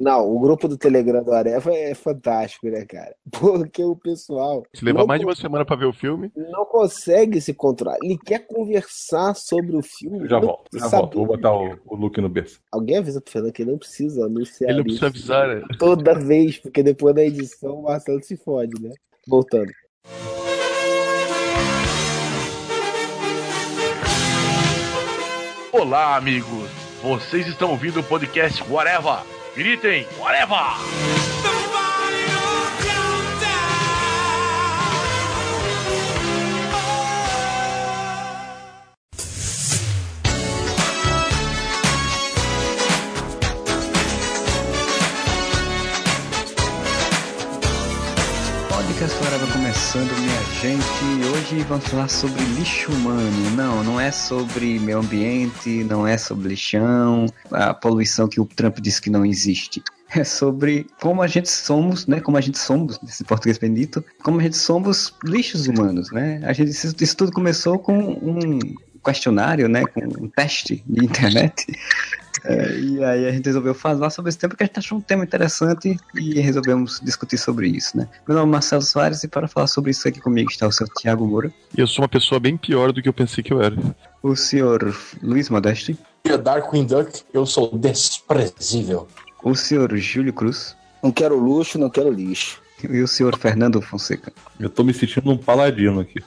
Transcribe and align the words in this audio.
Não, 0.00 0.34
o 0.34 0.40
grupo 0.40 0.66
do 0.66 0.78
Telegram 0.78 1.22
do 1.22 1.30
Areva 1.30 1.74
é 1.74 1.94
fantástico, 1.94 2.66
né, 2.70 2.86
cara? 2.86 3.14
Porque 3.30 3.84
o 3.84 3.94
pessoal. 3.94 4.62
Se 4.74 4.82
levar 4.82 5.04
mais 5.04 5.20
de 5.20 5.26
uma 5.26 5.36
semana 5.36 5.62
pra 5.62 5.76
ver 5.76 5.84
o 5.84 5.92
filme. 5.92 6.32
Não 6.34 6.64
consegue 6.64 7.38
se 7.38 7.52
controlar. 7.52 7.98
Ele 8.02 8.16
quer 8.16 8.46
conversar 8.46 9.34
sobre 9.34 9.76
o 9.76 9.82
filme. 9.82 10.20
Eu 10.20 10.28
já 10.28 10.40
volto, 10.40 10.78
já 10.78 10.88
volto. 10.88 11.18
Vou 11.18 11.26
botar 11.26 11.54
o, 11.54 11.76
o 11.84 11.94
Luke 11.94 12.18
no 12.18 12.30
berço. 12.30 12.60
Alguém 12.72 12.96
avisa 12.96 13.20
pro 13.20 13.30
Fernando 13.30 13.52
que 13.52 13.60
ele 13.60 13.72
não 13.72 13.78
precisa 13.78 14.24
anunciar. 14.24 14.70
Ele 14.70 14.78
não 14.78 14.84
precisa 14.84 15.06
avisar, 15.08 15.48
né? 15.48 15.62
Toda 15.78 16.18
vez, 16.18 16.56
porque 16.56 16.82
depois 16.82 17.14
da 17.14 17.22
edição 17.22 17.80
o 17.80 17.82
Marcelo 17.82 18.22
se 18.22 18.38
fode, 18.38 18.80
né? 18.80 18.94
Voltando. 19.28 19.70
Olá, 25.70 26.16
amigos! 26.16 26.70
Vocês 27.02 27.46
estão 27.46 27.70
ouvindo 27.70 28.00
o 28.00 28.02
podcast 28.02 28.62
Whatever! 28.70 29.39
Gritem, 29.54 30.04
Whatever! 30.18 31.19
Podcast 49.00 49.24
Forever 49.24 49.52
começando, 49.54 50.10
minha 50.20 50.42
gente. 50.60 51.28
Hoje 51.32 51.64
vamos 51.64 51.86
falar 51.86 52.08
sobre 52.08 52.44
lixo 52.44 52.92
humano. 52.92 53.50
Não, 53.56 53.82
não 53.82 53.98
é 53.98 54.10
sobre 54.10 54.78
meio 54.78 54.98
ambiente, 54.98 55.84
não 55.84 56.06
é 56.06 56.18
sobre 56.18 56.48
lixão, 56.48 57.24
a 57.50 57.72
poluição 57.72 58.28
que 58.28 58.38
o 58.38 58.44
Trump 58.44 58.78
disse 58.78 59.00
que 59.00 59.08
não 59.08 59.24
existe. 59.24 59.82
É 60.14 60.22
sobre 60.22 60.86
como 61.00 61.22
a 61.22 61.26
gente 61.26 61.48
somos, 61.48 62.06
né? 62.06 62.20
Como 62.20 62.36
a 62.36 62.42
gente 62.42 62.58
somos, 62.58 63.00
nesse 63.00 63.24
português 63.24 63.56
bendito, 63.56 64.04
como 64.22 64.38
a 64.38 64.42
gente 64.42 64.58
somos 64.58 65.14
lixos 65.24 65.66
humanos, 65.66 66.12
né? 66.12 66.42
A 66.44 66.52
gente, 66.52 66.70
isso, 66.70 66.94
isso 67.00 67.16
tudo 67.16 67.32
começou 67.32 67.78
com 67.78 67.96
um 67.96 68.58
questionário, 69.02 69.66
né? 69.66 69.82
Com 69.86 70.24
um 70.24 70.28
teste 70.28 70.84
de 70.86 71.04
internet. 71.06 71.66
É, 72.44 72.78
e 72.78 73.04
aí 73.04 73.26
a 73.26 73.32
gente 73.32 73.46
resolveu 73.46 73.74
falar 73.74 74.10
sobre 74.10 74.30
esse 74.30 74.38
tema 74.38 74.50
porque 74.50 74.64
a 74.64 74.66
gente 74.66 74.78
achou 74.78 74.98
um 74.98 75.00
tema 75.00 75.24
interessante 75.24 75.96
e 76.14 76.40
resolvemos 76.40 77.00
discutir 77.02 77.38
sobre 77.38 77.68
isso, 77.68 77.96
né? 77.96 78.08
Meu 78.26 78.36
nome 78.36 78.50
é 78.50 78.52
Marcelo 78.52 78.82
Soares 78.82 79.22
e 79.24 79.28
para 79.28 79.48
falar 79.48 79.66
sobre 79.66 79.90
isso 79.90 80.06
aqui 80.08 80.20
comigo 80.20 80.50
está 80.50 80.66
o 80.66 80.72
senhor 80.72 80.90
Tiago 80.98 81.26
Moura. 81.26 81.52
E 81.76 81.80
eu 81.80 81.86
sou 81.86 82.02
uma 82.02 82.08
pessoa 82.08 82.40
bem 82.40 82.56
pior 82.56 82.92
do 82.92 83.02
que 83.02 83.08
eu 83.08 83.12
pensei 83.12 83.42
que 83.42 83.52
eu 83.52 83.62
era. 83.62 83.76
O 84.22 84.34
senhor 84.36 84.94
Luiz 85.22 85.48
Modeste. 85.48 85.98
Darkwing 86.42 86.86
Duck, 86.86 87.22
eu 87.32 87.44
sou 87.46 87.76
desprezível. 87.76 89.08
O 89.42 89.54
senhor 89.54 89.96
Júlio 89.96 90.32
Cruz. 90.32 90.76
Não 91.02 91.10
quero 91.10 91.38
luxo, 91.38 91.78
não 91.78 91.88
quero 91.88 92.10
lixo. 92.10 92.60
E 92.88 93.00
o 93.00 93.08
senhor 93.08 93.36
Fernando 93.38 93.80
Fonseca. 93.80 94.32
Eu 94.58 94.70
tô 94.70 94.84
me 94.84 94.92
sentindo 94.92 95.30
um 95.30 95.36
paladino 95.36 96.00
aqui. 96.00 96.20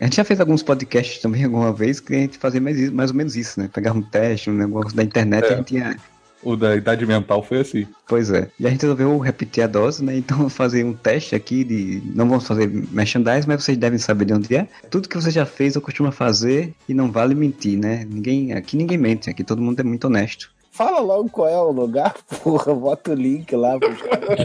A 0.00 0.04
gente 0.04 0.16
já 0.16 0.24
fez 0.24 0.38
alguns 0.38 0.62
podcasts 0.62 1.20
também 1.20 1.44
alguma 1.44 1.72
vez 1.72 1.98
que 2.00 2.14
a 2.14 2.18
gente 2.18 2.38
fazia 2.38 2.60
mais, 2.60 2.90
mais 2.90 3.10
ou 3.10 3.16
menos 3.16 3.36
isso, 3.36 3.58
né? 3.58 3.68
Pegar 3.72 3.92
um 3.92 4.02
teste, 4.02 4.50
um 4.50 4.54
negócio 4.54 4.94
da 4.94 5.02
internet 5.02 5.44
É. 5.46 5.50
e 5.50 5.52
a 5.54 5.56
gente 5.56 5.74
ia. 5.74 5.96
O 6.40 6.54
da 6.54 6.76
idade 6.76 7.04
mental 7.04 7.42
foi 7.42 7.60
assim. 7.60 7.84
Pois 8.06 8.30
é. 8.30 8.48
E 8.60 8.66
a 8.66 8.70
gente 8.70 8.82
resolveu 8.82 9.18
repetir 9.18 9.64
a 9.64 9.66
dose, 9.66 10.04
né? 10.04 10.16
Então 10.16 10.48
fazer 10.50 10.84
um 10.84 10.92
teste 10.92 11.34
aqui 11.34 11.64
de. 11.64 12.00
Não 12.14 12.28
vamos 12.28 12.46
fazer 12.46 12.68
merchandise, 12.68 13.48
mas 13.48 13.64
vocês 13.64 13.76
devem 13.76 13.98
saber 13.98 14.24
de 14.26 14.34
onde 14.34 14.54
é. 14.54 14.68
Tudo 14.88 15.08
que 15.08 15.16
você 15.16 15.30
já 15.32 15.44
fez 15.44 15.74
ou 15.74 15.82
costuma 15.82 16.12
fazer 16.12 16.72
e 16.88 16.94
não 16.94 17.10
vale 17.10 17.34
mentir, 17.34 17.76
né? 17.76 18.06
Ninguém. 18.08 18.52
Aqui 18.52 18.76
ninguém 18.76 18.98
mente, 18.98 19.28
aqui 19.28 19.42
todo 19.42 19.60
mundo 19.60 19.80
é 19.80 19.82
muito 19.82 20.04
honesto. 20.04 20.50
Fala 20.78 21.00
logo 21.00 21.28
qual 21.28 21.48
é 21.48 21.60
o 21.60 21.72
lugar, 21.72 22.14
porra. 22.40 22.72
Bota 22.72 23.10
o 23.10 23.14
link 23.14 23.52
lá. 23.56 23.76
pros 23.80 24.00
caras. 24.00 24.38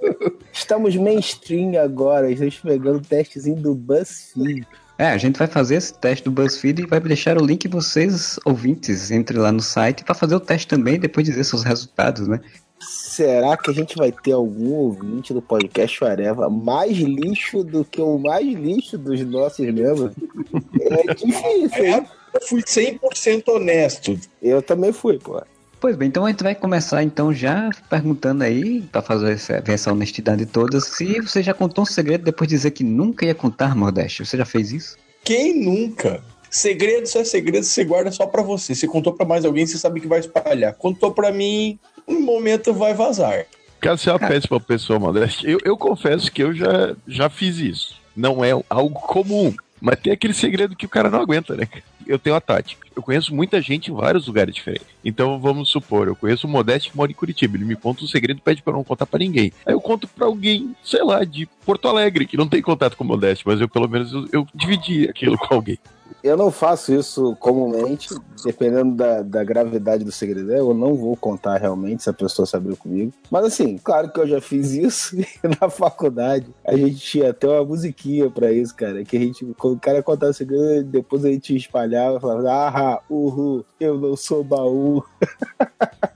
Estamos 0.50 0.96
mainstream 0.96 1.78
agora. 1.78 2.30
Estamos 2.30 2.58
pegando 2.60 2.96
o 2.96 3.02
testezinho 3.02 3.60
do 3.60 3.74
BuzzFeed. 3.74 4.66
É, 4.96 5.08
a 5.08 5.18
gente 5.18 5.38
vai 5.38 5.46
fazer 5.46 5.74
esse 5.74 5.92
teste 5.92 6.24
do 6.24 6.30
BuzzFeed 6.30 6.80
e 6.80 6.86
vai 6.86 6.98
deixar 7.00 7.36
o 7.36 7.44
link 7.44 7.68
vocês, 7.68 8.40
ouvintes, 8.46 9.10
entre 9.10 9.36
lá 9.36 9.52
no 9.52 9.60
site 9.60 10.04
para 10.04 10.14
fazer 10.14 10.36
o 10.36 10.40
teste 10.40 10.66
também 10.66 10.94
e 10.94 11.00
depois 11.00 11.26
dizer 11.26 11.44
seus 11.44 11.64
resultados, 11.64 12.26
né? 12.26 12.40
Será 12.80 13.54
que 13.54 13.70
a 13.70 13.74
gente 13.74 13.94
vai 13.94 14.10
ter 14.10 14.32
algum 14.32 14.72
ouvinte 14.72 15.34
do 15.34 15.42
podcast 15.42 16.02
Areva 16.02 16.48
mais 16.48 16.96
lixo 16.96 17.62
do 17.62 17.84
que 17.84 18.00
o 18.00 18.16
mais 18.18 18.46
lixo 18.46 18.96
dos 18.96 19.20
nossos 19.20 19.66
membros? 19.66 20.12
É 20.80 21.12
difícil, 21.12 21.84
hein? 21.84 22.06
Eu 22.32 22.40
fui 22.40 22.62
100% 22.62 23.48
honesto. 23.48 24.18
Eu 24.40 24.62
também 24.62 24.92
fui, 24.92 25.18
pô. 25.18 25.42
Pois 25.80 25.94
bem, 25.94 26.08
então 26.08 26.26
a 26.26 26.30
gente 26.30 26.42
vai 26.42 26.54
começar 26.54 27.04
então 27.04 27.32
já 27.32 27.70
perguntando 27.88 28.42
aí, 28.42 28.82
para 28.82 29.00
fazer 29.00 29.32
essa, 29.32 29.60
ver 29.60 29.74
essa 29.74 29.92
honestidade 29.92 30.44
toda, 30.44 30.80
se 30.80 31.20
você 31.20 31.42
já 31.42 31.54
contou 31.54 31.82
um 31.82 31.86
segredo 31.86 32.24
depois 32.24 32.48
de 32.48 32.56
dizer 32.56 32.72
que 32.72 32.82
nunca 32.82 33.24
ia 33.24 33.34
contar, 33.34 33.76
Modeste. 33.76 34.24
Você 34.24 34.36
já 34.36 34.44
fez 34.44 34.72
isso? 34.72 34.96
Quem 35.24 35.64
nunca? 35.64 36.22
Segredo 36.50 37.06
só 37.06 37.20
é 37.20 37.24
segredo, 37.24 37.64
você 37.64 37.84
guarda 37.84 38.10
só 38.10 38.26
pra 38.26 38.42
você. 38.42 38.74
Se 38.74 38.88
contou 38.88 39.12
pra 39.12 39.26
mais 39.26 39.44
alguém, 39.44 39.66
você 39.66 39.78
sabe 39.78 40.00
que 40.00 40.08
vai 40.08 40.18
espalhar. 40.18 40.74
Contou 40.74 41.12
pra 41.12 41.30
mim, 41.30 41.78
no 42.06 42.20
momento 42.20 42.72
vai 42.72 42.94
vazar. 42.94 43.46
Cara, 43.80 43.96
você 43.96 44.10
é 44.10 44.12
uma 44.12 44.18
péssima 44.18 44.58
pessoa, 44.58 44.98
Modeste. 44.98 45.48
Eu, 45.48 45.60
eu 45.64 45.76
confesso 45.76 46.32
que 46.32 46.42
eu 46.42 46.52
já, 46.52 46.96
já 47.06 47.30
fiz 47.30 47.58
isso. 47.58 47.94
Não 48.16 48.44
é 48.44 48.50
algo 48.68 48.98
comum. 48.98 49.54
Mas 49.80 50.00
tem 50.00 50.12
aquele 50.12 50.34
segredo 50.34 50.74
que 50.74 50.86
o 50.86 50.88
cara 50.88 51.08
não 51.08 51.20
aguenta, 51.20 51.54
né? 51.54 51.68
Eu 52.04 52.18
tenho 52.18 52.34
a 52.34 52.40
tática. 52.40 52.87
Eu 52.98 53.02
conheço 53.02 53.32
muita 53.32 53.62
gente 53.62 53.92
em 53.92 53.94
vários 53.94 54.26
lugares 54.26 54.52
diferentes. 54.52 54.88
Então 55.04 55.38
vamos 55.38 55.68
supor, 55.68 56.08
eu 56.08 56.16
conheço 56.16 56.48
o 56.48 56.50
Modeste 56.50 56.90
que 56.90 56.96
mora 56.96 57.12
em 57.12 57.14
Curitiba. 57.14 57.56
Ele 57.56 57.64
me 57.64 57.76
conta 57.76 58.02
um 58.02 58.08
segredo 58.08 58.38
e 58.38 58.40
pede 58.40 58.60
pra 58.60 58.72
eu 58.72 58.76
não 58.76 58.82
contar 58.82 59.06
pra 59.06 59.20
ninguém. 59.20 59.52
Aí 59.64 59.72
eu 59.72 59.80
conto 59.80 60.08
pra 60.08 60.26
alguém, 60.26 60.74
sei 60.82 61.04
lá, 61.04 61.22
de 61.22 61.46
Porto 61.64 61.86
Alegre, 61.86 62.26
que 62.26 62.36
não 62.36 62.48
tem 62.48 62.60
contato 62.60 62.96
com 62.96 63.04
o 63.04 63.06
Modeste, 63.06 63.46
mas 63.46 63.60
eu 63.60 63.68
pelo 63.68 63.88
menos 63.88 64.12
eu, 64.12 64.26
eu 64.32 64.46
dividi 64.52 65.08
aquilo 65.08 65.38
com 65.38 65.54
alguém. 65.54 65.78
Eu 66.22 66.36
não 66.36 66.50
faço 66.50 66.92
isso 66.92 67.36
comumente, 67.36 68.08
dependendo 68.44 68.94
da, 68.94 69.22
da 69.22 69.44
gravidade 69.44 70.04
do 70.04 70.12
segredo. 70.12 70.52
Eu 70.52 70.74
não 70.74 70.94
vou 70.94 71.16
contar 71.16 71.56
realmente 71.58 72.02
se 72.02 72.10
a 72.10 72.12
pessoa 72.12 72.46
se 72.46 72.56
abriu 72.56 72.76
comigo. 72.76 73.12
Mas 73.30 73.44
assim, 73.46 73.78
claro 73.78 74.10
que 74.10 74.20
eu 74.20 74.26
já 74.26 74.40
fiz 74.40 74.72
isso 74.72 75.16
na 75.60 75.70
faculdade. 75.70 76.46
A 76.66 76.76
gente 76.76 76.96
tinha 76.96 77.30
até 77.30 77.46
uma 77.46 77.64
musiquinha 77.64 78.30
pra 78.30 78.52
isso, 78.52 78.74
cara. 78.74 79.04
Que 79.04 79.16
a 79.16 79.20
gente, 79.20 79.44
quando 79.58 79.74
o 79.76 79.80
cara 79.80 80.02
contava 80.02 80.30
o 80.30 80.34
segredo, 80.34 80.84
depois 80.84 81.24
a 81.24 81.30
gente 81.30 81.54
espalhava 81.54 82.16
e 82.16 82.20
falava, 82.20 82.50
ah, 82.50 83.00
uhul, 83.08 83.64
eu 83.78 83.98
não 83.98 84.16
sou 84.16 84.42
baú. 84.42 85.04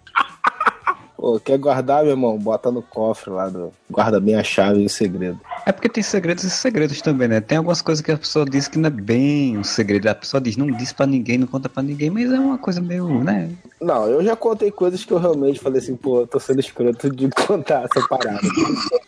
Pô, 1.22 1.38
quer 1.38 1.56
guardar, 1.56 2.02
meu 2.02 2.10
irmão? 2.10 2.36
Bota 2.36 2.68
no 2.72 2.82
cofre 2.82 3.30
lá 3.30 3.48
do. 3.48 3.72
Guarda 3.88 4.18
bem 4.18 4.34
a 4.34 4.42
chave 4.42 4.80
e 4.80 4.86
o 4.86 4.90
segredo. 4.90 5.38
É 5.64 5.72
porque 5.72 5.88
tem 5.88 6.02
segredos 6.02 6.42
e 6.44 6.50
segredos 6.50 7.00
também, 7.00 7.28
né? 7.28 7.40
Tem 7.40 7.58
algumas 7.58 7.80
coisas 7.80 8.04
que 8.04 8.10
a 8.10 8.16
pessoa 8.16 8.44
diz 8.44 8.66
que 8.66 8.78
não 8.78 8.88
é 8.88 8.90
bem 8.90 9.56
um 9.56 9.64
segredo. 9.64 10.08
A 10.08 10.14
pessoa 10.14 10.40
diz, 10.40 10.56
não 10.56 10.66
diz 10.66 10.92
pra 10.92 11.06
ninguém, 11.06 11.38
não 11.38 11.46
conta 11.46 11.68
pra 11.68 11.82
ninguém, 11.82 12.10
mas 12.10 12.30
é 12.32 12.38
uma 12.38 12.58
coisa 12.58 12.80
meio, 12.80 13.22
né? 13.22 13.50
Não, 13.80 14.06
eu 14.06 14.24
já 14.24 14.34
contei 14.34 14.70
coisas 14.70 15.04
que 15.04 15.12
eu 15.12 15.18
realmente 15.18 15.60
falei 15.60 15.80
assim, 15.80 15.96
pô, 15.96 16.26
tô 16.26 16.40
sendo 16.40 16.60
escroto 16.60 17.08
de 17.10 17.28
contar 17.46 17.84
essa 17.84 18.06
parada. 18.08 18.40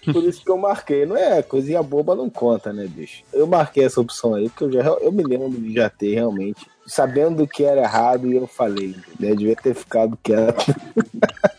Por 0.05 0.23
isso 0.23 0.45
que 0.45 0.51
eu 0.51 0.57
marquei. 0.57 1.05
Não 1.07 1.17
é, 1.17 1.43
coisinha 1.43 1.83
boba 1.83 2.15
não 2.15 2.31
conta, 2.31 2.73
né, 2.73 2.87
bicho? 2.87 3.25
Eu 3.33 3.47
marquei 3.47 3.85
essa 3.85 4.01
opção 4.01 4.35
aí, 4.35 4.49
porque 4.49 4.65
eu, 4.65 4.73
já, 4.73 4.91
eu 5.01 5.11
me 5.11 5.25
lembro 5.25 5.51
de 5.51 5.75
já 5.75 5.91
ter 5.91 6.15
realmente, 6.15 6.67
sabendo 6.87 7.47
que 7.49 7.65
era 7.65 7.83
errado 7.83 8.29
e 8.29 8.37
eu 8.37 8.47
falei, 8.47 8.95
né? 9.19 9.35
Devia 9.35 9.57
ter 9.57 9.75
ficado 9.75 10.17
quieto. 10.23 10.75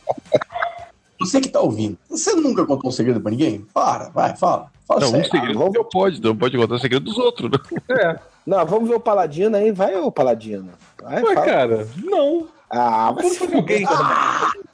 Você 1.25 1.41
que 1.41 1.50
tá 1.50 1.59
ouvindo, 1.59 1.97
você 2.09 2.34
nunca 2.36 2.66
contou 2.66 2.90
um 2.90 2.94
segredo 2.94 3.19
pra 3.19 3.31
ninguém? 3.31 3.66
Para, 3.74 4.09
vai, 4.09 4.36
fala. 4.36 4.68
Fala 4.88 5.02
Não, 5.02 5.08
um 5.08 5.12
sério. 5.12 5.30
segredo 5.31 5.58
vamos- 5.59 5.74
não 5.74 5.84
pode, 5.86 6.22
não 6.22 6.36
pode 6.36 6.58
contar 6.58 6.75
o 6.75 6.80
segredo 6.80 7.06
dos 7.06 7.18
outros, 7.18 7.50
né? 7.52 8.19
Não, 8.46 8.63
vamos 8.66 8.88
ver 8.88 8.96
o 8.96 9.00
Paladino 9.00 9.58
aí, 9.58 9.72
vai 9.72 9.96
ô 9.96 10.12
Paladino. 10.12 10.69
Vai, 11.02 11.24
Ué, 11.24 11.34
fala. 11.34 11.46
cara, 11.46 11.88
não. 12.03 12.47
Ah, 12.69 13.14
se 13.24 13.38
Quando 13.40 13.56
alguém. 13.56 13.85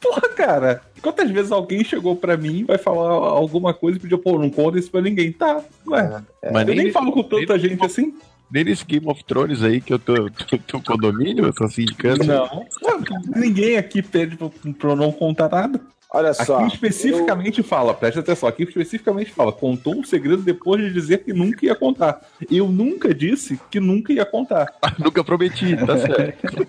Porra, 0.02 0.30
cara. 0.36 0.82
Quantas 1.02 1.30
vezes 1.32 1.52
alguém 1.52 1.84
chegou 1.84 2.16
pra 2.16 2.36
mim, 2.38 2.64
vai 2.66 2.78
falar 2.78 3.10
alguma 3.12 3.74
coisa 3.74 3.98
e 3.98 4.02
pediu, 4.02 4.18
pô, 4.20 4.38
não 4.38 4.50
conta 4.50 4.78
isso 4.80 4.92
pra 4.92 5.02
ninguém? 5.02 5.32
Tá, 5.32 5.62
ué. 5.88 6.22
Mas 6.52 6.68
eu 6.68 6.76
nem 6.76 6.84
nesse- 6.86 6.92
falo 6.92 7.12
com 7.12 7.24
tanta 7.24 7.58
nem- 7.58 7.70
gente 7.70 7.86
assim. 7.86 8.14
Nem 8.52 8.66
nesse 8.66 8.84
Game 8.86 9.08
of 9.10 9.24
Thrones 9.24 9.64
aí 9.64 9.80
que 9.80 9.94
eu 9.94 10.00
tô, 10.00 10.14
tô, 10.30 10.58
tô 10.68 10.82
condomínio, 10.82 11.46
eu 11.46 11.54
tô 11.54 11.68
sindicando. 11.70 12.24
Não. 12.26 12.44
Ué, 12.84 12.98
Ninguém 13.36 13.78
aqui 13.78 14.02
pede 14.02 14.36
pra, 14.36 14.50
pra 14.78 14.90
eu 14.92 14.96
não 14.96 15.12
contar 15.12 15.50
nada. 15.50 15.80
Olha 16.14 16.34
só. 16.34 16.58
Aqui 16.58 16.74
especificamente 16.74 17.64
fala, 17.64 17.94
presta 17.94 18.20
atenção, 18.20 18.50
aqui 18.50 18.64
especificamente 18.64 19.32
fala, 19.32 19.52
contou 19.52 19.96
um 19.96 20.04
segredo 20.04 20.42
depois 20.42 20.82
de 20.82 20.92
dizer 20.92 21.20
que 21.20 21.32
nunca 21.32 21.66
ia 21.66 21.76
contar. 21.76 22.22
Eu 22.50 22.68
nunca 22.68 23.14
disse 23.14 23.58
que 23.70 23.80
nunca 23.80 24.12
ia 24.12 24.26
contar. 24.26 24.68
Nunca 25.00 25.24
prometi, 25.24 25.76
tá 25.78 25.98
certo. 25.98 26.68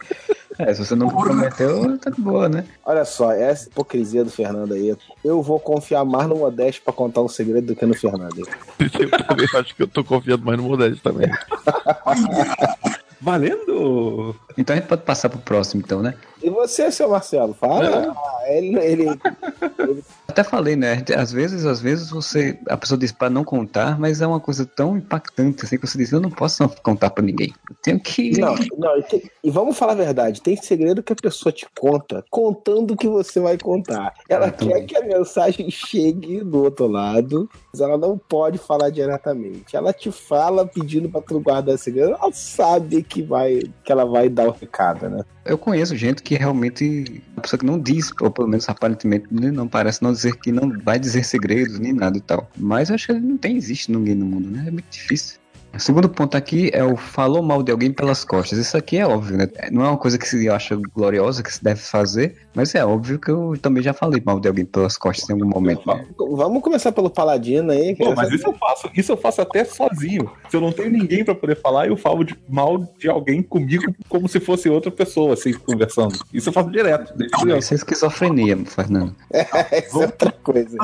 É, 0.59 0.73
se 0.73 0.85
você 0.85 0.95
não 0.95 1.11
comprometeu, 1.11 1.99
tá 1.99 2.11
de 2.11 2.21
boa, 2.21 2.49
né? 2.49 2.65
Olha 2.85 3.05
só, 3.05 3.33
essa 3.33 3.69
hipocrisia 3.69 4.25
do 4.25 4.31
Fernando 4.31 4.75
aí. 4.75 4.95
Eu 5.25 5.43
vou 5.43 5.59
confiar 5.59 6.05
mais 6.05 6.29
no 6.29 6.37
Modeste 6.37 6.81
pra 6.81 6.93
contar 6.93 7.23
um 7.23 7.29
segredo 7.29 7.69
do 7.69 7.77
que 7.77 7.85
no 7.85 7.95
Fernando. 7.95 8.37
Eu 8.79 9.11
também 9.11 9.47
acho 9.55 9.75
que 9.75 9.83
eu 9.83 9.89
tô 9.89 10.05
confiando 10.05 10.45
mais 10.45 10.59
no 10.59 10.65
Modeste 10.65 11.03
também. 11.03 11.29
Valendo! 13.23 14.35
Então 14.59 14.75
a 14.75 14.79
gente 14.79 14.89
pode 14.89 15.03
passar 15.03 15.29
pro 15.29 15.39
próximo, 15.39 15.81
então, 15.81 16.03
né? 16.03 16.15
E 16.43 16.51
você, 16.51 16.91
seu 16.91 17.09
Marcelo? 17.09 17.55
Fala. 17.55 18.13
Ah, 18.17 18.43
ele, 18.49 18.77
ele, 18.81 19.07
segredo. 19.07 20.05
Até 20.33 20.43
falei, 20.43 20.75
né? 20.77 21.05
Às 21.17 21.31
vezes, 21.31 21.67
às 21.67 21.81
vezes 21.81 22.09
você. 22.11 22.59
A 22.69 22.77
pessoa 22.77 22.97
diz 22.99 23.13
pra 23.13 23.29
não 23.29 23.45
contar, 23.45 23.99
mas 24.01 24.21
é 24.23 24.27
uma 24.27 24.41
coisa 24.41 24.65
tão 24.65 24.97
impactante 24.97 25.65
assim 25.65 25.79
que 25.79 25.87
você 25.87 25.99
diz, 25.99 26.11
eu 26.11 26.21
não 26.21 26.31
posso 26.31 26.63
não 26.63 26.69
contar 26.83 27.11
pra 27.11 27.23
ninguém. 27.23 27.53
Eu 27.69 27.77
tenho 27.83 28.01
que. 28.01 28.39
Não, 28.41 28.55
não, 28.79 28.97
e, 28.99 29.03
tem- 29.03 29.23
e 29.45 29.51
vamos 29.51 29.77
falar 29.77 29.93
a 29.93 29.97
verdade, 29.97 30.41
tem 30.41 30.57
segredo 30.57 31.03
que 31.03 31.13
a 31.13 31.17
pessoa 31.17 31.53
te 31.53 31.67
conta, 31.79 32.25
contando 32.31 32.93
o 32.93 32.97
que 32.97 33.07
você 33.09 33.41
vai 33.41 33.59
contar. 33.59 34.15
Ela 34.29 34.47
Ah, 34.47 34.51
quer 34.51 34.81
que 34.87 34.97
a 34.97 35.03
mensagem 35.05 35.71
chegue 35.71 36.43
do 36.43 36.63
outro 36.63 36.87
lado, 36.87 37.49
mas 37.73 37.81
ela 37.81 37.99
não 37.99 38.17
pode 38.17 38.57
falar 38.59 38.89
diretamente. 38.91 39.77
Ela 39.77 39.93
te 39.93 40.11
fala 40.11 40.67
pedindo 40.67 41.09
pra 41.11 41.21
tu 41.21 41.39
guardar 41.41 41.77
segredo, 41.79 42.13
ela 42.19 42.33
sabe 42.33 43.03
que 43.03 43.23
vai 43.23 43.61
que 43.85 43.93
ela 43.93 44.05
vai 44.07 44.29
dar 44.29 44.49
o 44.49 44.53
recado, 44.53 45.09
né? 45.11 45.25
Eu 45.45 45.59
conheço 45.59 45.97
gente 45.97 46.23
que 46.23 46.37
realmente. 46.37 47.23
A 47.37 47.41
pessoa 47.41 47.59
que 47.59 47.67
não 47.67 47.81
diz, 47.81 48.13
ou 48.21 48.31
pelo 48.31 48.49
menos 48.49 48.69
aparentemente 48.69 49.27
né, 49.31 49.51
não 49.51 49.67
parece 49.67 50.03
não 50.03 50.13
dizer 50.13 50.37
que 50.39 50.53
não 50.53 50.79
vai 50.81 50.99
dizer 50.99 51.25
segredos 51.25 51.79
nem 51.79 51.93
nada 51.93 52.17
e 52.17 52.21
tal. 52.21 52.49
Mas 52.57 52.89
eu 52.89 52.95
acho 52.95 53.09
que 53.09 53.13
não 53.15 53.37
tem, 53.37 53.57
existe 53.57 53.91
ninguém 53.91 54.15
no 54.15 54.27
mundo, 54.27 54.49
né? 54.49 54.65
É 54.69 54.71
muito 54.71 54.89
difícil. 54.91 55.42
O 55.75 55.81
segundo 55.81 56.09
ponto 56.09 56.37
aqui 56.37 56.71
é 56.73 56.85
o 56.85 56.97
falou 56.97 57.43
mal 57.43 57.63
de 57.63 57.73
alguém 57.73 57.91
pelas 57.93 58.25
costas. 58.25 58.59
Isso 58.59 58.77
aqui 58.77 58.99
é 58.99 59.07
óbvio, 59.07 59.37
né? 59.39 59.49
Não 59.71 59.85
é 59.85 59.89
uma 59.89 59.97
coisa 59.97 60.19
que 60.19 60.29
se 60.29 60.49
acha 60.49 60.79
gloriosa, 60.95 61.43
que 61.43 61.53
se 61.53 61.63
deve 61.65 61.81
fazer, 61.81 62.37
mas 62.55 62.75
é 62.75 62.85
óbvio 62.85 63.19
que 63.19 63.31
eu 63.31 63.55
também 63.61 63.83
já 63.83 63.93
falei 63.93 64.23
mal 64.25 64.39
de 64.39 64.49
alguém 64.49 64.65
pelas 64.65 64.97
costas 64.99 65.29
em 65.29 65.33
algum 65.33 65.47
momento. 65.47 65.87
né? 65.87 66.05
Vamos 66.19 66.63
começar 66.63 66.93
pelo 66.93 67.09
Paladino 67.09 67.73
aí. 67.73 67.97
Pô, 67.97 68.15
mas 68.15 68.31
isso 68.31 68.47
eu 68.47 68.53
faço, 68.53 68.91
isso 68.95 69.13
eu 69.13 69.17
faço 69.17 69.41
até 69.41 69.65
sozinho. 69.65 70.31
Se 70.51 70.57
eu 70.57 70.61
não 70.61 70.73
tenho 70.73 70.91
ninguém 70.91 71.25
pra 71.25 71.35
poder 71.35 71.57
falar, 71.61 71.89
eu 71.89 71.97
falo 71.97 72.23
de 72.23 72.37
mal 72.49 72.79
de 72.99 73.09
alguém 73.09 73.43
comigo 73.43 73.95
como 74.09 74.29
se 74.29 74.41
fosse 74.41 74.69
outra 74.69 74.91
pessoa, 74.91 75.35
assim, 75.35 75.53
conversando. 75.55 76.19
Isso 76.33 76.51
eu 76.51 76.53
faço 76.53 76.71
direto. 76.71 77.15
Isso 77.59 77.73
é 77.73 77.77
esquizofrenia, 77.77 78.59
Fernando. 78.67 79.15
Essa 79.33 79.99
é 80.03 80.07
outra 80.07 80.33
coisa. 80.33 80.77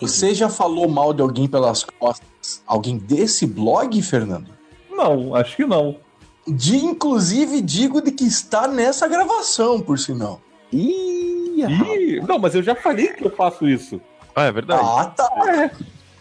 Você 0.00 0.34
já 0.34 0.48
falou 0.48 0.88
mal 0.88 1.12
de 1.12 1.22
alguém 1.22 1.48
pelas 1.48 1.84
costas? 1.84 2.62
Alguém 2.66 2.96
desse 2.96 3.46
blog, 3.46 4.00
Fernando? 4.02 4.50
Não, 4.90 5.34
acho 5.34 5.56
que 5.56 5.64
não. 5.64 5.96
De, 6.46 6.76
inclusive, 6.76 7.60
digo 7.60 8.00
de 8.00 8.12
que 8.12 8.24
está 8.24 8.66
nessa 8.68 9.06
gravação, 9.08 9.80
por 9.80 9.98
sinal. 9.98 10.40
Ih, 10.72 11.64
Ih, 11.66 12.20
não, 12.26 12.38
mas 12.38 12.54
eu 12.54 12.62
já 12.62 12.74
falei 12.74 13.08
que 13.08 13.24
eu 13.24 13.30
faço 13.34 13.68
isso. 13.68 14.00
Ah, 14.34 14.44
é 14.44 14.52
verdade. 14.52 14.82
Ah, 14.84 15.06
tá. 15.06 15.70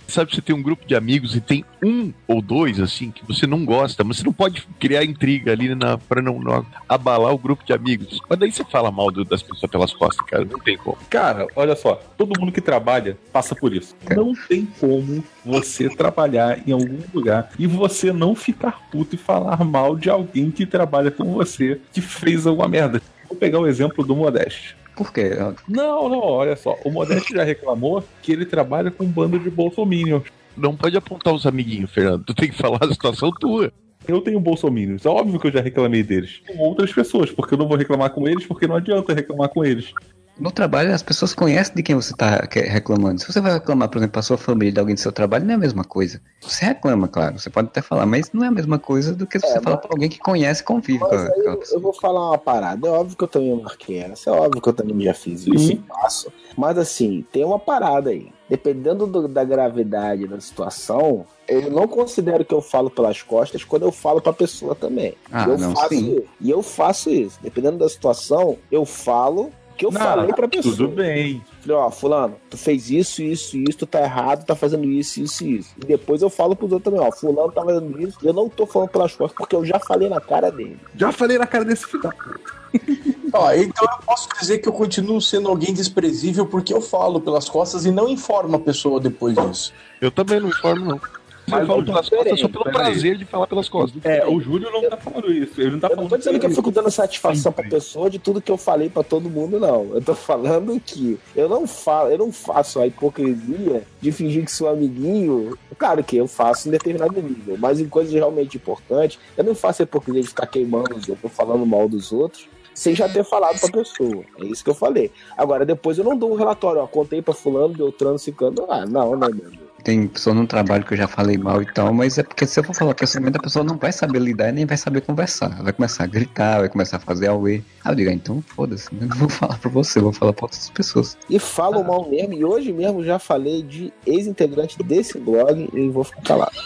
Sabe, 0.08 0.34
você 0.34 0.42
tem 0.42 0.56
um 0.56 0.62
grupo 0.62 0.88
de 0.88 0.96
amigos 0.96 1.36
e 1.36 1.42
tem 1.42 1.66
um 1.84 2.14
ou 2.28 2.42
dois, 2.42 2.80
assim, 2.80 3.12
que 3.12 3.26
você 3.26 3.46
não 3.46 3.66
gosta, 3.66 4.04
mas 4.04 4.18
você 4.18 4.24
não 4.24 4.32
pode 4.34 4.66
criar 4.80 5.04
intriga 5.04 5.52
ali 5.52 5.76
na, 5.76 5.98
pra 5.98 6.22
não, 6.22 6.40
não 6.40 6.66
abalar 6.88 7.34
o 7.34 7.38
grupo 7.38 7.64
de 7.66 7.74
amigos. 7.74 8.20
Mas 8.30 8.40
daí 8.40 8.52
você 8.52 8.64
fala 8.64 8.90
mal 8.92 9.12
do- 9.12 9.26
das 9.26 9.44
pessoas 9.44 9.70
pelas 9.70 9.94
costas, 9.94 10.26
cara. 10.26 10.46
Não 10.46 10.60
tem 10.60 10.78
como. 10.78 10.98
Cara, 11.10 11.46
olha 11.56 11.76
só, 11.76 11.96
todo 12.18 12.40
mundo 12.40 12.52
que 12.52 12.62
trabalha 12.62 13.18
passa 13.34 13.54
por 13.54 13.74
isso. 13.76 13.96
Não 14.16 14.34
tem 14.48 14.66
como 14.80 15.24
você 15.46 15.90
trabalhar 15.90 16.60
em 16.68 16.72
algum 16.72 17.00
lugar 17.14 17.50
e 17.60 17.68
você 17.68 18.12
não 18.14 18.34
ficar 18.36 18.88
puto 18.90 19.16
e 19.16 19.18
falar 19.18 19.64
mal 19.64 19.96
de 19.96 20.10
alguém 20.10 20.50
que 20.52 20.66
trabalha 20.66 21.12
com 21.12 21.34
você 21.34 21.80
que 21.92 22.00
fez 22.02 22.48
alguma 22.48 22.68
merda. 22.68 23.02
Vou 23.28 23.38
pegar 23.38 23.60
o 23.60 23.68
exemplo 23.68 24.06
do 24.06 24.16
Modeste. 24.16 24.76
Por 24.98 25.14
quê? 25.14 25.30
Não, 25.70 26.10
não, 26.10 26.20
olha 26.20 26.56
só. 26.56 26.76
O 26.84 26.90
Modeste 26.90 27.36
já 27.36 27.44
reclamou 27.44 28.04
que 28.24 28.32
ele 28.32 28.46
trabalha 28.46 28.90
com 28.90 29.04
um 29.04 29.08
bando 29.08 29.38
de 29.38 29.50
bolsominions. 29.50 30.24
Não 30.58 30.76
pode 30.76 30.98
apontar 30.98 31.36
os 31.36 31.46
amiguinhos, 31.46 31.92
Fernando. 31.92 32.24
Tu 32.26 32.34
tem 32.34 32.50
que 32.50 32.58
falar 32.58 32.80
a 32.82 32.92
situação 32.92 33.30
tua. 33.40 33.72
Eu 34.08 34.22
tenho 34.22 34.40
bolsominions. 34.40 35.06
É 35.06 35.10
óbvio 35.10 35.40
que 35.40 35.48
eu 35.48 35.52
já 35.52 35.62
reclamei 35.62 36.02
deles. 36.02 36.42
Com 36.48 36.58
outras 36.64 36.92
pessoas, 36.92 37.30
porque 37.30 37.54
eu 37.54 37.60
não 37.60 37.68
vou 37.68 37.78
reclamar 37.78 38.10
com 38.10 38.28
eles, 38.28 38.46
porque 38.48 38.66
não 38.66 38.76
adianta 38.76 39.14
reclamar 39.14 39.50
com 39.50 39.64
eles. 39.64 39.94
No 40.40 40.52
trabalho, 40.52 40.94
as 40.94 41.02
pessoas 41.02 41.34
conhecem 41.34 41.74
de 41.76 41.82
quem 41.82 41.96
você 41.96 42.12
está 42.14 42.48
reclamando. 42.54 43.20
Se 43.20 43.32
você 43.32 43.42
vai 43.42 43.54
reclamar, 43.54 43.90
por 43.90 43.98
exemplo, 43.98 44.14
para 44.14 44.22
sua 44.22 44.38
família, 44.38 44.72
de 44.72 44.80
alguém 44.80 44.94
do 44.94 45.02
seu 45.02 45.12
trabalho, 45.12 45.44
não 45.46 45.54
é 45.54 45.56
a 45.56 45.60
mesma 45.60 45.84
coisa. 45.84 46.22
Você 46.42 46.64
reclama, 46.66 47.08
claro, 47.08 47.40
você 47.40 47.50
pode 47.50 47.70
até 47.70 47.82
falar, 47.82 48.06
mas 48.06 48.32
não 48.32 48.44
é 48.44 48.48
a 48.48 48.52
mesma 48.52 48.78
coisa 48.78 49.16
do 49.16 49.26
que 49.26 49.40
você 49.40 49.48
É, 49.48 49.62
falar 49.62 49.78
mas- 49.78 49.86
para 49.86 49.96
alguém 49.96 50.10
que 50.10 50.20
conhece 50.20 50.62
e 50.62 50.64
convive 50.66 51.00
com 51.00 51.06
Mas 51.10 51.22
aí 51.22 51.28
aquela 51.30 51.54
eu, 51.56 51.58
pessoa. 51.58 51.78
eu 51.78 51.82
vou 51.82 51.94
falar 51.94 52.30
uma 52.30 52.38
parada. 52.38 52.88
É 52.88 52.92
óbvio 52.92 53.18
que 53.18 53.24
eu 53.24 53.28
também 53.28 53.62
marquei 53.62 53.98
essa, 53.98 54.30
é 54.30 54.34
óbvio 54.34 54.62
que 54.62 54.70
eu 54.70 54.74
também 54.74 55.02
já 55.02 55.14
fiz 55.16 55.48
isso 55.48 55.72
e 55.74 55.84
faço. 55.88 56.32
Mas 56.56 56.78
assim, 56.78 57.26
tem 57.32 57.44
uma 57.44 57.58
parada 57.58 58.12
aí. 58.12 58.32
Dependendo 58.48 59.08
do- 59.08 59.28
da 59.28 59.44
gravidade 59.44 60.28
da 60.28 60.40
situação, 60.40 61.26
eu 61.48 61.70
não 61.72 61.88
considero 61.88 62.46
que 62.46 62.54
eu 62.54 62.62
falo 62.62 62.90
pelas 62.92 63.22
costas 63.24 63.64
quando 63.64 63.84
eu 63.84 63.92
falo 63.92 64.22
pra 64.22 64.32
pessoa 64.34 64.76
também. 64.76 65.16
Ah, 65.32 65.46
eu 65.50 65.58
não, 65.58 65.76
faço 65.76 65.90
sim. 65.90 66.22
E 66.40 66.50
eu 66.52 66.62
faço 66.62 67.10
isso. 67.10 67.40
Dependendo 67.42 67.78
da 67.80 67.90
situação, 67.90 68.56
eu 68.72 68.86
falo 68.86 69.52
que 69.78 69.86
eu 69.86 69.92
Não, 69.92 70.02
falei 70.02 70.34
pra 70.34 70.48
pessoa. 70.48 70.76
Tudo 70.76 70.90
bem. 70.90 71.42
Falei, 71.62 71.78
ó, 71.78 71.92
fulano, 71.92 72.36
tu 72.50 72.58
fez 72.58 72.90
isso, 72.90 73.22
isso, 73.22 73.56
isso, 73.58 73.78
tu 73.78 73.86
tá 73.86 74.02
errado, 74.02 74.46
tá 74.46 74.56
fazendo 74.56 74.86
isso, 74.86 75.22
isso 75.22 75.46
e 75.46 75.58
isso. 75.58 75.70
E 75.82 75.86
depois 75.86 76.22
eu 76.22 76.30
falo 76.30 76.56
pros 76.56 76.72
outros 76.72 76.94
também, 76.94 77.08
ó, 77.08 77.12
fulano 77.12 77.52
tá 77.52 77.64
fazendo 77.64 78.02
isso, 78.02 78.18
e 78.24 78.28
eu 78.28 78.34
não 78.34 78.50
tô 78.50 78.66
falando 78.66 78.90
pelas 78.90 79.16
costas, 79.16 79.38
porque 79.38 79.56
eu 79.56 79.64
já 79.64 79.80
falei 79.80 80.10
na 80.10 80.20
cara 80.20 80.52
dele. 80.52 80.80
Já 80.96 81.12
falei 81.12 81.38
na 81.38 81.46
cara 81.46 81.64
desse 81.64 81.86
filho 81.86 82.04
da 82.04 82.12
puta. 82.12 82.58
Ó, 83.34 83.54
então 83.54 83.86
eu 83.86 84.06
posso 84.06 84.28
dizer 84.40 84.60
que 84.60 84.70
eu 84.70 84.74
continuo 84.74 85.22
sendo 85.22 85.50
alguém 85.50 85.74
desprezível 85.74 86.46
porque 86.46 86.74
eu 86.74 86.82
falo 86.82 87.20
pelas 87.20 87.50
costas 87.50 87.86
e 87.86 87.92
não 87.92 88.08
informo 88.08 88.56
a 88.56 88.60
pessoa 88.60 89.00
depois 89.00 89.36
disso. 89.36 89.74
Eu 90.02 90.12
também 90.12 90.40
não 90.40 90.50
informo, 90.50 90.86
não. 90.86 91.02
Mas 91.50 91.62
eu 91.62 91.68
falo 91.68 91.80
não, 91.80 91.86
pelas 91.86 92.10
costas 92.10 92.40
só 92.40 92.48
pelo 92.50 92.64
peraí. 92.66 92.82
prazer 92.82 93.18
de 93.18 93.26
falar 93.26 93.48
pelas 93.48 93.70
costas. 93.70 94.06
É, 94.06 94.26
o 94.28 94.40
Júlio 94.42 94.70
não 94.72 94.90
tá 94.90 94.98
falando 94.98 95.32
isso. 95.32 95.60
Ele 95.62 95.72
não 95.72 95.80
tá 95.80 95.88
Eu 95.88 95.90
não 95.92 95.96
falando 95.96 96.10
tô 96.10 96.18
dizendo 96.18 96.40
que 96.40 96.46
eu 96.46 96.52
fico 96.52 96.72
dando 96.72 96.92
satisfação 96.92 97.52
pra 97.54 97.64
Sempre. 97.64 97.78
pessoa 97.78 98.10
de 98.10 98.20
tudo 98.20 98.42
que 98.42 98.52
eu 98.52 98.58
falei 98.58 98.90
pra 98.90 99.02
todo 99.04 99.30
mundo, 99.30 99.60
não. 99.60 99.86
Eu 99.94 100.02
tô 100.02 100.14
falando 100.14 100.78
que 100.80 101.18
eu 101.36 101.48
não 101.48 101.66
falo, 101.66 102.10
eu 102.12 102.18
não 102.18 102.32
faço 102.32 102.80
a 102.82 102.88
hipocrisia 102.88 103.84
de 104.02 104.12
fingir 104.12 104.44
que 104.44 104.52
sou 104.52 104.68
amiguinho. 104.68 105.58
Claro 105.78 106.04
que 106.04 106.18
eu 106.18 106.28
faço 106.28 106.68
em 106.68 106.72
determinado 106.72 107.22
nível, 107.22 107.56
mas 107.58 107.80
em 107.80 107.88
coisas 107.88 108.14
realmente 108.14 108.58
importantes, 108.58 109.18
eu 109.38 109.44
não 109.44 109.56
faço 109.56 109.82
a 109.82 109.84
hipocrisia 109.84 110.22
de 110.24 110.28
ficar 110.28 110.48
queimando 110.48 110.96
os 110.96 111.08
outros, 111.08 111.32
falando 111.32 111.66
mal 111.66 111.88
dos 111.88 112.12
outros. 112.12 112.48
Sem 112.74 112.94
já 112.94 113.10
ter 113.10 113.24
falado 113.24 113.60
pra 113.60 113.72
pessoa. 113.72 114.24
É 114.40 114.46
isso 114.46 114.64
que 114.64 114.70
eu 114.70 114.76
falei. 114.76 115.12
Agora, 115.36 115.66
depois 115.66 115.98
eu 115.98 116.04
não 116.04 116.16
dou 116.16 116.32
um 116.32 116.36
relatório, 116.36 116.80
ó. 116.82 116.86
Contei 116.86 117.24
pra 117.24 117.34
fulano, 117.34 117.74
Beltrano, 117.74 118.20
Cicano. 118.20 118.66
Ah, 118.70 118.86
não, 118.86 119.16
né, 119.16 119.30
meu 119.34 119.48
amigo? 119.48 119.67
Tem 119.88 120.06
pessoa 120.06 120.36
no 120.36 120.46
trabalho 120.46 120.84
que 120.84 120.94
eu 120.94 120.98
já 120.98 121.08
falei 121.08 121.38
mal 121.38 121.62
e 121.62 121.66
tal, 121.66 121.94
mas 121.94 122.18
é 122.18 122.24
porque 122.24 122.46
se 122.46 122.60
eu 122.60 122.64
for 122.66 122.76
falar 122.76 122.94
pessoalmente, 122.94 123.38
a 123.38 123.42
pessoa 123.42 123.64
não 123.64 123.78
vai 123.78 123.94
saber 123.94 124.20
lidar 124.20 124.50
e 124.50 124.52
nem 124.52 124.66
vai 124.66 124.76
saber 124.76 125.00
conversar. 125.00 125.54
Ela 125.54 125.64
vai 125.64 125.72
começar 125.72 126.04
a 126.04 126.08
gritar, 126.08 126.60
vai 126.60 126.68
começar 126.68 126.98
a 126.98 127.00
fazer 127.00 127.28
auê. 127.28 127.62
Aí 127.86 127.94
eu 127.94 127.96
digo, 127.96 128.10
ah, 128.10 128.14
então 128.14 128.42
foda-se, 128.42 128.90
eu 128.92 129.08
não 129.08 129.16
vou 129.16 129.30
falar 129.30 129.58
pra 129.58 129.70
você, 129.70 130.02
vou 130.02 130.12
falar 130.12 130.34
pra 130.34 130.44
outras 130.44 130.70
pessoas. 130.72 131.18
E 131.30 131.40
falo 131.40 131.86
mal 131.86 132.10
mesmo, 132.10 132.34
e 132.34 132.44
hoje 132.44 132.74
mesmo 132.74 133.02
já 133.02 133.18
falei 133.18 133.64
de 133.64 133.94
ex-integrante 134.06 134.78
desse 134.84 135.18
blog 135.18 135.70
e 135.74 135.88
vou 135.88 136.04
ficar 136.04 136.22
calado. 136.22 136.52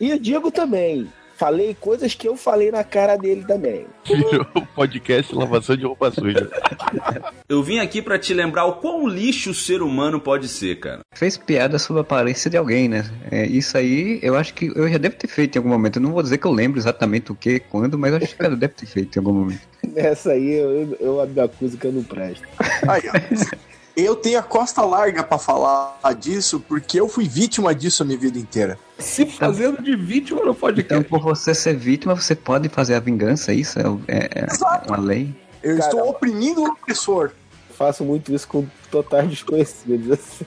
E 0.00 0.12
eu 0.12 0.18
digo 0.18 0.50
também, 0.50 1.06
falei 1.40 1.74
coisas 1.80 2.14
que 2.14 2.28
eu 2.28 2.36
falei 2.36 2.70
na 2.70 2.84
cara 2.84 3.16
dele 3.16 3.42
também. 3.46 3.86
Virou 4.06 4.46
o 4.54 4.66
podcast 4.66 5.34
lavação 5.34 5.74
de 5.74 5.86
roupa 5.86 6.10
suja. 6.10 6.50
Eu 7.48 7.62
vim 7.62 7.78
aqui 7.78 8.02
pra 8.02 8.18
te 8.18 8.34
lembrar 8.34 8.66
o 8.66 8.74
quão 8.74 9.08
lixo 9.08 9.50
o 9.50 9.54
ser 9.54 9.80
humano 9.80 10.20
pode 10.20 10.46
ser, 10.46 10.78
cara. 10.78 11.00
Fez 11.14 11.38
piada 11.38 11.78
sobre 11.78 12.00
a 12.00 12.02
aparência 12.02 12.50
de 12.50 12.58
alguém, 12.58 12.88
né? 12.88 13.10
É, 13.30 13.46
isso 13.46 13.76
aí 13.78 14.20
eu 14.22 14.36
acho 14.36 14.52
que 14.52 14.66
eu 14.66 14.88
já 14.88 14.98
devo 14.98 15.16
ter 15.16 15.28
feito 15.28 15.56
em 15.56 15.58
algum 15.58 15.70
momento. 15.70 15.96
Eu 15.96 16.02
não 16.02 16.12
vou 16.12 16.22
dizer 16.22 16.36
que 16.36 16.46
eu 16.46 16.52
lembro 16.52 16.78
exatamente 16.78 17.32
o 17.32 17.34
que, 17.34 17.58
quando, 17.58 17.98
mas 17.98 18.12
acho 18.14 18.36
que 18.36 18.44
eu 18.44 18.56
devo 18.56 18.74
ter 18.74 18.86
feito 18.86 19.16
em 19.16 19.18
algum 19.18 19.32
momento. 19.32 19.62
Nessa 19.94 20.32
aí 20.32 20.52
eu, 20.52 20.70
eu, 20.70 20.96
eu 21.00 21.26
me 21.26 21.40
acuso 21.40 21.78
que 21.78 21.86
eu 21.86 21.92
não 21.92 22.04
presto. 22.04 22.46
Aí, 22.86 23.02
ó. 23.08 23.70
Eu 23.96 24.14
tenho 24.16 24.38
a 24.38 24.42
costa 24.42 24.82
larga 24.82 25.22
pra 25.22 25.38
falar 25.38 25.98
disso 26.18 26.60
porque 26.60 26.98
eu 27.00 27.08
fui 27.08 27.28
vítima 27.28 27.74
disso 27.74 28.02
a 28.02 28.06
minha 28.06 28.18
vida 28.18 28.38
inteira. 28.38 28.78
Se 28.98 29.26
fazendo 29.26 29.82
de 29.82 29.96
vítima 29.96 30.38
no 30.40 30.52
Então, 30.52 30.54
podcast. 30.54 31.04
por 31.08 31.20
você 31.20 31.54
ser 31.54 31.76
vítima, 31.76 32.14
você 32.14 32.34
pode 32.34 32.68
fazer 32.68 32.94
a 32.94 33.00
vingança, 33.00 33.52
isso 33.52 33.78
é, 33.78 33.82
é- 34.08 34.28
é 34.40 34.46
uma 34.88 34.98
lei. 34.98 35.34
Eu 35.62 35.76
Cara, 35.78 35.88
estou 35.90 36.08
oprimindo 36.08 36.62
o 36.62 36.66
opressor. 36.68 37.30
Faço 37.76 38.04
muito 38.04 38.32
isso 38.34 38.46
com 38.48 38.66
totais 38.90 39.28
desconhecidos. 39.28 40.12
assim. 40.12 40.44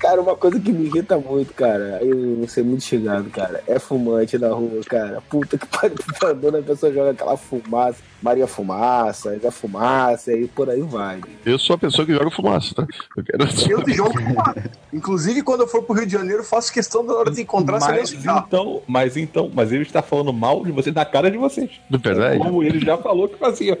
Cara, 0.00 0.18
uma 0.18 0.34
coisa 0.34 0.58
que 0.58 0.72
me 0.72 0.86
irrita 0.86 1.18
muito, 1.18 1.52
cara, 1.52 1.98
eu 2.00 2.36
vou 2.36 2.48
ser 2.48 2.64
muito 2.64 2.82
chegado, 2.82 3.28
cara, 3.28 3.62
é 3.66 3.78
fumante 3.78 4.38
na 4.38 4.48
rua, 4.48 4.80
cara. 4.88 5.22
Puta 5.28 5.58
que 5.58 5.66
pariu, 5.68 5.94
tá 6.18 6.28
andando, 6.28 6.56
a 6.56 6.62
pessoa 6.62 6.90
joga 6.90 7.10
aquela 7.10 7.36
fumaça, 7.36 7.98
Maria 8.22 8.46
Fumaça, 8.46 9.38
Zé 9.38 9.50
Fumaça, 9.50 10.32
e 10.32 10.48
por 10.48 10.70
aí 10.70 10.80
vai. 10.80 11.20
Eu 11.44 11.58
sou 11.58 11.74
a 11.74 11.78
pessoa 11.78 12.06
que 12.06 12.14
joga 12.14 12.30
fumaça, 12.30 12.74
tá? 12.74 12.86
Eu 13.14 13.22
quero 13.22 13.44
Eu 13.70 13.84
te 13.84 13.92
jogo 13.92 14.18
fumado. 14.18 14.62
Inclusive, 14.90 15.42
quando 15.42 15.60
eu 15.60 15.68
for 15.68 15.82
pro 15.82 15.94
Rio 15.94 16.06
de 16.06 16.12
Janeiro, 16.12 16.40
eu 16.40 16.46
faço 16.46 16.72
questão 16.72 17.04
da 17.04 17.12
hora 17.12 17.30
de 17.30 17.42
encontrar 17.42 17.76
essa 17.76 17.92
Mas 17.92 18.14
então, 18.14 18.82
mas 18.86 19.16
então, 19.18 19.50
mas 19.52 19.70
ele 19.70 19.82
está 19.82 20.00
falando 20.00 20.32
mal 20.32 20.64
de 20.64 20.72
você 20.72 20.90
na 20.90 21.04
cara 21.04 21.30
de 21.30 21.36
vocês. 21.36 21.72
Não 21.90 21.98
é 21.98 22.02
verdade? 22.02 22.38
Como 22.38 22.62
ele 22.62 22.80
já 22.80 22.96
falou 22.96 23.28
que 23.28 23.36
fazia. 23.36 23.78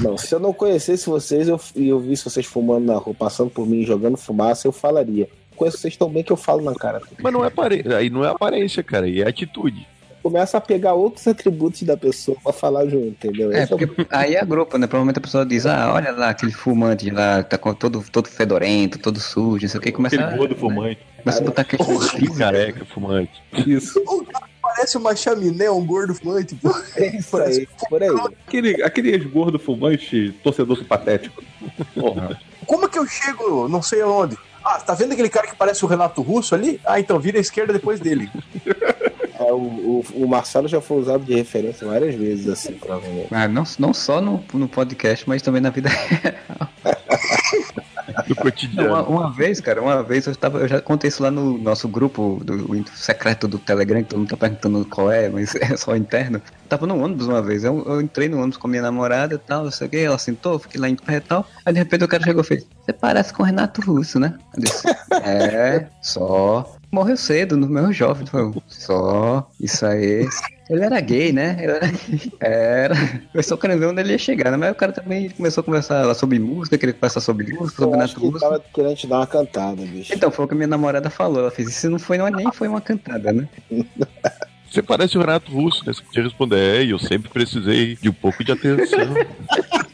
Não, 0.00 0.16
se 0.16 0.34
eu 0.34 0.40
não 0.40 0.52
conhecesse 0.52 1.06
vocês 1.08 1.48
eu- 1.48 1.60
e 1.76 1.88
eu 1.88 2.00
visse 2.00 2.24
vocês 2.24 2.46
fumando 2.46 2.86
na 2.86 2.94
rua, 2.96 3.14
passando 3.14 3.50
por 3.50 3.66
mim, 3.66 3.84
jogando 3.84 4.16
fumaça, 4.16 4.66
eu 4.66 4.72
falaria. 4.72 5.28
Conheço 5.54 5.78
vocês 5.78 5.96
tão 5.96 6.08
bem 6.08 6.22
que 6.22 6.32
eu 6.32 6.36
falo 6.36 6.62
na 6.62 6.74
cara. 6.74 7.00
Mas 7.22 7.32
não 7.32 7.44
é 7.44 7.48
aparência. 7.48 7.96
Aí 7.96 8.08
não 8.10 8.24
é 8.24 8.28
aparência, 8.28 8.82
cara. 8.82 9.06
E 9.08 9.20
é 9.22 9.28
atitude. 9.28 9.86
começa 10.22 10.56
a 10.56 10.60
pegar 10.60 10.94
outros 10.94 11.26
atributos 11.26 11.82
da 11.82 11.96
pessoa 11.96 12.36
pra 12.44 12.52
falar 12.52 12.86
junto, 12.86 13.08
entendeu? 13.08 13.50
É, 13.52 13.64
Esse 13.64 13.74
o- 13.74 13.76
porque 13.76 14.06
aí 14.08 14.36
é 14.36 14.44
grupo, 14.44 14.78
né? 14.78 14.86
Provavelmente 14.86 15.18
a 15.18 15.20
pessoa 15.20 15.44
diz, 15.44 15.66
ah, 15.66 15.92
olha 15.92 16.12
lá, 16.12 16.28
aquele 16.30 16.52
fumante 16.52 17.10
lá, 17.10 17.42
tá 17.42 17.58
com 17.58 17.74
todo, 17.74 18.04
todo 18.12 18.28
fedorento, 18.28 19.00
todo 19.00 19.18
sujo, 19.18 19.62
não 19.62 19.68
sei 19.68 19.78
o 19.80 19.82
que, 19.82 19.90
começa, 19.90 20.14
Aquele 20.14 20.32
a- 20.32 20.36
gordo 20.36 20.54
fumante. 20.54 21.00
começa 21.24 21.40
a 21.42 21.44
botar 21.44 21.64
de 21.64 21.76
física. 21.76 22.38
Careca, 22.38 22.84
fumante. 22.84 23.42
Isso. 23.66 24.00
Parece 24.74 24.96
uma 24.96 25.14
chaminé, 25.14 25.70
um 25.70 25.84
gordo 25.84 26.14
fumante, 26.14 26.54
pô. 26.54 26.70
É 26.96 27.16
isso 27.16 27.36
aí, 27.36 27.68
por 27.88 28.02
aí. 28.02 28.08
Aquele, 28.46 28.82
aquele 28.82 29.18
gordo 29.18 29.58
fumante, 29.58 30.34
torcedor 30.42 30.84
patético. 30.84 31.42
Porra. 31.94 32.40
Como 32.66 32.88
que 32.88 32.98
eu 32.98 33.06
chego, 33.06 33.68
não 33.68 33.82
sei 33.82 34.02
aonde? 34.02 34.36
Ah, 34.64 34.78
tá 34.78 34.94
vendo 34.94 35.12
aquele 35.12 35.28
cara 35.28 35.46
que 35.48 35.56
parece 35.56 35.84
o 35.84 35.88
Renato 35.88 36.22
Russo 36.22 36.54
ali? 36.54 36.80
Ah, 36.84 37.00
então 37.00 37.18
vira 37.18 37.38
à 37.38 37.40
esquerda 37.40 37.72
depois 37.72 37.98
dele. 37.98 38.30
É, 39.38 39.52
o, 39.52 39.56
o, 39.56 40.04
o 40.14 40.28
Marcelo 40.28 40.68
já 40.68 40.80
foi 40.80 40.98
usado 40.98 41.24
de 41.24 41.34
referência 41.34 41.86
várias 41.86 42.14
vezes, 42.14 42.48
assim, 42.48 42.74
provavelmente. 42.74 43.28
Ah, 43.32 43.48
não, 43.48 43.64
não 43.78 43.92
só 43.92 44.20
no, 44.20 44.42
no 44.54 44.68
podcast, 44.68 45.28
mas 45.28 45.42
também 45.42 45.60
na 45.60 45.70
vida 45.70 45.90
Do 48.26 48.36
cotidiano. 48.36 48.88
Uma, 48.88 49.02
uma 49.02 49.30
vez, 49.32 49.60
cara, 49.60 49.80
uma 49.80 50.02
vez 50.02 50.26
eu 50.26 50.34
tava, 50.36 50.60
eu 50.60 50.68
já 50.68 50.80
contei 50.80 51.08
isso 51.08 51.22
lá 51.22 51.30
no 51.30 51.58
nosso 51.58 51.88
grupo 51.88 52.40
do, 52.44 52.84
secreto 52.94 53.48
do 53.48 53.58
Telegram, 53.58 54.02
que 54.02 54.10
todo 54.10 54.18
mundo 54.20 54.30
tá 54.30 54.36
perguntando 54.36 54.84
qual 54.86 55.10
é, 55.10 55.28
mas 55.28 55.54
é 55.60 55.76
só 55.76 55.96
interno. 55.96 56.38
Eu 56.38 56.68
tava 56.68 56.86
no 56.86 57.02
ônibus 57.02 57.26
uma 57.26 57.42
vez, 57.42 57.64
eu, 57.64 57.84
eu 57.86 58.00
entrei 58.00 58.28
no 58.28 58.38
ônibus 58.38 58.56
com 58.56 58.66
a 58.66 58.70
minha 58.70 58.82
namorada 58.82 59.34
e 59.34 59.38
tal, 59.38 59.64
não 59.64 59.70
sei 59.70 59.86
o 59.86 59.90
que, 59.90 59.98
ela 59.98 60.18
sentou, 60.18 60.58
fiquei 60.58 60.80
lá 60.80 60.88
em 60.88 60.96
pé 60.96 61.16
e 61.16 61.20
tal. 61.20 61.46
Aí 61.64 61.72
de 61.72 61.78
repente 61.78 62.04
o 62.04 62.08
cara 62.08 62.24
chegou 62.24 62.42
e 62.42 62.46
fez, 62.46 62.66
você 62.84 62.92
parece 62.92 63.32
com 63.32 63.42
o 63.42 63.46
Renato 63.46 63.80
Russo, 63.82 64.18
né? 64.18 64.34
Eu 64.56 64.62
disse, 64.62 64.88
é, 65.22 65.86
só. 66.00 66.76
Morreu 66.90 67.16
cedo, 67.16 67.56
no 67.56 67.66
meu 67.68 67.90
jovem. 67.90 68.26
Só, 68.68 69.48
isso 69.58 69.86
aí. 69.86 70.28
Ele 70.72 70.84
era 70.84 71.00
gay, 71.00 71.32
né? 71.32 71.54
Ele 71.60 71.72
era. 71.72 71.92
Era. 72.40 72.94
Eu 73.34 73.42
só 73.42 73.58
querendo 73.58 73.80
ver 73.80 73.86
onde 73.86 74.00
ele 74.00 74.12
ia 74.12 74.18
chegar, 74.18 74.50
né? 74.50 74.56
Mas 74.56 74.72
o 74.72 74.74
cara 74.74 74.90
também 74.90 75.28
começou 75.28 75.60
a 75.60 75.64
conversar 75.64 76.06
lá 76.06 76.14
sobre 76.14 76.38
música, 76.38 76.78
queria 76.78 76.94
conversar 76.94 77.20
sobre 77.20 77.52
música, 77.52 77.82
sobre 77.82 77.98
Eu 77.98 78.02
acho 78.02 78.14
Renato 78.14 78.20
que 78.20 78.26
ele 78.26 78.40
tava 78.40 78.64
querendo 78.72 78.96
te 78.96 79.06
dar 79.06 79.16
uma 79.18 79.26
cantada, 79.26 79.82
bicho. 79.82 80.14
Então, 80.14 80.30
foi 80.30 80.46
o 80.46 80.48
que 80.48 80.54
a 80.54 80.56
minha 80.56 80.66
namorada 80.66 81.10
falou. 81.10 81.40
Ela 81.40 81.50
fez 81.50 81.68
isso 81.68 81.90
não 81.90 81.98
foi 81.98 82.16
não, 82.16 82.26
nem 82.28 82.50
foi 82.52 82.68
uma 82.68 82.80
cantada, 82.80 83.34
né? 83.34 83.46
Você 84.70 84.82
parece 84.82 85.18
o 85.18 85.20
Renato 85.20 85.52
Russo, 85.52 85.84
né? 85.84 85.92
Você 85.92 86.02
podia 86.02 86.22
responder, 86.22 86.56
é, 86.58 86.82
e 86.82 86.90
eu 86.92 86.98
sempre 86.98 87.28
precisei 87.28 87.94
de 87.96 88.08
um 88.08 88.12
pouco 88.14 88.42
de 88.42 88.52
atenção. 88.52 89.00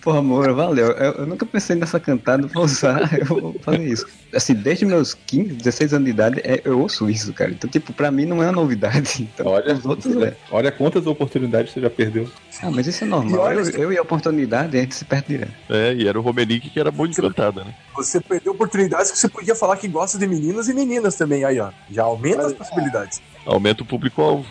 Porra, 0.00 0.18
amor, 0.18 0.52
valeu. 0.54 0.92
Eu, 0.92 1.12
eu 1.12 1.26
nunca 1.26 1.44
pensei 1.44 1.76
nessa 1.76 2.00
cantada, 2.00 2.46
vou 2.46 2.64
usar, 2.64 3.10
eu 3.18 3.26
vou 3.26 3.56
fazer 3.60 3.86
isso. 3.86 4.06
Assim, 4.34 4.54
desde 4.54 4.86
meus 4.86 5.14
15, 5.14 5.54
16 5.54 5.94
anos 5.94 6.04
de 6.04 6.10
idade, 6.10 6.40
é, 6.42 6.60
eu 6.64 6.80
ouço 6.80 7.10
isso, 7.10 7.32
cara. 7.32 7.50
Então, 7.50 7.68
tipo, 7.68 7.92
pra 7.92 8.10
mim 8.10 8.24
não 8.24 8.42
é 8.42 8.46
uma 8.46 8.52
novidade. 8.52 9.28
Então, 9.40 9.46
Olha, 9.46 9.74
os 9.74 9.86
outros 9.86 10.16
é. 10.22 10.36
olha 10.50 10.72
quantas 10.72 11.06
oportunidades 11.06 11.72
você 11.72 11.80
já 11.80 11.88
perdeu. 11.88 12.28
Ah, 12.62 12.70
mas 12.70 12.86
isso 12.86 13.04
é 13.04 13.06
normal. 13.06 13.52
Eu, 13.52 13.70
eu 13.70 13.92
e 13.92 13.98
a 13.98 14.02
oportunidade, 14.02 14.76
a 14.76 14.80
gente 14.80 14.94
se 14.94 15.04
perde 15.04 15.28
direto. 15.28 15.52
É, 15.68 15.94
e 15.94 16.06
era 16.06 16.18
o 16.18 16.22
Romenick 16.22 16.68
que 16.68 16.80
era 16.80 16.90
de 16.90 17.14
cantada, 17.14 17.64
né? 17.64 17.74
Você 17.94 18.20
perdeu 18.20 18.52
oportunidades 18.52 19.10
que 19.10 19.18
você 19.18 19.28
podia 19.28 19.54
falar 19.54 19.76
que 19.76 19.88
gosta 19.88 20.18
de 20.18 20.26
meninos 20.26 20.68
e 20.68 20.74
meninas 20.74 21.16
também. 21.16 21.44
Aí, 21.44 21.60
ó. 21.60 21.70
Já 21.90 22.04
aumenta 22.04 22.46
as 22.46 22.52
possibilidades. 22.52 23.22
Aumenta 23.46 23.82
o 23.82 23.86
público-alvo. 23.86 24.46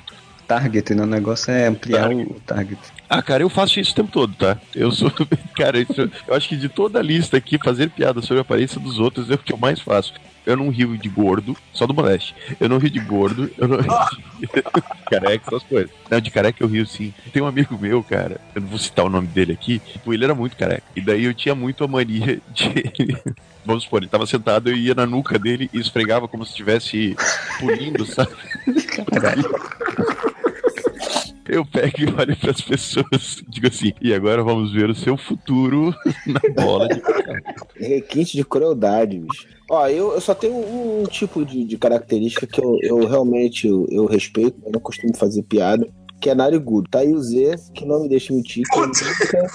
Target, 0.50 0.96
né? 0.96 1.04
O 1.04 1.06
negócio 1.06 1.52
é 1.52 1.68
ampliar 1.68 2.10
o 2.12 2.40
target. 2.44 2.80
Ah, 3.08 3.22
cara, 3.22 3.44
eu 3.44 3.50
faço 3.50 3.80
isso 3.80 3.92
o 3.92 3.96
tempo 3.96 4.12
todo, 4.12 4.34
tá? 4.34 4.58
Eu 4.76 4.92
sou. 4.92 5.12
Cara, 5.56 5.80
isso- 5.80 6.10
eu 6.28 6.34
acho 6.36 6.50
que 6.50 6.58
de 6.58 6.68
toda 6.68 6.98
a 6.98 7.04
lista 7.04 7.38
aqui, 7.38 7.60
fazer 7.64 7.90
piada 7.92 8.20
sobre 8.24 8.40
a 8.40 8.42
aparência 8.42 8.80
dos 8.80 8.98
outros 9.00 9.30
é 9.30 9.36
o 9.36 9.38
que 9.38 9.54
eu 9.54 9.58
mais 9.58 9.80
faço. 9.80 10.12
Eu 10.46 10.58
não 10.58 10.70
rio 10.70 10.98
de 10.98 11.08
gordo, 11.08 11.56
só 11.72 11.86
do 11.86 11.94
moleste. 11.94 12.34
Eu 12.60 12.68
não 12.68 12.80
rio 12.80 12.90
de 12.90 13.00
gordo, 13.00 13.52
eu 13.60 13.68
não 13.68 13.78
rio 13.78 13.92
de 14.40 14.48
careca, 15.12 15.44
essas 15.48 15.64
coisas. 15.64 15.92
Não, 16.10 16.20
de 16.20 16.32
careca 16.32 16.64
eu 16.64 16.68
rio 16.68 16.88
sim. 16.88 17.14
Tem 17.32 17.44
um 17.44 17.48
amigo 17.48 17.78
meu, 17.78 18.02
cara, 18.04 18.42
eu 18.56 18.62
não 18.62 18.68
vou 18.70 18.80
citar 18.80 19.06
o 19.06 19.10
nome 19.10 19.28
dele 19.28 19.52
aqui, 19.54 19.78
tipo, 19.78 20.12
ele 20.14 20.24
era 20.24 20.34
muito 20.34 20.58
careca. 20.58 20.84
E 20.96 21.02
daí 21.02 21.26
eu 21.26 21.34
tinha 21.36 21.54
muito 21.54 21.84
a 21.84 21.88
mania 21.88 22.42
de. 22.48 23.16
Vamos 23.66 23.84
supor, 23.84 24.02
ele 24.02 24.10
tava 24.10 24.26
sentado, 24.26 24.70
eu 24.70 24.76
ia 24.76 24.96
na 24.96 25.06
nuca 25.06 25.38
dele 25.38 25.70
e 25.74 25.80
esfregava 25.80 26.28
como 26.28 26.46
se 26.46 26.52
estivesse 26.52 27.16
pulindo, 27.60 28.06
sabe? 28.08 28.32
Caralho. 29.12 29.50
Eu 31.48 31.66
pego 31.66 31.96
e 32.00 32.06
olho 32.06 32.38
pras 32.38 32.62
pessoas 32.62 33.40
e 33.40 33.50
digo 33.50 33.68
assim, 33.68 33.92
e 34.00 34.14
agora 34.14 34.44
vamos 34.44 34.72
ver 34.72 34.88
o 34.88 34.96
seu 34.96 35.18
futuro 35.18 35.96
na 36.28 36.64
bola 36.64 36.88
de 36.88 37.02
Requinte 37.88 38.38
de 38.38 38.46
crueldade, 38.46 39.18
bicho. 39.18 39.48
Ó, 39.68 39.88
eu, 39.88 40.14
eu 40.14 40.22
só 40.22 40.36
tenho 40.36 40.54
um, 40.56 41.04
tipo 41.06 41.44
de, 41.44 41.64
de 41.64 41.78
característica 41.78 42.46
que 42.46 42.60
eu, 42.60 42.78
eu 42.82 43.08
realmente 43.08 43.68
eu, 43.68 43.88
eu 43.90 44.06
respeito, 44.06 44.60
eu 44.64 44.72
não 44.72 44.80
costumo 44.80 45.16
fazer 45.18 45.42
piada, 45.44 45.88
que 46.20 46.30
é 46.30 46.36
narigudo. 46.36 46.90
Tá 46.90 47.00
aí 47.00 47.14
o 47.14 47.22
Z, 47.22 47.56
que 47.74 47.86
não 47.86 48.02
me 48.02 48.10
deixa 48.10 48.34
mentir, 48.34 48.64
que 48.70 48.78
eu 48.80 48.88
nunca, 48.88 49.48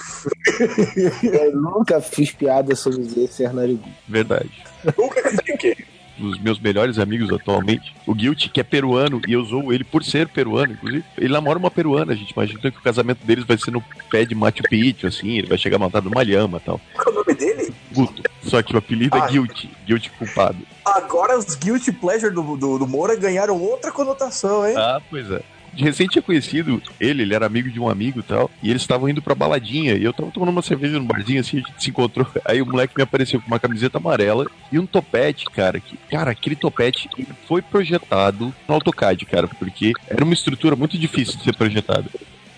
eu 1.23 1.55
nunca 1.55 2.01
fiz 2.01 2.31
piada 2.31 2.75
sobre 2.75 3.01
o 3.01 3.05
Z 3.05 3.27
ser 3.27 3.53
narigudo. 3.53 3.89
Verdade. 4.07 4.49
Nunca 4.97 5.21
critiquei. 5.21 5.77
Dos 6.17 6.39
meus 6.39 6.57
melhores 6.59 6.97
amigos 6.97 7.29
atualmente, 7.29 7.93
o 8.07 8.13
Guilty, 8.15 8.47
que 8.49 8.61
é 8.61 8.63
peruano, 8.63 9.21
e 9.27 9.33
eu 9.33 9.41
usou 9.41 9.73
ele 9.73 9.83
por 9.83 10.01
ser 10.01 10.29
peruano, 10.29 10.71
inclusive. 10.71 11.03
Ele 11.17 11.33
namora 11.33 11.59
uma 11.59 11.69
peruana, 11.69 12.13
a 12.13 12.15
gente 12.15 12.31
imagina 12.31 12.71
que 12.71 12.79
o 12.79 12.81
casamento 12.81 13.25
deles 13.25 13.43
vai 13.43 13.57
ser 13.57 13.71
no 13.71 13.83
pé 14.09 14.23
de 14.23 14.33
Machu 14.33 14.63
Picchu, 14.63 15.07
assim, 15.07 15.37
ele 15.37 15.47
vai 15.47 15.57
chegar 15.57 15.77
montado 15.77 16.09
numa 16.09 16.23
lhama 16.23 16.57
e 16.57 16.61
tal. 16.61 16.79
Qual 16.93 17.07
é 17.07 17.09
o 17.09 17.13
nome 17.15 17.33
dele? 17.33 17.73
Guto. 17.91 18.23
Só 18.43 18.61
que 18.63 18.73
o 18.73 18.77
apelido 18.77 19.17
Ah. 19.17 19.25
é 19.25 19.31
Guilty, 19.31 19.69
Guilty 19.85 20.09
culpado. 20.11 20.57
Agora 20.85 21.37
os 21.37 21.53
Guilty 21.53 21.91
Pleasure 21.91 22.33
do, 22.33 22.55
do, 22.55 22.79
do 22.79 22.87
Moura 22.87 23.17
ganharam 23.17 23.61
outra 23.61 23.91
conotação, 23.91 24.65
hein? 24.65 24.75
Ah, 24.77 25.01
pois 25.09 25.29
é. 25.29 25.41
Recente 25.83 26.11
tinha 26.11 26.21
conhecido 26.21 26.81
ele, 26.99 27.23
ele 27.23 27.33
era 27.33 27.45
amigo 27.45 27.69
de 27.69 27.79
um 27.79 27.89
amigo 27.89 28.19
e 28.19 28.23
tal, 28.23 28.49
e 28.61 28.69
eles 28.69 28.81
estavam 28.81 29.09
indo 29.09 29.21
pra 29.21 29.35
baladinha, 29.35 29.95
e 29.95 30.03
eu 30.03 30.13
tava 30.13 30.31
tomando 30.31 30.49
uma 30.49 30.61
cerveja 30.61 30.99
no 30.99 31.05
barzinho 31.05 31.39
assim, 31.39 31.57
a 31.57 31.59
gente 31.61 31.83
se 31.83 31.89
encontrou, 31.89 32.27
aí 32.45 32.61
o 32.61 32.65
moleque 32.65 32.93
me 32.95 33.03
apareceu 33.03 33.39
com 33.41 33.47
uma 33.47 33.59
camiseta 33.59 33.97
amarela 33.97 34.47
e 34.71 34.79
um 34.79 34.85
topete, 34.85 35.45
cara, 35.45 35.79
que, 35.79 35.97
cara, 36.09 36.31
aquele 36.31 36.55
topete 36.55 37.09
foi 37.47 37.61
projetado 37.61 38.53
no 38.67 38.75
AutoCAD, 38.75 39.25
cara, 39.25 39.47
porque 39.47 39.93
era 40.07 40.23
uma 40.23 40.33
estrutura 40.33 40.75
muito 40.75 40.97
difícil 40.97 41.37
de 41.37 41.43
ser 41.43 41.55
projetada. 41.55 42.05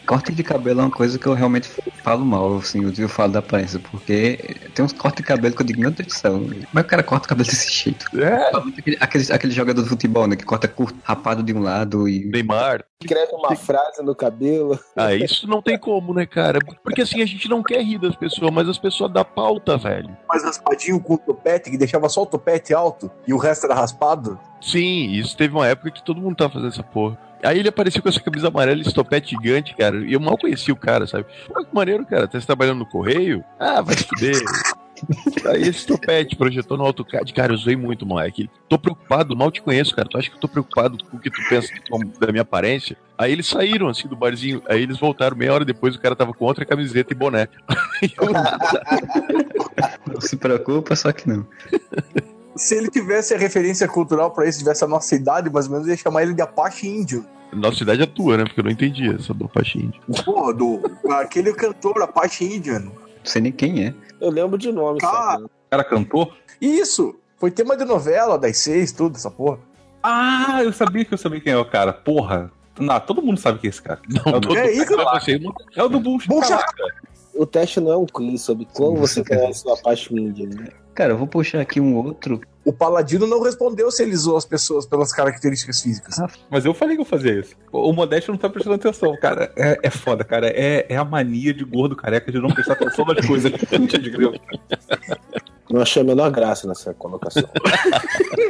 Corte 0.07 0.31
de 0.31 0.41
cabelo 0.41 0.79
é 0.79 0.83
uma 0.85 0.91
coisa 0.91 1.19
que 1.19 1.27
eu 1.27 1.33
realmente 1.33 1.69
falo 2.01 2.25
mal, 2.25 2.57
assim, 2.57 2.81
eu 2.81 2.93
eu 2.97 3.09
falo 3.09 3.33
da 3.33 3.39
aparência, 3.39 3.77
porque 3.91 4.55
tem 4.73 4.83
uns 4.85 4.93
cortes 4.93 5.17
de 5.17 5.27
cabelo 5.27 5.53
que 5.53 5.61
eu 5.61 5.65
digo, 5.65 5.81
meu 5.81 5.91
Deus 5.91 6.07
do 6.07 6.13
céu, 6.13 6.31
como 6.39 6.53
é 6.53 6.55
que 6.75 6.79
o 6.79 6.83
cara 6.85 7.03
corta 7.03 7.25
o 7.25 7.29
cabelo 7.29 7.49
desse 7.49 7.69
jeito? 7.69 8.05
É, 8.17 8.49
Aquele, 8.79 8.97
aquele, 9.01 9.33
aquele 9.33 9.53
jogador 9.53 9.83
de 9.83 9.89
futebol, 9.89 10.25
né, 10.25 10.37
que 10.37 10.45
corta 10.45 10.67
curto, 10.67 10.97
rapado 11.03 11.43
de 11.43 11.53
um 11.53 11.61
lado 11.61 12.07
e... 12.07 12.25
Neymar. 12.25 12.85
Escreve 13.01 13.31
uma 13.33 13.55
frase 13.55 14.01
no 14.01 14.15
cabelo. 14.15 14.79
Ah, 14.95 15.13
isso 15.13 15.45
não 15.47 15.61
tem 15.61 15.77
como, 15.77 16.13
né, 16.13 16.25
cara? 16.25 16.59
Porque 16.83 17.01
assim, 17.01 17.21
a 17.21 17.25
gente 17.25 17.47
não 17.47 17.61
quer 17.61 17.83
rir 17.83 17.99
das 17.99 18.15
pessoas, 18.15 18.51
mas 18.51 18.67
as 18.67 18.79
pessoas 18.79 19.11
dão 19.11 19.23
pauta, 19.23 19.77
velho. 19.77 20.17
Mais 20.27 20.43
raspadinho 20.43 20.99
com 20.99 21.13
o 21.13 21.17
topete, 21.17 21.69
que 21.69 21.77
deixava 21.77 22.09
só 22.09 22.23
o 22.23 22.25
topete 22.25 22.73
alto 22.73 23.11
e 23.27 23.33
o 23.33 23.37
resto 23.37 23.65
era 23.65 23.75
raspado. 23.75 24.39
Sim, 24.59 25.11
isso 25.11 25.37
teve 25.37 25.53
uma 25.53 25.67
época 25.67 25.91
que 25.91 26.03
todo 26.03 26.19
mundo 26.19 26.37
tava 26.37 26.53
fazendo 26.53 26.69
essa 26.69 26.83
porra. 26.83 27.26
Aí 27.43 27.59
ele 27.59 27.69
apareceu 27.69 28.01
com 28.01 28.09
essa 28.09 28.19
camisa 28.19 28.47
amarela 28.47 28.79
e 28.79 28.81
esse 28.81 28.93
topete 28.93 29.31
gigante, 29.35 29.75
cara. 29.75 29.97
E 29.97 30.13
eu 30.13 30.19
mal 30.19 30.37
conhecia 30.37 30.73
o 30.73 30.77
cara, 30.77 31.05
sabe? 31.07 31.25
Pô, 31.47 31.63
que 31.63 31.73
maneiro, 31.75 32.05
cara. 32.05 32.27
Tá 32.27 32.39
se 32.39 32.47
trabalhando 32.47 32.79
no 32.79 32.85
correio? 32.85 33.43
Ah, 33.59 33.81
vai 33.81 33.95
fuder. 33.95 34.41
Aí 35.45 35.61
esse 35.61 35.85
topete 35.85 36.35
projetou 36.35 36.75
no 36.75 36.83
AutoCAD. 36.83 37.31
Cara, 37.31 37.53
eu 37.53 37.57
zoei 37.57 37.75
muito, 37.75 38.03
moleque. 38.03 38.49
Tô 38.67 38.79
preocupado, 38.79 39.35
mal 39.37 39.51
te 39.51 39.61
conheço, 39.61 39.95
cara. 39.95 40.09
Tu 40.09 40.17
acha 40.17 40.29
que 40.29 40.35
eu 40.35 40.39
tô 40.39 40.47
preocupado 40.47 40.97
com 41.05 41.17
o 41.17 41.19
que 41.19 41.29
tu 41.29 41.39
pensa 41.47 41.71
da 42.19 42.31
minha 42.31 42.41
aparência? 42.41 42.97
Aí 43.15 43.31
eles 43.31 43.45
saíram, 43.47 43.87
assim, 43.87 44.07
do 44.07 44.15
barzinho. 44.15 44.61
Aí 44.67 44.81
eles 44.81 44.97
voltaram 44.97 45.37
meia 45.37 45.53
hora 45.53 45.63
depois, 45.63 45.95
o 45.95 46.01
cara 46.01 46.15
tava 46.15 46.33
com 46.33 46.45
outra 46.45 46.65
camiseta 46.65 47.13
e 47.13 47.15
boné. 47.15 47.47
Eu- 48.19 48.33
Não 50.11 50.19
se 50.21 50.35
preocupa, 50.35 50.95
só 50.95 51.11
que 51.11 51.29
não. 51.29 51.45
Se 52.57 52.75
ele 52.75 52.89
tivesse 52.89 53.33
a 53.33 53.37
referência 53.37 53.87
cultural 53.87 54.31
pra 54.31 54.47
isso, 54.47 54.59
tivesse 54.59 54.83
a 54.83 54.87
nossa 54.87 55.15
idade, 55.15 55.49
mais 55.49 55.67
ou 55.67 55.73
menos, 55.73 55.87
eu 55.87 55.93
ia 55.93 55.97
chamar 55.97 56.23
ele 56.23 56.33
de 56.33 56.41
Apache 56.41 56.87
Índio. 56.87 57.25
Nossa 57.53 57.77
cidade 57.77 58.01
é 58.01 58.05
tua, 58.05 58.37
né? 58.37 58.43
Porque 58.43 58.59
eu 58.59 58.63
não 58.63 58.71
entendi 58.71 59.09
essa 59.09 59.33
do 59.33 59.47
Pachinho. 59.47 59.93
Porra, 60.25 60.53
do, 60.53 60.81
aquele 61.11 61.53
cantor 61.53 62.01
Apache 62.01 62.43
Indian. 62.43 62.79
Não 62.79 62.91
sei 63.23 63.41
nem 63.41 63.51
quem 63.51 63.85
é. 63.85 63.93
Eu 64.19 64.29
lembro 64.29 64.57
de 64.57 64.71
nome, 64.71 64.99
Cara. 64.99 65.45
O 65.45 65.49
cara 65.69 65.83
cantou? 65.83 66.33
Isso! 66.59 67.15
Foi 67.37 67.51
tema 67.51 67.77
de 67.77 67.85
novela, 67.85 68.37
das 68.37 68.57
seis, 68.57 68.91
tudo, 68.91 69.15
essa 69.15 69.29
porra. 69.29 69.59
Ah, 70.01 70.61
eu 70.63 70.73
sabia 70.73 71.05
que 71.05 71.13
eu 71.13 71.17
sabia 71.17 71.39
quem 71.39 71.53
é 71.53 71.57
o 71.57 71.65
cara. 71.65 71.93
Porra. 71.93 72.51
Não, 72.79 72.99
todo 72.99 73.21
mundo 73.21 73.39
sabe 73.39 73.59
quem 73.59 73.67
é 73.67 73.71
esse 73.71 73.81
cara. 73.81 74.01
Não, 74.09 74.33
É 74.33 74.35
o 74.35 74.39
do, 74.39 74.57
É 74.57 75.39
não 75.39 75.53
é 75.75 75.83
o 75.83 75.89
do 75.89 75.99
Bullshit. 75.99 76.29
O 77.35 77.45
teste 77.45 77.79
não 77.79 77.91
é 77.91 77.97
um 77.97 78.05
quiz 78.05 78.41
sobre 78.41 78.67
como 78.73 78.97
você 78.97 79.23
conhece 79.23 79.67
o 79.67 79.73
Apache 79.73 80.13
Índia, 80.13 80.47
né? 80.47 80.69
Cara, 80.97 81.13
eu 81.13 81.17
vou 81.19 81.27
puxar 81.27 81.61
aqui 81.61 81.79
um 81.79 81.95
outro. 81.95 82.41
O 82.65 82.73
Paladino 82.73 83.27
não 83.27 83.43
respondeu 83.43 83.91
se 83.91 84.01
ele 84.01 84.15
zoou 84.15 84.35
as 84.35 84.45
pessoas 84.45 84.83
pelas 84.83 85.13
características 85.13 85.79
físicas. 85.79 86.15
Mas 86.49 86.65
eu 86.65 86.73
falei 86.73 86.95
que 86.95 87.01
eu 87.03 87.05
fazia 87.05 87.39
isso. 87.39 87.55
O 87.71 87.93
Modesto 87.93 88.31
não 88.31 88.39
tá 88.39 88.49
prestando 88.49 88.77
atenção, 88.77 89.15
cara. 89.21 89.53
É, 89.55 89.77
é 89.83 89.89
foda, 89.91 90.23
cara. 90.23 90.47
É, 90.47 90.87
é 90.89 90.97
a 90.97 91.05
mania 91.05 91.53
de 91.53 91.63
gordo 91.63 91.95
careca 91.95 92.31
de 92.31 92.39
não 92.39 92.49
prestar 92.49 92.73
atenção 92.73 93.05
nas 93.05 93.23
coisas. 93.23 93.51
Puta 93.51 93.99
de 93.99 94.09
grilo. 94.09 94.39
Não 95.69 95.81
achei 95.81 96.01
a 96.01 96.05
menor 96.05 96.31
graça 96.31 96.67
nessa 96.67 96.91
colocação. 96.95 97.47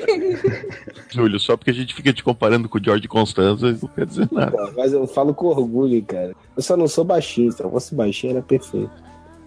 Júlio, 1.12 1.38
só 1.38 1.58
porque 1.58 1.72
a 1.72 1.74
gente 1.74 1.94
fica 1.94 2.14
te 2.14 2.24
comparando 2.24 2.70
com 2.70 2.78
o 2.78 2.82
George 2.82 3.10
Constanza, 3.10 3.78
não 3.82 3.90
quer 3.90 4.06
dizer 4.06 4.30
nada. 4.32 4.52
Pô, 4.52 4.72
Mas 4.78 4.94
eu 4.94 5.06
falo 5.06 5.34
com 5.34 5.48
orgulho, 5.48 6.02
cara. 6.06 6.34
Eu 6.56 6.64
só 6.64 6.78
não 6.78 6.88
sou 6.88 7.04
baixinho. 7.04 7.52
Se 7.52 7.62
eu 7.62 7.70
fosse 7.70 7.94
baixinho, 7.94 8.32
era 8.32 8.42
perfeito. 8.42 8.90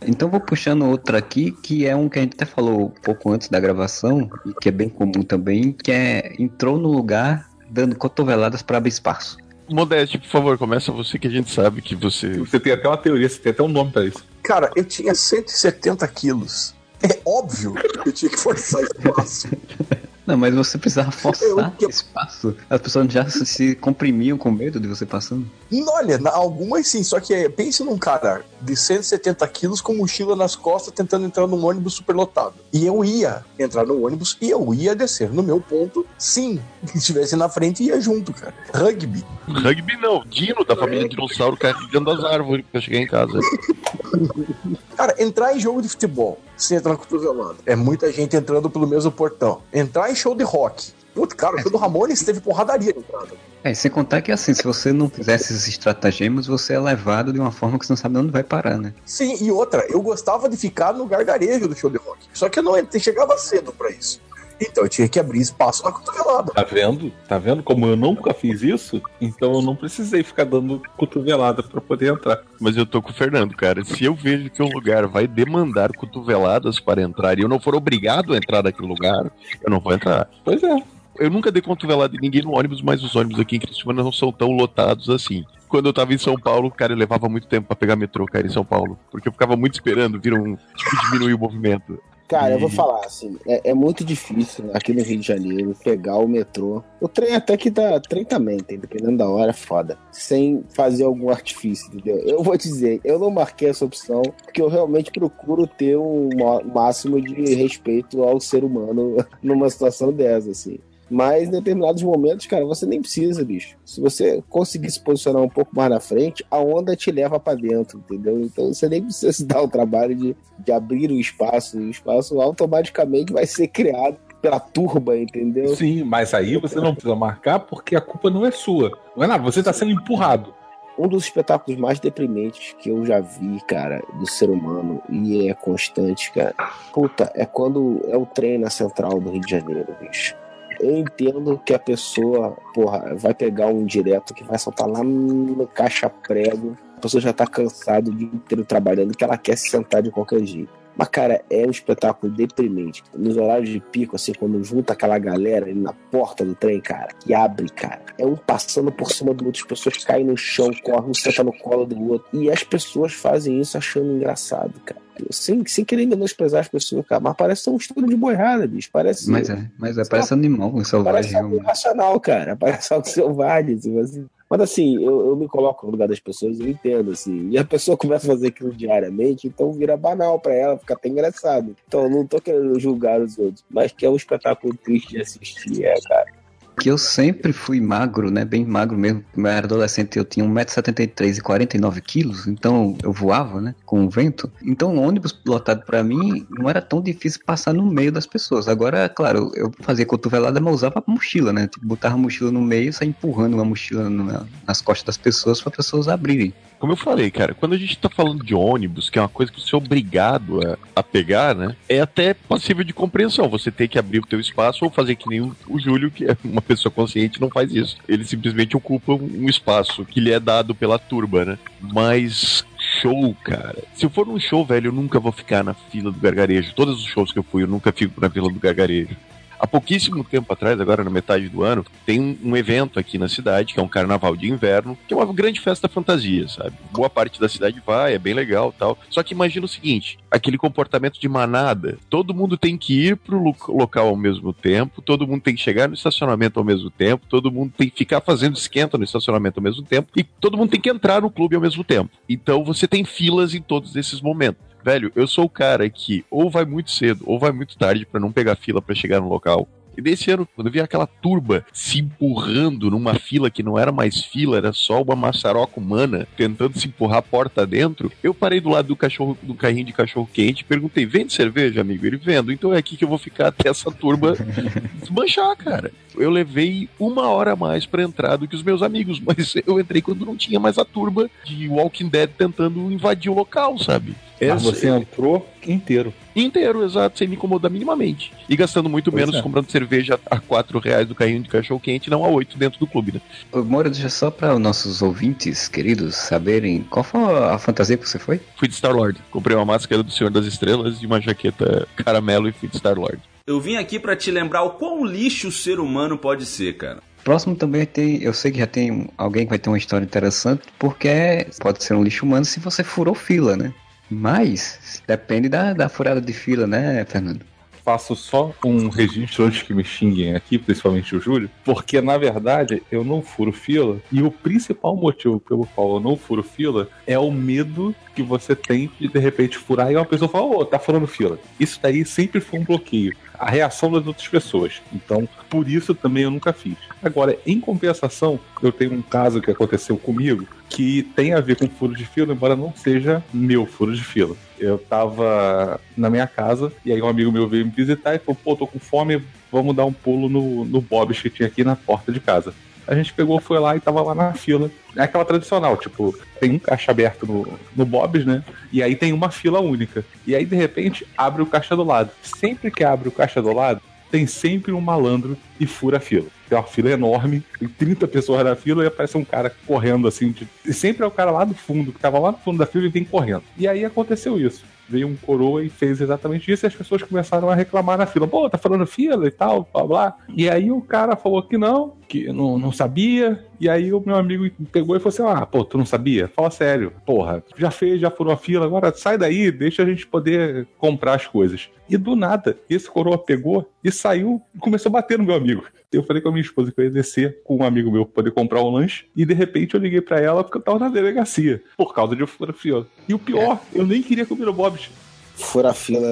Então 0.07 0.28
vou 0.28 0.40
puxando 0.40 0.87
outra 0.87 1.19
aqui, 1.19 1.52
que 1.62 1.87
é 1.87 1.95
um 1.95 2.09
que 2.09 2.19
a 2.19 2.23
gente 2.23 2.35
até 2.35 2.47
falou 2.47 2.87
um 2.87 3.02
pouco 3.02 3.30
antes 3.33 3.49
da 3.49 3.61
gravação, 3.61 4.30
e 4.47 4.52
que 4.54 4.69
é 4.69 4.73
bem 4.73 4.88
comum 4.88 5.23
também, 5.23 5.73
que 5.73 5.92
é 5.92 6.35
entrou 6.38 6.78
no 6.78 6.88
lugar 6.88 7.49
dando 7.69 7.95
cotoveladas 7.95 8.62
para 8.62 8.78
abrir 8.78 8.88
espaço. 8.88 9.37
Modeste, 9.69 10.19
por 10.19 10.26
favor, 10.26 10.59
começa 10.59 10.90
você 10.90 11.19
que 11.19 11.28
a 11.28 11.30
gente 11.30 11.52
sabe 11.52 11.80
que 11.80 11.95
você. 11.95 12.33
Você 12.38 12.59
tem 12.59 12.73
até 12.73 12.88
uma 12.88 12.97
teoria, 12.97 13.28
você 13.28 13.38
tem 13.38 13.52
até 13.52 13.62
um 13.62 13.69
nome 13.69 13.92
pra 13.92 14.04
isso. 14.04 14.25
Cara, 14.42 14.69
eu 14.75 14.85
tinha 14.85 15.14
170 15.14 16.07
quilos. 16.09 16.75
É 17.02 17.19
óbvio 17.25 17.75
que 17.75 18.09
eu 18.09 18.12
tinha 18.12 18.30
que 18.30 18.37
forçar 18.37 18.83
espaço. 18.83 19.49
Não, 20.27 20.37
mas 20.37 20.55
você 20.55 20.79
precisava 20.79 21.11
forçar 21.11 21.49
Eu- 21.81 21.89
espaço. 21.89 22.55
As 22.69 22.81
pessoas 22.81 23.12
já 23.12 23.29
se, 23.29 23.75
comprimiam 23.75 24.37
com 24.39 24.50
medo 24.50 24.79
de 24.79 24.87
você 24.87 25.05
passando. 25.07 25.50
E 25.71 25.83
olha, 25.83 26.19
na- 26.19 26.31
algumas 26.31 26.87
sim, 26.87 27.03
só 27.03 27.19
que 27.21 27.33
é, 27.35 27.49
pense 27.49 27.83
num 27.83 27.99
cara 27.99 28.45
de 28.61 28.77
170 28.77 29.47
quilos 29.49 29.81
com 29.81 29.95
mochila 29.95 30.37
nas 30.37 30.55
costas 30.55 30.93
tentando 30.95 31.25
entrar 31.27 31.47
num 31.47 31.65
ônibus 31.65 31.95
superlotado. 31.95 32.55
E 32.73 32.87
eu 32.87 33.05
ia 33.05 33.45
entrar 33.59 33.87
no 33.87 34.05
ônibus 34.07 34.37
e 34.41 34.50
eu 34.50 34.73
ia 34.75 34.95
descer 34.95 35.31
no 35.33 35.43
meu 35.43 35.61
ponto, 35.61 36.07
sim. 36.19 36.61
Se 36.87 36.99
estivesse 36.99 37.35
na 37.37 37.49
frente, 37.49 37.83
ia 37.83 38.00
junto, 38.00 38.33
cara. 38.33 38.55
Rugby. 38.75 39.25
Rugby 39.49 39.97
não, 39.97 40.25
Dino 40.27 40.65
da 40.65 40.77
família 40.77 41.09
Dinossauro 41.09 41.57
carregando 41.57 42.11
as 42.11 42.23
árvores 42.25 42.65
pra 42.71 42.81
chegar 42.81 42.99
em 42.99 43.07
casa. 43.07 43.39
Cara, 44.97 45.15
entrar 45.19 45.55
em 45.57 45.61
jogo 45.61 45.81
de 45.83 45.89
futebol 45.89 46.39
sem 46.64 46.76
entrar 46.76 46.93
na 46.93 46.99
cotovelada. 46.99 47.57
É 47.67 47.75
muita 47.75 48.12
gente 48.12 48.37
entrando 48.37 48.71
pelo 48.71 48.87
mesmo 48.87 49.11
portão. 49.11 49.62
Entrar 49.73 50.11
em 50.11 50.14
show 50.14 50.35
de 50.35 50.45
rock. 50.45 50.93
Putz, 51.14 51.35
cara, 51.35 51.57
o 51.57 51.61
show 51.61 51.71
do 51.71 51.79
Ramones 51.79 52.23
teve 52.23 52.40
porradaria 52.40 52.93
na 52.95 53.00
entrada. 53.00 53.31
É, 53.62 53.75
sem 53.75 53.90
contar 53.90 54.23
que 54.23 54.33
assim, 54.33 54.55
se 54.55 54.62
você 54.62 54.93
não 54.93 55.09
fizesse 55.09 55.52
esses 55.52 55.69
estratagemas, 55.69 56.47
você 56.47 56.75
é 56.75 56.81
levado 56.81 57.33
de 57.33 57.38
uma 57.38 57.50
forma 57.50 57.79
que 57.79 57.85
você 57.85 57.93
não 57.93 57.97
sabe 57.97 58.17
onde 58.17 58.31
vai 58.31 58.43
parar, 58.43 58.79
né? 58.79 58.95
Sim, 59.05 59.37
e 59.40 59.50
outra, 59.50 59.85
eu 59.88 60.00
gostava 60.00 60.49
de 60.49 60.57
ficar 60.57 60.95
no 60.95 61.07
gargarejo 61.07 61.69
do 61.69 61.76
show 61.76 61.90
de 61.90 61.99
rock. 61.99 62.21
Só 62.33 62.49
que 62.49 62.59
eu 62.59 62.62
não 62.62 62.76
eu 62.76 62.87
chegava 62.99 63.37
cedo 63.37 63.73
pra 63.73 63.90
isso. 63.90 64.21
Então 64.61 64.85
eu 64.85 64.88
tinha 64.88 65.09
que 65.09 65.19
abrir 65.19 65.40
espaço 65.40 65.83
na 65.85 65.93
cotovelada. 65.93 66.52
Tá 66.52 66.62
vendo? 66.62 67.12
Tá 67.26 67.38
vendo 67.38 67.62
como 67.62 67.87
eu 67.87 67.97
nunca 67.97 68.35
fiz 68.35 68.62
isso? 68.62 69.00
Então 69.21 69.55
eu 69.55 69.62
não 69.62 69.75
precisei 69.75 70.23
ficar 70.23 70.45
dando 70.45 70.83
cotovelada 70.97 71.62
pra 71.62 71.81
poder 71.81 72.12
entrar. 72.12 72.40
Mas 72.61 72.76
eu 72.76 72.85
tô 72.85 73.00
com 73.00 73.11
o 73.11 73.14
Fernando, 73.14 73.57
cara. 73.57 73.85
Se 73.85 74.05
eu 74.05 74.14
vejo 74.14 74.50
que 74.50 74.62
um 74.62 74.71
lugar 74.71 75.07
vai 75.07 75.26
demandar 75.26 75.93
cotoveladas 75.97 76.79
para 76.79 77.02
entrar 77.02 77.38
e 77.38 77.43
eu 77.43 77.49
não 77.49 77.61
for 77.61 77.75
obrigado 77.75 78.35
a 78.35 78.37
entrar 78.37 78.62
naquele 78.62 78.88
lugar, 78.88 79.31
eu 79.62 79.71
não 79.71 79.81
vou 79.81 79.95
entrar. 79.95 80.29
Pois 80.45 80.62
é. 80.62 80.76
Eu 81.19 81.29
nunca 81.29 81.50
dei 81.52 81.61
cotovelada 81.61 82.17
em 82.17 82.21
ninguém 82.21 82.43
no 82.43 82.57
ônibus, 82.57 82.81
mas 82.81 83.02
os 83.02 83.14
ônibus 83.14 83.40
aqui 83.40 83.57
em 83.57 83.61
Criciúma 83.61 83.93
não 83.93 84.12
são 84.12 84.33
tão 84.33 84.52
lotados 84.52 85.11
assim. 85.11 85.45
Quando 85.69 85.87
eu 85.87 85.93
tava 85.93 86.12
em 86.12 86.19
São 86.19 86.35
Paulo, 86.35 86.71
cara, 86.71 86.93
eu 86.93 86.97
levava 86.97 87.29
muito 87.29 87.47
tempo 87.47 87.69
pra 87.69 87.76
pegar 87.76 87.95
metrô, 87.95 88.26
cara, 88.26 88.47
em 88.47 88.50
São 88.50 88.64
Paulo. 88.64 88.99
Porque 89.11 89.29
eu 89.29 89.33
ficava 89.33 89.57
muito 89.57 89.75
esperando 89.75 90.21
vir 90.21 90.35
um. 90.35 90.57
Tipo, 90.57 91.00
diminuir 91.05 91.35
o 91.35 91.38
movimento. 91.38 92.02
Cara, 92.31 92.53
eu 92.53 92.59
E- 92.59 92.61
vou 92.61 92.71
falar 92.71 93.05
assim, 93.05 93.37
é, 93.45 93.71
é 93.71 93.75
muito 93.75 94.05
difícil 94.05 94.71
aqui 94.73 94.93
no 94.93 95.03
Rio 95.03 95.19
de 95.19 95.27
Janeiro 95.27 95.75
pegar 95.83 96.17
o 96.19 96.29
metrô. 96.29 96.81
O 97.01 97.09
trem 97.09 97.35
até 97.35 97.57
que 97.57 97.69
dá, 97.71 97.99
trem 97.99 98.25
também, 98.25 98.59
tem, 98.59 98.79
dependendo 98.79 99.17
da 99.17 99.29
hora, 99.29 99.51
é 99.51 99.53
foda. 99.53 99.99
Sem 100.13 100.63
fazer 100.73 101.03
algum 101.03 101.29
artifício, 101.29 101.89
entendeu? 101.93 102.19
Eu 102.21 102.41
vou 102.41 102.57
dizer, 102.57 103.01
eu 103.03 103.19
não 103.19 103.31
marquei 103.33 103.69
essa 103.69 103.85
opção 103.85 104.23
porque 104.45 104.63
eu 104.63 104.69
realmente 104.69 105.11
procuro 105.11 105.67
ter 105.67 105.97
um 105.99 106.29
máximo 106.73 107.21
de 107.21 107.53
respeito 107.55 108.23
ao 108.23 108.39
ser 108.39 108.63
humano 108.63 109.17
numa 109.43 109.69
situação 109.69 110.13
dessa, 110.13 110.53
assim. 110.53 110.79
Mas 111.11 111.49
em 111.49 111.50
determinados 111.50 112.02
momentos, 112.02 112.47
cara, 112.47 112.64
você 112.64 112.87
nem 112.87 113.00
precisa, 113.00 113.45
bicho. 113.45 113.76
Se 113.85 114.00
você 114.00 114.43
conseguir 114.49 114.90
se 114.90 115.00
posicionar 115.00 115.43
um 115.43 115.49
pouco 115.49 115.75
mais 115.75 115.90
na 115.90 115.99
frente, 115.99 116.45
a 116.49 116.59
onda 116.59 116.95
te 116.95 117.11
leva 117.11 117.40
pra 117.40 117.55
dentro, 117.55 117.99
entendeu? 117.99 118.40
Então 118.40 118.73
você 118.73 118.88
nem 118.88 119.02
precisa 119.02 119.33
se 119.33 119.45
dar 119.45 119.61
o 119.61 119.69
trabalho 119.69 120.14
de, 120.14 120.37
de 120.59 120.71
abrir 120.71 121.11
o 121.11 121.19
espaço. 121.19 121.79
O 121.79 121.90
espaço 121.90 122.40
automaticamente 122.40 123.33
vai 123.33 123.44
ser 123.44 123.66
criado 123.66 124.16
pela 124.40 124.61
turba, 124.61 125.16
entendeu? 125.18 125.75
Sim, 125.75 126.05
mas 126.05 126.33
aí 126.33 126.57
você 126.57 126.77
não 126.77 126.94
precisa 126.94 127.14
marcar 127.14 127.61
porque 127.61 127.96
a 127.96 128.01
culpa 128.01 128.31
não 128.31 128.46
é 128.46 128.51
sua. 128.51 128.96
Não 129.16 129.25
é 129.25 129.27
nada, 129.27 129.42
você 129.42 129.62
tá 129.62 129.73
sendo 129.73 129.90
empurrado. 129.90 130.55
Um 130.99 131.09
dos 131.09 131.25
espetáculos 131.25 131.81
mais 131.81 131.99
deprimentes 131.99 132.75
que 132.79 132.90
eu 132.90 133.05
já 133.07 133.20
vi, 133.20 133.59
cara, 133.66 134.03
do 134.18 134.27
ser 134.27 134.51
humano, 134.51 135.03
e 135.09 135.49
é 135.49 135.55
constante, 135.55 136.31
cara. 136.33 136.55
Puta, 136.92 137.31
é 137.35 137.46
quando 137.46 138.01
é 138.07 138.16
o 138.16 138.27
trem 138.27 138.59
na 138.59 138.68
central 138.68 139.18
do 139.18 139.31
Rio 139.31 139.40
de 139.40 139.51
Janeiro, 139.51 139.96
bicho. 140.01 140.37
Eu 140.81 140.97
entendo 140.97 141.61
que 141.64 141.75
a 141.75 141.79
pessoa, 141.79 142.57
porra, 142.75 143.14
vai 143.14 143.35
pegar 143.35 143.66
um 143.66 143.85
direto 143.85 144.33
que 144.33 144.43
vai 144.43 144.59
soltar 144.59 144.88
lá 144.88 145.05
no 145.05 145.66
caixa 145.66 146.09
prego. 146.09 146.77
A 146.97 147.01
pessoa 147.01 147.21
já 147.21 147.33
tá 147.33 147.47
cansada 147.47 148.11
o 148.11 148.14
dia 148.14 148.27
inteiro 148.27 148.64
trabalhando, 148.64 149.14
que 149.16 149.23
ela 149.23 149.37
quer 149.37 149.57
se 149.57 149.69
sentar 149.69 150.03
de 150.03 150.11
qualquer 150.11 150.43
jeito. 150.45 150.80
Mas, 151.01 151.09
cara, 151.09 151.43
é 151.49 151.67
um 151.67 151.71
espetáculo 151.71 152.31
deprimente. 152.31 153.03
Nos 153.17 153.35
horários 153.35 153.71
de 153.71 153.81
pico, 153.81 154.17
assim, 154.17 154.35
quando 154.35 154.63
junta 154.63 154.93
aquela 154.93 155.19
galera 155.19 155.65
ali 155.65 155.81
na 155.81 155.95
porta 155.95 156.45
do 156.45 156.55
trem, 156.55 156.79
cara, 156.79 157.09
que 157.19 157.33
abre, 157.33 157.71
cara. 157.71 158.03
É 158.19 158.27
um 158.27 158.37
passando 158.37 158.93
por 158.93 159.11
cima 159.11 159.33
do 159.33 159.47
outro, 159.47 159.63
as 159.63 159.67
pessoas 159.67 160.05
caem 160.05 160.27
no 160.27 160.37
chão, 160.37 160.71
correm, 160.85 161.09
um 161.09 161.15
senta 161.15 161.43
no 161.43 161.55
colo 161.55 161.87
do 161.87 161.99
outro. 162.07 162.29
E 162.39 162.51
as 162.51 162.63
pessoas 162.63 163.15
fazem 163.15 163.59
isso 163.63 163.79
achando 163.79 164.13
engraçado, 164.13 164.75
cara. 164.85 165.01
Sem, 165.31 165.65
sem 165.67 165.87
querer 165.87 166.05
menosprezar 166.05 166.61
as 166.61 166.69
pessoas, 166.69 167.07
cara. 167.07 167.19
Mas 167.19 167.35
parece 167.35 167.71
um 167.71 167.79
estudo 167.79 168.07
de 168.07 168.15
boiada, 168.15 168.67
bicho. 168.67 168.91
Parece. 168.93 169.31
Mas 169.31 169.49
é, 169.49 169.71
mas 169.79 169.97
é, 169.97 170.03
parece 170.05 170.35
animal, 170.35 170.71
um 170.75 170.85
selvagem. 170.85 171.33
Parece 171.33 171.37
algo 171.37 171.57
irracional, 171.57 172.21
cara. 172.21 172.57
Parece 172.57 172.93
algo 172.93 173.09
selvagem. 173.09 173.77
Assim, 173.77 173.99
assim. 174.01 174.27
Mas 174.51 174.63
assim, 174.63 174.97
eu, 174.97 175.29
eu 175.29 175.37
me 175.37 175.47
coloco 175.47 175.87
no 175.87 175.93
lugar 175.93 176.09
das 176.09 176.19
pessoas 176.19 176.59
eu 176.59 176.69
entendo, 176.69 177.13
assim. 177.13 177.51
E 177.51 177.57
a 177.57 177.65
pessoa 177.65 177.97
começa 177.97 178.27
a 178.27 178.35
fazer 178.35 178.49
aquilo 178.49 178.73
diariamente, 178.73 179.47
então 179.47 179.73
vira 179.73 179.97
banal 179.97 180.41
pra 180.41 180.53
ela, 180.53 180.77
fica 180.77 180.95
até 180.95 181.09
engraçado. 181.09 181.77
Então 181.87 182.03
eu 182.03 182.11
não 182.11 182.27
tô 182.27 182.41
querendo 182.41 182.79
julgar 182.81 183.21
os 183.21 183.39
outros, 183.39 183.65
mas 183.71 183.93
que 183.93 184.05
é 184.05 184.11
um 184.11 184.17
espetáculo 184.17 184.77
triste 184.77 185.11
de 185.11 185.21
assistir, 185.21 185.85
é, 185.85 185.95
cara. 186.01 186.39
Que 186.81 186.90
eu 186.90 186.97
sempre 186.97 187.53
fui 187.53 187.79
magro, 187.81 188.31
né? 188.31 188.43
Bem 188.45 188.64
magro 188.64 188.97
mesmo. 188.97 189.23
Quando 189.35 189.47
eu 189.47 189.53
era 189.53 189.66
adolescente 189.66 190.16
eu 190.19 190.25
tinha 190.25 190.47
1,73m 190.47 191.38
e 191.38 191.43
49kg, 191.43 192.47
então 192.49 192.97
eu 193.03 193.12
voava, 193.12 193.61
né? 193.61 193.75
Com 193.85 194.07
o 194.07 194.09
vento. 194.11 194.51
Então 194.64 194.97
o 194.97 195.01
ônibus 195.03 195.38
lotado 195.47 195.85
pra 195.85 196.03
mim 196.03 196.47
não 196.49 196.71
era 196.71 196.81
tão 196.81 197.03
difícil 197.03 197.40
passar 197.45 197.75
no 197.75 197.85
meio 197.85 198.11
das 198.11 198.27
pessoas. 198.27 198.66
Agora, 198.66 199.09
claro, 199.09 199.51
eu 199.55 199.71
fazia 199.83 200.07
cotovelada, 200.07 200.59
mas 200.61 200.75
usava 200.75 201.03
a 201.07 201.11
mochila, 201.11 201.53
né? 201.53 201.69
Tipo, 201.69 201.87
botava 201.87 202.14
a 202.14 202.19
mochila 202.19 202.51
no 202.51 202.62
meio 202.62 202.88
e 202.88 202.93
saia 202.93 203.09
empurrando 203.09 203.55
uma 203.55 203.64
mochila 203.64 204.09
na- 204.09 204.47
nas 204.66 204.81
costas 204.81 205.05
das 205.05 205.19
pessoas 205.19 205.61
para 205.61 205.73
pessoas 205.73 206.09
abrirem. 206.09 206.55
Como 206.81 206.95
eu 206.95 206.97
falei, 206.97 207.31
cara, 207.31 207.53
quando 207.53 207.75
a 207.75 207.77
gente 207.77 207.99
tá 207.99 208.09
falando 208.09 208.43
de 208.43 208.55
ônibus, 208.55 209.11
que 209.11 209.19
é 209.19 209.23
uma 209.23 209.29
coisa 209.29 209.53
que 209.53 209.61
você 209.61 209.75
é 209.75 209.79
obrigado 209.79 210.66
a, 210.66 210.79
a 210.97 211.03
pegar, 211.03 211.55
né? 211.55 211.77
É 211.87 212.01
até 212.01 212.33
passível 212.33 212.83
de 212.83 212.95
compreensão. 212.95 213.51
Você 213.51 213.71
tem 213.71 213.87
que 213.87 213.99
abrir 213.99 214.21
o 214.21 214.27
teu 214.27 214.40
espaço 214.40 214.87
ou 214.87 214.90
fazer 214.90 215.16
que 215.16 215.29
nem 215.29 215.43
o, 215.43 215.79
Júlio, 215.79 216.11
que 216.11 216.25
é 216.25 216.35
uma 216.43 216.62
pessoa 216.62 216.90
consciente, 216.90 217.38
não 217.38 217.51
faz 217.51 217.71
isso. 217.75 217.99
Ele 218.09 218.25
simplesmente 218.25 218.79
ocupa 218.79 219.12
um 219.12 219.47
espaço 219.47 220.07
que 220.07 220.21
lhe 220.21 220.33
é 220.33 220.40
dado 220.40 220.75
pela 220.75 220.99
turba, 220.99 221.45
né? 221.45 221.59
Mas 221.83 222.64
show, 223.03 223.37
cara. 223.45 223.85
Se 223.95 224.07
eu 224.07 224.11
for 224.11 224.27
num 224.27 224.40
show, 224.40 224.64
velho, 224.64 224.88
eu 224.88 224.93
nunca 224.93 225.21
vou 225.21 225.33
ficar 225.33 225.62
na 225.62 225.75
fila 225.75 226.11
do 226.11 226.19
gargarejo. 226.19 226.75
Todos 226.75 226.99
os 226.99 227.05
shows 227.05 227.31
que 227.31 227.38
eu 227.38 227.43
fui, 227.43 227.62
eu 227.62 227.69
nunca 227.69 227.93
fico 227.93 228.19
na 228.19 228.31
fila 228.31 228.51
do 228.51 228.59
gargarejo. 228.59 229.14
Há 229.61 229.66
pouquíssimo 229.66 230.25
tempo 230.25 230.51
atrás, 230.51 230.81
agora 230.81 231.05
na 231.05 231.11
metade 231.11 231.51
do 231.51 231.62
ano, 231.62 231.85
tem 232.07 232.38
um, 232.42 232.57
evento 232.57 232.99
aqui 232.99 233.18
na 233.18 233.29
cidade, 233.29 233.75
que 233.75 233.81
é 233.81 233.83
um 233.83 233.88
carnaval 233.88 234.35
de 234.35 234.49
inverno, 234.49 234.96
que 235.07 235.12
é 235.12 235.16
uma 235.16 235.31
grande 235.31 235.61
festa 235.61 235.87
fantasia, 235.87 236.49
sabe? 236.49 236.73
Boa 236.90 237.11
parte 237.11 237.38
da 237.38 237.46
cidade 237.46 237.83
vai, 237.85 238.14
é 238.14 238.18
bem 238.18 238.33
legal 238.33 238.73
tal. 238.77 238.96
Só 239.11 239.23
que 239.23 239.35
imagina 239.35 239.66
o 239.66 239.68
seguinte: 239.68 240.18
aquele 240.31 240.57
comportamento 240.57 241.20
de 241.20 241.29
manada. 241.29 241.99
Todo 242.09 242.33
mundo 242.33 242.57
tem 242.57 242.79
que 242.79 243.09
ir 243.09 243.16
pro 243.16 243.38
lo- 243.38 243.57
local 243.68 244.09
ao 244.09 244.16
mesmo 244.16 244.51
tempo, 244.51 245.03
todo 245.03 245.27
mundo 245.27 245.42
tem 245.42 245.55
que 245.55 245.61
chegar 245.61 245.88
no 245.88 245.94
estacionamento 245.94 246.59
ao 246.59 246.64
mesmo 246.64 246.88
tempo, 246.90 247.27
todo 247.29 247.53
mundo 247.53 247.70
tem 247.77 247.90
que 247.90 247.99
ficar 247.99 248.23
fazendo 248.23 248.57
esquenta 248.57 248.96
no 248.96 249.05
estacionamento 249.05 249.61
ao 249.61 249.64
mesmo 249.64 249.83
tempo, 249.83 250.09
e 250.16 250.25
todo 250.25 250.57
mundo 250.57 250.70
tem 250.70 250.81
que 250.81 250.88
entrar 250.88 251.20
no 251.20 251.31
clube 251.31 251.55
ao 251.55 251.61
mesmo 251.61 251.85
tempo. 251.85 252.11
Então 252.27 252.64
você 252.64 252.88
tem 252.88 253.05
filas 253.05 253.55
em 253.55 253.61
todos 253.61 253.94
esses 253.94 254.23
momentos. 254.23 254.69
Velho, 254.83 255.12
eu 255.14 255.27
sou 255.27 255.45
o 255.45 255.51
cara 255.51 255.88
que 255.90 256.25
ou 256.31 256.51
vai 256.51 256.64
muito 256.64 256.90
cedo 256.90 257.23
ou 257.27 257.38
vai 257.38 257.53
muito 257.53 257.77
tarde 257.77 258.07
pra 258.07 258.21
não 258.21 258.33
pegar 258.33 258.57
fila 258.57 258.81
pra 258.81 258.95
chegar 258.95 259.21
no 259.21 259.29
local. 259.29 259.69
E 260.01 260.03
desse 260.03 260.31
ano, 260.31 260.49
quando 260.57 260.69
eu 260.69 260.73
vi 260.73 260.81
aquela 260.81 261.07
turba 261.07 261.63
se 261.75 261.99
empurrando 262.01 262.91
numa 262.91 263.13
fila 263.17 263.51
que 263.51 263.63
não 263.63 263.79
era 263.79 263.93
mais 263.93 264.25
fila, 264.25 264.57
era 264.57 264.73
só 264.73 265.03
uma 265.03 265.15
maçaroca 265.15 265.79
humana 265.79 266.27
tentando 266.39 266.79
se 266.79 266.89
empurrar 266.89 267.19
a 267.19 267.23
porta 267.23 267.67
dentro, 267.67 268.11
eu 268.23 268.33
parei 268.33 268.61
do 268.61 268.71
lado 268.71 268.89
do 268.89 268.97
cachorro, 268.97 269.37
do 269.43 269.53
carrinho 269.55 269.85
de 269.85 269.93
cachorro 269.93 270.27
quente 270.33 270.63
e 270.63 270.65
perguntei: 270.65 271.05
vende 271.05 271.35
cerveja, 271.35 271.83
amigo? 271.83 272.07
Ele 272.07 272.17
vendo, 272.17 272.51
então 272.51 272.73
é 272.73 272.79
aqui 272.79 272.97
que 272.97 273.05
eu 273.05 273.09
vou 273.09 273.19
ficar 273.19 273.49
até 273.49 273.69
essa 273.69 273.91
turba 273.93 274.35
desmanchar, 274.99 275.55
cara. 275.57 275.93
Eu 276.17 276.31
levei 276.31 276.89
uma 276.99 277.29
hora 277.29 277.53
a 277.53 277.57
mais 277.57 277.85
pra 277.85 278.03
entrar 278.03 278.37
do 278.37 278.49
que 278.49 278.57
os 278.57 278.63
meus 278.63 278.83
amigos, 278.83 279.21
mas 279.25 279.55
eu 279.67 279.79
entrei 279.79 280.01
quando 280.01 280.25
não 280.25 280.35
tinha 280.35 280.59
mais 280.59 280.79
a 280.79 280.85
turba 280.85 281.31
de 281.45 281.69
Walking 281.69 282.09
Dead 282.09 282.31
tentando 282.39 282.91
invadir 282.91 283.31
o 283.31 283.35
local, 283.35 283.79
sabe? 283.79 284.15
Mas 284.41 284.49
Essa- 284.49 284.65
você 284.65 284.89
entrou 284.89 285.47
inteiro. 285.66 286.12
Inteiro, 286.35 286.85
exato, 286.85 287.18
sem 287.18 287.29
me 287.29 287.35
incomodar 287.37 287.70
minimamente. 287.70 288.33
E 288.49 288.57
gastando 288.57 288.88
muito 288.88 289.11
Pois 289.11 289.23
menos 289.25 289.38
é. 289.38 289.42
comprando 289.42 289.70
cerveja 289.70 290.18
a 290.31 290.38
4 290.38 290.79
reais 290.79 291.07
do 291.09 291.14
carrinho 291.14 291.42
de 291.42 291.49
cachorro 291.49 291.81
quente, 291.81 292.09
não 292.11 292.25
a 292.25 292.29
8 292.29 292.57
dentro 292.59 292.79
do 292.79 292.87
clube, 292.87 293.12
né? 293.12 293.20
Ô, 293.53 293.62
Moura, 293.62 293.90
deixa 293.90 294.09
só 294.09 294.31
para 294.31 294.55
os 294.55 294.61
nossos 294.61 295.03
ouvintes 295.03 295.68
queridos 295.68 296.14
saberem 296.14 296.83
qual 296.88 297.03
foi 297.05 297.20
a 297.20 297.59
fantasia 297.59 297.96
que 297.96 298.09
você 298.09 298.18
foi? 298.18 298.40
Fui 298.57 298.68
de 298.68 298.75
Star-Lord. 298.75 299.18
Comprei 299.31 299.57
uma 299.57 299.64
máscara 299.64 300.03
do 300.03 300.11
Senhor 300.11 300.31
das 300.31 300.46
Estrelas 300.46 301.03
e 301.03 301.07
uma 301.07 301.20
jaqueta 301.20 301.87
caramelo 301.96 302.49
e 302.49 302.53
fui 302.53 302.68
de 302.68 302.77
Star-Lord. 302.77 303.18
Eu 303.46 303.61
vim 303.61 303.77
aqui 303.77 303.99
pra 303.99 304.14
te 304.14 304.31
lembrar 304.31 304.62
o 304.62 304.70
quão 304.70 305.05
lixo 305.05 305.49
o 305.49 305.53
ser 305.53 305.81
humano 305.81 306.16
pode 306.16 306.46
ser, 306.46 306.77
cara. 306.77 306.99
Próximo 307.25 307.55
também 307.55 307.85
tem, 307.85 308.23
eu 308.23 308.33
sei 308.33 308.51
que 308.51 308.59
já 308.59 308.66
tem 308.66 309.09
alguém 309.18 309.44
que 309.44 309.51
vai 309.51 309.59
ter 309.59 309.68
uma 309.68 309.77
história 309.77 310.05
interessante, 310.05 310.62
porque 310.79 311.07
é- 311.09 311.46
pode 311.61 311.83
ser 311.85 311.94
um 311.94 312.03
lixo 312.03 312.25
humano 312.25 312.44
se 312.46 312.59
você 312.61 312.83
furou 312.83 313.14
fila, 313.14 313.57
né? 313.59 313.75
Mas 314.11 315.03
depende 315.07 315.49
da, 315.49 315.73
da 315.73 315.88
furada 315.88 316.20
de 316.20 316.33
fila, 316.33 316.66
né, 316.66 317.05
Fernando? 317.05 317.44
Faço 317.85 318.14
só 318.14 318.53
um 318.64 318.88
registro 318.88 319.44
antes 319.44 319.62
que 319.62 319.73
me 319.73 319.83
xinguem 319.83 320.35
aqui, 320.35 320.59
principalmente 320.59 321.16
o 321.16 321.20
Júlio, 321.20 321.51
porque 321.64 322.01
na 322.01 322.18
verdade 322.18 322.83
eu 322.90 323.03
não 323.03 323.23
furo 323.23 323.53
fila 323.53 323.99
e 324.12 324.23
o 324.23 324.31
principal 324.31 324.94
motivo 324.94 325.40
pelo 325.40 325.66
qual 325.66 325.94
eu 325.94 326.01
não 326.01 326.16
furo 326.16 326.42
fila 326.42 326.88
é 327.07 327.18
o 327.18 327.31
medo 327.31 327.94
que 328.14 328.23
você 328.23 328.55
tem 328.55 328.90
de 329.01 329.09
de 329.09 329.18
repente 329.18 329.57
furar 329.57 329.90
e 329.90 329.96
uma 329.96 330.05
pessoa 330.05 330.29
fala, 330.29 330.44
ô, 330.44 330.64
tá 330.64 330.79
furando 330.79 331.07
fila. 331.07 331.38
Isso 331.59 331.81
daí 331.83 332.05
sempre 332.05 332.40
foi 332.40 332.61
um 332.61 332.64
bloqueio. 332.64 333.16
A 333.38 333.51
reação 333.51 333.90
das 333.90 334.07
outras 334.07 334.29
pessoas. 334.29 334.83
Então, 334.92 335.27
por 335.49 335.66
isso 335.66 335.94
também 335.94 336.25
eu 336.25 336.31
nunca 336.31 336.53
fiz. 336.53 336.77
Agora, 337.03 337.39
em 337.47 337.61
compensação, 337.61 338.39
eu 338.63 338.71
tenho 338.71 338.93
um 338.93 339.03
caso 339.03 339.41
que 339.41 339.51
aconteceu 339.51 339.97
comigo 339.97 340.47
que 340.69 341.03
tem 341.03 341.35
a 341.35 341.41
ver 341.41 341.57
com 341.57 341.69
furo 341.69 341.95
de 341.95 342.05
fila, 342.05 342.33
embora 342.33 342.55
não 342.55 342.73
seja 342.75 343.23
meu 343.33 343.67
furo 343.67 343.95
de 343.95 344.05
fila. 344.05 344.37
Eu 344.59 344.79
tava 344.79 345.81
na 345.97 346.09
minha 346.09 346.27
casa 346.27 346.73
e 346.85 346.93
aí 346.93 347.03
um 347.03 347.09
amigo 347.09 347.33
meu 347.33 347.49
veio 347.49 347.65
me 347.65 347.73
visitar 347.73 348.15
e 348.15 348.19
falou: 348.19 348.39
pô, 348.43 348.57
tô 348.57 348.67
com 348.67 348.79
fome, 348.79 349.23
vamos 349.51 349.75
dar 349.75 349.85
um 349.85 349.93
pulo 349.93 350.29
no, 350.29 350.65
no 350.65 350.81
Bob's 350.81 351.21
que 351.21 351.31
tinha 351.31 351.49
aqui 351.49 351.65
na 351.65 351.75
porta 351.75 352.13
de 352.13 352.21
casa. 352.21 352.55
A 352.87 352.95
gente 352.95 353.13
pegou, 353.13 353.39
foi 353.41 353.59
lá 353.59 353.77
e 353.77 353.81
tava 353.81 354.03
lá 354.03 354.15
na 354.15 354.33
fila. 354.33 354.71
É 354.97 355.03
aquela 355.03 355.25
tradicional, 355.25 355.77
tipo, 355.77 356.17
tem 356.41 356.53
um 356.53 356.59
caixa 356.59 356.91
aberto 356.91 357.25
no, 357.27 357.47
no 357.77 357.87
Bob's, 357.87 358.25
né? 358.25 358.43
E 358.73 358.83
aí 358.83 358.97
tem 358.97 359.13
uma 359.13 359.31
fila 359.31 359.61
única. 359.61 360.05
E 360.27 360.35
aí, 360.35 360.45
de 360.45 360.57
repente, 360.57 361.07
abre 361.17 361.41
o 361.41 361.47
caixa 361.47 361.77
do 361.77 361.85
lado. 361.85 362.11
Sempre 362.23 362.71
que 362.71 362.83
abre 362.83 363.09
o 363.09 363.13
caixa 363.13 363.41
do 363.41 363.53
lado, 363.53 363.81
tem 364.11 364.27
sempre 364.27 364.73
um 364.73 364.81
malandro 364.81 365.37
e 365.59 365.66
fura 365.66 365.99
a 365.99 366.01
fila. 366.01 366.27
Tem 366.49 366.59
uma 366.59 366.64
fila 366.64 366.90
enorme, 366.90 367.42
tem 367.59 367.68
30 367.68 368.09
pessoas 368.09 368.42
na 368.44 368.57
fila 368.57 368.83
e 368.83 368.87
aparece 368.88 369.16
um 369.16 369.25
cara 369.25 369.55
correndo 369.66 370.09
assim. 370.09 370.31
de- 370.33 370.49
E 370.66 370.73
sempre 370.73 371.05
é 371.05 371.07
o 371.07 371.11
cara 371.11 371.31
lá 371.31 371.44
do 371.44 371.55
fundo, 371.55 371.92
que 371.92 371.99
tava 372.01 372.18
lá 372.18 372.33
no 372.33 372.38
fundo 372.38 372.59
da 372.59 372.66
fila 372.66 372.87
e 372.87 372.88
vem 372.90 373.05
correndo. 373.05 373.42
E 373.57 373.68
aí 373.68 373.85
aconteceu 373.85 374.38
isso. 374.40 374.64
Veio 374.88 375.07
um 375.07 375.14
coroa 375.14 375.62
e 375.64 375.68
fez 375.68 376.01
exatamente 376.01 376.51
isso 376.51 376.66
e 376.66 376.68
as 376.68 376.75
pessoas 376.75 377.01
começaram 377.05 377.49
a 377.49 377.55
reclamar 377.55 377.96
na 377.96 378.07
fila. 378.07 378.27
Pô, 378.27 378.51
tá 378.51 378.59
falando 378.59 378.85
fila 378.85 379.25
e 379.29 379.31
tal, 379.31 379.68
blá 379.73 379.87
blá. 379.87 380.16
E 380.35 380.51
aí 380.51 380.73
o 380.73 380.81
cara 380.81 381.14
falou 381.14 381.40
que 381.44 381.57
não, 381.57 381.92
que 382.09 382.33
não, 382.33 382.59
não 382.59 382.73
sabia. 382.73 383.44
E 383.61 383.68
aí 383.68 383.92
o 383.92 384.03
meu 384.05 384.16
amigo 384.16 384.51
pegou 384.73 384.96
e 384.96 384.99
falou 384.99 385.09
assim: 385.09 385.38
Ah, 385.38 385.44
pô, 385.44 385.62
tu 385.62 385.77
não 385.77 385.85
sabia? 385.85 386.29
Fala 386.29 386.51
sério. 386.51 386.92
Porra, 387.05 387.44
já 387.57 387.70
fez, 387.70 388.01
já 388.01 388.11
furou 388.11 388.33
a 388.33 388.37
fila, 388.37 388.64
agora 388.64 388.92
sai 388.94 389.18
daí, 389.18 389.51
deixa 389.53 389.83
a 389.83 389.87
gente 389.87 390.07
poder 390.07 390.66
comprar 390.79 391.14
as 391.14 391.27
coisas. 391.27 391.68
E 391.88 391.96
do 391.99 392.16
nada, 392.16 392.57
esse 392.70 392.88
coroa 392.88 393.18
pegou 393.18 393.70
e 393.85 393.92
saiu 393.92 394.40
e 394.55 394.59
começou 394.59 394.88
a 394.88 394.92
bater 394.92 395.18
no 395.18 395.25
meu 395.25 395.35
amigo. 395.35 395.64
Eu 395.92 396.05
falei 396.05 396.23
com 396.23 396.29
a 396.29 396.33
minha 396.33 396.42
esposa 396.42 396.73
que 396.73 396.81
eu 396.81 396.85
ia 396.85 396.90
descer 396.90 397.40
com 397.44 397.59
um 397.59 397.64
amigo 397.64 397.90
meu 397.90 398.07
pra 398.07 398.14
poder 398.14 398.31
comprar 398.31 398.62
um 398.62 398.70
lanche. 398.70 399.07
E 399.14 399.27
de 399.27 399.35
repente 399.35 399.75
eu 399.75 399.81
liguei 399.81 400.01
pra 400.01 400.20
ela 400.20 400.42
porque 400.42 400.57
eu 400.57 400.62
tava 400.62 400.79
na 400.79 400.88
delegacia. 400.88 401.62
Por 401.77 401.92
causa 401.92 402.14
de 402.16 402.25
fura 402.27 402.53
fila. 402.53 402.87
E 403.09 403.12
o 403.12 403.18
pior, 403.18 403.61
eu 403.75 403.85
nem 403.85 404.01
queria 404.01 404.25
comer 404.25 404.49
o 404.49 404.53
Bob's. 404.53 404.88
Fura 405.35 405.75
fila, 405.75 406.07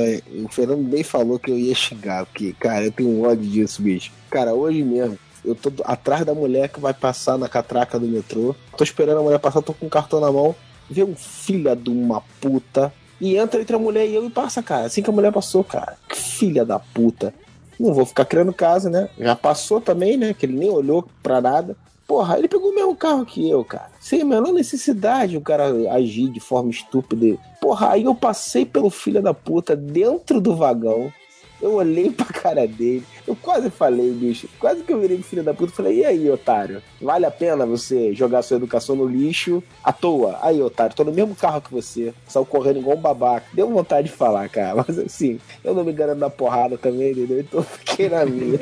o 0.45 0.49
Fernando 0.49 0.83
bem 0.83 1.05
falou 1.05 1.39
que 1.39 1.51
eu 1.51 1.59
ia 1.59 1.75
xingar, 1.75 2.25
porque, 2.27 2.55
cara, 2.59 2.87
eu 2.87 2.91
tenho 2.91 3.11
um 3.11 3.23
ódio 3.23 3.49
disso, 3.49 3.83
bicho. 3.83 4.11
Cara, 4.31 4.55
hoje 4.55 4.83
mesmo, 4.83 5.19
eu 5.45 5.55
tô 5.55 5.73
atrás 5.85 6.25
da 6.25 6.35
mulher 6.35 6.69
que 6.69 6.81
vai 6.81 6.95
passar 6.95 7.39
na 7.39 7.49
catraca 7.49 7.99
do 7.99 8.07
metrô. 8.07 8.55
Tô 8.77 8.85
esperando 8.85 9.21
a 9.21 9.23
mulher 9.23 9.39
passar, 9.39 9.63
tô 9.63 9.73
com 9.73 9.87
o 9.87 9.91
cartão 9.91 10.21
na 10.21 10.31
mão. 10.31 10.55
Vê 10.91 11.05
um 11.05 11.15
filho 11.15 11.75
de 11.77 11.91
uma 11.91 12.23
puta. 12.41 12.93
E 13.21 13.37
entra 13.37 13.61
entre 13.61 13.75
a 13.75 13.79
mulher 13.79 14.07
e 14.07 14.15
eu 14.15 14.25
e 14.25 14.31
passa, 14.31 14.63
cara. 14.63 14.87
Assim 14.87 15.03
que 15.03 15.11
a 15.11 15.13
mulher 15.13 15.33
passou, 15.33 15.65
cara. 15.65 15.97
Que 16.09 16.17
filha 16.17 16.65
da 16.65 16.79
puta. 16.79 17.35
Não 17.79 17.93
vou 17.93 18.07
ficar 18.07 18.25
criando 18.25 18.53
casa, 18.53 18.89
né? 18.89 19.09
Já 19.19 19.37
passou 19.37 19.81
também, 19.81 20.17
né? 20.17 20.35
Que 20.35 20.47
ele 20.47 20.59
nem 20.59 20.71
olhou 20.71 21.09
pra 21.23 21.41
nada. 21.41 21.77
Porra, 22.07 22.39
ele 22.39 22.49
pegou 22.49 22.71
o 22.71 22.75
mesmo 22.75 22.97
carro 22.97 23.27
que 23.27 23.49
eu, 23.49 23.63
cara. 23.63 23.91
Sem 24.01 24.23
a 24.23 24.25
menor 24.25 24.53
necessidade 24.53 25.37
o 25.37 25.43
cara 25.43 25.67
agir 25.93 26.31
de 26.31 26.41
forma 26.41 26.71
estúpida. 26.71 27.39
Porra, 27.61 27.91
aí 27.91 28.05
eu 28.05 28.15
passei 28.15 28.65
pelo 28.65 28.89
filho 28.89 29.21
da 29.21 29.35
puta 29.35 29.77
dentro 29.77 30.41
do 30.41 30.57
vagão. 30.57 31.13
Eu 31.61 31.75
olhei 31.75 32.11
pra 32.11 32.27
cara 32.27 32.67
dele. 32.67 33.05
Eu 33.27 33.37
quase 33.37 33.69
falei, 33.71 34.11
bicho. 34.13 34.49
Quase 34.59 34.83
que 34.83 34.93
eu 34.93 35.01
virei 35.01 35.21
filho 35.23 35.43
da 35.43 35.53
puta. 35.53 35.73
Falei, 35.73 35.99
e 35.99 36.05
aí, 36.05 36.31
otário? 36.31 36.83
Vale 37.01 37.27
a 37.27 37.31
pena 37.31 37.67
você 37.67 38.15
jogar 38.15 38.43
sua 38.43 38.57
educação 38.57 38.95
no 38.95 39.07
lixo 39.07 39.63
à 39.83 39.93
toa? 39.93 40.39
Aí, 40.41 40.63
otário, 40.63 40.95
tô 40.95 41.05
no 41.05 41.13
mesmo 41.13 41.35
carro 41.35 41.61
que 41.61 41.73
você. 41.73 42.15
Saiu 42.27 42.47
correndo 42.47 42.79
igual 42.79 42.97
um 42.97 43.01
babaca. 43.01 43.47
Deu 43.53 43.69
vontade 43.69 44.09
de 44.09 44.15
falar, 44.15 44.49
cara. 44.49 44.85
Mas 44.87 44.99
assim, 44.99 45.41
eu 45.65 45.75
não 45.75 45.85
me 45.85 45.93
garanto 45.93 46.21
da 46.21 46.31
porrada 46.31 46.79
também, 46.79 47.11
entendeu? 47.11 47.41
Então 47.41 47.63
fiquei 47.63 48.09
na 48.09 48.25
minha. 48.25 48.61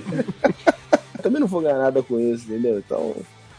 também 1.23 1.41
não 1.41 1.49
vou 1.49 1.61
ganhar 1.61 1.79
nada 1.79 2.03
com 2.03 2.19
isso, 2.19 2.45
entendeu? 2.47 2.79
Então. 2.79 3.15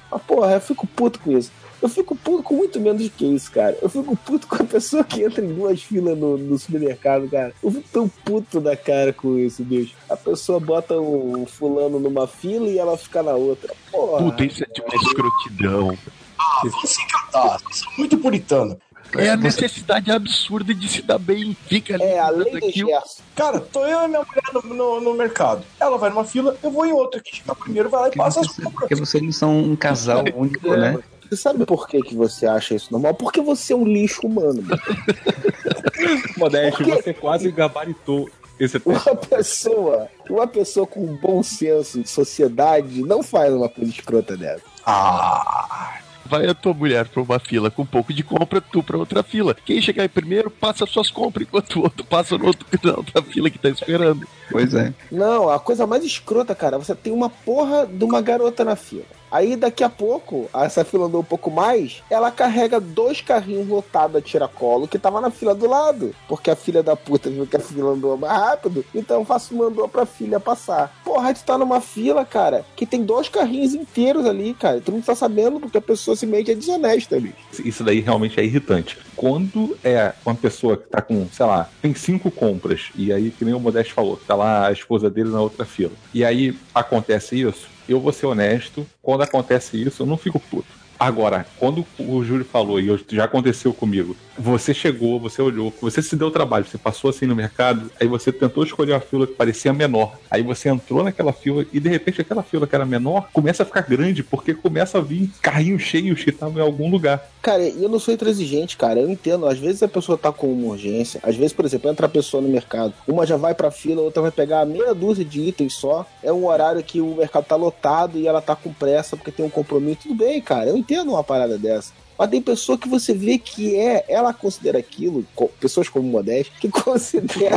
Mas, 0.09 0.21
porra, 0.23 0.53
eu 0.53 0.61
fico 0.61 0.87
puto 0.87 1.19
com 1.19 1.37
isso. 1.37 1.51
Eu 1.81 1.87
fico 1.89 2.15
puto 2.15 2.41
com 2.43 2.55
muito 2.55 2.79
menos 2.79 3.07
que 3.15 3.25
isso, 3.25 3.51
cara. 3.51 3.77
Eu 3.81 3.87
fico 3.89 4.15
puto 4.15 4.47
com 4.47 4.55
a 4.55 4.65
pessoa 4.65 5.03
que 5.03 5.23
entra 5.23 5.43
em 5.45 5.53
duas 5.53 5.81
filas 5.83 6.17
no, 6.17 6.37
no 6.37 6.57
supermercado, 6.57 7.29
cara. 7.29 7.53
Eu 7.63 7.71
fico 7.71 7.87
tão 7.93 8.07
puto 8.07 8.59
da 8.59 8.75
cara 8.75 9.13
com 9.13 9.37
isso, 9.37 9.63
bicho. 9.63 9.93
A 10.09 10.17
pessoa 10.17 10.59
bota 10.59 10.95
um 10.99 11.45
fulano 11.45 11.99
numa 11.99 12.25
fila 12.27 12.67
e 12.67 12.79
ela 12.79 12.97
fica 12.97 13.21
na 13.21 13.33
outra. 13.33 13.73
Porra. 13.91 14.23
Puta, 14.23 14.43
isso 14.45 14.63
é 14.63 14.67
de 14.67 14.81
uma 14.81 14.95
escrotidão. 14.95 15.97
Ah, 16.39 16.61
vão 16.63 16.81
se 16.85 17.01
encantar. 17.01 17.59
Vocês 17.61 17.79
são 17.79 17.91
muito 17.97 18.17
puritano. 18.17 18.77
É 19.15 19.29
a 19.29 19.37
necessidade 19.37 20.11
absurda 20.11 20.73
de 20.73 20.89
se 20.89 21.01
dar 21.01 21.17
bem. 21.17 21.55
Fica 21.67 21.93
ali 21.93 22.03
É, 22.03 22.19
a 22.19 22.29
lei 22.29 22.45
fazendo 22.45 22.59
do 22.61 22.67
aquilo. 22.67 22.89
gesto. 22.89 23.23
Cara, 23.35 23.59
tô 23.61 23.85
eu 23.85 24.03
e 24.03 24.07
minha 24.09 24.19
mulher 24.25 24.43
no, 24.53 24.73
no- 24.75 25.01
no 25.01 25.13
mercado. 25.13 25.63
Ela 25.79 25.97
vai 25.97 26.09
numa 26.09 26.25
fila, 26.25 26.57
eu 26.61 26.69
vou 26.69 26.85
em 26.85 26.91
outra. 26.91 27.21
Quem 27.21 27.33
chegar 27.35 27.55
primeiro 27.55 27.89
vai 27.89 28.01
lá 28.01 28.07
e 28.09 28.15
passa 28.17 28.41
as 28.41 28.47
compras. 28.47 28.73
porque 28.73 28.95
vocês 28.95 29.23
não 29.23 29.31
são 29.31 29.57
um 29.59 29.75
casal 29.77 30.25
único, 30.35 30.67
né? 30.75 30.97
Você 31.29 31.35
sabe 31.35 31.65
por 31.65 31.87
que, 31.87 32.01
que 32.01 32.15
você 32.15 32.45
acha 32.45 32.75
isso 32.75 32.91
normal? 32.91 33.13
Porque 33.13 33.41
você 33.41 33.73
é 33.73 33.75
um 33.75 33.83
lixo 33.85 34.25
humano. 34.25 34.63
Modeste, 36.37 36.83
Por 36.83 36.85
quê? 36.85 37.01
você 37.01 37.13
quase 37.13 37.51
gabaritou 37.51 38.29
esse 38.59 38.81
Uma 38.85 38.99
teste. 38.99 39.27
pessoa, 39.27 40.07
uma 40.29 40.47
pessoa 40.47 40.87
com 40.87 41.05
bom 41.17 41.43
senso 41.43 42.01
de 42.01 42.09
sociedade 42.09 43.01
não 43.03 43.21
faz 43.21 43.53
uma 43.53 43.69
coisa 43.69 43.91
escrota 43.91 44.35
dessa. 44.37 44.63
Ah, 44.85 45.99
Vai 46.29 46.45
a 46.45 46.53
tua 46.53 46.73
mulher 46.73 47.07
pra 47.07 47.21
uma 47.21 47.39
fila 47.39 47.71
com 47.71 47.83
um 47.83 47.85
pouco 47.85 48.11
de 48.11 48.21
compra, 48.21 48.59
tu 48.59 48.83
pra 48.83 48.97
outra 48.97 49.23
fila. 49.23 49.55
Quem 49.65 49.81
chegar 49.81 50.03
aí 50.03 50.09
primeiro, 50.09 50.51
passa 50.51 50.85
suas 50.85 51.09
compras, 51.09 51.47
enquanto 51.47 51.77
o 51.79 51.83
outro 51.83 52.03
passa 52.03 52.37
no 52.37 52.47
outro, 52.47 52.67
na 52.83 52.95
outra 52.97 53.21
fila 53.31 53.49
que 53.49 53.57
tá 53.57 53.69
esperando. 53.69 54.27
Pois 54.51 54.73
é. 54.73 54.93
Não, 55.09 55.49
a 55.49 55.57
coisa 55.57 55.87
mais 55.87 56.03
escrota, 56.03 56.53
cara, 56.53 56.77
você 56.77 56.93
tem 56.93 57.13
uma 57.13 57.29
porra 57.29 57.87
de 57.87 58.03
uma 58.03 58.19
garota 58.21 58.65
na 58.65 58.75
fila. 58.75 59.05
Aí 59.31 59.55
daqui 59.55 59.83
a 59.83 59.89
pouco, 59.89 60.49
essa 60.53 60.83
fila 60.83 61.05
andou 61.05 61.21
um 61.21 61.25
pouco 61.25 61.51
mais, 61.51 62.01
ela 62.09 62.31
carrega 62.31 62.79
dois 62.79 63.21
carrinhos 63.21 63.67
lotados 63.67 64.15
a 64.15 64.21
tiracolo 64.21 64.87
que 64.87 64.99
tava 64.99 65.21
na 65.21 65.29
fila 65.29 65.53
do 65.53 65.67
lado. 65.67 66.13
Porque 66.27 66.49
a 66.49 66.55
filha 66.55 66.81
da 66.81 66.95
puta 66.95 67.29
viu 67.29 67.45
que 67.45 67.57
a 67.57 67.59
fila 67.59 67.91
andou 67.91 68.17
mais 68.17 68.33
rápido, 68.33 68.85
então 68.93 69.25
faço 69.25 69.55
mandou 69.55 69.87
pra 69.87 70.05
filha 70.05 70.39
passar. 70.39 70.95
Porra, 71.03 71.33
tu 71.33 71.43
tá 71.43 71.57
numa 71.57 71.81
fila, 71.81 72.25
cara, 72.25 72.65
que 72.75 72.85
tem 72.85 73.03
dois 73.03 73.29
carrinhos 73.29 73.73
inteiros 73.73 74.25
ali, 74.25 74.53
cara. 74.53 74.81
Tu 74.81 74.91
não 74.91 75.01
tá 75.01 75.15
sabendo 75.15 75.59
porque 75.59 75.77
a 75.77 75.81
pessoa 75.81 76.15
simplesmente 76.15 76.51
é 76.51 76.55
desonesta, 76.55 77.19
bicho. 77.19 77.35
Isso 77.63 77.83
daí 77.83 77.99
realmente 77.99 78.39
é 78.39 78.43
irritante. 78.43 78.97
Quando 79.15 79.77
é 79.83 80.13
uma 80.25 80.35
pessoa 80.35 80.77
que 80.77 80.87
tá 80.87 81.01
com, 81.01 81.27
sei 81.31 81.45
lá, 81.45 81.69
tem 81.81 81.93
cinco 81.95 82.29
compras, 82.29 82.89
e 82.95 83.11
aí, 83.11 83.31
que 83.31 83.43
nem 83.43 83.53
o 83.53 83.59
Modeste 83.59 83.93
falou, 83.93 84.17
tá 84.27 84.35
lá 84.35 84.67
a 84.67 84.71
esposa 84.71 85.09
dele 85.09 85.29
na 85.29 85.41
outra 85.41 85.65
fila. 85.65 85.91
E 86.13 86.23
aí 86.23 86.57
acontece 86.73 87.39
isso, 87.39 87.67
eu 87.87 87.99
vou 87.99 88.11
ser 88.11 88.25
honesto, 88.25 88.85
quando 89.01 89.21
acontece 89.21 89.81
isso, 89.81 90.03
eu 90.03 90.07
não 90.07 90.17
fico 90.17 90.39
puto. 90.39 90.67
Agora, 90.99 91.45
quando 91.57 91.85
o 91.99 92.23
Júlio 92.23 92.45
falou, 92.45 92.79
e 92.79 92.89
já 93.09 93.25
aconteceu 93.25 93.73
comigo, 93.73 94.15
você 94.37 94.73
chegou, 94.73 95.19
você 95.19 95.41
olhou, 95.41 95.73
você 95.81 96.01
se 96.01 96.15
deu 96.15 96.31
trabalho, 96.31 96.65
você 96.65 96.77
passou 96.77 97.09
assim 97.09 97.25
no 97.25 97.35
mercado, 97.35 97.89
aí 97.99 98.07
você 98.07 98.31
tentou 98.31 98.63
escolher 98.63 98.93
uma 98.93 98.99
fila 98.99 99.27
que 99.27 99.33
parecia 99.33 99.73
menor. 99.73 100.17
Aí 100.29 100.43
você 100.43 100.69
entrou 100.69 101.03
naquela 101.03 101.33
fila 101.33 101.65
e 101.71 101.79
de 101.79 101.89
repente 101.89 102.21
aquela 102.21 102.43
fila 102.43 102.67
que 102.67 102.75
era 102.75 102.85
menor 102.85 103.29
começa 103.33 103.63
a 103.63 103.65
ficar 103.65 103.81
grande, 103.81 104.23
porque 104.23 104.53
começa 104.53 104.97
a 104.97 105.01
vir 105.01 105.29
carrinhos 105.41 105.81
cheios 105.81 106.23
que 106.23 106.29
estavam 106.29 106.57
em 106.57 106.65
algum 106.65 106.89
lugar. 106.89 107.29
Cara, 107.41 107.63
eu 107.63 107.87
não 107.87 107.99
sou 107.99 108.13
intransigente, 108.13 108.75
cara. 108.75 108.99
Eu 108.99 109.09
entendo. 109.09 109.47
Às 109.47 109.57
vezes 109.57 109.81
a 109.81 109.87
pessoa 109.87 110.17
tá 110.17 110.31
com 110.31 110.51
uma 110.51 110.73
urgência. 110.73 111.19
Às 111.23 111.35
vezes, 111.35 111.53
por 111.53 111.65
exemplo, 111.65 111.89
entra 111.89 112.05
a 112.05 112.09
pessoa 112.09 112.41
no 112.41 112.49
mercado. 112.49 112.93
Uma 113.07 113.25
já 113.25 113.37
vai 113.37 113.55
pra 113.55 113.71
fila, 113.71 114.01
outra 114.01 114.21
vai 114.21 114.31
pegar 114.31 114.65
meia 114.65 114.93
dúzia 114.93 115.23
de 115.23 115.41
itens 115.41 115.73
só. 115.73 116.05
É 116.21 116.31
um 116.31 116.45
horário 116.45 116.83
que 116.83 116.99
o 116.99 117.15
mercado 117.15 117.45
tá 117.45 117.55
lotado 117.55 118.17
e 118.17 118.27
ela 118.27 118.41
tá 118.41 118.55
com 118.55 118.73
pressa 118.73 119.15
porque 119.15 119.31
tem 119.31 119.45
um 119.45 119.49
compromisso. 119.49 120.01
Tudo 120.03 120.15
bem, 120.15 120.41
cara. 120.41 120.69
Eu 120.69 120.77
entendo 120.77 121.11
uma 121.11 121.23
parada 121.23 121.57
dessa. 121.57 121.93
Mas 122.17 122.29
tem 122.29 122.41
pessoa 122.41 122.77
que 122.77 122.89
você 122.89 123.13
vê 123.13 123.37
que 123.37 123.75
é, 123.75 124.03
ela 124.07 124.33
considera 124.33 124.79
aquilo, 124.79 125.25
co- 125.35 125.49
pessoas 125.59 125.87
como 125.89 126.07
Modeste, 126.09 126.51
que 126.59 126.69
considera 126.71 127.55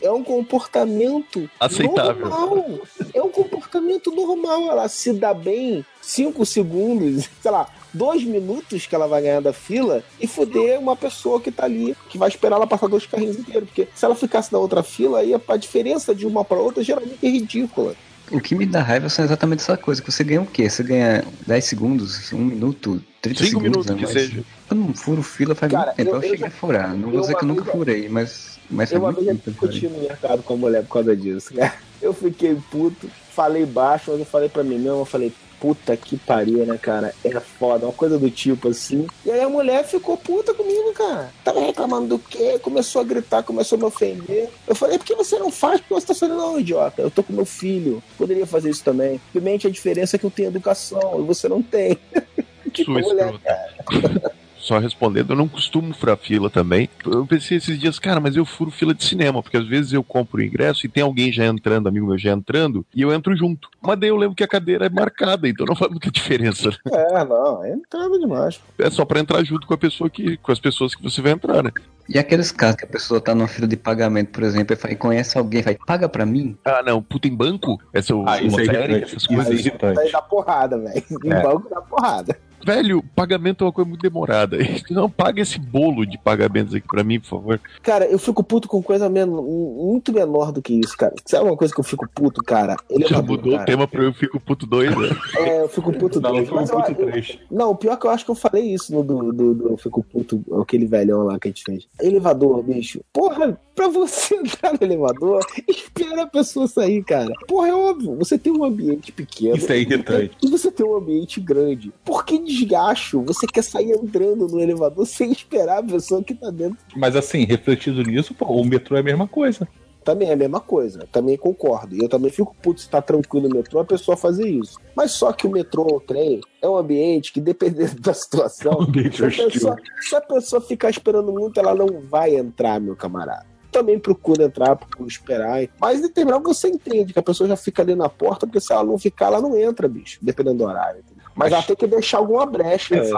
é 0.00 0.10
um 0.10 0.22
comportamento 0.22 1.48
Aceitável. 1.58 2.28
normal. 2.28 2.80
É 3.14 3.22
um 3.22 3.30
comportamento 3.30 4.10
normal. 4.14 4.70
Ela 4.70 4.88
se 4.88 5.12
dá 5.12 5.32
bem 5.34 5.84
cinco 6.00 6.44
segundos, 6.46 7.28
sei 7.42 7.50
lá, 7.50 7.68
dois 7.92 8.22
minutos 8.24 8.86
que 8.86 8.94
ela 8.94 9.06
vai 9.08 9.22
ganhar 9.22 9.40
da 9.40 9.52
fila 9.52 10.02
e 10.20 10.26
foder 10.26 10.78
uma 10.78 10.94
pessoa 10.96 11.40
que 11.40 11.50
tá 11.50 11.64
ali, 11.64 11.96
que 12.08 12.18
vai 12.18 12.28
esperar 12.28 12.56
ela 12.56 12.66
passar 12.66 12.86
dois 12.88 13.06
carrinhos 13.06 13.38
inteiros. 13.38 13.68
Porque 13.68 13.88
se 13.94 14.04
ela 14.04 14.14
ficasse 14.14 14.52
na 14.52 14.58
outra 14.58 14.82
fila, 14.82 15.20
aí 15.20 15.32
a 15.34 15.56
diferença 15.56 16.14
de 16.14 16.26
uma 16.26 16.44
pra 16.44 16.58
outra 16.58 16.82
geralmente 16.82 17.18
é 17.22 17.28
ridícula. 17.28 17.94
O 18.30 18.40
que 18.40 18.54
me 18.54 18.66
dá 18.66 18.82
raiva 18.82 19.08
são 19.08 19.24
exatamente 19.24 19.60
essa 19.62 19.76
coisa, 19.76 20.02
que 20.02 20.12
você 20.12 20.22
ganha 20.22 20.42
o 20.42 20.46
quê? 20.46 20.68
Você 20.68 20.82
ganha 20.82 21.24
10 21.46 21.64
segundos, 21.64 22.30
1 22.30 22.36
minuto, 22.36 23.02
30 23.34 23.44
Cinco 23.44 23.60
segundos, 23.62 23.86
minutos 23.86 23.86
né? 23.90 23.96
que 23.96 24.02
Mas 24.02 24.12
seja. 24.12 24.44
Eu 24.70 24.76
não 24.76 24.94
furo 24.94 25.22
fila 25.22 25.54
faz 25.54 25.70
Cara, 25.72 25.86
muito 25.86 25.96
tempo, 25.96 26.10
eu- 26.10 26.14
eu, 26.14 26.16
eu 26.16 26.22
cheguei 26.22 26.38
já- 26.38 26.46
a 26.46 26.50
furar. 26.50 26.94
Não 26.96 27.10
vou 27.10 27.20
dizer 27.20 27.34
que 27.36 27.44
eu 27.44 27.48
nunca 27.48 27.64
furei, 27.64 28.08
mas, 28.08 28.58
mas 28.70 28.92
Eu 28.92 29.00
uma 29.00 29.12
vez 29.12 29.26
já 29.26 29.32
discuti 29.32 29.88
no 29.88 29.98
mercado 30.00 30.42
com 30.42 30.54
a 30.54 30.56
mulher 30.56 30.82
por 30.84 30.92
causa 30.94 31.16
disso, 31.16 31.54
cara. 31.54 31.74
Eu 32.00 32.12
fiquei 32.14 32.56
puto, 32.70 33.08
falei 33.34 33.66
baixo, 33.66 34.10
mas 34.12 34.20
eu 34.20 34.26
falei 34.26 34.48
pra 34.48 34.62
mim 34.62 34.78
mesmo, 34.78 34.98
eu 35.00 35.04
falei, 35.04 35.32
puta 35.60 35.96
que 35.96 36.16
pariu, 36.16 36.64
né, 36.64 36.78
cara? 36.80 37.12
É 37.24 37.40
foda, 37.40 37.84
uma 37.86 37.92
coisa 37.92 38.16
do 38.16 38.30
tipo 38.30 38.68
assim. 38.68 39.08
E 39.26 39.30
aí 39.32 39.40
a 39.40 39.48
mulher 39.48 39.84
ficou 39.84 40.16
puta 40.16 40.54
comigo, 40.54 40.92
cara. 40.92 41.32
Tava 41.42 41.58
reclamando 41.58 42.06
do 42.06 42.18
quê? 42.20 42.56
Começou 42.62 43.00
a 43.00 43.04
gritar, 43.04 43.42
começou 43.42 43.74
a 43.74 43.78
me 43.80 43.84
ofender. 43.86 44.48
Eu 44.68 44.76
falei, 44.76 44.96
por 44.98 45.04
que 45.04 45.16
você 45.16 45.36
não 45.36 45.50
faz? 45.50 45.80
Porque 45.80 45.94
você 45.94 46.06
tá 46.06 46.14
sendo 46.14 46.36
não, 46.36 46.60
idiota. 46.60 47.02
Eu 47.02 47.10
tô 47.10 47.24
com 47.24 47.32
meu 47.32 47.44
filho. 47.44 48.00
Poderia 48.16 48.46
fazer 48.46 48.70
isso 48.70 48.84
também. 48.84 49.20
Simplesmente 49.32 49.66
a 49.66 49.70
diferença 49.70 50.14
é 50.14 50.18
que 50.20 50.26
eu 50.26 50.30
tenho 50.30 50.46
educação 50.50 51.18
e 51.18 51.22
você 51.24 51.48
não 51.48 51.60
tem. 51.60 51.98
Mulher, 52.86 53.34
escrota. 53.80 54.32
Só 54.60 54.78
respondendo, 54.78 55.30
eu 55.32 55.36
não 55.36 55.48
costumo 55.48 55.94
furar 55.94 56.16
fila 56.18 56.50
também. 56.50 56.90
Eu 57.06 57.24
pensei 57.24 57.56
esses 57.56 57.78
dias, 57.78 57.98
cara, 57.98 58.20
mas 58.20 58.36
eu 58.36 58.44
furo 58.44 58.70
fila 58.70 58.92
de 58.92 59.02
cinema, 59.04 59.40
porque 59.42 59.56
às 59.56 59.66
vezes 59.66 59.92
eu 59.92 60.02
compro 60.02 60.40
o 60.40 60.44
ingresso 60.44 60.84
e 60.84 60.88
tem 60.90 61.02
alguém 61.02 61.32
já 61.32 61.46
entrando, 61.46 61.88
amigo 61.88 62.06
meu 62.08 62.18
já 62.18 62.32
entrando, 62.32 62.84
e 62.94 63.00
eu 63.00 63.10
entro 63.12 63.34
junto. 63.36 63.68
Mas 63.80 63.98
daí 63.98 64.10
eu 64.10 64.16
lembro 64.16 64.34
que 64.34 64.42
a 64.44 64.48
cadeira 64.48 64.84
é 64.86 64.90
marcada, 64.90 65.48
então 65.48 65.64
não 65.64 65.76
faz 65.76 65.90
muita 65.90 66.10
diferença. 66.10 66.68
né? 66.70 66.76
É, 66.92 67.24
não, 67.24 67.64
é 67.64 67.70
entrada 67.72 68.18
demais. 68.18 68.60
É 68.78 68.90
só 68.90 69.04
pra 69.06 69.20
entrar 69.20 69.42
junto 69.44 69.66
com 69.66 69.72
a 69.72 69.78
pessoa 69.78 70.10
que, 70.10 70.36
com 70.38 70.52
as 70.52 70.58
pessoas 70.60 70.94
que 70.94 71.02
você 71.02 71.22
vai 71.22 71.32
entrar, 71.32 71.62
né? 71.62 71.70
E 72.08 72.18
aqueles 72.18 72.50
casos 72.50 72.76
que 72.76 72.84
a 72.84 72.88
pessoa 72.88 73.20
tá 73.22 73.34
numa 73.34 73.48
fila 73.48 73.66
de 73.66 73.76
pagamento, 73.76 74.32
por 74.32 74.42
exemplo, 74.42 74.74
e 74.74 74.76
fala- 74.76 74.92
e 74.92 74.96
conhece 74.96 75.38
alguém, 75.38 75.62
vai, 75.62 75.76
paga 75.86 76.08
pra 76.08 76.26
mim? 76.26 76.58
Ah, 76.64 76.82
não, 76.84 77.00
puta 77.02 77.28
em 77.28 77.34
banco? 77.34 77.80
Essa 77.92 78.14
o 78.14 78.28
Ah, 78.28 78.42
isso 78.42 78.60
é 78.60 78.64
série, 78.64 78.76
irritante. 78.94 79.04
essas 79.04 79.22
Isso 79.22 79.32
é 79.32 79.36
coisas. 79.36 79.60
Isso 79.60 80.00
aí 80.00 80.12
dá 80.12 80.20
porrada, 80.22 80.78
velho. 80.78 81.04
Em 81.24 81.32
É. 81.32 81.42
banco 81.42 81.68
dá 81.70 81.80
porrada. 81.80 82.36
Velho, 82.64 83.02
pagamento 83.14 83.62
é 83.62 83.66
uma 83.66 83.72
coisa 83.72 83.88
muito 83.88 84.02
demorada. 84.02 84.58
Não, 84.90 85.08
paga 85.08 85.40
esse 85.42 85.58
bolo 85.58 86.04
de 86.06 86.18
pagamentos 86.18 86.74
aqui 86.74 86.86
pra 86.86 87.04
mim, 87.04 87.18
por 87.20 87.26
favor. 87.28 87.60
Cara, 87.82 88.06
eu 88.06 88.18
fico 88.18 88.42
puto 88.42 88.68
com 88.68 88.82
coisa 88.82 89.08
men 89.08 89.26
muito 89.26 90.12
menor 90.12 90.52
do 90.52 90.60
que 90.62 90.74
isso, 90.74 90.96
cara. 90.96 91.14
Sabe 91.24 91.44
uma 91.48 91.56
coisa 91.56 91.72
que 91.74 91.80
eu 91.80 91.84
fico 91.84 92.08
puto, 92.14 92.42
cara? 92.42 92.76
Já 92.90 92.96
Elevador, 92.96 93.24
mudou 93.36 93.52
cara. 93.52 93.62
o 93.62 93.66
tema 93.66 93.88
pra 93.88 94.02
eu 94.02 94.12
fico 94.12 94.38
puto 94.40 94.66
dois, 94.66 94.90
né? 94.96 95.08
É, 95.36 95.62
eu 95.62 95.68
fico 95.68 95.92
puto 95.92 96.20
Não, 96.22 96.32
dois. 96.32 96.50
Mas 96.50 96.70
eu- 96.70 96.76
ponto 96.76 96.90
eu- 97.00 97.06
três. 97.10 97.38
Não, 97.50 97.70
o 97.70 97.76
pior 97.76 97.92
é 97.94 97.96
que 97.96 98.06
eu 98.06 98.10
acho 98.10 98.24
que 98.24 98.30
eu 98.30 98.34
falei 98.34 98.64
isso 98.74 98.92
no 98.94 99.02
do, 99.02 99.32
do, 99.32 99.54
do 99.54 99.68
Eu 99.70 99.76
Fico 99.76 100.02
Puto, 100.02 100.42
aquele 100.60 100.86
velhão 100.86 101.24
lá 101.24 101.38
que 101.38 101.48
a 101.48 101.50
gente 101.50 101.62
fez. 101.64 101.86
Elevador, 102.00 102.62
bicho. 102.62 103.00
Porra, 103.12 103.58
pra 103.74 103.88
você 103.88 104.34
entrar 104.36 104.72
no 104.72 104.78
elevador, 104.80 105.40
espera 105.68 106.22
a 106.22 106.26
pessoa 106.26 106.66
sair, 106.66 107.02
cara. 107.04 107.32
Porra, 107.46 107.68
é 107.68 107.74
óbvio. 107.74 108.16
Você 108.16 108.36
tem 108.38 108.52
um 108.52 108.64
ambiente 108.64 109.12
pequeno. 109.12 109.56
Isso 109.56 109.70
é 109.72 109.78
irritante. 109.78 110.36
E 110.42 110.48
você 110.48 110.70
tem 110.70 110.84
um 110.84 110.96
ambiente 110.96 111.40
grande. 111.40 111.92
Por 112.04 112.24
que 112.24 112.38
desgacho? 112.48 113.22
Você 113.22 113.46
quer 113.46 113.62
sair 113.62 113.92
entrando 113.92 114.46
no 114.48 114.60
elevador 114.60 115.06
sem 115.06 115.30
esperar 115.30 115.78
a 115.78 115.82
pessoa 115.82 116.22
que 116.22 116.34
tá 116.34 116.50
dentro 116.50 116.78
Mas 116.96 117.14
assim, 117.14 117.44
refletido 117.44 118.02
nisso, 118.02 118.34
pô, 118.34 118.46
o 118.46 118.64
metrô 118.64 118.96
é 118.96 119.00
a 119.00 119.02
mesma 119.02 119.28
coisa. 119.28 119.68
também 120.04 120.30
é 120.30 120.32
a 120.32 120.36
mesma 120.36 120.60
coisa. 120.60 121.06
Também 121.12 121.36
concordo. 121.36 121.94
E 121.94 122.00
eu 122.00 122.08
também 122.08 122.30
fico 122.30 122.56
puto 122.62 122.80
se 122.80 122.88
tá 122.88 123.02
tranquilo 123.02 123.48
no 123.48 123.56
metrô 123.56 123.78
a 123.78 123.84
pessoa 123.84 124.16
fazer 124.16 124.48
isso. 124.48 124.78
Mas 124.96 125.12
só 125.12 125.32
que 125.32 125.46
o 125.46 125.50
metrô 125.50 125.82
ou 125.82 125.96
o 125.98 126.00
trem 126.00 126.40
é 126.62 126.68
um 126.68 126.76
ambiente 126.76 127.32
que, 127.32 127.40
dependendo 127.40 128.00
da 128.00 128.14
situação, 128.14 128.78
se 129.12 129.24
a, 129.24 129.50
pessoa, 129.50 129.76
se 130.00 130.16
a 130.16 130.20
pessoa 130.20 130.62
ficar 130.62 130.88
esperando 130.88 131.30
muito, 131.30 131.60
ela 131.60 131.74
não 131.74 132.00
vai 132.00 132.36
entrar, 132.36 132.80
meu 132.80 132.96
camarada. 132.96 133.46
Também 133.70 133.98
procura 133.98 134.44
entrar, 134.44 134.76
procura 134.76 135.06
esperar. 135.08 135.68
Mas 135.78 135.98
em 135.98 136.02
determinado 136.02 136.42
você 136.42 136.68
entende 136.68 137.12
que 137.12 137.18
a 137.18 137.22
pessoa 137.22 137.46
já 137.46 137.56
fica 137.56 137.82
ali 137.82 137.94
na 137.94 138.08
porta, 138.08 138.46
porque 138.46 138.60
se 138.60 138.72
ela 138.72 138.84
não 138.84 138.98
ficar, 138.98 139.26
ela 139.26 139.42
não 139.42 139.54
entra, 139.54 139.86
bicho, 139.86 140.18
dependendo 140.22 140.58
do 140.58 140.64
horário. 140.64 141.00
entendeu? 141.00 141.17
Mas, 141.38 141.52
ela 141.52 141.62
tem 141.62 141.76
que 141.76 141.86
deixar 141.86 142.18
alguma 142.18 142.44
brecha 142.44 142.96
é, 142.96 143.10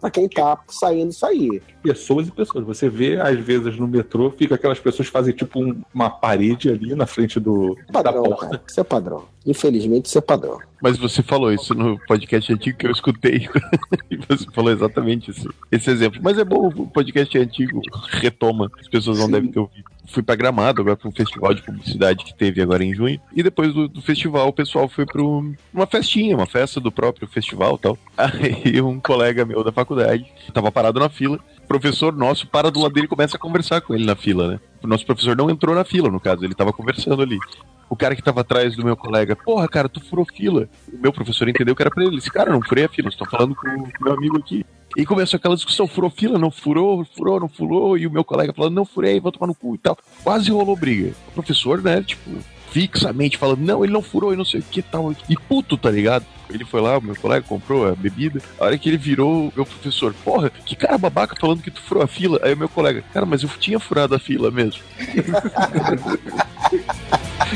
pra 0.00 0.10
quem 0.10 0.28
tá 0.28 0.58
saindo 0.68 1.12
sair. 1.12 1.62
Pessoas 1.82 2.28
e 2.28 2.30
pessoas. 2.32 2.64
Você 2.64 2.88
vê, 2.88 3.20
às 3.20 3.38
vezes, 3.38 3.76
no 3.78 3.86
metrô, 3.86 4.30
fica 4.30 4.54
aquelas 4.54 4.78
pessoas 4.80 5.08
que 5.08 5.12
fazem 5.12 5.34
tipo 5.34 5.60
um- 5.62 5.82
uma 5.94 6.08
parede 6.08 6.70
ali 6.70 6.94
na 6.94 7.06
frente 7.06 7.38
do, 7.38 7.76
da 7.88 8.02
Padrão, 8.02 8.22
porta. 8.24 8.46
cara. 8.46 8.62
Isso 8.66 8.80
é 8.80 8.84
padrão. 8.84 9.24
Infelizmente, 9.46 10.06
isso 10.06 10.18
é 10.18 10.20
padrão. 10.20 10.58
Mas 10.82 10.98
você 10.98 11.22
falou 11.22 11.52
isso 11.52 11.72
no 11.74 11.98
podcast 12.06 12.52
antigo 12.52 12.76
que 12.78 12.86
eu 12.86 12.90
escutei. 12.90 13.48
e 14.10 14.16
você 14.16 14.44
falou 14.52 14.72
exatamente 14.72 15.30
esse, 15.30 15.48
esse 15.70 15.90
exemplo. 15.90 16.20
Mas 16.22 16.36
é 16.38 16.44
bom, 16.44 16.68
o 16.68 16.86
podcast 16.86 17.38
antigo 17.38 17.80
retoma. 18.10 18.70
As 18.80 18.88
pessoas 18.88 19.18
não 19.18 19.26
Sim. 19.26 19.32
devem 19.32 19.50
ter 19.50 19.58
ouvido. 19.60 19.84
Fui 20.08 20.22
pra 20.22 20.36
Gramado 20.36 20.80
agora 20.80 20.96
pra 20.96 21.08
um 21.08 21.12
festival 21.12 21.52
de 21.52 21.62
publicidade 21.62 22.24
que 22.24 22.32
teve 22.34 22.62
agora 22.62 22.84
em 22.84 22.94
junho. 22.94 23.20
E 23.34 23.42
depois 23.42 23.72
do, 23.74 23.88
do 23.88 24.00
festival, 24.00 24.48
o 24.48 24.52
pessoal 24.52 24.88
foi 24.88 25.04
pra 25.04 25.20
um- 25.22 25.52
uma 25.74 25.86
festinha, 25.86 26.36
uma 26.36 26.46
festa 26.46 26.78
do 26.80 26.92
próprio 26.92 27.26
festival 27.26 27.74
e 27.76 27.78
tal. 27.78 27.98
Aí 28.16 28.80
um 28.80 29.00
colega 29.00 29.44
meu 29.44 29.64
da 29.64 29.72
faculdade 29.72 30.26
tava 30.52 30.70
parado 30.70 31.00
na 31.00 31.08
fila. 31.08 31.40
Professor 31.66 32.12
nosso 32.14 32.46
para 32.46 32.70
do 32.70 32.80
lado 32.80 32.94
dele 32.94 33.06
e 33.06 33.08
começa 33.08 33.36
a 33.36 33.40
conversar 33.40 33.80
com 33.80 33.94
ele 33.94 34.04
na 34.04 34.14
fila, 34.14 34.48
né? 34.48 34.60
O 34.82 34.86
nosso 34.86 35.04
professor 35.04 35.36
não 35.36 35.50
entrou 35.50 35.74
na 35.74 35.84
fila, 35.84 36.10
no 36.10 36.20
caso, 36.20 36.44
ele 36.44 36.54
tava 36.54 36.72
conversando 36.72 37.22
ali. 37.22 37.38
O 37.88 37.96
cara 37.96 38.16
que 38.16 38.22
tava 38.22 38.40
atrás 38.40 38.76
do 38.76 38.84
meu 38.84 38.96
colega, 38.96 39.36
porra, 39.36 39.68
cara, 39.68 39.88
tu 39.88 40.00
furou 40.00 40.24
fila. 40.24 40.68
O 40.92 40.98
meu 40.98 41.12
professor 41.12 41.48
entendeu 41.48 41.74
que 41.74 41.82
era 41.82 41.90
pra 41.90 42.04
ele. 42.04 42.16
Disse, 42.16 42.30
cara, 42.30 42.50
não 42.50 42.62
furei 42.62 42.84
a 42.84 42.88
fila, 42.88 43.08
estou 43.08 43.28
falando 43.28 43.54
com 43.54 43.68
o 43.68 43.88
meu 44.00 44.12
amigo 44.12 44.38
aqui. 44.38 44.64
E 44.96 45.04
começou 45.04 45.36
aquela 45.36 45.54
discussão, 45.54 45.86
furou 45.86 46.10
fila, 46.10 46.38
não 46.38 46.50
furou, 46.50 47.04
furou, 47.04 47.38
não 47.38 47.48
furou, 47.48 47.98
e 47.98 48.06
o 48.06 48.10
meu 48.10 48.24
colega 48.24 48.52
falando, 48.52 48.74
não 48.74 48.84
furei, 48.84 49.20
vou 49.20 49.30
tomar 49.30 49.46
no 49.46 49.54
cu 49.54 49.74
e 49.74 49.78
tal. 49.78 49.98
Quase 50.24 50.50
rolou 50.50 50.74
briga. 50.74 51.12
O 51.28 51.32
professor, 51.32 51.82
né, 51.82 52.02
tipo, 52.02 52.30
fixamente 52.76 53.38
falando, 53.38 53.60
não, 53.60 53.82
ele 53.82 53.92
não 53.92 54.02
furou 54.02 54.34
e 54.34 54.36
não 54.36 54.44
sei 54.44 54.60
o 54.60 54.62
que 54.62 54.82
tal. 54.82 55.16
E 55.30 55.34
puto, 55.34 55.78
tá 55.78 55.90
ligado? 55.90 56.26
Ele 56.50 56.62
foi 56.62 56.82
lá, 56.82 56.98
o 56.98 57.02
meu 57.02 57.16
colega 57.16 57.46
comprou 57.48 57.88
a 57.88 57.94
bebida. 57.94 58.42
A 58.60 58.66
hora 58.66 58.76
que 58.76 58.90
ele 58.90 58.98
virou, 58.98 59.50
meu 59.56 59.64
professor, 59.64 60.14
porra, 60.22 60.50
que 60.50 60.76
cara 60.76 60.98
babaca 60.98 61.34
falando 61.40 61.62
que 61.62 61.70
tu 61.70 61.80
furou 61.80 62.04
a 62.04 62.06
fila. 62.06 62.38
Aí 62.42 62.52
o 62.52 62.56
meu 62.56 62.68
colega, 62.68 63.02
cara, 63.14 63.24
mas 63.24 63.42
eu 63.42 63.48
tinha 63.58 63.80
furado 63.80 64.14
a 64.14 64.18
fila 64.18 64.50
mesmo. 64.50 64.82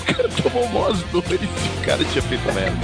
cara 0.07 0.29
tomou 0.43 0.67
mós 0.71 1.03
dores 1.13 1.39
e 1.43 1.45
o 1.45 1.85
cara 1.85 2.03
tinha 2.03 2.23
feito 2.23 2.55
merda. 2.55 2.79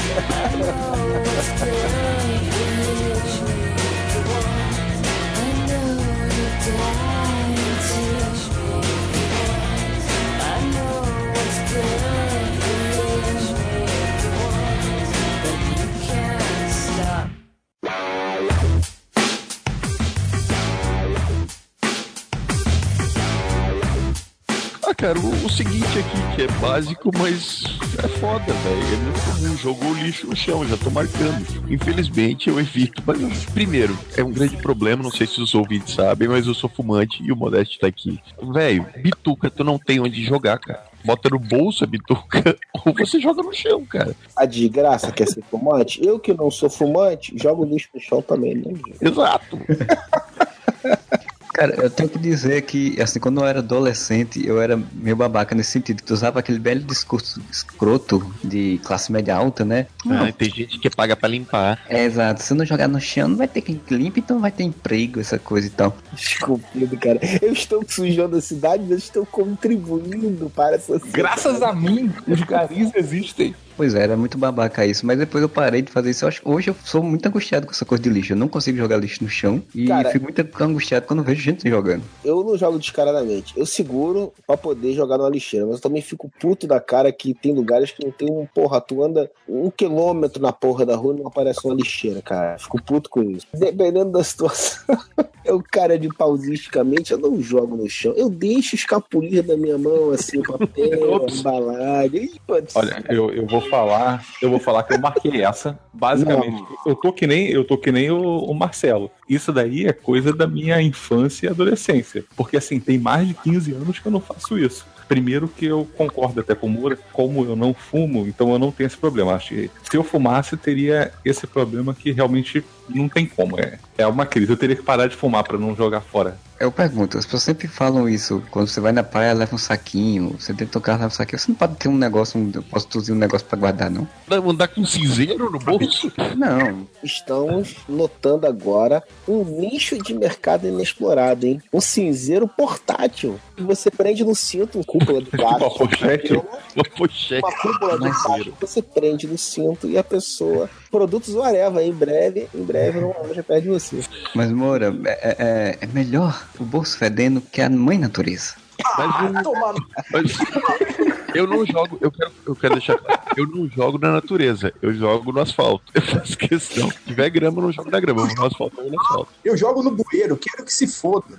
Ah, 24.89 24.95
cara, 24.97 25.19
o, 25.19 25.45
o 25.45 25.51
seguinte 25.51 25.99
aqui, 25.99 26.37
que 26.37 26.43
é 26.43 26.47
básico, 26.61 27.11
mas 27.19 27.65
é 27.99 28.07
foda, 28.07 28.53
velho. 28.53 28.95
É 28.95 28.97
muito 28.99 29.21
comum. 29.21 29.57
Jogou 29.57 29.91
o 29.91 29.95
lixo 29.95 30.29
no 30.29 30.37
chão, 30.37 30.65
já 30.65 30.77
tô 30.77 30.91
marcando. 30.91 31.45
Infelizmente 31.69 32.49
eu 32.49 32.61
evito. 32.61 33.03
Mas, 33.05 33.45
primeiro, 33.47 33.99
é 34.17 34.23
um 34.23 34.31
grande 34.31 34.57
problema, 34.59 35.03
não 35.03 35.11
sei 35.11 35.27
se 35.27 35.41
os 35.41 35.55
ouvintes 35.57 35.95
sabem, 35.95 36.29
mas 36.29 36.47
eu 36.47 36.55
sou 36.55 36.71
fumante 36.71 37.21
e 37.23 37.33
o 37.33 37.37
Modeste 37.37 37.81
tá 37.81 37.89
aqui. 37.89 38.21
Velho, 38.53 38.87
bituca 39.03 39.51
tu 39.51 39.65
não 39.65 39.77
tem 39.77 39.99
onde 39.99 40.25
jogar, 40.25 40.59
cara. 40.59 40.86
Bota 41.07 41.31
no 41.31 41.39
bolso 41.39 41.85
a 41.85 41.87
bituca 41.87 42.59
ou 42.85 42.93
você 42.93 43.21
joga 43.21 43.43
no 43.43 43.53
chão, 43.53 43.85
cara. 43.85 44.15
A 44.35 44.45
desgraça 44.45 45.13
quer 45.13 45.29
ser 45.29 45.43
fumante? 45.45 46.05
Eu 46.05 46.19
que 46.19 46.35
não 46.35 46.51
sou 46.51 46.69
fumante, 46.69 47.33
jogo 47.39 47.65
lixo 47.65 47.89
no 47.95 48.01
chão 48.01 48.21
também, 48.21 48.57
né? 48.57 48.73
Exato. 49.01 49.57
Cara, 51.57 51.75
eu 51.77 51.89
tenho 51.89 52.07
que 52.07 52.19
dizer 52.19 52.61
que, 52.63 53.01
assim, 53.01 53.19
quando 53.19 53.41
eu 53.41 53.47
era 53.47 53.61
adolescente, 53.61 54.47
eu 54.47 54.61
era 54.61 54.79
meio 54.93 55.17
babaca 55.17 55.55
nesse 55.55 55.71
sentido, 55.71 55.97
que 55.97 56.03
tu 56.03 56.13
usava 56.13 56.39
aquele 56.39 56.59
belo 56.59 56.83
discurso 56.83 57.41
escroto 57.51 58.31
de 58.45 58.79
classe 58.85 59.11
média 59.11 59.35
alta, 59.35 59.65
né? 59.65 59.87
Ah, 60.07 60.31
tem 60.31 60.51
gente 60.51 60.79
que 60.79 60.91
paga 60.91 61.17
pra 61.17 61.31
limpar. 61.31 61.81
É, 61.89 62.05
exato. 62.05 62.43
Se 62.43 62.53
não 62.53 62.63
jogar 62.63 62.89
no 62.89 63.01
chão, 63.01 63.29
não 63.29 63.39
vai 63.39 63.49
ter 63.49 63.63
quem 63.63 63.81
limpe, 63.91 64.21
então 64.21 64.39
vai 64.39 64.51
ter 64.51 64.65
emprego, 64.65 65.19
essa 65.19 65.39
coisa 65.39 65.67
e 65.67 65.71
tal. 65.71 65.97
Desculpido, 66.13 66.95
cara. 66.99 67.21
Eu 67.41 67.55
estou 67.55 67.83
sujando 67.89 68.37
a 68.37 68.41
cidade, 68.43 68.85
eu 68.91 68.99
estou 68.99 69.25
contribuindo 69.25 70.51
para 70.51 70.77
essa 70.77 70.99
sociedade. 70.99 71.13
Graças 71.13 71.63
a 71.63 71.73
mim, 71.73 72.13
os 72.29 72.41
garis 72.41 72.93
existem. 72.95 73.55
Pois 73.77 73.95
é, 73.95 74.03
era 74.03 74.17
muito 74.17 74.39
babaca 74.39 74.87
isso, 74.87 75.05
mas 75.05 75.19
depois 75.19 75.43
eu 75.43 75.49
parei 75.49 75.83
de 75.83 75.93
fazer 75.93 76.11
isso. 76.11 76.25
Eu 76.25 76.29
acho, 76.29 76.41
hoje 76.45 76.71
eu 76.71 76.77
sou 76.85 77.03
muito 77.03 77.27
angustiado 77.27 77.67
com 77.67 77.73
essa 77.73 77.85
coisa 77.85 78.03
de 78.03 78.09
lixo. 78.09 78.33
Eu 78.33 78.37
não 78.37 78.49
consigo 78.49 78.79
jogar 78.79 78.97
lixo 78.97 79.23
no 79.23 79.29
chão 79.29 79.63
e 79.75 79.87
Cara- 79.87 80.11
fico 80.11 80.25
muito 80.25 80.41
angustiado 80.63 81.07
quando 81.07 81.23
vejo 81.23 81.43
gente 81.43 81.69
jogando. 81.69 82.03
Eu 82.25 82.43
não 82.43 82.57
jogo 82.57 82.79
descaradamente. 82.79 83.53
Eu 83.57 83.67
seguro 83.67 84.33
pra 84.47 84.57
poder 84.57 84.95
jogar 84.95 85.19
numa 85.19 85.29
lixeira, 85.29 85.67
mas 85.67 85.77
eu 85.77 85.81
também 85.83 86.01
fico 86.03 86.31
puto 86.41 86.67
da 86.67 86.81
cara 86.81 87.13
que 87.13 87.35
tem 87.35 87.53
lugares 87.55 87.91
que 87.91 88.05
não 88.05 88.11
tem 88.13 88.31
um. 88.31 88.47
Porra, 88.47 88.81
tu 88.81 89.03
anda 89.03 89.31
um 89.49 89.71
quilômetro 89.71 90.41
na 90.41 90.53
porra 90.53 90.87
da 90.87 90.97
rua 90.97 91.15
e 91.15 91.19
não 91.21 91.27
aparece 91.29 91.61
uma 91.65 91.75
lixeira, 91.75 92.23
cara. 92.23 92.59
Fico 92.59 92.81
puto 92.83 93.11
com 93.11 93.23
isso. 93.23 93.47
Dependendo 93.55 94.11
da 94.13 94.25
situação. 94.25 94.83
Eu, 95.47 95.63
cara, 95.63 95.97
de 95.97 96.09
pausisticamente, 96.09 97.13
eu 97.13 97.19
não 97.19 97.41
jogo 97.41 97.77
no 97.77 97.89
chão. 97.89 98.13
Eu 98.17 98.29
deixo 98.29 98.75
escapulir 98.75 99.45
da 99.45 99.57
minha 99.57 99.79
mão, 99.79 100.11
assim, 100.11 100.39
o 100.39 100.43
papel, 100.59 101.13
Ops. 101.13 101.39
embalagem. 101.39 102.25
Ih, 102.25 102.41
pode 102.45 102.73
ser. 102.73 102.79
Olha, 102.81 103.05
eu, 103.09 103.31
eu 103.31 103.47
vou 103.47 103.61
falar, 103.69 104.25
eu 104.41 104.51
vou 104.51 104.59
falar 104.59 104.83
que 104.83 104.95
eu 104.95 105.01
marquei 105.01 105.43
essa. 105.43 105.79
Basicamente, 105.93 106.63
eu 106.85 106.95
tô 106.95 107.13
que 107.13 107.27
nem, 107.27 107.49
eu 107.49 107.65
tô 107.65 107.79
que 107.79 107.91
nem 107.93 108.11
o, 108.11 108.21
o 108.21 108.55
Marcelo. 108.55 109.11
Isso 109.29 109.53
daí 109.53 109.87
é 109.87 109.93
coisa 109.93 110.33
da 110.33 110.47
minha 110.47 110.81
infância 110.81 111.47
e 111.47 111.51
adolescência. 111.51 112.25
Porque 112.37 112.57
assim, 112.57 112.79
tem 112.79 112.99
mais 112.99 113.29
de 113.29 113.35
15 113.35 113.73
anos 113.73 113.99
que 113.99 114.07
eu 114.07 114.13
não 114.13 114.21
faço 114.21 114.59
isso. 114.59 114.87
Primeiro 115.09 115.47
que 115.47 115.65
eu 115.67 115.89
concordo 115.97 116.41
até 116.41 116.55
com 116.55 116.67
o 116.67 116.71
Moura, 116.71 116.99
como 117.13 117.45
eu 117.45 117.55
não 117.55 117.73
fumo, 117.73 118.27
então 118.27 118.53
eu 118.53 118.59
não 118.59 118.73
tenho 118.73 118.89
esse 118.89 118.97
problema. 118.97 119.35
Acho 119.35 119.51
que 119.51 119.71
se 119.89 119.97
eu 119.97 120.03
fumasse, 120.03 120.57
teria 120.57 121.13
esse 121.25 121.47
problema 121.47 121.95
que 121.95 122.11
realmente 122.11 122.65
não 122.89 123.09
tem 123.09 123.25
como. 123.25 123.59
É, 123.59 123.79
é 123.97 124.07
uma 124.07 124.27
crise. 124.27 124.51
Eu 124.51 124.57
teria 124.57 124.75
que 124.75 124.83
parar 124.83 125.07
de 125.07 125.15
fumar 125.15 125.45
pra 125.45 125.59
não 125.59 125.77
jogar 125.77 126.01
fora. 126.01 126.37
Eu 126.59 126.73
pergunto, 126.73 127.19
as 127.19 127.25
pessoas 127.27 127.43
sempre 127.43 127.69
falam 127.69 128.09
isso. 128.09 128.43
Quando 128.51 128.67
você 128.69 128.81
vai 128.81 128.91
na 128.93 129.03
praia, 129.03 129.35
leva 129.35 129.55
um 129.55 129.59
saquinho. 129.59 130.37
Você 130.39 130.53
dentro 130.55 130.79
do 130.79 130.81
carro, 130.83 131.01
leva 131.01 131.09
um 131.13 131.17
saquinho. 131.17 131.39
Você 131.39 131.51
não 131.51 131.57
pode 131.57 131.75
ter 131.77 131.89
um 131.89 131.97
negócio, 131.97 132.41
um 132.41 132.51
postozinho, 132.51 133.15
um 133.17 133.21
negócio 133.21 133.47
pra 133.47 133.59
guardar, 133.59 133.91
não? 133.91 134.09
Não, 134.27 134.51
Andar 134.51 134.69
com 134.69 134.85
cinzeiro 134.87 135.51
no 135.51 135.59
bolso? 135.59 136.11
Não. 136.37 136.87
Estamos 137.03 137.77
notando 137.89 138.47
agora 138.47 139.03
um 139.29 139.45
nicho 139.45 139.99
de 140.03 140.15
mercado 140.15 140.67
inexplorado, 140.67 141.47
hein? 141.47 141.61
Um 141.73 141.81
cinzeiro 141.81 142.49
portátil. 142.49 143.39
Que 143.55 143.63
você 143.63 143.91
prende 143.91 144.25
no 144.25 144.35
cinto, 144.35 144.79
um 144.79 144.83
cúpula 144.83 145.21
do 145.21 145.31
gato. 145.31 145.65
Uma 145.67 145.71
pochete. 145.71 146.33
Uma 146.75 146.85
pochete. 146.97 147.43
uma 147.45 147.53
cúpula 147.53 147.99
gato 147.99 148.45
que 148.53 148.61
você 148.67 148.81
prende 148.83 149.27
no 149.27 149.37
cinto 149.37 149.89
e 149.89 149.99
a 149.99 150.05
pessoa. 150.05 150.71
Produtos 150.91 151.35
Whatever, 151.35 151.85
em 151.85 151.93
breve, 151.93 152.49
em 152.55 152.63
breve 152.63 153.01
numa 153.01 153.19
loja 153.19 153.43
perto 153.43 153.65
de 153.65 153.69
você. 153.69 154.01
Mas, 154.35 154.51
Moura, 154.51 154.95
é, 155.05 155.37
é- 155.39 155.79
é 155.83 155.87
melhor 155.89 156.46
o 156.59 156.65
bolso 156.65 156.97
fedendo 156.99 157.41
que 157.41 157.61
a 157.61 157.69
mãe 157.69 157.99
natureza. 157.99 158.55
Mas, 158.99 159.43
Toma 159.43 159.73
no 159.73 159.87
mas 160.13 161.16
eu 161.37 161.47
não 161.47 161.65
jogo, 161.65 161.99
eu 162.01 162.11
quero, 162.11 162.33
eu 162.47 162.57
quero 162.57 162.75
deixar 162.75 162.99
claro, 162.99 163.21
eu 163.37 163.47
não 163.47 163.69
jogo 163.69 163.99
na 163.99 164.13
natureza, 164.13 164.73
eu 164.81 164.93
jogo 164.93 165.33
no 165.33 165.41
asfalto. 165.41 165.85
Eu 165.95 166.03
faço 166.03 166.37
questão. 166.37 166.91
Se 166.91 166.99
tiver 167.07 167.31
grama, 167.31 167.59
eu 167.59 167.63
não 167.63 167.73
jogo 167.73 167.91
na 167.91 168.01
grama, 168.01 168.23
eu 168.23 168.27
vou 168.27 168.37
no 168.37 168.45
asfalto, 168.47 168.77
eu 168.79 168.83
vou 168.85 168.93
no 168.93 169.01
asfalto. 169.01 169.29
Eu 169.45 169.57
jogo 169.57 169.83
no 169.83 169.91
bueiro, 169.91 170.37
quero 170.37 170.65
que 170.65 170.73
se 170.73 170.87
foda. 170.87 171.39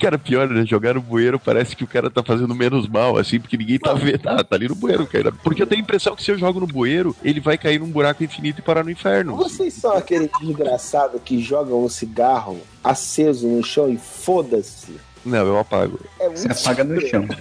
Cara, 0.00 0.18
pior, 0.18 0.48
né? 0.48 0.66
Jogar 0.66 0.94
no 0.94 1.00
bueiro 1.00 1.38
parece 1.38 1.74
que 1.74 1.84
o 1.84 1.86
cara 1.86 2.10
tá 2.10 2.22
fazendo 2.22 2.54
menos 2.54 2.88
mal, 2.88 3.16
assim, 3.16 3.40
porque 3.40 3.56
ninguém 3.56 3.78
tá 3.78 3.94
vendo. 3.94 4.20
Ah, 4.26 4.42
tá 4.42 4.56
ali 4.56 4.68
no 4.68 4.74
bueiro, 4.74 5.06
cara. 5.06 5.32
Porque 5.32 5.62
eu 5.62 5.66
tenho 5.66 5.80
a 5.80 5.84
impressão 5.84 6.16
que 6.16 6.22
se 6.22 6.30
eu 6.30 6.38
jogo 6.38 6.60
no 6.60 6.66
bueiro, 6.66 7.14
ele 7.22 7.40
vai 7.40 7.56
cair 7.56 7.78
num 7.78 7.90
buraco 7.90 8.22
infinito 8.22 8.58
e 8.58 8.62
parar 8.62 8.84
no 8.84 8.90
inferno. 8.90 9.36
Vocês 9.36 9.74
são 9.74 9.92
aquele 9.92 10.30
desgraçado 10.40 11.18
que 11.20 11.40
jogam 11.40 11.84
um 11.84 11.88
cigarro 11.88 12.60
aceso 12.82 13.46
no 13.46 13.62
chão 13.62 13.88
e 13.88 13.96
foda-se. 13.96 14.94
Não, 15.24 15.46
eu 15.46 15.58
apago. 15.58 15.98
É 16.20 16.26
muito 16.28 16.38
Você 16.40 16.48
apaga 16.48 16.84
no 16.84 17.00
chão. 17.00 17.26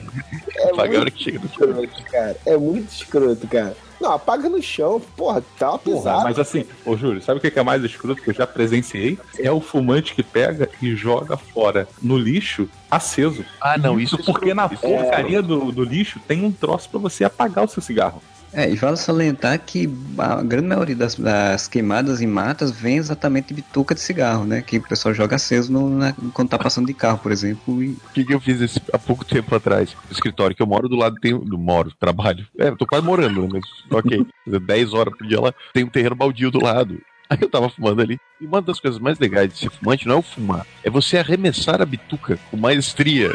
É 0.55 0.69
Apaga 0.69 0.81
a 0.97 1.01
hora 1.01 1.01
muito 1.01 1.11
que 1.13 1.23
chega 1.23 1.39
no 1.39 1.49
chão. 1.49 1.67
escroto, 1.83 2.03
cara. 2.11 2.37
É 2.45 2.55
muito 2.57 2.89
escroto, 2.89 3.47
cara. 3.47 3.75
Não, 3.99 4.11
apaga 4.13 4.47
no 4.49 4.61
chão, 4.61 5.01
porra, 5.17 5.43
tá 5.57 5.71
uma 5.71 5.79
Porra, 5.79 5.97
pisada. 5.97 6.23
mas 6.23 6.39
assim, 6.39 6.65
ô 6.85 6.95
Júlio, 6.95 7.21
sabe 7.21 7.39
o 7.39 7.41
que 7.41 7.59
é 7.59 7.63
mais 7.63 7.83
escroto 7.83 8.21
que 8.21 8.29
eu 8.29 8.33
já 8.33 8.45
presenciei? 8.47 9.17
É 9.39 9.51
o 9.51 9.59
fumante 9.59 10.13
que 10.15 10.23
pega 10.23 10.69
e 10.81 10.95
joga 10.95 11.35
fora 11.35 11.87
no 12.01 12.17
lixo 12.17 12.69
aceso. 12.89 13.43
Ah, 13.59 13.77
não, 13.77 13.99
isso 13.99 14.17
porque 14.23 14.53
na 14.53 14.67
isso- 14.67 14.77
porcaria 14.77 15.41
do, 15.41 15.71
do 15.71 15.83
lixo 15.83 16.19
tem 16.27 16.45
um 16.45 16.51
troço 16.51 16.89
pra 16.89 16.99
você 16.99 17.23
apagar 17.25 17.65
o 17.65 17.67
seu 17.67 17.81
cigarro. 17.81 18.21
É, 18.53 18.69
e 18.69 18.75
vale 18.75 18.97
salientar 18.97 19.59
que 19.59 19.89
a 20.17 20.43
grande 20.43 20.67
maioria 20.67 20.95
das, 20.95 21.15
das 21.15 21.67
queimadas 21.67 22.21
em 22.21 22.27
matas 22.27 22.71
vem 22.71 22.97
exatamente 22.97 23.47
de 23.47 23.55
bituca 23.55 23.95
de 23.95 24.01
cigarro, 24.01 24.45
né? 24.45 24.61
Que 24.61 24.77
o 24.77 24.81
pessoal 24.87 25.13
joga 25.13 25.35
aceso 25.37 25.71
no, 25.71 25.89
na- 25.89 26.13
quando 26.33 26.49
tá 26.49 26.57
passando 26.59 26.85
de 26.85 26.93
carro, 26.93 27.17
por 27.17 27.31
exemplo. 27.31 27.81
E 27.83 27.89
O 27.93 28.13
que, 28.13 28.23
que 28.23 28.33
eu 28.33 28.39
fiz 28.39 28.61
esse- 28.61 28.81
há 28.93 28.99
pouco 28.99 29.25
tempo 29.25 29.55
atrás? 29.55 29.95
No 30.05 30.11
escritório 30.11 30.55
que 30.55 30.61
eu 30.61 30.67
moro 30.67 30.87
do 30.87 30.95
lado 30.95 31.15
tem. 31.19 31.35
Do, 31.37 31.57
moro, 31.57 31.91
trabalho. 31.99 32.45
É, 32.57 32.69
tô 32.71 32.85
quase 32.85 33.03
morando, 33.05 33.41
né? 33.41 33.47
Mas 33.53 33.63
ok. 33.91 34.25
10 34.45 34.93
horas 34.93 35.17
por 35.17 35.25
dia 35.27 35.41
lá, 35.41 35.51
tem 35.73 35.83
um 35.83 35.89
terreno 35.89 36.15
baldio 36.15 36.51
do 36.51 36.61
lado. 36.63 37.01
Aí 37.29 37.37
eu 37.41 37.49
tava 37.49 37.69
fumando 37.69 38.01
ali. 38.01 38.19
E 38.39 38.45
uma 38.45 38.61
das 38.61 38.79
coisas 38.79 38.99
mais 38.99 39.17
legais 39.17 39.51
de 39.51 39.57
ser 39.57 39.71
fumante 39.71 40.05
não 40.07 40.15
é 40.17 40.19
o 40.19 40.21
fumar, 40.21 40.67
é 40.83 40.89
você 40.91 41.17
arremessar 41.17 41.81
a 41.81 41.85
bituca 41.85 42.37
com 42.51 42.57
maestria. 42.57 43.31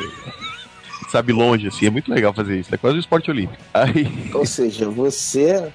Sabe, 1.08 1.32
longe, 1.32 1.68
assim. 1.68 1.86
É 1.86 1.90
muito 1.90 2.12
legal 2.12 2.32
fazer 2.32 2.58
isso. 2.58 2.74
É 2.74 2.78
quase 2.78 2.96
um 2.96 3.00
esporte 3.00 3.30
olímpico. 3.30 3.62
Aí. 3.72 4.06
Ou 4.34 4.44
seja, 4.44 4.88
você 4.88 5.72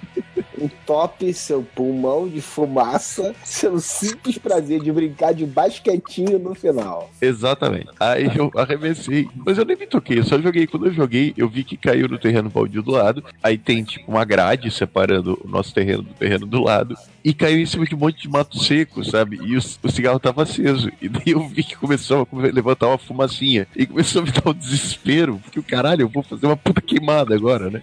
entope 0.60 1.34
seu 1.34 1.64
pulmão 1.76 2.28
de 2.28 2.42
fumaça, 2.42 3.36
seu 3.44 3.80
simples 3.80 4.38
prazer 4.38 4.82
de 4.82 4.92
brincar 4.92 5.34
de 5.34 5.46
basquetinho 5.46 6.40
no 6.40 6.56
final. 6.56 7.10
Exatamente. 7.22 7.90
Aí 8.00 8.30
eu 8.36 8.52
arremessei. 8.56 9.28
Mas 9.46 9.58
eu 9.58 9.66
nem 9.66 9.76
me 9.76 9.88
toquei, 9.88 10.20
eu 10.20 10.24
só 10.24 10.40
joguei. 10.40 10.68
Quando 10.68 10.88
eu 10.88 10.94
joguei, 10.94 11.34
eu 11.36 11.50
vi 11.50 11.64
que 11.64 11.76
caiu 11.76 12.08
no 12.08 12.18
terreno 12.18 12.50
baldio 12.50 12.82
do 12.82 12.92
lado. 12.92 13.24
Aí 13.42 13.58
tem 13.58 13.84
tipo 13.84 14.12
uma 14.12 14.24
grade 14.24 14.72
separando 14.72 15.40
o 15.44 15.48
nosso 15.48 15.74
terreno 15.74 16.04
do 16.04 16.14
terreno 16.14 16.46
do 16.46 16.62
lado. 16.62 16.96
E 17.24 17.34
caiu 17.34 17.60
em 17.60 17.66
cima 17.66 17.86
de 17.86 17.96
um 17.96 18.00
monte 18.00 18.24
de 18.24 18.30
mato 18.30 18.60
seco, 18.60 19.04
sabe? 19.04 19.40
E 19.42 19.56
o, 19.56 19.60
o 19.60 19.92
cigarro 19.92 20.20
tava 20.20 20.44
aceso. 20.44 20.92
E 21.02 21.08
daí 21.08 21.30
eu 21.30 21.48
vi 21.48 21.64
que 21.64 21.76
começou 21.76 22.28
a 22.32 22.38
levantar 22.38 22.88
uma 22.88 22.98
fumacinha. 22.98 23.66
E 23.76 23.86
começou 23.86 24.22
a 24.22 24.26
me 24.26 24.32
dar 24.32 24.50
um 24.50 24.54
desespero. 24.54 25.40
Porque 25.40 25.60
o 25.60 25.64
caralho, 25.64 26.02
eu 26.02 26.10
vou 26.10 26.22
fazer 26.22 26.46
uma 26.46 26.58
puta 26.58 26.82
queimada 26.82 27.34
agora, 27.34 27.70
né? 27.70 27.82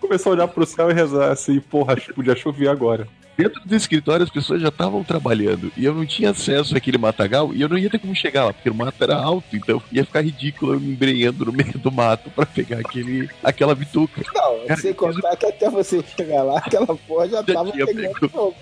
Começou 0.00 0.32
a 0.32 0.34
olhar 0.36 0.48
pro 0.48 0.64
céu 0.64 0.90
e 0.90 0.94
rezar 0.94 1.32
assim, 1.32 1.58
porra, 1.58 1.96
podia 2.14 2.36
chover 2.36 2.68
agora. 2.68 3.08
Dentro 3.36 3.60
do 3.64 3.74
escritório 3.74 4.22
as 4.22 4.30
pessoas 4.30 4.62
já 4.62 4.68
estavam 4.68 5.02
trabalhando 5.02 5.72
e 5.76 5.84
eu 5.84 5.92
não 5.94 6.06
tinha 6.06 6.30
acesso 6.30 6.76
àquele 6.76 6.98
matagal 6.98 7.52
e 7.52 7.60
eu 7.60 7.68
não 7.68 7.76
ia 7.76 7.90
ter 7.90 7.98
como 7.98 8.14
chegar 8.14 8.44
lá, 8.46 8.52
porque 8.52 8.70
o 8.70 8.74
mato 8.74 9.02
era 9.02 9.16
alto, 9.16 9.56
então 9.56 9.82
ia 9.90 10.04
ficar 10.04 10.20
ridículo 10.20 10.74
eu 10.74 10.80
me 10.80 10.92
embrenhando 10.92 11.44
no 11.44 11.52
meio 11.52 11.76
do 11.78 11.90
mato 11.90 12.30
pra 12.30 12.46
pegar 12.46 12.78
aquele, 12.78 13.28
aquela 13.42 13.74
bituca. 13.74 14.22
Não, 14.34 14.66
Cara, 14.68 14.80
sem 14.80 14.90
eu- 14.90 14.94
contar 14.94 15.36
que 15.36 15.46
até 15.46 15.68
você 15.68 16.02
chegar 16.16 16.42
lá, 16.44 16.58
aquela 16.58 16.86
porra 16.86 17.28
já, 17.28 17.36
Já 17.38 17.54
tava 17.54 17.72
pegando 17.72 18.28
fogo. 18.28 18.54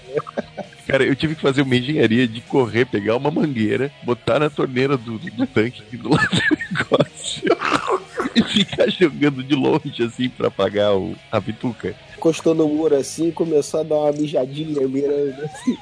Cara, 0.87 1.05
eu 1.05 1.15
tive 1.15 1.35
que 1.35 1.41
fazer 1.43 1.63
uma 1.63 1.77
engenharia 1.77 2.27
de 2.27 2.41
correr, 2.41 2.85
pegar 2.87 3.17
uma 3.17 3.31
mangueira, 3.31 3.91
botar 4.03 4.39
na 4.39 4.51
torneira 4.51 4.97
do, 4.97 5.19
do, 5.19 5.31
do 5.31 5.47
tanque 5.47 5.83
aqui 5.83 5.97
do 5.97 6.11
lado 6.11 6.29
do 6.29 6.57
negócio 6.79 7.43
e 8.35 8.43
ficar 8.43 8.89
jogando 8.91 9.43
de 9.45 9.55
longe 9.55 10.03
assim 10.03 10.29
pra 10.29 10.49
apagar 10.49 10.95
o, 10.97 11.15
a 11.31 11.39
bituca. 11.39 11.95
Encostou 12.23 12.55
no 12.55 12.69
muro 12.69 12.95
assim 12.95 13.31
e 13.31 13.33
começou 13.33 13.81
a 13.81 13.83
dar 13.83 13.97
uma 13.97 14.13
mijadinha 14.13 14.87
mirando 14.87 15.43
assim. 15.43 15.77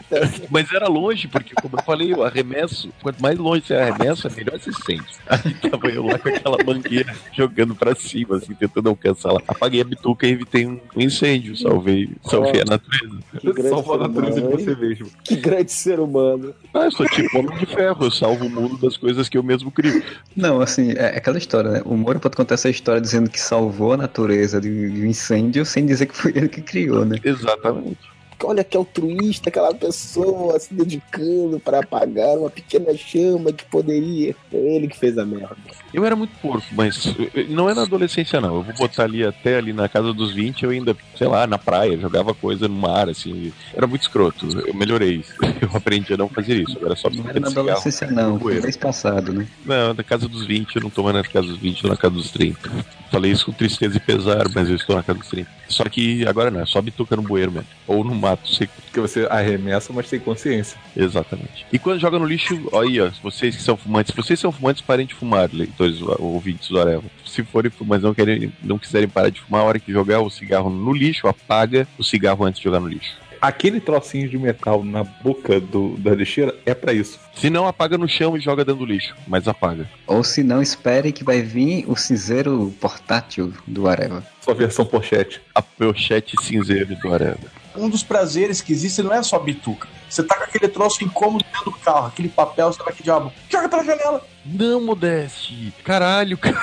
Mas 0.48 0.72
era 0.72 0.88
longe, 0.88 1.29
porque 1.29 1.55
como 1.55 1.76
eu 1.76 1.83
falei, 1.83 2.14
eu 2.14 2.24
arremesso. 2.24 2.90
Quanto 3.03 3.20
mais 3.20 3.38
longe 3.38 3.66
você 3.66 3.74
arremessa, 3.74 4.31
melhor 4.31 4.59
você 4.59 4.72
sente. 4.72 5.18
Aí 5.26 5.53
tava 5.53 5.88
eu 5.88 6.03
lá 6.03 6.18
com 6.18 6.31
aquela 6.31 6.57
mangueira 6.64 7.14
jogando 7.31 7.74
pra 7.74 7.94
cima, 7.94 8.38
assim, 8.38 8.55
tentando 8.55 8.88
alcançar 8.88 9.33
lá. 9.33 9.42
Apaguei 9.46 9.83
a 9.83 9.85
bituca 9.85 10.26
e 10.26 10.31
evitei 10.31 10.66
um 10.66 10.81
incêndio. 10.96 11.55
Salvei, 11.59 12.09
salvei 12.24 12.62
a 12.62 12.64
natureza. 12.64 13.68
Salva 13.68 13.96
a 13.96 14.09
natureza 14.09 14.40
de 14.40 14.48
você 14.48 14.74
mesmo. 14.74 15.11
Que 15.22 15.37
grande 15.37 15.70
ser 15.70 16.00
humano. 16.00 16.55
Ah, 16.72 16.85
eu 16.85 16.92
sou 16.92 17.07
tipo 17.07 17.38
homem 17.38 17.59
de 17.59 17.66
ferro, 17.66 18.07
eu 18.07 18.11
salvo 18.11 18.46
o 18.46 18.50
mundo 18.50 18.79
das 18.79 18.96
coisas 18.96 19.29
que 19.29 19.37
eu 19.37 19.42
mesmo 19.42 19.70
crio. 19.70 20.03
Não, 20.35 20.62
assim, 20.62 20.92
é 20.92 21.18
aquela 21.18 21.37
história, 21.37 21.70
né? 21.70 21.83
O 21.85 21.94
Moura 21.98 22.18
pode 22.18 22.35
contar 22.35 22.55
essa 22.55 22.70
história 22.70 22.98
dizendo 22.98 23.29
que 23.29 23.38
salvou 23.38 23.92
a 23.92 23.98
natureza 23.98 24.59
de, 24.59 24.90
de 24.90 25.03
um 25.03 25.07
incêndio 25.07 25.66
sem 25.66 25.85
dizer 25.85 26.07
que 26.07 26.16
foi 26.16 26.30
ele 26.35 26.49
que 26.49 26.62
criou, 26.62 27.05
né? 27.05 27.16
Exatamente. 27.23 27.99
Olha 28.42 28.64
que 28.64 28.76
altruísta 28.76 29.48
aquela 29.48 29.74
pessoa 29.74 30.59
se 30.59 30.72
dedicando 30.72 31.61
para 31.61 31.81
apagar 31.81 32.38
uma 32.38 32.50
pequena 32.50 32.96
chama 32.96 33.53
que 33.53 33.64
poderia. 33.64 34.35
Foi 34.50 34.61
ele 34.61 34.88
que 34.88 34.98
fez 34.98 35.16
a 35.18 35.24
merda. 35.24 35.57
Eu 35.92 36.05
era 36.05 36.14
muito 36.16 36.33
porco, 36.40 36.66
mas 36.72 37.14
não 37.48 37.68
é 37.68 37.74
na 37.74 37.83
adolescência, 37.83 38.40
não. 38.40 38.57
Eu 38.57 38.62
vou 38.62 38.74
botar 38.74 39.05
ali 39.05 39.24
até 39.24 39.57
ali 39.57 39.72
na 39.72 39.88
casa 39.88 40.12
dos 40.12 40.33
20, 40.33 40.62
eu 40.62 40.70
ainda, 40.70 40.96
sei 41.16 41.26
lá, 41.26 41.47
na 41.47 41.59
praia, 41.59 41.99
jogava 41.99 42.32
coisa 42.32 42.68
no 42.68 42.74
mar, 42.74 43.09
assim. 43.09 43.53
Era 43.74 43.86
muito 43.86 44.03
escroto. 44.03 44.47
Eu 44.66 44.74
melhorei. 44.74 45.24
Eu 45.61 45.68
aprendi 45.74 46.14
a 46.14 46.16
não 46.16 46.28
fazer 46.28 46.62
isso. 46.62 46.76
Agora 46.78 46.95
é 46.95 46.97
só 46.97 47.11
Não 47.11 47.28
era 47.28 47.38
na 47.38 47.49
de 47.49 47.49
cigarro. 47.49 47.68
adolescência, 47.68 48.07
não. 48.11 48.38
Foi 48.41 48.61
mês 48.61 48.76
passado, 48.76 49.32
né? 49.32 49.47
Não, 49.64 49.93
na 49.93 50.03
casa 50.03 50.26
dos 50.26 50.47
20, 50.47 50.76
eu 50.76 50.82
não 50.82 50.91
tô 50.91 51.03
mais 51.03 51.16
na 51.16 51.22
casa 51.22 51.47
dos 51.49 51.59
20, 51.59 51.82
tô 51.82 51.88
na 51.88 51.97
casa 51.97 52.14
dos 52.14 52.30
30. 52.30 52.70
Falei 53.11 53.32
isso 53.32 53.45
com 53.47 53.53
tristeza 53.53 53.97
e 53.97 54.01
pesar, 54.01 54.47
mas 54.55 54.68
eu 54.70 54.76
estou 54.76 54.97
na 54.97 55.03
casa 55.03 55.18
dos 55.18 55.28
30. 55.28 55.51
Só 55.68 55.84
que 55.84 56.26
agora 56.26 56.51
não, 56.51 56.61
é 56.61 56.66
só 56.66 56.80
bituca 56.80 57.14
no 57.16 57.22
bueiro 57.22 57.53
mesmo. 57.53 57.68
Ou 57.86 58.03
no 58.05 58.14
Porque 58.37 59.01
você 59.01 59.26
arremessa, 59.31 59.93
mas 59.93 60.09
tem 60.09 60.18
consciência. 60.18 60.78
Exatamente. 60.97 61.66
E 61.72 61.78
quando 61.78 62.01
joga 62.01 62.18
no 62.18 62.24
lixo, 62.24 62.55
aí, 62.76 63.01
ó, 63.01 63.11
vocês 63.22 63.57
que 63.57 63.62
são 63.62 63.76
fumantes, 63.76 64.12
se 64.14 64.16
vocês 64.16 64.39
são 64.39 64.51
fumantes, 64.51 64.83
parem 64.83 65.07
de 65.07 65.14
fumar, 65.14 65.49
leitores, 65.53 66.01
ouvintes 66.18 66.68
do 66.68 66.81
Areva. 66.81 67.05
Se 67.24 67.43
forem 67.45 67.70
fumantes 67.70 68.05
não, 68.05 68.14
querem, 68.14 68.53
não 68.62 68.78
quiserem 68.78 69.09
parar 69.09 69.31
de 69.31 69.41
fumar, 69.41 69.62
a 69.62 69.64
hora 69.64 69.78
que 69.78 69.93
jogar 69.93 70.20
o 70.20 70.31
cigarro 70.31 70.70
no 70.70 70.93
lixo, 70.93 71.28
apaga 71.28 71.87
o 71.99 72.05
cigarro 72.05 72.45
antes 72.45 72.59
de 72.59 72.64
jogar 72.64 72.81
no 72.81 72.89
lixo. 72.89 73.16
Aquele 73.41 73.81
trocinho 73.81 74.28
de 74.28 74.37
metal 74.37 74.85
na 74.85 75.03
boca 75.03 75.59
do, 75.59 75.97
da 75.97 76.14
lixeira 76.14 76.55
é 76.66 76.74
pra 76.74 76.93
isso. 76.93 77.18
Se 77.35 77.49
não, 77.49 77.66
apaga 77.66 77.97
no 77.97 78.07
chão 78.07 78.37
e 78.37 78.41
joga 78.41 78.66
dentro 78.66 78.85
do 78.85 78.93
lixo, 78.93 79.16
mas 79.26 79.49
apaga. 79.49 79.89
Ou 80.07 80.22
se 80.22 80.43
não, 80.43 80.61
espere 80.61 81.11
que 81.11 81.24
vai 81.24 81.41
vir 81.41 81.87
o 81.89 81.97
cinzeiro 81.97 82.74
portátil 82.78 83.51
do 83.66 83.89
Areva. 83.89 84.22
Sua 84.43 84.53
versão 84.53 84.85
pochete. 84.85 85.41
A 85.55 85.62
pochete 85.62 86.37
cinzeiro 86.43 86.95
do 86.97 87.14
Areva. 87.14 87.60
Um 87.77 87.89
dos 87.89 88.03
prazeres 88.03 88.61
que 88.61 88.73
existe 88.73 89.03
não 89.03 89.12
é 89.12 89.23
só 89.23 89.39
bituca. 89.39 89.89
Você 90.09 90.23
tá 90.23 90.37
com 90.37 90.45
aquele 90.45 90.68
troço 90.68 91.05
incômodo 91.05 91.45
dentro 91.45 91.71
do 91.71 91.79
carro, 91.79 92.09
aquele 92.09 92.29
papel, 92.29 92.73
sei 92.73 92.85
lá 92.85 92.93
que 92.93 93.03
diabo. 93.03 93.33
Joga 93.49 93.68
pela 93.68 93.85
janela. 93.85 94.27
Não, 94.45 94.81
Modeste! 94.81 95.73
Caralho, 95.85 96.37
cara. 96.37 96.59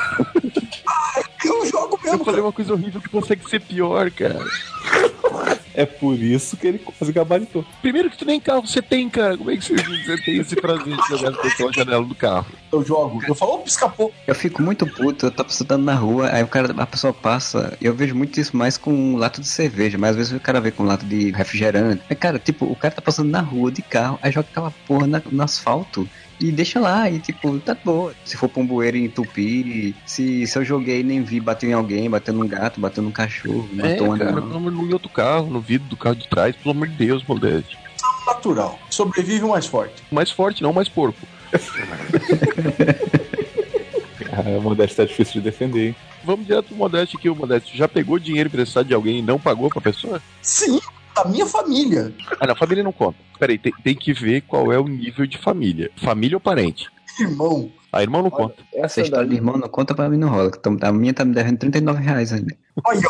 Eu 1.48 1.66
jogo 1.66 2.00
Eu 2.04 2.12
mesmo, 2.12 2.20
falei 2.26 2.36
cara. 2.40 2.42
uma 2.44 2.54
coisa 2.54 2.74
horrível 2.74 3.02
que 3.02 3.10
consegue 3.10 3.50
ser 3.50 3.62
pior, 3.62 4.12
cara. 4.12 4.40
É 5.74 5.86
por 5.86 6.16
isso 6.16 6.58
que 6.58 6.66
ele 6.68 6.80
quase 6.80 7.12
gabaritou. 7.12 7.64
Primeiro 7.84 8.10
que 8.10 8.18
tu 8.18 8.26
nem 8.26 8.40
carro 8.40 8.66
você 8.66 8.82
tem, 8.82 9.08
cara. 9.10 9.38
Como 9.38 9.52
é 9.52 9.58
que 9.58 9.64
você, 9.64 9.76
você 9.76 10.18
tem 10.24 10.38
esse 10.38 10.56
prazer 10.56 10.98
de 10.98 11.08
jogar 11.10 11.32
pela 11.56 11.72
janela 11.74 12.04
do 12.04 12.16
carro? 12.16 12.48
Eu 12.72 12.84
jogo. 12.84 13.22
Eu 13.28 13.36
falo, 13.36 13.54
opa, 13.56 13.68
escapou. 13.68 14.12
Eu 14.26 14.34
fico 14.34 14.62
muito 14.64 14.88
puto, 14.88 15.28
eu 15.28 15.32
tô 15.32 15.46
andando 15.64 15.84
na 15.86 15.94
rua, 15.94 16.30
aí 16.34 16.42
o 16.44 16.48
cara, 16.48 16.74
a 16.76 16.86
pessoa 16.88 17.14
passa, 17.14 17.78
e 17.80 17.86
eu 17.86 17.94
vejo 17.94 18.16
muito 18.16 18.40
isso 18.40 18.58
mais 18.58 18.76
com 18.78 19.16
lato 19.18 19.40
de 19.40 19.48
cerveja, 19.48 19.98
mas 20.00 20.12
às 20.12 20.16
vezes 20.16 20.34
o 20.34 20.40
cara 20.40 20.60
vê 20.60 20.72
com 20.72 20.84
lato 20.84 21.06
de 21.06 21.30
refrigerante. 21.32 22.02
Aí, 22.10 22.16
cara, 22.16 22.40
tipo, 22.40 22.66
o 22.66 22.76
cara 22.76 22.96
tá 22.96 23.02
passando 23.02 23.30
na 23.30 23.42
rua 23.42 23.72
de 23.72 23.84
carro, 23.84 24.18
aí 24.24 24.32
joga 24.32 24.48
aquela 24.50 24.72
porra 24.88 25.06
na- 25.06 25.22
no 25.32 25.44
asfalto. 25.44 26.10
E 26.40 26.52
deixa 26.52 26.80
lá, 26.80 27.10
e 27.10 27.20
tipo, 27.20 27.60
tá 27.60 27.76
boa. 27.84 28.14
Se 28.24 28.38
for 28.38 28.48
pra 28.48 28.62
um 28.62 28.66
bueiro 28.66 28.96
entupir, 28.98 29.96
se, 30.06 30.46
se 30.46 30.58
eu 30.58 30.64
joguei 30.64 31.00
e 31.00 31.04
nem 31.04 31.24
vi, 31.24 31.40
bateu 31.40 31.70
em 31.70 31.74
alguém, 31.74 32.10
bateu 32.10 32.34
num 32.34 32.48
gato, 32.48 32.80
bateu 32.80 33.02
num 33.02 33.12
cachorro, 33.12 33.68
É, 33.80 33.94
matou 33.94 34.14
um 34.14 34.18
cara, 34.18 34.34
pelo 34.34 34.56
amor 34.56 34.72
no 34.72 34.94
outro 34.94 35.10
carro, 35.10 35.48
no 35.48 35.60
vidro 35.60 35.88
do 35.88 35.98
carro 35.98 36.16
de 36.16 36.28
trás, 36.28 36.56
pelo 36.56 36.72
amor 36.76 36.88
de 36.88 36.96
Deus, 36.96 37.24
Modeste. 37.28 37.78
Natural. 38.28 38.78
Sobrevive 38.90 39.46
o 39.46 39.50
mais 39.50 39.66
forte. 39.66 40.04
Mais 40.12 40.30
forte, 40.30 40.62
não 40.62 40.74
mais 40.74 40.88
porco. 40.90 41.20
Ah, 44.30 44.58
a 44.58 44.62
modéstia 44.62 44.98
tá 44.98 45.06
difícil 45.06 45.36
de 45.36 45.42
defender, 45.42 45.88
hein? 45.88 45.96
Vamos 46.24 46.46
direto 46.46 46.68
pro 46.68 46.76
Modeste 46.76 47.18
aqui, 47.18 47.28
o 47.28 47.36
Modeste. 47.36 47.76
Já 47.76 47.88
pegou 47.88 48.20
dinheiro 48.20 48.48
emprestado 48.48 48.86
de 48.86 48.94
alguém 48.94 49.18
e 49.18 49.22
não 49.22 49.40
pagou 49.40 49.68
pra 49.70 49.82
pessoa? 49.82 50.22
Sim, 50.44 50.80
da 51.24 51.30
minha 51.30 51.46
família. 51.46 52.14
Ah, 52.40 52.48
não, 52.48 52.56
família 52.56 52.84
não 52.84 52.92
conta. 52.92 53.18
Peraí, 53.40 53.58
tem, 53.58 53.74
tem 53.84 53.96
que 53.96 54.14
ver 54.14 54.42
qual 54.42 54.72
é 54.72 54.80
o 54.80 54.88
nível 54.88 55.26
de 55.26 55.38
família. 55.38 55.90
Família 55.98 56.38
ou 56.38 56.42
parente? 56.42 56.88
Irmão. 57.20 57.72
A 57.92 58.02
irmão 58.02 58.22
não 58.22 58.30
conta. 58.30 58.56
Essa 58.74 58.86
Essa 58.86 59.02
história 59.02 59.26
de 59.26 59.30
daí, 59.32 59.38
irmão 59.40 59.58
não 59.58 59.68
conta 59.70 59.96
pra 59.96 60.10
mim, 60.10 60.18
não 60.18 60.30
rola. 60.30 60.52
que 60.52 60.60
tô- 60.60 60.78
A 60.82 60.92
minha 60.92 61.14
tá 61.14 61.24
me 61.26 61.34
devendo 61.34 61.58
39 61.58 62.02
reais 62.04 62.32
ainda. 62.34 62.56
Olha, 62.86 63.02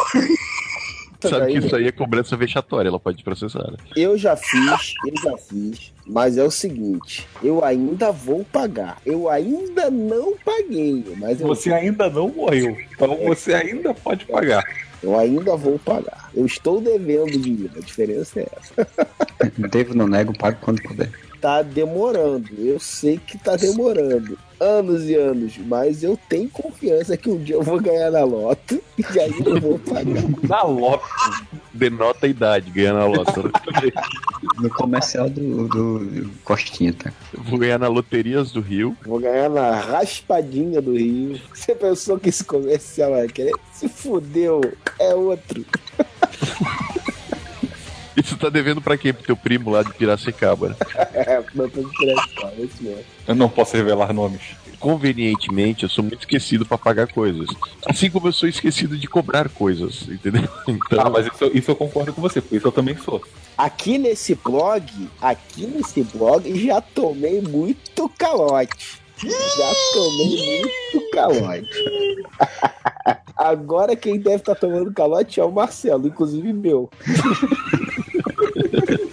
Sabe 1.19 1.47
que 1.47 1.53
daí 1.53 1.65
isso 1.65 1.75
aí 1.75 1.87
é 1.87 1.91
cobrança 1.91 2.37
vexatória, 2.37 2.89
ela 2.89 2.99
pode 2.99 3.23
processar. 3.23 3.71
né? 3.71 3.77
eu 3.95 4.15
já 4.17 4.35
fiz, 4.37 4.93
eu 5.05 5.21
já 5.23 5.37
fiz. 5.37 5.91
Mas 6.05 6.37
é 6.37 6.43
o 6.43 6.51
seguinte, 6.51 7.27
eu 7.43 7.65
ainda 7.65 8.11
vou 8.11 8.45
pagar. 8.45 8.97
Eu 9.05 9.27
ainda 9.29 9.89
não 9.89 10.37
paguei, 10.37 11.03
mas 11.17 11.41
eu, 11.41 11.47
Você 11.47 11.73
ainda 11.73 12.07
não 12.09 12.29
morreu. 12.29 12.77
Então 12.91 13.17
você 13.25 13.53
ainda 13.55 13.93
pode 13.95 14.25
pagar. 14.25 14.63
Eu 15.01 15.17
ainda 15.17 15.55
vou 15.55 15.77
pagar. 15.79 16.29
Eu 16.33 16.45
estou 16.45 16.81
devendo 16.81 17.39
dinheiro, 17.39 17.73
a 17.75 17.79
diferença 17.79 18.39
é 18.39 18.47
essa. 18.57 18.87
Devo, 19.69 19.93
não 19.95 20.07
nego, 20.07 20.37
pago 20.37 20.57
quando 20.61 20.81
puder. 20.81 21.11
Tá 21.39 21.61
demorando, 21.61 22.49
eu 22.57 22.79
sei 22.79 23.17
que 23.17 23.37
tá 23.37 23.55
demorando. 23.55 24.37
Anos 24.59 25.07
e 25.07 25.13
anos, 25.13 25.55
mas 25.59 26.03
eu 26.03 26.17
tenho 26.27 26.49
confiança 26.49 27.15
que 27.15 27.29
um 27.29 27.37
dia 27.37 27.55
eu 27.55 27.61
vou 27.61 27.79
ganhar 27.79 28.09
na 28.09 28.23
loto 28.23 28.81
e 28.97 29.19
aí 29.19 29.35
eu 29.45 29.61
vou 29.61 29.77
pagar. 29.77 30.23
Na 30.49 30.63
loto. 30.63 31.05
Denota 31.77 32.25
a 32.25 32.29
idade, 32.29 32.71
ganhar 32.71 32.93
na 32.93 33.05
lota. 33.05 33.43
né? 33.43 33.51
No 34.59 34.69
comercial 34.69 35.29
do, 35.29 35.67
do, 35.67 36.29
Costinha, 36.43 36.93
tá? 36.93 37.11
Eu 37.33 37.43
Vou 37.43 37.59
ganhar 37.59 37.79
na 37.79 37.87
Loterias 37.87 38.51
do 38.51 38.61
Rio. 38.61 38.95
Vou 39.05 39.19
ganhar 39.19 39.49
na 39.49 39.75
raspadinha 39.75 40.81
do 40.81 40.93
Rio. 40.95 41.39
Você 41.53 41.75
pensou 41.75 42.19
que 42.19 42.29
esse 42.29 42.43
comercial 42.43 43.11
vai 43.11 43.27
querer? 43.27 43.53
Se 43.71 43.89
fudeu, 43.89 44.61
é 44.99 45.13
outro. 45.13 45.65
E 48.17 48.23
você 48.23 48.35
tá 48.35 48.49
devendo 48.49 48.81
pra 48.81 48.97
quem? 48.97 49.13
Pro 49.13 49.23
teu 49.23 49.37
primo 49.37 49.69
lá 49.69 49.83
de 49.83 49.93
Piracicaba, 49.93 50.69
né? 50.69 50.75
É, 51.13 51.39
tô 51.39 51.65
interessado, 51.65 52.53
é 52.57 52.61
isso 52.61 52.81
mesmo. 52.81 53.03
Eu 53.27 53.35
não 53.35 53.47
posso 53.47 53.77
revelar 53.77 54.11
nomes. 54.11 54.41
Convenientemente, 54.79 55.83
eu 55.83 55.89
sou 55.89 56.03
muito 56.03 56.19
esquecido 56.19 56.65
pra 56.65 56.77
pagar 56.77 57.07
coisas. 57.11 57.47
Assim 57.85 58.09
como 58.09 58.27
eu 58.27 58.33
sou 58.33 58.47
esquecido 58.47 58.97
de 58.97 59.07
cobrar 59.07 59.49
coisas, 59.49 60.07
entendeu? 60.07 60.47
Então, 60.67 60.99
Ah, 60.99 61.09
mas 61.09 61.25
isso, 61.27 61.45
isso 61.53 61.71
eu 61.71 61.75
concordo 61.75 62.13
com 62.13 62.21
você, 62.21 62.41
por 62.41 62.55
isso 62.55 62.67
eu 62.67 62.71
também 62.71 62.95
sou. 62.97 63.21
Aqui 63.57 63.97
nesse 63.97 64.35
blog, 64.35 64.85
aqui 65.21 65.65
nesse 65.65 66.03
blog, 66.03 66.65
já 66.65 66.79
tomei 66.81 67.41
muito 67.41 68.07
calote. 68.17 68.99
Já 69.17 69.73
tomei 69.93 70.61
muito 70.61 71.09
calote. 71.11 71.67
Agora 73.35 73.95
quem 73.95 74.19
deve 74.19 74.37
estar 74.37 74.55
tomando 74.55 74.91
calote 74.93 75.39
é 75.39 75.43
o 75.43 75.51
Marcelo, 75.51 76.07
inclusive 76.07 76.53
meu. 76.53 76.89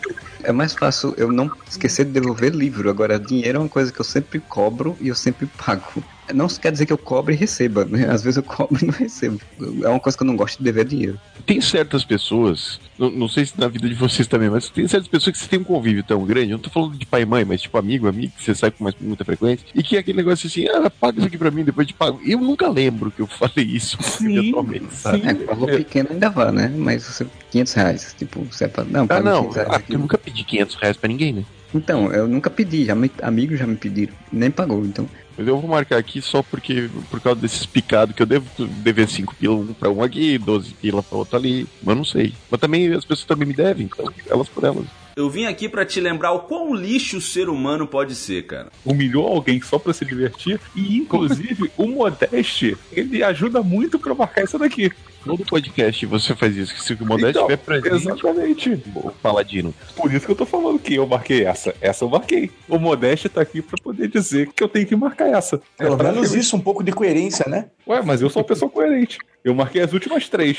É 0.45 0.53
mais 0.53 0.75
fácil 0.75 1.15
eu 1.17 1.31
não 1.33 1.51
esquecer 1.69 2.05
de 2.05 2.13
devolver 2.13 2.55
livro. 2.55 2.91
Agora, 2.91 3.19
dinheiro 3.19 3.59
é 3.59 3.61
uma 3.63 3.69
coisa 3.69 3.93
que 3.93 4.01
eu 4.01 4.05
sempre 4.05 4.41
cobro 4.41 4.97
e 5.01 5.09
eu 5.09 5.15
sempre 5.15 5.47
pago. 5.47 6.05
Não 6.33 6.47
quer 6.49 6.73
dizer 6.73 6.87
que 6.87 6.93
eu 6.93 6.99
cobre 6.99 7.35
e 7.35 7.37
receba. 7.37 7.85
né? 7.85 8.09
Às 8.09 8.23
vezes 8.23 8.37
eu 8.39 8.43
cobro 8.43 8.79
e 8.83 8.87
não 8.87 8.95
recebo. 8.95 9.39
É 9.83 9.89
uma 9.89 10.01
coisa 10.01 10.17
que 10.17 10.23
eu 10.23 10.27
não 10.27 10.37
gosto 10.37 10.59
de 10.59 10.65
dever 10.65 10.85
dinheiro. 10.85 11.19
tem 11.47 11.61
certas 11.61 12.05
pessoas, 12.05 12.81
não, 12.99 13.11
não 13.11 13.29
sei 13.29 13.45
se 13.45 13.59
na 13.59 13.69
vida 13.69 13.89
de 13.89 13.95
vocês 13.95 14.27
também, 14.27 14.49
mas 14.49 14.69
tem 14.71 14.87
certas 14.89 15.09
pessoas 15.09 15.37
que 15.37 15.43
você 15.43 15.49
tem 15.49 15.59
um 15.59 15.65
convívio 15.65 16.03
tão 16.03 16.25
grande, 16.25 16.51
eu 16.53 16.57
não 16.57 16.63
tô 16.63 16.71
falando 16.71 16.97
de 16.97 17.05
pai 17.05 17.23
e 17.23 17.27
mãe, 17.27 17.45
mas 17.45 17.61
tipo 17.63 17.77
amigo, 17.77 18.09
amigo, 18.09 18.33
que 18.37 18.43
você 18.45 18.55
sai 18.55 18.71
com 18.71 18.85
mais, 18.85 18.95
muita 19.01 19.25
frequência, 19.25 19.67
e 19.75 19.83
que 19.83 19.97
é 19.97 19.99
aquele 20.01 20.17
negócio 20.17 20.47
assim, 20.47 20.67
ah, 20.69 20.89
paga 20.91 21.19
isso 21.19 21.27
aqui 21.27 21.37
pra 21.39 21.51
mim, 21.51 21.65
depois 21.65 21.87
eu 21.87 21.93
te 21.93 21.95
pago. 21.95 22.21
Eu 22.25 22.39
nunca 22.41 22.69
lembro 22.69 23.11
que 23.11 23.21
eu 23.21 23.27
falei 23.27 23.65
isso 23.67 23.99
Sim, 24.03 24.39
eventualmente, 24.39 24.95
sabe? 24.95 25.21
sim. 25.21 25.29
É, 25.29 25.35
valor 25.35 25.67
pequeno 25.71 26.09
ainda 26.13 26.31
vá, 26.31 26.51
né? 26.51 26.73
Mas 26.77 27.03
você, 27.05 27.27
500 27.51 27.73
reais. 27.75 28.15
Tipo, 28.19 28.41
você 28.51 28.69
fala, 28.69 28.89
não, 28.91 29.05
Ah, 29.05 29.07
paga 29.07 29.31
não, 29.31 29.41
500 29.43 29.57
reais 29.57 29.71
ah, 29.73 29.77
aqui. 29.77 29.93
eu 29.95 29.99
nunca 29.99 30.17
pedi 30.19 30.45
500 30.45 30.75
reais 30.77 30.97
pra 30.97 31.09
ninguém, 31.09 31.33
né? 31.33 31.45
Então, 31.75 32.13
eu 32.13 32.29
nunca 32.29 32.49
pedi. 32.49 32.85
Já 32.85 32.95
me, 32.95 33.11
amigos 33.21 33.59
já 33.59 33.67
me 33.67 33.75
pediram. 33.75 34.15
Nem 34.33 34.49
pagou, 34.51 34.85
então. 34.87 35.09
Mas 35.37 35.49
eu 35.49 35.61
vou 35.61 35.69
marcar 35.69 35.99
aqui 35.99 36.23
só 36.23 36.43
porque, 36.43 36.89
por 37.11 37.21
causa 37.21 37.41
desses 37.41 37.67
picados 37.67 38.15
que 38.15 38.23
eu 38.23 38.27
devo 38.27 38.47
dever 38.59 39.09
5 39.09 39.35
pila 39.35 39.57
um 39.57 39.75
pra 39.75 39.91
um 39.91 40.03
aqui, 40.03 40.39
12 40.39 40.75
pila 40.75 41.03
pra 41.03 41.19
outro 41.19 41.37
ali, 41.37 41.67
mas 41.83 41.97
não 41.97 42.05
sei. 42.05 42.33
Mas 42.51 42.61
também 42.61 42.93
as 42.93 43.05
pessoas 43.05 43.27
também 43.27 43.49
me 43.49 43.55
devem, 43.55 43.87
então 43.87 44.13
elas 44.31 44.49
por 44.49 44.65
elas. 44.65 44.87
Eu 45.17 45.31
vim 45.31 45.47
aqui 45.47 45.69
pra 45.69 45.85
te 45.87 46.01
lembrar 46.01 46.33
o 46.33 46.41
quão 46.41 46.75
lixo 46.75 47.19
o 47.19 47.21
ser 47.21 47.49
humano 47.49 47.87
pode 47.87 48.15
ser, 48.17 48.43
cara. 48.47 48.69
Humilhou 48.85 49.27
alguém 49.27 49.61
só 49.61 49.79
pra 49.79 49.93
se 49.93 50.05
divertir. 50.05 50.61
E, 50.75 50.97
inclusive, 50.97 51.71
o 51.77 51.87
Modeste, 51.87 52.77
ele 52.93 53.23
ajuda 53.23 53.63
muito 53.63 53.99
pra 53.99 54.15
marcar 54.15 54.43
isso 54.45 54.59
daqui. 54.59 54.91
Todo 55.25 55.45
podcast 55.45 56.05
você 56.05 56.35
faz 56.35 56.55
isso, 56.57 56.75
que 56.75 56.83
se 56.83 56.93
o 56.95 57.07
Modeste 57.07 57.31
Então, 57.31 57.45
tiver 57.45 57.57
presente, 57.57 57.95
Exatamente. 57.95 58.83
o 58.97 59.11
Paladino. 59.23 59.73
Por 59.97 60.13
isso 60.13 60.27
que 60.27 60.33
eu 60.33 60.37
tô 60.37 60.45
falando 60.45 60.79
que 60.79 60.95
eu 60.97 61.07
marquei 61.07 61.45
essa. 61.47 61.75
Essa 61.81 62.05
eu 62.05 62.11
marquei. 62.11 62.51
O 62.69 62.79
Modeste 62.79 63.29
tá 63.29 63.41
aqui 63.41 63.63
pra 63.63 63.79
poder 63.83 64.09
dizer 64.09 64.51
que 64.55 64.63
eu 64.63 64.69
tenho 64.69 64.87
que 64.87 64.95
marcar 64.97 65.29
essa. 65.29 65.63
Pelo 65.79 65.99
É 65.99 66.13
menos 66.13 66.35
isso, 66.35 66.57
um 66.57 66.61
pouco 66.61 66.83
de 66.83 66.93
coerência, 66.93 67.47
né? 67.49 67.67
Ué, 67.87 68.03
mas 68.03 68.21
eu 68.21 68.29
sou 68.29 68.43
uma 68.43 68.49
pessoa 68.49 68.71
coerente. 68.71 69.19
Eu 69.43 69.55
marquei 69.55 69.81
as 69.81 69.93
últimas 69.95 70.29
três. 70.29 70.59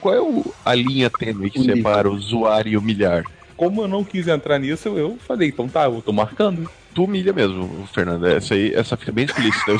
Qual 0.00 0.14
é 0.14 0.20
o- 0.20 0.54
a 0.64 0.74
linha 0.74 1.10
tênue 1.10 1.50
que 1.50 1.58
O 1.58 1.64
separa 1.64 2.08
o 2.10 2.18
zoar 2.18 2.66
e 2.66 2.76
humilhar? 2.76 3.22
Como 3.56 3.82
eu 3.82 3.88
não 3.88 4.04
quis 4.04 4.28
entrar 4.28 4.58
nisso, 4.58 4.88
eu 4.88 5.16
falei, 5.26 5.48
então 5.48 5.68
tá, 5.68 5.84
eu 5.84 6.02
tô 6.02 6.12
marcando. 6.12 6.68
Tu 6.94 7.04
humilha 7.04 7.32
mesmo, 7.32 7.86
Fernando. 7.92 8.26
Essa 8.26 8.54
aí, 8.54 8.74
essa 8.74 8.96
fica 8.96 9.12
bem 9.12 9.24
explícita. 9.24 9.76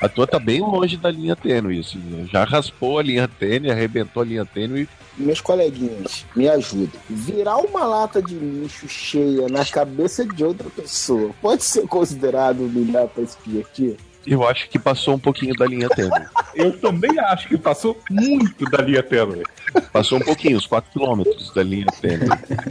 A 0.00 0.08
tua 0.08 0.26
tá 0.26 0.38
bem 0.38 0.60
longe 0.60 0.96
da 0.96 1.10
linha 1.10 1.34
tênue, 1.34 1.80
assim. 1.80 1.98
né? 1.98 2.26
Já 2.30 2.44
raspou 2.44 2.98
a 2.98 3.02
linha 3.02 3.26
tênue, 3.26 3.70
arrebentou 3.70 4.22
a 4.22 4.26
linha 4.26 4.44
tênue. 4.44 4.88
Meus 5.16 5.40
coleguinhas, 5.40 6.26
me 6.36 6.46
ajudem. 6.46 7.00
Virar 7.08 7.56
uma 7.56 7.84
lata 7.84 8.20
de 8.20 8.34
lixo 8.34 8.86
cheia 8.86 9.48
na 9.48 9.64
cabeça 9.64 10.26
de 10.26 10.44
outra 10.44 10.68
pessoa 10.68 11.30
pode 11.40 11.64
ser 11.64 11.86
considerado 11.86 12.60
humilhar 12.60 13.08
pra 13.08 13.24
se 13.24 13.38
divertir? 13.46 13.96
Eu 14.26 14.46
acho 14.46 14.68
que 14.68 14.78
passou 14.78 15.14
um 15.14 15.18
pouquinho 15.18 15.54
da 15.54 15.66
linha 15.66 15.88
tênue. 15.88 16.10
Eu 16.54 16.76
também 16.78 17.18
acho 17.20 17.46
que 17.48 17.56
passou 17.56 17.96
muito 18.10 18.64
da 18.70 18.78
linha 18.82 19.02
tênue. 19.02 19.44
Passou 19.92 20.18
um 20.18 20.22
pouquinho, 20.22 20.56
uns 20.56 20.66
4 20.66 20.90
quilômetros 20.90 21.52
da 21.54 21.62
linha 21.62 21.86
tênue. 22.00 22.28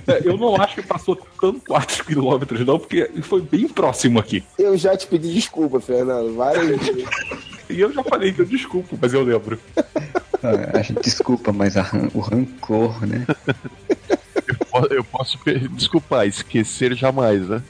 É, 0.07 0.21
Eu 0.25 0.37
não 0.37 0.55
acho 0.61 0.75
que 0.75 0.81
passou 0.83 1.15
tanto 1.39 1.61
4 1.67 2.03
quilômetros, 2.05 2.65
não, 2.65 2.77
porque 2.79 3.09
foi 3.21 3.41
bem 3.41 3.67
próximo 3.67 4.19
aqui. 4.19 4.43
Eu 4.59 4.75
já 4.77 4.97
te 4.97 5.07
pedi 5.07 5.33
desculpa, 5.33 5.79
Fernando, 5.79 6.35
várias 6.35 6.67
vezes. 6.67 7.05
E 7.69 7.79
eu 7.79 7.91
já 7.93 8.03
falei 8.03 8.33
que 8.33 8.41
eu 8.41 8.45
desculpo, 8.45 8.97
mas 9.01 9.13
eu 9.13 9.23
lembro. 9.23 9.59
Ah, 10.43 10.77
A 10.77 10.81
gente 10.81 11.01
desculpa, 11.01 11.51
mas 11.53 11.75
ran- 11.75 12.09
o 12.13 12.19
rancor, 12.19 13.05
né? 13.05 13.25
Eu 14.91 15.03
posso 15.05 15.39
per- 15.39 15.67
desculpar, 15.69 16.27
esquecer 16.27 16.93
jamais, 16.95 17.47
né? 17.47 17.63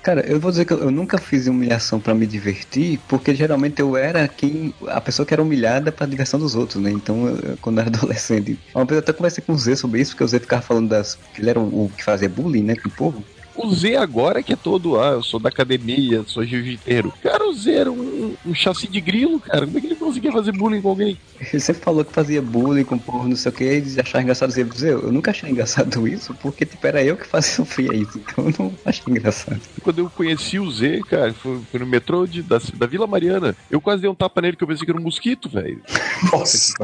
Cara, 0.00 0.26
eu 0.30 0.40
vou 0.40 0.50
dizer 0.50 0.64
que 0.64 0.72
eu, 0.72 0.90
nunca 0.90 1.18
fiz 1.18 1.46
humilhação 1.48 2.00
pra 2.00 2.14
me 2.14 2.26
divertir, 2.26 3.04
porque 3.06 3.34
geralmente 3.34 3.80
eu 3.82 3.96
era 3.96 4.28
quem 4.28 4.74
a 4.88 5.00
pessoa 5.00 5.26
que 5.26 5.34
era 5.34 5.42
humilhada 5.42 5.92
pra 5.92 6.06
diversão 6.06 6.38
dos 6.38 6.54
outros, 6.54 6.80
né? 6.82 6.90
Então, 6.92 7.26
eu- 7.28 7.58
quando 7.58 7.78
eu 7.78 7.82
era 7.82 7.90
adolescente, 7.98 8.62
uma 8.74 8.86
vez 8.86 8.92
eu 8.98 9.00
até 9.00 9.12
conversei 9.12 9.44
com 9.44 9.52
o 9.52 9.58
Zé 9.58 9.74
sobre 9.76 10.00
isso, 10.00 10.12
porque 10.12 10.24
o 10.24 10.28
Zé 10.28 10.38
ficava 10.40 10.62
falando 10.62 10.88
das 10.88 11.16
que 11.32 11.40
ele 11.42 11.50
era 11.50 11.60
o, 11.60 11.86
o 11.86 11.90
que 11.94 12.02
fazia 12.04 12.28
bullying, 12.28 12.62
né, 12.64 12.76
com 12.76 12.88
o 12.88 12.92
povo. 12.92 13.28
O 13.58 13.74
Z 13.74 13.96
agora 13.96 14.40
que 14.40 14.52
é 14.52 14.56
todo, 14.56 15.00
ah, 15.00 15.10
eu 15.10 15.22
sou 15.22 15.40
da 15.40 15.48
academia, 15.48 16.22
sou 16.26 16.44
jiu-jiteiro. 16.44 17.12
Cara, 17.20 17.48
o 17.48 17.52
Z 17.52 17.72
era 17.72 17.90
um, 17.90 18.34
um 18.46 18.54
chassi 18.54 18.86
de 18.86 19.00
grilo, 19.00 19.40
cara. 19.40 19.66
Como 19.66 19.76
é 19.76 19.80
que 19.80 19.88
ele 19.88 19.96
conseguia 19.96 20.30
fazer 20.30 20.52
bullying 20.52 20.80
com 20.80 20.90
alguém? 20.90 21.18
Sempre 21.58 21.82
falou 21.82 22.04
que 22.04 22.12
fazia 22.12 22.40
bullying 22.40 22.84
com 22.84 22.94
o 22.94 23.00
povo, 23.00 23.28
não 23.28 23.34
sei 23.34 23.50
o 23.50 23.54
que, 23.54 23.64
e 23.64 24.00
achava 24.00 24.22
engraçado 24.22 24.48
dizer, 24.48 24.66
Zé, 24.76 24.92
eu 24.92 25.10
nunca 25.10 25.32
achei 25.32 25.50
engraçado 25.50 26.06
isso, 26.06 26.32
porque 26.34 26.64
tipo, 26.64 26.86
era 26.86 27.02
eu 27.02 27.16
que 27.16 27.26
fazia 27.26 27.52
sofrer 27.52 27.92
isso, 27.94 28.18
então 28.22 28.46
eu 28.46 28.54
não 28.58 28.74
achei 28.84 29.04
engraçado. 29.08 29.60
Quando 29.82 29.98
eu 29.98 30.10
conheci 30.10 30.60
o 30.60 30.70
Z, 30.70 31.00
cara, 31.10 31.34
foi, 31.34 31.60
foi 31.70 31.80
no 31.80 31.86
metrô 31.86 32.26
de, 32.26 32.42
da, 32.42 32.60
da 32.74 32.86
Vila 32.86 33.08
Mariana. 33.08 33.56
Eu 33.68 33.80
quase 33.80 34.02
dei 34.02 34.10
um 34.10 34.14
tapa 34.14 34.40
nele 34.40 34.56
que 34.56 34.62
eu 34.62 34.68
pensei 34.68 34.84
que 34.84 34.90
era 34.90 35.00
um 35.00 35.04
mosquito, 35.04 35.48
velho. 35.48 35.82
Nossa. 36.32 36.74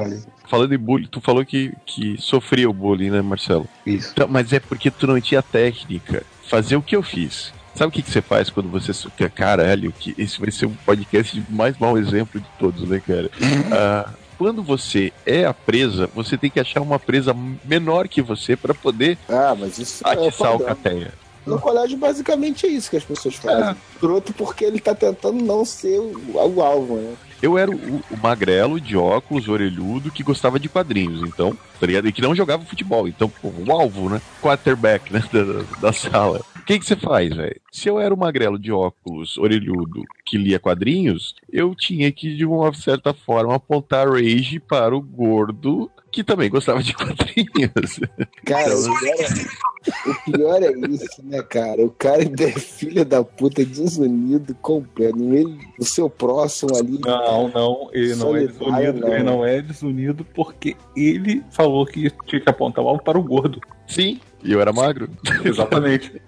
Falando 0.48 0.74
em 0.74 0.78
bullying, 0.78 1.06
tu 1.06 1.20
falou 1.20 1.44
que, 1.44 1.72
que 1.86 2.16
sofria 2.18 2.68
o 2.68 2.72
bullying, 2.72 3.10
né, 3.10 3.22
Marcelo? 3.22 3.68
Isso. 3.86 4.10
Então, 4.12 4.26
mas 4.28 4.52
é 4.52 4.58
porque 4.58 4.90
tu 4.90 5.06
não 5.06 5.20
tinha 5.20 5.40
técnica. 5.40 6.24
Fazer 6.48 6.76
o 6.76 6.82
que 6.82 6.94
eu 6.96 7.02
fiz. 7.02 7.52
Sabe 7.74 7.88
o 7.88 7.90
que, 7.90 8.02
que 8.02 8.10
você 8.10 8.22
faz 8.22 8.50
quando 8.50 8.68
você. 8.68 8.92
Caralho, 9.34 9.92
que 9.92 10.14
esse 10.16 10.40
vai 10.40 10.50
ser 10.50 10.66
um 10.66 10.74
podcast 10.86 11.40
de 11.40 11.52
mais 11.52 11.76
mau 11.78 11.98
exemplo 11.98 12.40
de 12.40 12.46
todos, 12.58 12.88
né, 12.88 13.02
cara? 13.04 13.30
Ah, 13.72 14.10
quando 14.38 14.62
você 14.62 15.12
é 15.26 15.44
a 15.44 15.52
presa, 15.52 16.08
você 16.14 16.36
tem 16.38 16.50
que 16.50 16.60
achar 16.60 16.80
uma 16.80 16.98
presa 16.98 17.34
menor 17.64 18.06
que 18.08 18.22
você 18.22 18.56
pra 18.56 18.74
poder 18.74 19.18
Ah, 19.28 19.56
mas 19.58 19.78
isso 19.78 20.06
é 20.06 20.10
atiçar 20.12 20.54
o 20.54 20.58
padrão. 20.60 20.66
cateia. 20.66 21.12
No 21.44 21.60
colégio, 21.60 21.98
basicamente 21.98 22.64
é 22.64 22.70
isso 22.70 22.88
que 22.88 22.96
as 22.96 23.04
pessoas 23.04 23.34
fazem. 23.34 23.76
Escroto 23.92 24.32
porque 24.32 24.64
ele 24.64 24.80
tá 24.80 24.94
tentando 24.94 25.44
não 25.44 25.64
ser 25.64 25.98
o, 25.98 26.14
o 26.32 26.62
alvo, 26.62 26.96
né? 26.96 27.14
Eu 27.44 27.58
era 27.58 27.70
o, 27.70 28.02
o 28.10 28.16
magrelo 28.22 28.80
de 28.80 28.96
óculos, 28.96 29.48
orelhudo, 29.48 30.10
que 30.10 30.22
gostava 30.22 30.58
de 30.58 30.66
quadrinhos, 30.66 31.20
então, 31.28 31.54
tá? 31.78 31.86
E 32.02 32.10
que 32.10 32.22
não 32.22 32.34
jogava 32.34 32.64
futebol. 32.64 33.06
Então, 33.06 33.30
o 33.42 33.70
alvo, 33.70 34.08
né? 34.08 34.18
Quarterback, 34.40 35.12
né? 35.12 35.22
Da, 35.30 35.88
da 35.88 35.92
sala. 35.92 36.40
O 36.64 36.66
que 36.66 36.78
que 36.78 36.86
você 36.86 36.96
faz, 36.96 37.28
velho? 37.28 37.60
Se 37.70 37.90
eu 37.90 38.00
era 38.00 38.14
o 38.14 38.16
magrelo 38.16 38.58
de 38.58 38.72
óculos, 38.72 39.36
orelhudo, 39.36 40.02
que 40.24 40.38
lia 40.38 40.58
quadrinhos, 40.58 41.34
eu 41.52 41.74
tinha 41.74 42.10
que, 42.10 42.34
de 42.34 42.46
uma 42.46 42.72
certa 42.72 43.12
forma, 43.12 43.54
apontar 43.54 44.08
rage 44.08 44.58
para 44.60 44.96
o 44.96 45.00
gordo, 45.02 45.90
que 46.10 46.24
também 46.24 46.48
gostava 46.48 46.82
de 46.82 46.94
quadrinhos. 46.96 48.00
Cara, 48.46 48.74
o 48.78 48.98
pior, 48.98 49.20
é, 49.20 50.08
o 50.08 50.32
pior 50.32 50.62
é 50.62 50.72
isso, 50.88 51.22
né, 51.22 51.42
cara? 51.42 51.84
O 51.84 51.90
cara 51.90 52.22
ainda 52.22 52.44
é 52.44 52.52
filho 52.52 53.04
da 53.04 53.22
puta, 53.22 53.62
desunido, 53.62 54.54
completo. 54.54 55.18
Meio 55.18 55.58
do 55.78 55.84
seu 55.84 56.08
próximo 56.08 56.74
ali. 56.74 56.98
Não, 56.98 57.48
não, 57.48 57.90
ele 57.92 58.14
não 58.14 58.34
é 58.34 58.46
desunido. 58.46 59.00
não. 59.00 59.12
Ele 59.12 59.22
não 59.22 59.44
é 59.44 59.60
desunido 59.60 60.24
porque 60.32 60.74
ele 60.96 61.42
falou 61.50 61.84
que 61.84 62.10
tinha 62.24 62.40
que 62.40 62.48
apontar 62.48 62.82
o 62.82 62.88
alvo 62.88 63.02
para 63.02 63.18
o 63.18 63.22
gordo. 63.22 63.60
Sim, 63.86 64.18
e 64.44 64.52
eu 64.52 64.60
era 64.60 64.72
magro. 64.72 65.08
Exatamente. 65.44 66.20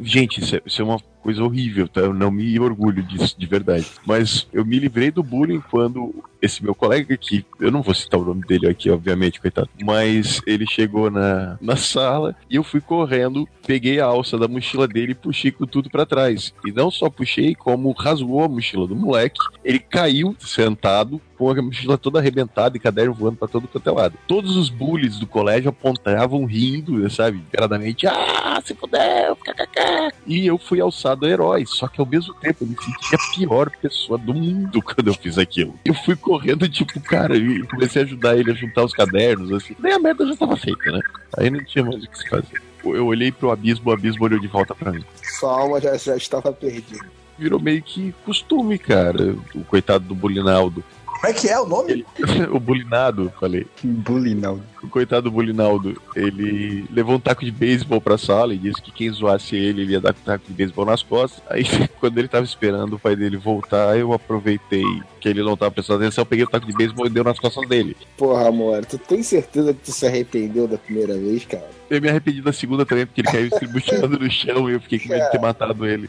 Gente, 0.00 0.40
isso 0.40 0.56
é, 0.56 0.62
isso 0.64 0.80
é 0.80 0.84
uma 0.84 0.98
coisa 1.22 1.42
horrível, 1.42 1.88
tá? 1.88 2.00
Eu 2.00 2.14
não 2.14 2.30
me 2.30 2.58
orgulho 2.58 3.02
disso, 3.02 3.34
de 3.38 3.46
verdade. 3.46 3.86
Mas 4.06 4.46
eu 4.52 4.64
me 4.64 4.78
livrei 4.78 5.10
do 5.10 5.22
bullying 5.22 5.62
quando 5.70 6.14
esse 6.42 6.62
meu 6.62 6.74
colega 6.74 7.14
aqui, 7.14 7.44
eu 7.58 7.70
não 7.70 7.82
vou 7.82 7.94
citar 7.94 8.18
o 8.18 8.24
nome 8.24 8.42
dele 8.46 8.66
aqui, 8.66 8.90
obviamente, 8.90 9.40
coitado, 9.40 9.68
mas 9.82 10.40
ele 10.46 10.66
chegou 10.66 11.10
na, 11.10 11.58
na 11.60 11.76
sala 11.76 12.34
e 12.48 12.56
eu 12.56 12.64
fui 12.64 12.80
correndo, 12.80 13.46
peguei 13.66 14.00
a 14.00 14.06
alça 14.06 14.38
da 14.38 14.48
mochila 14.48 14.88
dele 14.88 15.12
e 15.12 15.14
puxei 15.14 15.50
com 15.50 15.66
tudo 15.66 15.90
pra 15.90 16.06
trás. 16.06 16.54
E 16.64 16.72
não 16.72 16.90
só 16.90 17.10
puxei, 17.10 17.54
como 17.54 17.92
rasgou 17.92 18.42
a 18.42 18.48
mochila 18.48 18.86
do 18.86 18.96
moleque. 18.96 19.38
Ele 19.64 19.78
caiu 19.78 20.34
sentado, 20.38 21.20
com 21.36 21.50
a 21.50 21.62
mochila 21.62 21.96
toda 21.96 22.18
arrebentada 22.18 22.76
e 22.76 22.80
caderno 22.80 23.14
voando 23.14 23.38
pra 23.38 23.48
todo 23.48 23.66
quanto 23.66 23.88
é 23.88 23.92
lado. 23.92 24.18
Todos 24.26 24.56
os 24.56 24.68
bullies 24.68 25.18
do 25.18 25.26
colégio 25.26 25.70
apontavam 25.70 26.44
rindo, 26.44 27.08
sabe, 27.10 27.38
desesperadamente, 27.38 28.06
ah, 28.06 28.60
se 28.64 28.74
fudeu, 28.74 29.36
kkk. 29.36 30.14
E 30.26 30.46
eu 30.46 30.58
fui 30.58 30.80
alçado 30.80 31.09
a 31.12 31.28
herói, 31.28 31.64
só 31.66 31.88
que 31.88 32.00
ao 32.00 32.06
mesmo 32.06 32.34
tempo 32.34 32.64
eu 32.64 32.68
me 32.68 32.76
senti 32.76 33.14
a 33.14 33.18
pior 33.34 33.70
pessoa 33.80 34.18
do 34.18 34.34
mundo 34.34 34.80
quando 34.82 35.08
eu 35.08 35.14
fiz 35.14 35.38
aquilo. 35.38 35.74
Eu 35.84 35.94
fui 35.94 36.16
correndo, 36.16 36.68
tipo, 36.68 37.00
cara, 37.00 37.36
e 37.36 37.62
comecei 37.66 38.02
a 38.02 38.04
ajudar 38.04 38.36
ele 38.36 38.50
a 38.50 38.54
juntar 38.54 38.84
os 38.84 38.92
cadernos, 38.92 39.52
assim. 39.52 39.74
Nem 39.78 39.92
a 39.92 39.98
merda 39.98 40.26
já 40.26 40.36
tava 40.36 40.56
feita, 40.56 40.90
né? 40.90 41.00
Aí 41.36 41.50
não 41.50 41.64
tinha 41.64 41.84
mais 41.84 42.02
o 42.02 42.08
que 42.08 42.18
se 42.18 42.28
fazer. 42.28 42.62
Eu 42.84 43.06
olhei 43.06 43.30
pro 43.30 43.50
abismo, 43.50 43.90
o 43.90 43.92
abismo 43.92 44.24
olhou 44.24 44.40
de 44.40 44.48
volta 44.48 44.74
pra 44.74 44.92
mim. 44.92 45.04
Sua 45.38 45.60
alma 45.60 45.80
já, 45.80 45.96
já 45.96 46.16
estava 46.16 46.52
perdida. 46.52 47.04
Virou 47.38 47.60
meio 47.60 47.82
que 47.82 48.14
costume, 48.24 48.78
cara. 48.78 49.34
O 49.54 49.64
coitado 49.64 50.04
do 50.04 50.14
Bulinaldo. 50.14 50.84
Como 51.20 51.30
é 51.30 51.36
que 51.36 51.48
é 51.48 51.60
o 51.60 51.66
nome? 51.66 52.06
o 52.50 52.58
Bulinado, 52.58 53.30
falei. 53.38 53.66
Bullying, 53.84 54.36
não. 54.36 54.58
O 54.82 54.88
coitado 54.88 55.24
do 55.24 55.30
Bulinaldo, 55.30 56.00
ele 56.16 56.86
levou 56.90 57.16
um 57.16 57.20
taco 57.20 57.44
de 57.44 57.50
beisebol 57.50 58.00
pra 58.00 58.16
sala 58.16 58.54
e 58.54 58.58
disse 58.58 58.80
que 58.80 58.90
quem 58.90 59.10
zoasse 59.10 59.54
ele, 59.54 59.82
ele 59.82 59.92
ia 59.92 60.00
dar 60.00 60.12
um 60.12 60.24
taco 60.24 60.46
de 60.46 60.54
beisebol 60.54 60.86
nas 60.86 61.02
costas. 61.02 61.42
Aí, 61.50 61.64
quando 62.00 62.16
ele 62.16 62.26
tava 62.26 62.46
esperando 62.46 62.94
o 62.94 62.98
pai 62.98 63.14
dele 63.16 63.36
voltar, 63.36 63.98
eu 63.98 64.14
aproveitei 64.14 64.82
que 65.20 65.28
ele 65.28 65.42
não 65.42 65.58
tava 65.58 65.70
prestando 65.70 66.02
atenção, 66.02 66.24
peguei 66.24 66.46
o 66.46 66.48
taco 66.48 66.66
de 66.66 66.72
beisebol 66.72 67.06
e 67.06 67.10
deu 67.10 67.22
nas 67.22 67.38
costas 67.38 67.68
dele. 67.68 67.94
Porra, 68.16 68.48
amor, 68.48 68.86
tu 68.86 68.96
tem 68.96 69.22
certeza 69.22 69.74
que 69.74 69.80
tu 69.80 69.92
se 69.92 70.06
arrependeu 70.06 70.66
da 70.66 70.78
primeira 70.78 71.18
vez, 71.18 71.44
cara? 71.44 71.68
Eu 71.90 72.00
me 72.00 72.08
arrependi 72.08 72.40
da 72.40 72.52
segunda 72.52 72.86
também, 72.86 73.04
porque 73.04 73.20
ele 73.20 73.28
caiu 73.28 73.50
se 73.58 73.66
buchando 73.68 74.18
no 74.18 74.30
chão 74.30 74.70
e 74.70 74.72
eu 74.72 74.80
fiquei 74.80 74.98
com 74.98 75.10
medo 75.10 75.22
de 75.22 75.32
ter 75.32 75.40
matado 75.40 75.86
ele. 75.86 76.08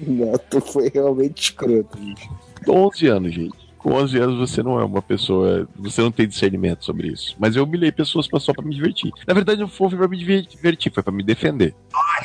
Não, 0.00 0.32
tu 0.48 0.60
foi 0.60 0.92
realmente 0.94 1.42
escroto, 1.42 1.98
bicho. 1.98 2.30
Com 2.64 2.86
11 2.86 3.06
anos, 3.08 3.34
gente. 3.34 3.65
Com 3.86 3.92
11 3.94 4.18
anos 4.18 4.36
você 4.50 4.64
não 4.64 4.80
é 4.80 4.84
uma 4.84 5.00
pessoa. 5.00 5.68
Você 5.76 6.00
não 6.00 6.10
tem 6.10 6.26
discernimento 6.26 6.84
sobre 6.84 7.06
isso. 7.06 7.36
Mas 7.38 7.54
eu 7.54 7.62
humilhei 7.62 7.92
pessoas 7.92 8.26
só 8.40 8.52
pra 8.52 8.64
me 8.64 8.74
divertir. 8.74 9.12
Na 9.24 9.32
verdade, 9.32 9.60
não 9.60 9.68
foi 9.68 9.90
pra 9.90 10.08
me 10.08 10.16
divertir, 10.18 10.92
foi 10.92 11.04
pra 11.04 11.12
me 11.12 11.22
defender. 11.22 11.72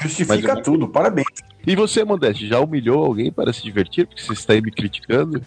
Justifica 0.01 0.35
Mas 0.35 0.43
eu- 0.57 0.63
tudo, 0.63 0.87
parabéns. 0.87 1.27
E 1.67 1.75
você, 1.75 2.03
Modeste, 2.03 2.47
já 2.47 2.59
humilhou 2.59 3.05
alguém 3.05 3.31
para 3.31 3.53
se 3.53 3.61
divertir? 3.61 4.07
Porque 4.07 4.23
você 4.23 4.33
está 4.33 4.53
aí 4.53 4.61
me 4.61 4.71
criticando? 4.71 5.39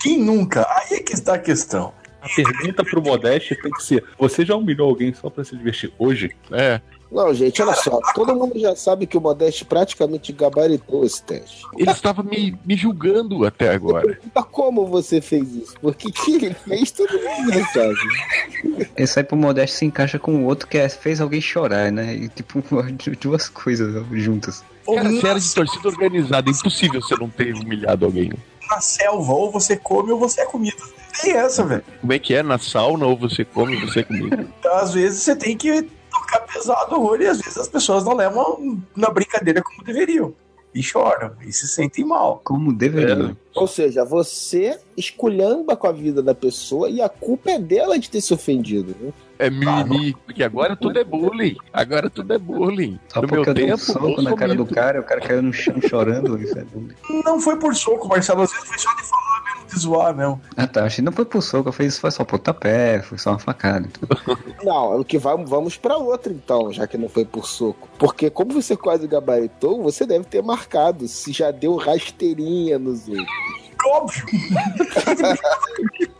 Quem 0.00 0.18
nunca? 0.20 0.66
Aí 0.68 0.96
é 0.96 1.02
que 1.04 1.12
está 1.14 1.34
a 1.34 1.38
questão. 1.38 1.92
A 2.20 2.28
pergunta 2.34 2.82
pro 2.84 3.00
Modeste 3.00 3.54
tem 3.54 3.70
que 3.70 3.82
ser: 3.84 4.02
você 4.18 4.44
já 4.44 4.56
humilhou 4.56 4.88
alguém 4.90 5.14
só 5.14 5.30
pra 5.30 5.44
se 5.44 5.56
divertir 5.56 5.92
hoje? 5.96 6.32
É. 6.50 6.80
Não, 7.10 7.32
gente, 7.32 7.62
olha 7.62 7.74
só. 7.74 8.00
Todo 8.14 8.34
mundo 8.34 8.58
já 8.58 8.76
sabe 8.76 9.06
que 9.06 9.16
o 9.16 9.20
Modeste 9.20 9.64
praticamente 9.64 10.30
gabaritou 10.32 11.04
esse 11.04 11.22
teste. 11.22 11.62
Ele 11.76 11.90
estava 11.90 12.22
me, 12.22 12.56
me 12.64 12.76
julgando 12.76 13.46
até 13.46 13.70
agora. 13.70 14.18
Mas 14.34 14.44
como 14.50 14.86
você 14.86 15.20
fez 15.20 15.54
isso? 15.54 15.74
Porque 15.80 16.12
que 16.12 16.36
ele 16.36 16.54
fez, 16.54 16.90
todo 16.90 17.12
mundo 17.12 17.52
já 17.52 17.66
sabe. 17.68 18.88
Esse 18.96 19.18
aí 19.18 19.24
pro 19.24 19.36
Modesto 19.36 19.78
se 19.78 19.86
encaixa 19.86 20.18
com 20.18 20.36
o 20.36 20.44
outro 20.44 20.68
que 20.68 20.76
é, 20.76 20.88
fez 20.88 21.20
alguém 21.20 21.40
chorar, 21.40 21.90
né? 21.90 22.14
E 22.14 22.28
tipo, 22.28 22.62
duas 23.20 23.48
coisas 23.48 24.04
juntas. 24.12 24.62
Ou 24.86 24.96
Cara, 24.96 25.10
você 25.10 25.26
era 25.26 25.40
de 25.40 25.54
torcida 25.54 25.88
organizada. 25.88 26.50
É 26.50 26.52
impossível 26.52 27.00
você 27.00 27.14
não 27.16 27.30
ter 27.30 27.54
humilhado 27.54 28.04
alguém. 28.04 28.32
na 28.70 28.80
selva, 28.80 29.32
ou 29.32 29.50
você 29.50 29.76
come 29.76 30.12
ou 30.12 30.18
você 30.18 30.42
é 30.42 30.46
comida. 30.46 30.76
Tem 31.22 31.32
essa, 31.32 31.64
velho. 31.64 31.84
Como 32.00 32.12
é 32.12 32.18
que 32.18 32.34
é? 32.34 32.42
Na 32.42 32.58
sauna 32.58 33.06
ou 33.06 33.16
você 33.16 33.44
come 33.44 33.74
ou 33.76 33.88
você 33.88 34.00
é 34.00 34.02
comigo? 34.02 34.34
Então, 34.58 34.74
às 34.76 34.92
vezes 34.92 35.20
você 35.22 35.34
tem 35.34 35.56
que 35.56 35.88
tocar 36.28 36.40
pesado 36.40 36.96
o 36.96 37.04
olho 37.04 37.22
e 37.22 37.26
às 37.26 37.38
vezes 37.38 37.56
as 37.56 37.68
pessoas 37.68 38.04
não 38.04 38.14
levam 38.14 38.78
na 38.94 39.08
brincadeira 39.08 39.62
como 39.62 39.82
deveriam. 39.82 40.34
E 40.74 40.82
choram, 40.82 41.32
e 41.44 41.50
se 41.50 41.66
sentem 41.66 42.04
mal. 42.04 42.42
Como 42.44 42.72
deveria. 42.72 43.34
Ou 43.54 43.66
seja, 43.66 44.04
você 44.04 44.78
esculhamba 44.96 45.74
com 45.74 45.86
a 45.86 45.92
vida 45.92 46.22
da 46.22 46.34
pessoa 46.34 46.90
e 46.90 47.00
a 47.00 47.08
culpa 47.08 47.50
é 47.50 47.58
dela 47.58 47.98
de 47.98 48.10
ter 48.10 48.20
se 48.20 48.34
ofendido. 48.34 48.94
Né? 49.00 49.12
É 49.38 49.48
mimimi. 49.48 50.14
Porque 50.26 50.42
agora 50.42 50.74
tudo 50.74 50.98
é 50.98 51.04
bullying. 51.04 51.56
Agora 51.72 52.10
tudo 52.10 52.32
é 52.34 52.38
bullying. 52.38 52.98
Só 53.08 53.22
no 53.22 53.28
meu 53.28 53.44
eu 53.44 53.54
dei 53.54 53.64
um 53.64 53.68
tempo, 53.68 53.78
soco 53.78 54.22
na 54.22 54.34
cara 54.34 54.54
do 54.54 54.66
cara, 54.66 55.00
o 55.00 55.04
cara 55.04 55.20
caiu 55.20 55.42
no 55.42 55.52
chão 55.52 55.80
chorando. 55.80 56.38
Isso 56.42 56.58
é 56.58 56.64
bullying. 56.64 56.94
Não 57.24 57.40
foi 57.40 57.56
por 57.56 57.74
soco, 57.74 58.08
Marcelo, 58.08 58.42
às 58.42 58.52
vezes 58.52 58.68
foi 58.68 58.78
só 58.78 58.94
de 58.94 59.02
falar 59.02 59.44
mesmo, 59.44 59.66
de 59.68 59.78
zoar 59.78 60.14
mesmo. 60.14 60.40
Ah 60.56 60.66
tá, 60.66 60.84
achei 60.84 60.96
que 60.96 61.02
não 61.02 61.12
foi 61.12 61.24
por 61.24 61.42
soco, 61.42 61.68
eu 61.68 61.72
fiz 61.72 61.98
foi 61.98 62.10
só 62.10 62.24
pontapé, 62.24 63.00
foi 63.02 63.18
só 63.18 63.30
uma 63.30 63.38
facada. 63.38 63.86
Então. 63.86 64.36
Não, 64.62 65.00
o 65.00 65.04
que 65.04 65.18
vai, 65.18 65.36
vamos 65.44 65.76
pra 65.76 65.96
outra 65.96 66.32
então, 66.32 66.72
já 66.72 66.86
que 66.86 66.98
não 66.98 67.08
foi 67.08 67.24
por 67.24 67.46
soco. 67.46 67.88
Porque 67.98 68.28
como 68.28 68.52
você 68.52 68.76
quase 68.76 69.06
gabaritou, 69.06 69.82
você 69.82 70.04
deve 70.04 70.24
ter 70.24 70.42
marcado 70.42 71.06
se 71.06 71.32
já 71.32 71.50
deu 71.50 71.76
rasteirinha 71.76 72.78
nos 72.78 73.08
outros. 73.08 73.67
Óbvio. 73.86 74.24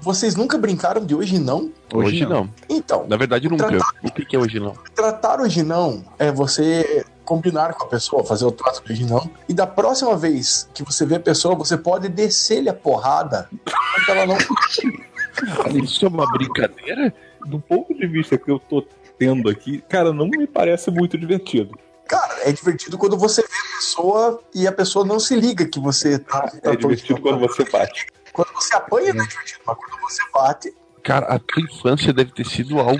Vocês 0.00 0.36
nunca 0.36 0.56
brincaram 0.56 1.04
de 1.04 1.14
hoje 1.14 1.38
não? 1.38 1.70
Hoje 1.92 2.24
não. 2.24 2.48
Então, 2.68 3.06
Na 3.08 3.16
verdade, 3.16 3.48
nunca. 3.48 3.66
O 4.02 4.10
que 4.10 4.24
que 4.24 4.36
é 4.36 4.38
hoje 4.38 4.60
não? 4.60 4.74
tratar 4.94 5.40
hoje 5.40 5.62
não 5.62 6.04
é 6.18 6.30
você 6.30 7.04
combinar 7.24 7.74
com 7.74 7.84
a 7.84 7.88
pessoa, 7.88 8.24
fazer 8.24 8.44
o 8.46 8.52
trato 8.52 8.82
de 8.92 9.04
não. 9.04 9.30
E 9.48 9.52
da 9.52 9.66
próxima 9.66 10.16
vez 10.16 10.68
que 10.72 10.82
você 10.82 11.04
vê 11.04 11.16
a 11.16 11.20
pessoa, 11.20 11.54
você 11.54 11.76
pode 11.76 12.08
descer-lhe 12.08 12.68
a 12.68 12.74
porrada 12.74 13.48
pra 14.06 14.14
ela 14.14 14.26
não. 14.26 14.38
Isso 15.82 16.06
é 16.06 16.08
uma 16.08 16.30
brincadeira? 16.30 17.12
Do 17.46 17.60
ponto 17.60 17.94
de 17.94 18.06
vista 18.06 18.38
que 18.38 18.50
eu 18.50 18.58
tô 18.58 18.84
tendo 19.18 19.48
aqui, 19.50 19.82
cara, 19.88 20.12
não 20.12 20.26
me 20.26 20.46
parece 20.46 20.90
muito 20.90 21.18
divertido. 21.18 21.78
Cara, 22.08 22.48
é 22.48 22.52
divertido 22.52 22.96
quando 22.96 23.18
você 23.18 23.42
vê 23.42 23.48
a 23.48 23.76
pessoa 23.76 24.42
e 24.54 24.66
a 24.66 24.72
pessoa 24.72 25.04
não 25.04 25.20
se 25.20 25.36
liga 25.36 25.66
que 25.66 25.78
você 25.78 26.18
tá. 26.18 26.50
É 26.62 26.74
divertido 26.74 27.20
quando 27.20 27.38
você 27.38 27.64
bate. 27.64 28.06
Quando 28.32 28.52
você 28.54 28.74
apanha, 28.74 29.12
não 29.12 29.24
é 29.24 29.28
divertido, 29.28 29.60
mas 29.66 29.76
quando 29.76 30.00
você 30.00 30.22
bate. 30.32 30.74
Cara, 31.02 31.26
a 31.26 31.38
tua 31.38 31.62
infância 31.62 32.12
deve 32.12 32.32
ter 32.32 32.46
sido 32.46 32.78
algo 32.78 32.98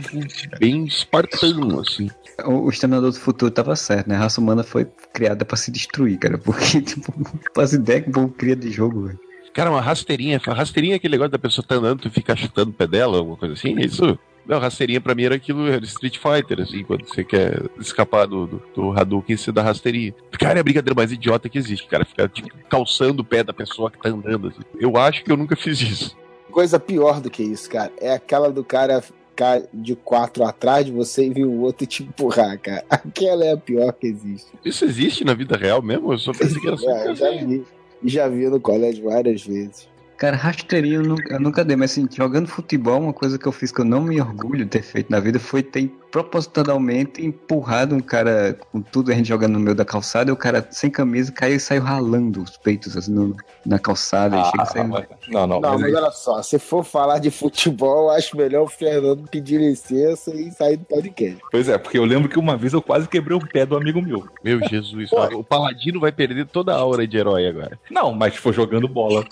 bem 0.59 0.85
espartano, 0.85 1.81
assim. 1.81 2.11
O, 2.45 2.67
o 2.67 2.69
Exterminador 2.69 3.11
do 3.11 3.19
Futuro 3.19 3.51
tava 3.51 3.75
certo, 3.75 4.09
né? 4.09 4.17
A 4.17 4.21
raça 4.21 4.41
humana 4.41 4.63
foi 4.63 4.87
criada 5.13 5.45
pra 5.45 5.57
se 5.57 5.71
destruir, 5.71 6.19
cara. 6.19 6.39
Porque, 6.39 6.81
tipo, 6.83 7.13
faz 7.55 7.73
ideia 7.73 8.03
que 8.03 8.11
o 8.11 8.13
povo 8.13 8.29
cria 8.29 8.55
de 8.55 8.71
jogo, 8.71 9.07
velho. 9.07 9.21
Cara, 9.55 9.71
uma 9.71 9.81
rasteirinha. 9.81 10.39
Rasteirinha 10.39 10.95
é 10.95 10.97
aquele 10.97 11.13
negócio 11.13 11.33
da 11.33 11.39
pessoa 11.39 11.67
tá 11.67 11.75
andando, 11.75 12.03
tu 12.03 12.11
fica 12.11 12.37
chutando 12.37 12.71
o 12.71 12.75
pé 12.75 12.87
dela, 12.87 13.17
alguma 13.17 13.37
coisa 13.37 13.55
assim, 13.55 13.77
é 13.79 13.87
isso? 13.87 14.19
Não, 14.49 14.59
rasteirinha 14.59 14.99
pra 14.99 15.15
mim 15.15 15.25
era 15.25 15.35
aquilo, 15.35 15.69
era 15.69 15.85
Street 15.85 16.17
Fighter, 16.17 16.63
assim, 16.63 16.83
quando 16.83 17.07
você 17.07 17.23
quer 17.23 17.61
escapar 17.79 18.27
do, 18.27 18.47
do, 18.47 18.63
do 18.75 18.99
Hadouken, 18.99 19.37
você 19.37 19.53
dá 19.53 19.63
rasteirinha. 19.63 20.15
Cara, 20.41 20.59
é 20.59 20.61
a 20.61 20.65
brincadeira 20.65 20.95
mais 20.95 21.13
idiota 21.13 21.51
que 21.51 21.59
existe, 21.59 21.87
cara. 21.87 22.07
Ficar, 22.07 22.31
tipo, 22.31 22.49
calçando 22.71 23.21
o 23.21 23.25
pé 23.25 23.45
da 23.45 23.53
pessoa 23.53 23.91
que 23.91 24.01
tá 24.01 24.09
andando, 24.09 24.49
assim. 24.49 24.63
Eu 24.81 24.97
acho 24.97 25.23
que 25.23 25.31
eu 25.31 25.37
nunca 25.37 25.55
fiz 25.55 25.79
isso. 25.83 26.17
Coisa 26.51 26.81
pior 26.81 27.21
do 27.21 27.29
que 27.29 27.43
isso, 27.43 27.69
cara. 27.69 27.93
É 28.01 28.15
aquela 28.15 28.51
do 28.51 28.65
cara 28.65 29.03
ficar 29.03 29.63
de 29.73 29.95
quatro 29.95 30.43
atrás 30.45 30.87
de 30.87 30.93
você 30.93 31.27
e 31.27 31.31
vir 31.31 31.45
o 31.45 31.61
outro 31.61 31.87
te 31.87 32.03
empurrar, 32.03 32.59
cara. 32.59 32.83
Aquela 32.89 33.45
é 33.45 33.53
a 33.53 33.57
pior 33.57 33.93
que 33.93 34.07
existe. 34.07 34.51
Isso 34.65 34.85
existe 34.85 35.25
na 35.25 35.35
vida 35.35 35.59
real 35.59 35.83
mesmo? 35.83 36.13
Eu 36.13 36.19
só 36.19 36.33
pensei 36.33 36.59
que 36.59 36.67
era 36.67 36.77
só 36.79 36.89
É, 36.97 37.09
eu 37.09 37.15
já 37.15 37.31
vi. 37.33 37.65
Já 38.03 38.29
vi 38.29 38.49
no 38.49 38.61
colégio 38.61 39.05
várias 39.05 39.45
vezes. 39.45 39.89
Cara, 40.19 40.37
rasteirinha 40.37 40.97
eu 40.97 41.03
nunca, 41.05 41.35
eu 41.35 41.41
nunca 41.41 41.65
dei, 41.65 41.77
mas 41.77 41.93
assim, 41.93 42.09
jogando 42.13 42.49
futebol, 42.49 43.01
uma 43.01 43.13
coisa 43.13 43.39
que 43.39 43.47
eu 43.47 43.53
fiz 43.53 43.71
que 43.71 43.81
eu 43.81 43.85
não 43.85 44.01
me 44.03 44.21
orgulho 44.21 44.65
de 44.65 44.71
ter 44.71 44.83
feito 44.83 45.09
na 45.11 45.21
vida 45.21 45.39
foi 45.39 45.63
ter 45.63 45.89
propositalmente 46.11 47.25
empurrado 47.25 47.95
um 47.95 48.01
cara 48.01 48.59
com 48.73 48.81
tudo, 48.81 49.13
a 49.13 49.15
gente 49.15 49.29
jogando 49.29 49.53
no 49.53 49.61
meio 49.61 49.77
da 49.77 49.85
calçada, 49.85 50.31
e 50.31 50.33
o 50.33 50.37
cara 50.37 50.67
sem 50.73 50.91
camisa 50.91 51.31
caiu 51.31 51.55
e 51.57 51.61
saiu 51.61 51.83
ralando 51.83 52.43
os 52.43 52.57
peitos 52.57 52.97
assim, 52.97 53.13
no- 53.13 53.37
na 53.65 53.79
calçada. 53.79 54.37
e 54.37 54.45
chega 54.47 54.85
mas- 54.89 55.07
não, 55.29 55.47
não, 55.47 55.61
Não, 55.61 55.79
mas 55.79 55.95
olha 55.95 56.11
só, 56.11 56.43
se 56.43 56.59
for 56.59 56.83
falar 56.83 57.19
de 57.21 57.31
futebol, 57.31 58.05
eu 58.07 58.11
acho 58.11 58.37
melhor 58.37 58.63
o 58.65 58.69
Fernando 58.69 59.29
pedir 59.31 59.61
licença 59.61 60.35
e 60.35 60.51
sair 60.51 60.79
do 60.79 60.85
podcast. 60.85 61.39
Pois 61.51 61.69
é, 61.69 61.79
porque 61.79 61.97
eu 61.99 62.05
lembro 62.05 62.29
que 62.29 62.39
uma 62.41 62.57
vez 62.57 62.73
eu 62.73 62.83
quase 62.83 63.07
quebrei 63.09 63.37
o 63.37 63.47
pé 63.47 63.65
do 63.65 63.77
amigo 63.77 64.03
meu. 64.03 64.27
Meu 64.43 64.59
Jesus, 64.69 65.11
o 65.13 65.45
Paladino 65.45 66.01
vai 66.01 66.11
perder 66.11 66.47
toda 66.47 66.73
a 66.75 66.77
aura 66.77 67.07
de 67.07 67.17
herói 67.17 67.47
agora. 67.47 67.79
Não, 67.89 68.13
mas 68.13 68.35
foi 68.35 68.53
jogando 68.53 68.89
bola. 68.89 69.25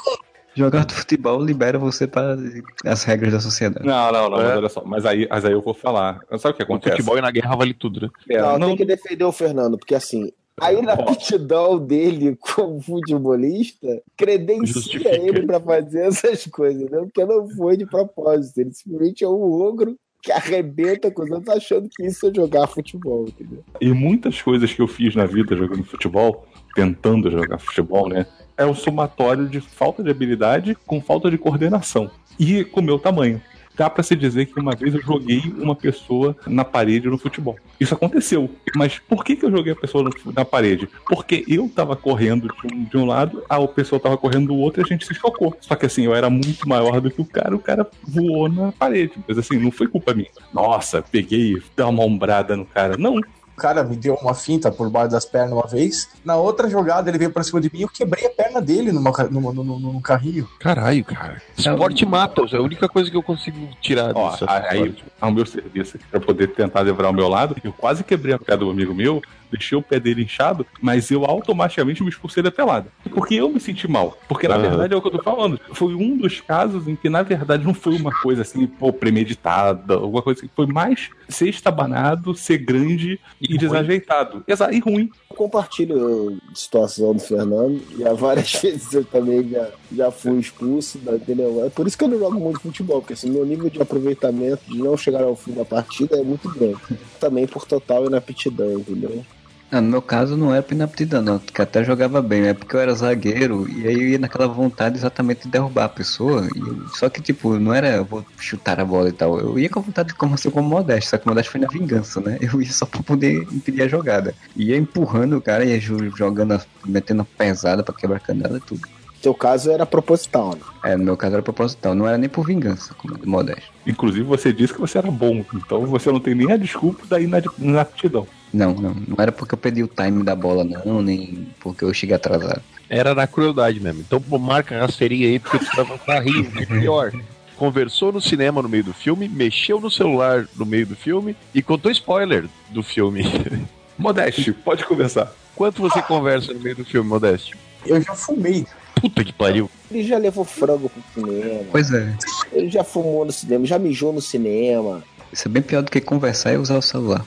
Jogar 0.57 0.91
futebol 0.91 1.43
libera 1.45 1.79
você 1.79 2.07
para 2.07 2.37
as 2.85 3.05
regras 3.05 3.33
da 3.33 3.41
sociedade. 3.41 3.87
Não, 3.87 4.11
não, 4.11 4.31
não, 4.31 4.41
É. 4.41 4.45
mas 4.49 4.57
olha 4.57 4.69
só. 4.69 4.83
Mas 4.85 5.07
aí, 5.07 5.27
mas 5.31 5.45
aí 5.45 5.53
eu 5.53 5.61
vou 5.63 5.75
falar. 5.75 6.21
Sabe 6.39 6.55
o 6.55 6.57
que 6.57 6.63
O 6.63 6.65
acontece? 6.65 6.97
futebol 6.97 7.19
e 7.19 7.21
na 7.21 7.31
guerra 7.31 7.55
vale 7.57 7.75
tudo, 7.75 8.01
né? 8.01 8.09
É, 8.31 8.41
não, 8.41 8.59
não, 8.59 8.67
tem 8.69 8.77
que 8.79 8.85
defender 8.85 9.25
o 9.25 9.33
Fernando, 9.33 9.77
porque 9.79 9.95
assim, 9.95 10.33
a 10.59 10.73
inaptidão 10.73 11.79
dele 11.79 12.37
como 12.55 12.81
futebolista 12.81 14.03
credencia 14.17 14.73
Justifica. 14.75 15.11
ele 15.11 15.47
pra 15.47 15.61
fazer 15.61 16.07
essas 16.07 16.47
coisas, 16.47 16.91
né? 16.91 16.99
Porque 17.01 17.25
não 17.25 17.49
foi 17.51 17.77
de 17.77 17.87
propósito. 17.87 18.59
Ele 18.61 18.73
simplesmente 18.73 19.25
é 19.25 19.29
um 19.29 19.43
ogro 19.53 19.97
que 20.23 20.33
arrebenta 20.33 21.11
com 21.11 21.23
os 21.23 21.31
outros 21.31 21.55
achando 21.55 21.89
que 21.89 22.05
isso 22.05 22.27
é 22.27 22.35
jogar 22.35 22.67
futebol, 22.67 23.27
entendeu? 23.29 23.63
E 23.81 23.93
muitas 23.93 24.41
coisas 24.43 24.73
que 24.73 24.81
eu 24.83 24.89
fiz 24.89 25.15
na 25.15 25.25
vida 25.27 25.55
jogando 25.55 25.85
futebol, 25.85 26.45
tentando 26.75 27.31
jogar 27.31 27.59
futebol, 27.59 28.09
né? 28.09 28.27
É 28.57 28.65
um 28.65 28.75
somatório 28.75 29.49
de 29.49 29.61
falta 29.61 30.03
de 30.03 30.11
habilidade 30.11 30.77
com 30.87 31.01
falta 31.01 31.31
de 31.31 31.39
coordenação. 31.39 32.11
E 32.39 32.65
com 32.65 32.81
o 32.81 32.83
meu 32.83 32.99
tamanho. 32.99 33.41
Dá 33.77 33.91
pra 33.91 34.03
se 34.03 34.17
dizer 34.17 34.47
que 34.47 34.59
uma 34.59 34.75
vez 34.75 34.95
eu 34.95 35.03
joguei 35.03 35.43
uma 35.59 35.75
pessoa 35.77 36.35
na 36.47 36.65
parede 36.65 37.09
no 37.09 37.19
futebol. 37.19 37.57
Isso 37.79 37.93
aconteceu. 37.93 38.51
Mas 38.75 38.99
por 38.99 39.23
que, 39.23 39.37
que 39.37 39.45
eu 39.45 39.51
joguei 39.51 39.75
a 39.75 39.77
pessoa 39.77 40.11
na 40.35 40.47
parede? 40.47 40.89
Porque 41.07 41.45
eu 41.47 41.69
tava 41.69 41.95
correndo 41.95 42.49
de 42.49 42.75
um, 42.75 42.85
de 42.85 42.97
um 42.97 43.05
lado, 43.05 43.45
a 43.47 43.69
pessoa 43.69 44.01
tava 44.01 44.17
correndo 44.17 44.47
do 44.47 44.57
outro 44.57 44.81
e 44.81 44.85
a 44.85 44.87
gente 44.89 45.05
se 45.05 45.13
chocou. 45.15 45.55
Só 45.61 45.75
que 45.75 45.85
assim, 45.85 46.05
eu 46.05 46.15
era 46.15 46.31
muito 46.31 46.67
maior 46.67 47.03
do 47.03 47.11
que 47.11 47.21
o 47.21 47.27
cara, 47.27 47.55
o 47.55 47.59
cara 47.59 47.87
voou 48.03 48.49
na 48.49 48.73
parede. 48.73 49.13
Mas 49.29 49.37
assim, 49.37 49.59
não 49.59 49.71
foi 49.71 49.87
culpa 49.89 50.15
minha. 50.15 50.31
Nossa, 50.55 51.03
peguei, 51.03 51.63
dá 51.77 51.87
uma 51.87 52.03
ombrada 52.03 52.57
no 52.57 52.65
cara. 52.65 52.97
Não, 52.97 53.17
O 53.17 53.23
cara 53.57 53.83
me 53.83 53.97
deu 53.97 54.15
uma 54.15 54.35
finta 54.35 54.71
por 54.71 54.89
baixo 54.91 55.11
das 55.11 55.25
pernas 55.25 55.53
uma 55.53 55.67
vez. 55.67 56.09
Na 56.25 56.37
outra 56.37 56.69
jogada, 56.69 57.09
ele 57.11 57.19
veio 57.19 57.31
pra 57.33 57.43
cima 57.43 57.61
de 57.61 57.71
mim 57.73 57.79
e 57.81 57.83
eu 57.83 57.89
quebrei 57.89 58.27
a 58.27 58.31
perna 58.31 58.61
dele 58.61 58.93
numa, 58.93 59.11
numa- 59.31 59.53
no, 59.53 59.65
no- 59.65 59.79
no 59.79 60.01
carrinho. 60.01 60.49
Caralho, 60.61 61.05
cara. 61.05 61.41
Esporte 61.57 62.05
mata, 62.07 62.43
é 62.53 62.57
a 62.57 62.61
única 62.63 62.89
coisa 62.89 63.11
que 63.11 63.17
eu 63.17 63.23
consigo 63.23 63.59
tirar 63.81 64.13
Ó, 64.15 64.31
disso. 64.31 64.45
aí, 64.49 64.95
ao 65.21 65.31
meu 65.33 65.47
serviço 65.47 65.97
aqui, 65.97 66.05
pra 66.11 66.21
poder 66.21 66.49
tentar 66.49 66.81
levar 66.83 67.07
ao 67.07 67.13
meu 67.13 67.29
lado, 67.29 67.57
eu 67.65 67.73
quase 67.73 68.05
quebrei 68.05 68.35
a 68.35 68.39
pé 68.39 68.57
do 68.57 68.71
amigo 68.71 68.95
meu, 68.95 69.23
deixei 69.51 69.77
o 69.77 69.83
pé 69.83 69.99
dele 69.99 70.23
inchado, 70.23 70.67
mas 70.81 71.11
eu 71.11 71.25
automaticamente 71.25 72.03
me 72.03 72.09
expulsei 72.09 72.43
da 72.43 72.51
pelada. 72.51 72.91
Porque 73.11 73.35
eu 73.35 73.51
me 73.51 73.61
senti 73.61 73.89
mal. 73.89 74.17
Porque, 74.29 74.49
na 74.49 74.57
Aham. 74.57 74.69
verdade, 74.69 74.95
é 74.95 74.97
o 74.97 75.03
que 75.03 75.09
eu 75.09 75.13
tô 75.13 75.23
falando. 75.23 75.61
Foi 75.73 75.95
um 75.95 76.17
dos 76.17 76.41
casos 76.41 76.87
em 76.89 76.97
que, 76.97 77.09
na 77.09 77.23
verdade, 77.23 77.65
não 77.65 77.75
foi 77.75 77.95
uma 77.95 78.13
coisa 78.13 78.43
assim, 78.43 78.67
pô, 78.67 78.93
premeditada, 78.93 79.95
alguma 79.95 80.23
coisa 80.23 80.41
assim. 80.41 80.51
Foi 80.55 80.67
mais 80.67 81.11
ser 81.29 81.49
estabanado, 81.49 82.35
ser 82.35 82.59
grande 82.59 83.21
e, 83.41 83.49
ruim. 83.49 83.59
desajeitado. 83.59 84.45
Exato, 84.47 84.75
e 84.75 84.81
ruim. 84.81 85.11
Eu 85.31 85.37
compartilho 85.37 86.39
a 86.51 86.55
situação 86.55 87.15
do 87.15 87.21
Fernando 87.21 87.81
e 87.99 88.07
há 88.07 88.13
várias 88.13 88.53
vezes 88.61 88.93
eu 88.93 89.05
também 89.05 89.49
já, 89.49 89.71
já 89.93 90.11
fui 90.11 90.39
expulso, 90.39 90.99
entendeu? 90.99 91.65
É 91.65 91.71
por 91.71 91.87
isso 91.87 91.97
que 91.97 92.05
eu 92.05 92.09
não 92.09 92.19
jogo 92.19 92.41
muito 92.41 92.61
futebol, 92.61 93.01
porque 93.01 93.13
assim, 93.13 93.31
meu 93.31 93.45
nível 93.45 93.69
de 93.69 93.81
aproveitamento 93.81 94.63
de 94.67 94.79
não 94.79 94.97
chegar 94.97 95.25
ao 95.25 95.37
fim 95.37 95.53
da 95.53 95.65
partida 95.65 96.17
é 96.17 96.23
muito 96.23 96.49
grande. 96.51 96.79
Também 97.21 97.47
por 97.47 97.67
total 97.67 98.07
inaptidão, 98.07 98.73
entendeu? 98.79 99.25
Ah, 99.69 99.81
no 99.81 99.91
meu 99.91 100.01
caso 100.01 100.37
não 100.37 100.55
é 100.55 100.63
por 100.63 100.75
inaptidão, 100.75 101.21
não, 101.21 101.41
que 101.41 101.61
até 101.61 101.83
jogava 101.83 102.23
bem, 102.23 102.47
é 102.47 102.55
porque 102.55 102.77
eu 102.77 102.81
era 102.81 102.95
zagueiro 102.95 103.69
e 103.69 103.85
aí 103.85 103.95
eu 104.01 104.09
ia 104.11 104.19
naquela 104.19 104.47
vontade 104.47 104.97
exatamente 104.97 105.43
de 105.43 105.51
derrubar 105.51 105.87
a 105.87 105.89
pessoa. 105.89 106.49
E 106.55 106.69
eu- 106.69 106.87
só 106.87 107.11
que, 107.11 107.21
tipo, 107.21 107.59
não 107.59 107.75
era 107.75 107.89
eu 107.97 108.05
vou 108.07 108.25
chutar 108.39 108.79
a 108.79 108.85
bola 108.85 109.09
e 109.09 109.13
tal. 109.13 109.41
Eu 109.41 109.59
ia 109.59 109.69
com 109.69 109.81
a 109.81 109.83
vontade 109.83 110.11
de 110.11 110.15
como 110.15 110.35
assim 110.35 110.51
como 110.53 110.69
modesto, 110.69 111.11
só 111.11 111.19
que 111.19 111.27
o 111.27 111.29
modesto 111.29 111.51
foi 111.51 111.61
na 111.61 111.67
vingança, 111.67 112.21
né? 112.21 112.39
Eu 112.41 112.63
ia 112.63 112.71
só 112.73 112.87
pra 112.87 113.03
poder 113.03 113.43
impedir 113.53 113.83
a 113.83 113.89
jogada. 113.89 114.37
Ia 114.55 114.77
empurrando 114.77 115.37
o 115.37 115.43
cara, 115.43 115.65
ia 115.65 115.81
jo- 115.81 116.11
jogando, 116.17 116.53
a- 116.55 116.65
metendo 116.85 117.23
a 117.23 117.25
pesada 117.37 117.83
pra 117.83 117.93
quebrar 117.95 118.19
a 118.19 118.21
canela 118.21 118.59
e 118.59 118.61
tudo. 118.61 118.83
No 119.17 119.21
teu 119.21 119.35
caso 119.35 119.71
era 119.73 119.85
proposital, 119.85 120.55
né? 120.55 120.61
É, 120.85 120.97
no 120.97 121.03
meu 121.05 121.17
caso 121.17 121.35
era 121.35 121.43
proposital, 121.43 121.93
não 121.95 122.07
era 122.07 122.17
nem 122.17 122.29
por 122.29 122.45
vingança, 122.45 122.95
como 122.95 123.19
modesto. 123.27 123.73
Inclusive, 123.85 124.23
você 124.23 124.53
disse 124.53 124.73
que 124.73 124.79
você 124.81 124.99
era 124.99 125.11
bom. 125.11 125.45
Então, 125.53 125.85
você 125.87 126.13
não 126.13 126.21
tem 126.21 126.35
nem 126.37 126.53
a 126.53 126.57
desculpa 126.57 127.05
da 127.09 127.19
inaptidão. 127.21 128.29
Não, 128.57 128.73
não, 128.73 128.95
não 128.95 129.17
era 129.19 129.31
porque 129.31 129.53
eu 129.53 129.59
perdi 129.59 129.83
o 129.83 129.87
time 129.87 130.25
da 130.25 130.35
bola, 130.35 130.65
não, 130.65 131.03
nem 131.03 131.47
porque 131.61 131.85
eu 131.85 131.93
cheguei 131.93 132.17
atrasado. 132.17 132.63
Era 132.89 133.15
na 133.15 133.27
crueldade 133.27 133.79
mesmo. 133.79 134.01
Então 134.01 134.19
pô, 134.19 134.39
marca 134.39 134.75
a 134.75 134.81
rasteirinha 134.81 135.29
aí 135.29 135.39
porque 135.39 135.59
tu 135.59 135.77
tava 135.77 135.99
tá 135.99 136.19
rindo. 136.21 136.59
É 136.59 136.65
pior. 136.65 137.13
Conversou 137.55 138.13
no 138.13 138.21
cinema 138.21 138.63
no 138.63 138.69
meio 138.69 138.85
do 138.85 138.95
filme, 138.95 139.29
mexeu 139.29 139.79
no 139.79 139.91
celular 139.91 140.49
no 140.57 140.65
meio 140.65 140.87
do 140.87 140.97
filme 140.97 141.37
e 141.55 141.61
contou 141.63 141.93
spoiler 141.93 142.47
do 142.71 142.83
filme. 142.83 143.25
Modeste, 143.99 144.53
pode 144.53 144.87
conversar. 144.87 145.31
Quanto 145.55 145.83
você 145.83 146.01
conversa 146.01 146.55
no 146.55 146.61
meio 146.61 146.77
do 146.77 146.85
filme, 146.85 147.09
Modeste? 147.09 147.55
Eu 147.85 148.01
já 148.01 148.15
fumei. 148.15 148.67
Puta 148.95 149.23
que 149.23 149.35
pariu. 149.35 149.71
Ele 149.91 150.03
já 150.03 150.17
levou 150.17 150.45
frango 150.47 150.89
pro 150.91 151.03
cinema, 151.23 151.61
Pois 151.71 151.93
é, 151.93 152.17
ele 152.53 152.71
já 152.71 152.83
fumou 152.83 153.27
no 153.27 153.33
cinema, 153.33 153.67
já 153.67 153.79
mijou 153.79 154.15
no 154.15 154.23
cinema. 154.23 155.03
isso 155.31 155.47
é 155.47 155.51
bem 155.51 155.63
pior 155.63 155.83
do 155.83 155.91
que 155.91 156.01
conversar 156.01 156.55
e 156.55 156.57
usar 156.57 156.79
o 156.79 156.83
celular. 156.83 157.25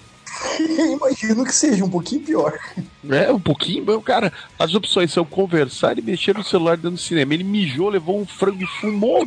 Imagino 0.59 1.43
que 1.45 1.53
seja 1.53 1.83
um 1.85 1.89
pouquinho 1.89 2.21
pior. 2.21 2.57
É, 3.09 3.31
um 3.31 3.39
pouquinho, 3.39 3.83
mas, 3.85 4.03
cara, 4.03 4.31
as 4.57 4.73
opções 4.75 5.11
são 5.11 5.23
conversar 5.25 5.97
e 5.97 6.01
mexer 6.01 6.35
no 6.35 6.43
celular 6.43 6.75
dentro 6.75 6.91
do 6.91 6.97
cinema. 6.97 7.33
Ele 7.33 7.43
mijou, 7.43 7.89
levou 7.89 8.19
um 8.19 8.25
frango 8.25 8.61
e 8.63 8.67
fumou. 8.79 9.25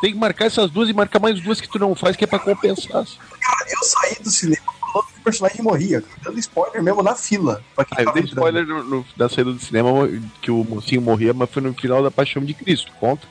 Tem 0.00 0.12
que 0.12 0.18
marcar 0.18 0.46
essas 0.46 0.70
duas 0.70 0.88
e 0.88 0.92
marcar 0.92 1.18
mais 1.20 1.40
duas 1.40 1.60
que 1.60 1.68
tu 1.68 1.78
não 1.78 1.94
faz, 1.94 2.16
que 2.16 2.24
é 2.24 2.26
pra 2.26 2.38
compensar. 2.38 3.04
Cara, 3.40 3.66
eu 3.68 3.82
saí 3.84 4.16
do 4.22 4.30
cinema 4.30 4.62
falando 4.92 5.06
que 5.12 5.20
o 5.20 5.22
personagem 5.22 5.62
morria, 5.62 6.00
cara, 6.00 6.14
dando 6.24 6.38
spoiler 6.38 6.82
mesmo 6.82 7.02
na 7.02 7.14
fila. 7.14 7.62
Pra 7.76 7.86
Ah, 7.96 8.02
eu 8.02 8.12
dei 8.12 8.24
spoiler 8.24 8.66
no, 8.66 8.82
no- 8.82 9.06
da 9.16 9.28
saída 9.28 9.52
do 9.52 9.60
cinema 9.60 10.08
que 10.40 10.50
o 10.50 10.64
mocinho 10.64 11.02
morria, 11.02 11.32
mas 11.34 11.50
foi 11.50 11.62
no 11.62 11.74
final 11.74 12.02
da 12.02 12.10
Paixão 12.10 12.44
de 12.44 12.54
Cristo. 12.54 12.92
Conta. 12.98 13.26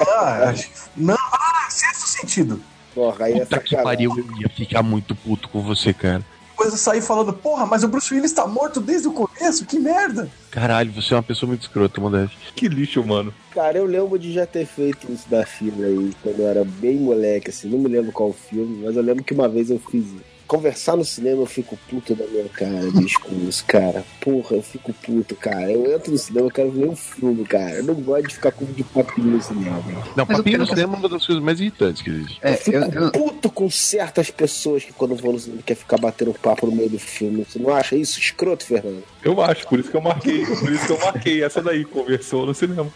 Ah, 0.00 0.52
não, 0.96 1.14
ah, 1.16 1.66
sexto 1.70 2.06
sentido. 2.08 2.60
Porra, 2.94 3.26
aí 3.26 3.32
é 3.34 3.40
Puta 3.40 3.60
que 3.60 3.70
sacanagem. 3.70 4.08
pariu, 4.08 4.26
eu 4.30 4.40
ia 4.40 4.48
ficar 4.48 4.82
muito 4.82 5.14
puto 5.14 5.48
com 5.48 5.62
você, 5.62 5.94
cara. 5.94 6.22
Depois 6.62 6.74
eu 6.74 6.78
saí 6.78 7.00
falando, 7.00 7.32
porra, 7.32 7.66
mas 7.66 7.82
o 7.82 7.88
Bruce 7.88 8.14
Willis 8.14 8.32
tá 8.32 8.46
morto 8.46 8.80
desde 8.80 9.08
o 9.08 9.12
começo, 9.12 9.66
que 9.66 9.80
merda. 9.80 10.30
Caralho, 10.48 10.92
você 10.92 11.12
é 11.12 11.16
uma 11.16 11.22
pessoa 11.22 11.48
muito 11.48 11.62
escrota, 11.62 12.00
Modeste. 12.00 12.38
Que 12.54 12.68
lixo, 12.68 13.04
mano. 13.04 13.34
Cara, 13.50 13.78
eu 13.78 13.84
lembro 13.84 14.16
de 14.16 14.32
já 14.32 14.46
ter 14.46 14.64
feito 14.64 15.10
isso 15.10 15.28
da 15.28 15.44
fila 15.44 15.86
aí, 15.86 16.12
quando 16.22 16.38
eu 16.38 16.46
era 16.46 16.64
bem 16.64 16.98
moleque, 16.98 17.50
assim, 17.50 17.68
não 17.68 17.80
me 17.80 17.88
lembro 17.88 18.12
qual 18.12 18.32
filme, 18.32 18.84
mas 18.84 18.94
eu 18.94 19.02
lembro 19.02 19.24
que 19.24 19.34
uma 19.34 19.48
vez 19.48 19.70
eu 19.70 19.80
fiz 19.90 20.04
isso. 20.04 20.31
Conversar 20.52 20.98
no 20.98 21.04
cinema 21.04 21.40
eu 21.40 21.46
fico 21.46 21.78
puto 21.88 22.14
da 22.14 22.26
minha 22.26 22.46
cara, 22.50 22.90
bicho, 22.94 23.18
com 23.20 23.34
isso, 23.48 23.64
cara. 23.64 24.04
Porra, 24.20 24.56
eu 24.56 24.62
fico 24.62 24.92
puto, 24.92 25.34
cara. 25.34 25.72
Eu 25.72 25.94
entro 25.94 26.12
no 26.12 26.18
cinema, 26.18 26.48
eu 26.48 26.50
quero 26.50 26.70
ver 26.70 26.90
um 26.90 26.94
filme, 26.94 27.42
cara. 27.42 27.76
Eu 27.76 27.84
não 27.84 27.94
gosto 27.94 28.28
de 28.28 28.34
ficar 28.34 28.52
com 28.52 28.66
de 28.66 28.84
papinho 28.84 29.28
no 29.28 29.42
cinema. 29.42 29.82
Não, 30.14 30.26
Mas 30.28 30.36
papinho 30.36 30.58
no 30.58 30.66
cinema 30.66 30.94
é 30.94 30.98
uma 30.98 31.08
das 31.08 31.26
coisas 31.26 31.42
mais 31.42 31.58
irritantes 31.58 32.02
que 32.02 32.10
existe. 32.10 32.38
É, 32.42 32.52
eu 32.52 32.56
fico 32.58 32.76
eu, 32.76 33.02
eu, 33.04 33.12
puto 33.12 33.50
com 33.50 33.70
certas 33.70 34.30
pessoas 34.30 34.84
que 34.84 34.92
quando 34.92 35.16
vão 35.16 35.32
no 35.32 35.38
cinema 35.38 35.62
quer 35.64 35.74
ficar 35.74 35.96
batendo 35.96 36.34
papo 36.34 36.66
no 36.66 36.76
meio 36.76 36.90
do 36.90 36.98
filme. 36.98 37.46
Você 37.48 37.58
não 37.58 37.74
acha 37.74 37.96
isso 37.96 38.20
escroto, 38.20 38.66
Fernando? 38.66 39.02
Eu 39.24 39.40
acho, 39.40 39.66
por 39.66 39.80
isso 39.80 39.90
que 39.90 39.96
eu 39.96 40.02
marquei. 40.02 40.44
Por 40.44 40.70
isso 40.70 40.86
que 40.86 40.92
eu 40.92 40.98
marquei 40.98 41.42
essa 41.42 41.62
daí, 41.62 41.82
conversou 41.82 42.44
no 42.44 42.52
cinema. 42.52 42.92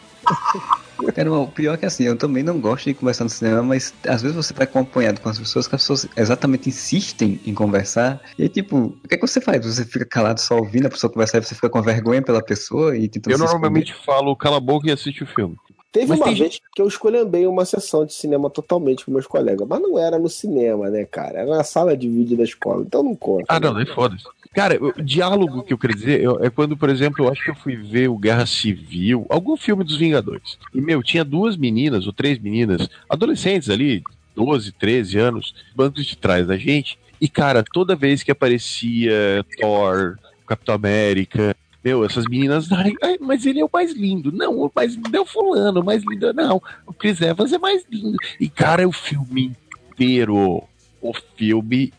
Cara, 1.15 1.33
o 1.33 1.49
pior 1.49 1.75
é 1.75 1.77
que 1.77 1.87
assim, 1.87 2.05
eu 2.05 2.17
também 2.17 2.43
não 2.43 2.59
gosto 2.59 2.87
de 2.87 2.95
conversar 2.95 3.25
no 3.25 3.31
cinema, 3.31 3.63
mas 3.63 3.95
às 4.09 4.23
vezes 4.23 4.37
você 4.37 4.55
tá 4.55 4.65
acompanhado 4.65 5.21
com 5.21 5.29
as 5.29 5.39
pessoas 5.39 5.69
que 5.69 5.75
as 5.75 5.83
pessoas 5.83 6.09
exatamente 6.17 6.69
insistem 6.69 7.39
em 7.47 7.55
conversar. 7.55 8.21
E 8.39 8.45
aí, 8.45 8.49
tipo, 8.49 8.77
o 8.77 9.09
que, 9.09 9.15
é 9.15 9.19
que 9.19 9.27
você 9.27 9.41
faz? 9.41 9.65
Você 9.65 9.85
fica 9.85 10.05
calado 10.05 10.41
só 10.41 10.57
ouvindo 10.57 10.87
a 10.87 10.91
pessoa 10.91 11.13
conversar 11.13 11.39
e 11.39 11.43
você 11.43 11.55
fica 11.55 11.69
com 11.69 11.83
vergonha 11.83 12.23
pela 12.23 12.43
pessoa 12.43 12.97
e 12.97 13.09
tentando 13.09 13.33
Eu 13.33 13.39
normalmente 13.39 13.95
falo 14.05 14.35
cala 14.35 14.57
a 14.57 14.61
boca 14.61 14.89
e 14.89 14.93
assiste 14.93 15.23
o 15.23 15.27
filme. 15.27 15.57
Teve 15.97 16.09
Mas 16.09 16.19
uma 16.19 16.27
tem 16.27 16.35
vez 16.35 16.61
que 16.75 16.83
eu 16.83 16.87
escolhei 16.87 17.47
uma 17.47 17.65
sessão 17.65 18.05
de 18.05 18.13
cinema 18.13 18.51
totalmente 18.51 19.05
com 19.05 19.11
meus 19.11 19.27
colegas, 19.27 19.67
mas 19.67 19.81
não 19.81 19.99
era 19.99 20.19
no 20.19 20.29
cinema, 20.29 20.91
né, 20.91 21.07
cara? 21.07 21.41
Era 21.41 21.57
na 21.57 21.65
sala 21.65 21.97
de 21.97 22.07
vídeo 22.07 22.37
da 22.37 22.45
escola, 22.45 22.83
então 22.83 23.03
não 23.03 23.17
conta. 23.17 23.47
Ah, 23.49 23.59
não, 23.59 23.73
né? 23.73 23.83
daí 23.83 23.95
foda-se. 23.95 24.25
Cara, 24.57 24.79
o 24.83 25.03
diálogo 25.03 25.63
que 25.63 25.75
eu 25.75 25.77
queria 25.77 25.95
dizer 25.95 26.19
eu- 26.23 26.43
é 26.43 26.49
quando, 26.49 26.79
por 26.79 26.89
exemplo, 26.89 27.23
eu 27.27 27.31
acho 27.31 27.45
que 27.45 27.51
eu 27.51 27.55
fui 27.55 27.77
ver 27.77 28.09
o 28.09 28.17
Guerra 28.17 28.47
Civil, 28.47 29.27
algum 29.29 29.55
filme 29.55 29.85
dos 29.85 29.99
Vingadores. 29.99 30.57
E, 30.75 30.81
meu, 30.81 31.03
tinha 31.03 31.23
duas 31.23 31.59
meninas, 31.59 32.07
ou 32.07 32.13
três 32.15 32.39
meninas, 32.39 32.89
adolescentes 33.07 33.69
ali, 33.69 34.03
12, 34.35 34.73
13 34.73 35.19
anos, 35.19 35.55
bancos 35.75 36.07
de 36.07 36.17
trás 36.17 36.47
da 36.47 36.57
gente. 36.57 36.99
E, 37.21 37.29
cara, 37.29 37.63
toda 37.63 37.95
vez 37.95 38.23
que 38.23 38.31
aparecia 38.31 39.45
Thor, 39.61 40.17
Capitão 40.47 40.75
América, 40.75 41.55
meu, 41.85 42.03
essas 42.03 42.25
meninas, 42.25 42.73
ai, 42.73 42.95
ai, 43.03 43.19
mas 43.21 43.45
ele 43.45 43.61
é 43.61 43.65
o 43.65 43.71
mais 43.71 43.93
lindo. 43.95 44.33
Não, 44.33 44.59
o 44.59 44.73
mais 44.75 44.95
lindo 44.95 45.15
é 45.15 45.21
o 45.21 45.27
fulano, 45.27 45.83
o 45.83 45.85
mais 45.85 46.03
lindo 46.03 46.33
não. 46.33 46.63
O 46.87 46.95
Chris 46.95 47.21
Evans 47.21 47.53
é 47.53 47.59
mais 47.59 47.85
lindo. 47.93 48.17
E, 48.41 48.49
cara, 48.49 48.83
é 48.83 48.87
o 48.87 48.93
filme 48.93 49.53
inteiro. 49.93 50.63
O 51.03 51.13
filme 51.37 51.93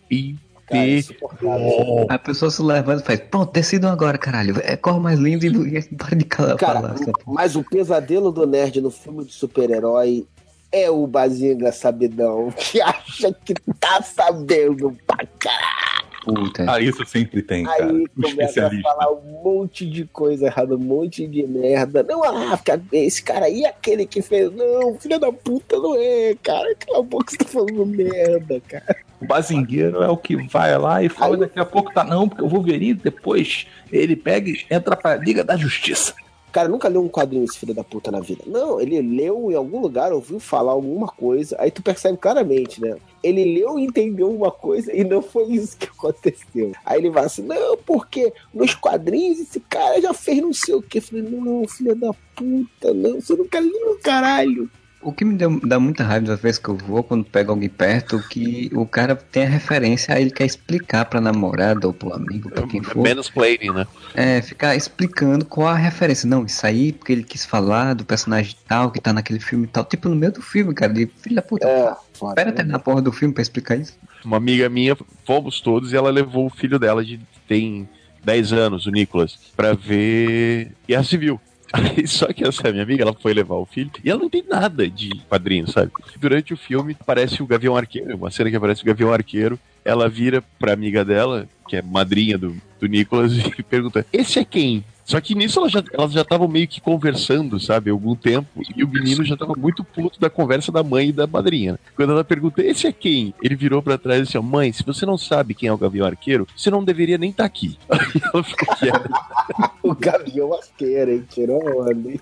Cara, 0.67 0.85
insuportável. 0.87 2.05
A 2.09 2.19
pessoa 2.19 2.51
se 2.51 2.61
levanta 2.61 3.01
e 3.01 3.05
faz, 3.05 3.19
pronto, 3.21 3.51
decidam 3.53 3.89
agora, 3.89 4.17
caralho. 4.17 4.55
É 4.63 4.75
qual 4.75 4.99
mais 4.99 5.17
lindo 5.17 5.45
e 5.45 5.81
para 5.95 6.15
de 6.15 6.25
calar. 6.25 6.57
Cara, 6.57 6.81
falar, 6.81 7.15
mas 7.25 7.55
o 7.55 7.63
pesadelo 7.63 8.31
do 8.31 8.45
nerd 8.45 8.81
no 8.81 8.91
filme 8.91 9.23
de 9.23 9.31
super-herói 9.33 10.25
é 10.71 10.89
o 10.89 11.07
Bazinga 11.07 11.71
Sabidão, 11.71 12.51
que 12.57 12.81
acha 12.81 13.31
que 13.45 13.53
tá 13.79 14.01
sabendo 14.01 14.95
pra 15.07 15.25
caralho. 15.39 15.97
Puta. 16.25 16.65
Ah, 16.69 16.81
isso 16.81 17.05
sempre 17.05 17.41
tem, 17.41 17.63
cara. 17.63 17.85
Aí 17.85 18.03
O 18.03 18.21
começa 18.21 18.67
a 18.67 18.81
falar 18.81 19.09
um 19.13 19.41
monte 19.41 19.89
de 19.89 20.03
coisa 20.03 20.47
errada, 20.47 20.75
um 20.75 20.79
monte 20.79 21.25
de 21.25 21.47
merda. 21.47 22.03
Não, 22.03 22.21
ah, 22.21 22.57
fica- 22.57 22.81
esse 22.91 23.23
cara 23.23 23.45
aí 23.45 23.63
é 23.63 23.69
aquele 23.69 24.05
que 24.05 24.21
fez. 24.21 24.51
Não, 24.51 24.95
filha 24.99 25.17
da 25.17 25.31
puta, 25.31 25.77
não 25.77 25.95
é, 25.95 26.35
cara. 26.43 26.75
Cala 26.75 26.99
a 26.99 27.01
boca, 27.01 27.31
você 27.31 27.37
tá 27.37 27.45
falando 27.45 27.85
merda, 27.85 28.61
cara. 28.67 28.97
O 29.19 29.25
bazingueiro 29.25 30.03
é 30.03 30.09
o 30.09 30.17
que 30.17 30.35
vai 30.47 30.77
lá 30.77 31.03
e 31.03 31.09
fala 31.09 31.37
daqui 31.37 31.59
a 31.59 31.65
pouco 31.65 31.91
tá 31.93 32.03
não, 32.03 32.29
porque 32.29 32.43
o 32.43 32.47
Wolverine 32.47 32.93
depois 32.93 33.65
ele 33.91 34.15
pega 34.15 34.49
e 34.49 34.65
entra 34.69 34.95
pra 34.95 35.15
Liga 35.15 35.43
da 35.43 35.57
Justiça. 35.57 36.13
Cara, 36.51 36.69
nunca 36.69 36.87
leu 36.87 37.03
um 37.03 37.09
quadrinho 37.09 37.43
esse 37.43 37.59
filho 37.59 37.73
da 37.73 37.83
puta 37.83 38.09
na 38.09 38.19
vida. 38.19 38.43
Não, 38.47 38.79
ele 38.79 39.01
leu 39.01 39.51
em 39.51 39.55
algum 39.55 39.79
lugar, 39.79 40.13
ouviu 40.13 40.39
falar 40.39 40.71
alguma 40.71 41.07
coisa, 41.07 41.55
aí 41.59 41.69
tu 41.69 41.83
percebe 41.83 42.17
claramente, 42.17 42.81
né? 42.81 42.95
Ele 43.21 43.59
leu 43.59 43.77
e 43.77 43.83
entendeu 43.83 44.31
uma 44.31 44.49
coisa 44.49 44.91
e 44.95 45.03
não 45.03 45.21
foi 45.21 45.43
isso 45.51 45.77
que 45.77 45.85
aconteceu. 45.91 46.71
Aí 46.85 46.99
ele 46.99 47.09
vai 47.09 47.25
assim, 47.25 47.43
não, 47.43 47.77
porque 47.77 48.33
nos 48.53 48.73
quadrinhos 48.73 49.39
esse 49.39 49.59
cara 49.59 50.01
já 50.01 50.13
fez 50.13 50.41
não 50.41 50.53
sei 50.53 50.73
o 50.73 50.81
que. 50.81 50.99
Eu 50.99 51.01
falei, 51.01 51.23
não, 51.23 51.67
filha 51.67 51.93
da 51.93 52.11
puta, 52.35 52.93
não, 52.93 53.19
você 53.19 53.35
nunca 53.35 53.59
leu, 53.59 53.99
caralho. 54.01 54.69
O 54.99 55.11
que 55.13 55.23
me 55.23 55.35
deu- 55.35 55.59
dá 55.63 55.79
muita 55.79 56.03
raiva 56.03 56.25
das 56.25 56.39
vezes 56.39 56.59
que 56.59 56.67
eu 56.69 56.75
vou, 56.75 57.03
quando 57.03 57.23
pego 57.23 57.51
alguém 57.51 57.69
perto, 57.69 58.19
que 58.29 58.69
o 58.73 58.85
cara 58.85 59.15
tem 59.15 59.43
a 59.43 59.49
referência, 59.49 60.13
aí 60.13 60.23
ele 60.23 60.31
quer 60.31 60.45
explicar 60.45 61.05
pra 61.05 61.21
namorada 61.21 61.85
ou 61.87 61.93
pro 61.93 62.13
amigo, 62.13 62.49
pra 62.49 62.65
quem 62.65 62.81
for. 62.81 63.03
Mansplaining, 63.03 63.71
né? 63.71 63.87
É, 64.15 64.41
ficar 64.41 64.75
explicando 64.75 65.45
qual 65.45 65.67
a 65.67 65.75
referência. 65.75 66.27
Não, 66.27 66.45
isso 66.45 66.65
aí 66.65 66.91
porque 66.91 67.13
ele 67.13 67.23
quis 67.23 67.45
falar 67.45 67.93
do 67.93 68.03
personagem 68.03 68.55
tal, 68.67 68.91
que 68.91 68.99
tá 68.99 69.13
naquele 69.13 69.39
filme 69.39 69.65
e 69.65 69.67
tal. 69.67 69.85
Tipo, 69.85 70.09
no 70.09 70.15
meio 70.15 70.31
do 70.31 70.41
filme, 70.41 70.73
cara. 70.73 70.91
De 70.91 71.05
filho 71.05 71.35
da 71.35 71.41
puta. 71.41 71.67
É. 71.67 71.95
Espera 72.11 72.49
né? 72.49 72.55
terminar 72.55 72.77
a 72.77 72.79
porra 72.79 73.01
do 73.01 73.11
filme 73.11 73.33
pra 73.33 73.43
explicar 73.43 73.75
isso. 73.75 73.93
Uma 74.25 74.37
amiga 74.37 74.67
minha, 74.67 74.97
fomos 75.25 75.61
todos, 75.61 75.93
e 75.93 75.95
ela 75.95 76.09
levou 76.09 76.47
o 76.47 76.49
filho 76.49 76.79
dela, 76.79 77.05
de 77.05 77.19
tem 77.47 77.87
10 78.23 78.51
anos, 78.51 78.87
o 78.87 78.91
Nicolas, 78.91 79.37
pra 79.55 79.73
ver 79.73 80.71
Guerra 80.87 81.03
Civil. 81.03 81.39
Aí, 81.73 82.07
só 82.07 82.27
que 82.27 82.45
essa 82.45 82.71
minha 82.71 82.83
amiga, 82.83 83.03
ela 83.03 83.13
foi 83.13 83.33
levar 83.33 83.55
o 83.55 83.65
filho, 83.65 83.91
e 84.03 84.09
ela 84.09 84.21
não 84.21 84.29
tem 84.29 84.43
nada 84.47 84.89
de 84.89 85.09
quadrinho, 85.29 85.69
sabe? 85.69 85.91
Durante 86.17 86.53
o 86.53 86.57
filme, 86.57 86.95
aparece 86.99 87.43
o 87.43 87.47
Gavião 87.47 87.75
Arqueiro, 87.75 88.15
uma 88.15 88.31
cena 88.31 88.49
que 88.49 88.55
aparece 88.55 88.83
o 88.83 88.85
Gavião 88.85 89.11
Arqueiro, 89.11 89.59
ela 89.83 90.07
vira 90.07 90.43
pra 90.59 90.73
amiga 90.73 91.03
dela, 91.03 91.47
que 91.67 91.75
é 91.75 91.81
madrinha 91.81 92.37
do, 92.37 92.55
do 92.79 92.87
Nicolas, 92.87 93.33
e 93.57 93.63
pergunta, 93.63 94.05
esse 94.11 94.39
é 94.39 94.45
quem? 94.45 94.83
Só 95.07 95.21
que 95.21 95.33
nisso 95.33 95.59
elas 95.59 95.71
já 95.71 95.81
elas 95.93 96.11
já 96.11 96.21
estavam 96.21 96.49
meio 96.49 96.67
que 96.67 96.81
conversando, 96.81 97.57
sabe, 97.61 97.89
algum 97.89 98.13
tempo, 98.13 98.61
e 98.75 98.83
o 98.83 98.89
menino 98.89 99.23
já 99.23 99.37
tava 99.37 99.53
muito 99.57 99.81
puto 99.81 100.19
da 100.19 100.29
conversa 100.29 100.69
da 100.69 100.83
mãe 100.83 101.07
e 101.07 101.13
da 101.13 101.25
madrinha. 101.25 101.79
Quando 101.95 102.11
ela 102.11 102.25
pergunta, 102.25 102.61
esse 102.61 102.87
é 102.87 102.91
quem? 102.91 103.33
Ele 103.41 103.55
virou 103.55 103.81
pra 103.81 103.97
trás 103.97 104.19
e 104.19 104.23
disse, 104.23 104.39
mãe, 104.39 104.73
se 104.73 104.83
você 104.83 105.05
não 105.05 105.17
sabe 105.17 105.53
quem 105.53 105.69
é 105.69 105.73
o 105.73 105.77
Gavião 105.77 106.05
Arqueiro, 106.05 106.45
você 106.53 106.69
não 106.69 106.83
deveria 106.83 107.17
nem 107.17 107.29
estar 107.29 107.45
aqui. 107.45 107.77
Aí 107.89 108.21
ela 108.33 108.43
ficou 108.43 108.75
quieta. 108.75 109.09
O 109.81 109.95
Gavião 109.95 110.53
Arqueiro, 110.53 111.11
hein? 111.11 111.25
Tirou 111.29 111.61
onda, 111.81 112.11
hein? 112.11 112.19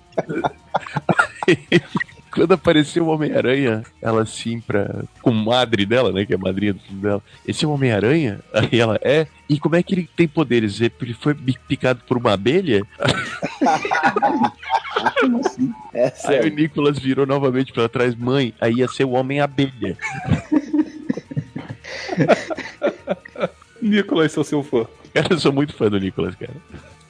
Quando 2.36 2.54
apareceu 2.54 3.06
o 3.06 3.08
Homem-Aranha, 3.08 3.84
ela 4.02 4.24
assim 4.24 4.60
pra. 4.60 5.04
com 5.22 5.32
madre 5.32 5.86
dela, 5.86 6.12
né? 6.12 6.26
Que 6.26 6.34
é 6.34 6.36
a 6.36 6.40
madrinha 6.40 6.74
do 6.74 6.82
filho 6.82 7.00
dela. 7.00 7.24
Esse 7.48 7.64
é 7.64 7.68
o 7.68 7.72
Homem-Aranha? 7.72 8.42
Aí 8.54 8.78
ela 8.78 9.00
é. 9.02 9.26
E 9.48 9.58
como 9.58 9.78
é 9.78 9.84
que 9.84 9.94
ele 9.94 10.10
tem 10.18 10.28
poderes? 10.28 10.82
Ele 10.82 11.14
foi 11.14 11.34
picado 11.34 12.02
por 12.06 12.18
uma 12.18 12.34
abelha? 12.34 12.84
É 15.94 16.14
Aí 16.26 16.50
o. 16.50 16.56
Nicolas 16.56 17.00
virou 17.00 17.26
novamente 17.26 17.74
pra 17.74 17.90
trás, 17.90 18.16
mãe. 18.16 18.54
Aí 18.60 18.76
ia 18.76 18.88
ser 18.88 19.06
o 19.06 19.12
Homem-Abelha. 19.12 19.98
Nicolas, 23.82 24.32
sou 24.32 24.44
seu 24.44 24.64
fã. 24.64 24.86
Cara, 25.14 25.28
eu 25.32 25.40
sou 25.40 25.52
muito 25.52 25.74
fã 25.74 25.90
do 25.90 26.00
Nicolas, 26.00 26.36
cara. 26.36 26.54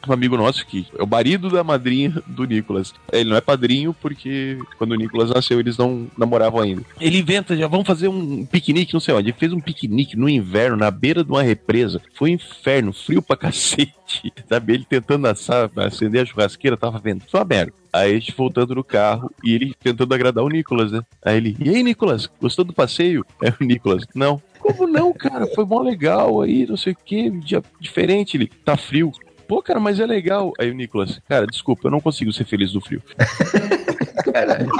Um 0.07 0.13
amigo 0.13 0.37
nosso 0.37 0.65
que 0.65 0.87
é 0.97 1.03
o 1.03 1.07
marido 1.07 1.49
da 1.49 1.63
madrinha 1.63 2.21
do 2.27 2.45
Nicolas. 2.45 2.93
Ele 3.11 3.29
não 3.29 3.37
é 3.37 3.41
padrinho 3.41 3.93
porque 3.93 4.57
quando 4.77 4.91
o 4.91 4.95
Nicolas 4.95 5.29
nasceu 5.29 5.59
eles 5.59 5.77
não 5.77 6.07
namoravam 6.17 6.61
ainda. 6.61 6.83
Ele 6.99 7.19
inventa, 7.19 7.55
já 7.55 7.67
vamos 7.67 7.87
fazer 7.87 8.07
um 8.07 8.45
piquenique, 8.45 8.93
não 8.93 8.99
sei 8.99 9.13
onde. 9.13 9.29
Ele 9.29 9.37
fez 9.37 9.51
um 9.51 9.59
piquenique 9.59 10.15
no 10.15 10.29
inverno, 10.29 10.77
na 10.77 10.91
beira 10.91 11.23
de 11.23 11.31
uma 11.31 11.43
represa. 11.43 12.01
Foi 12.13 12.31
um 12.31 12.33
inferno, 12.33 12.93
frio 12.93 13.21
pra 13.21 13.35
cacete. 13.37 14.31
Sabe? 14.47 14.73
Ele 14.73 14.85
tentando 14.85 15.27
assar, 15.27 15.69
acender 15.77 16.21
a 16.21 16.25
churrasqueira, 16.25 16.77
tava 16.77 16.99
vendo. 16.99 17.23
Só 17.27 17.43
merda. 17.43 17.73
Aí 17.91 18.11
a 18.11 18.19
gente 18.19 18.35
voltando 18.35 18.75
no 18.75 18.83
carro 18.83 19.31
e 19.41 19.53
ele 19.53 19.73
tentando 19.81 20.13
agradar 20.13 20.43
o 20.43 20.49
Nicolas, 20.49 20.91
né? 20.91 21.01
Aí 21.23 21.37
ele, 21.37 21.55
e 21.59 21.69
aí, 21.69 21.81
Nicolas, 21.81 22.29
gostou 22.41 22.65
do 22.65 22.73
passeio? 22.73 23.25
Aí 23.41 23.53
o 23.59 23.63
Nicolas, 23.63 24.05
não. 24.13 24.41
Como 24.59 24.87
não, 24.87 25.13
cara? 25.13 25.47
Foi 25.47 25.63
mó 25.63 25.81
legal 25.81 26.41
aí, 26.41 26.65
não 26.65 26.75
sei 26.75 26.93
o 26.93 26.97
que, 27.05 27.29
dia 27.29 27.63
diferente. 27.79 28.35
Ele, 28.35 28.47
tá 28.47 28.75
frio. 28.75 29.11
Pô, 29.47 29.61
cara, 29.61 29.79
mas 29.79 29.99
é 29.99 30.05
legal. 30.05 30.53
Aí 30.59 30.69
o 30.69 30.73
Nicolas, 30.73 31.19
cara, 31.27 31.45
desculpa, 31.45 31.87
eu 31.87 31.91
não 31.91 32.01
consigo 32.01 32.31
ser 32.33 32.45
feliz 32.45 32.73
no 32.73 32.81
frio. 32.81 33.01
Caralho. 34.33 34.71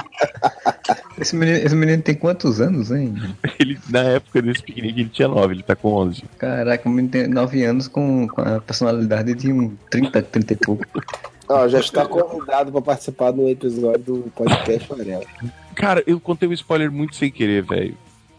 Esse 1.20 1.36
menino, 1.36 1.58
esse 1.58 1.76
menino 1.76 2.02
tem 2.02 2.16
quantos 2.16 2.60
anos, 2.60 2.92
hein? 2.92 3.16
Ele, 3.58 3.80
na 3.90 4.02
época 4.02 4.42
desse 4.42 4.62
piquenique, 4.62 5.00
ele 5.00 5.10
tinha 5.10 5.28
9, 5.28 5.54
ele 5.54 5.64
tá 5.64 5.76
com 5.76 5.94
11. 5.94 6.24
Caraca, 6.38 6.90
o 6.90 6.92
menino 6.92 7.10
tem 7.10 7.28
9 7.28 7.64
anos 7.64 7.88
com, 7.88 8.28
com 8.28 8.42
a 8.42 8.60
personalidade 8.60 9.34
de 9.34 9.52
um 9.52 9.76
30, 9.90 10.22
30 10.22 10.54
e 10.54 10.56
pouco. 10.58 10.86
Ó, 11.48 11.68
já 11.68 11.80
está 11.80 12.06
convidado 12.06 12.72
pra 12.72 12.82
participar 12.82 13.32
um 13.32 13.48
episódio 13.48 14.00
do 14.00 14.32
podcast 14.36 14.92
Amarelo. 14.92 15.26
Cara, 15.76 16.04
eu 16.06 16.20
contei 16.20 16.50
um 16.50 16.54
spoiler 16.54 16.92
muito 16.92 17.16
sem 17.16 17.32
querer, 17.32 17.64
velho. 17.64 17.96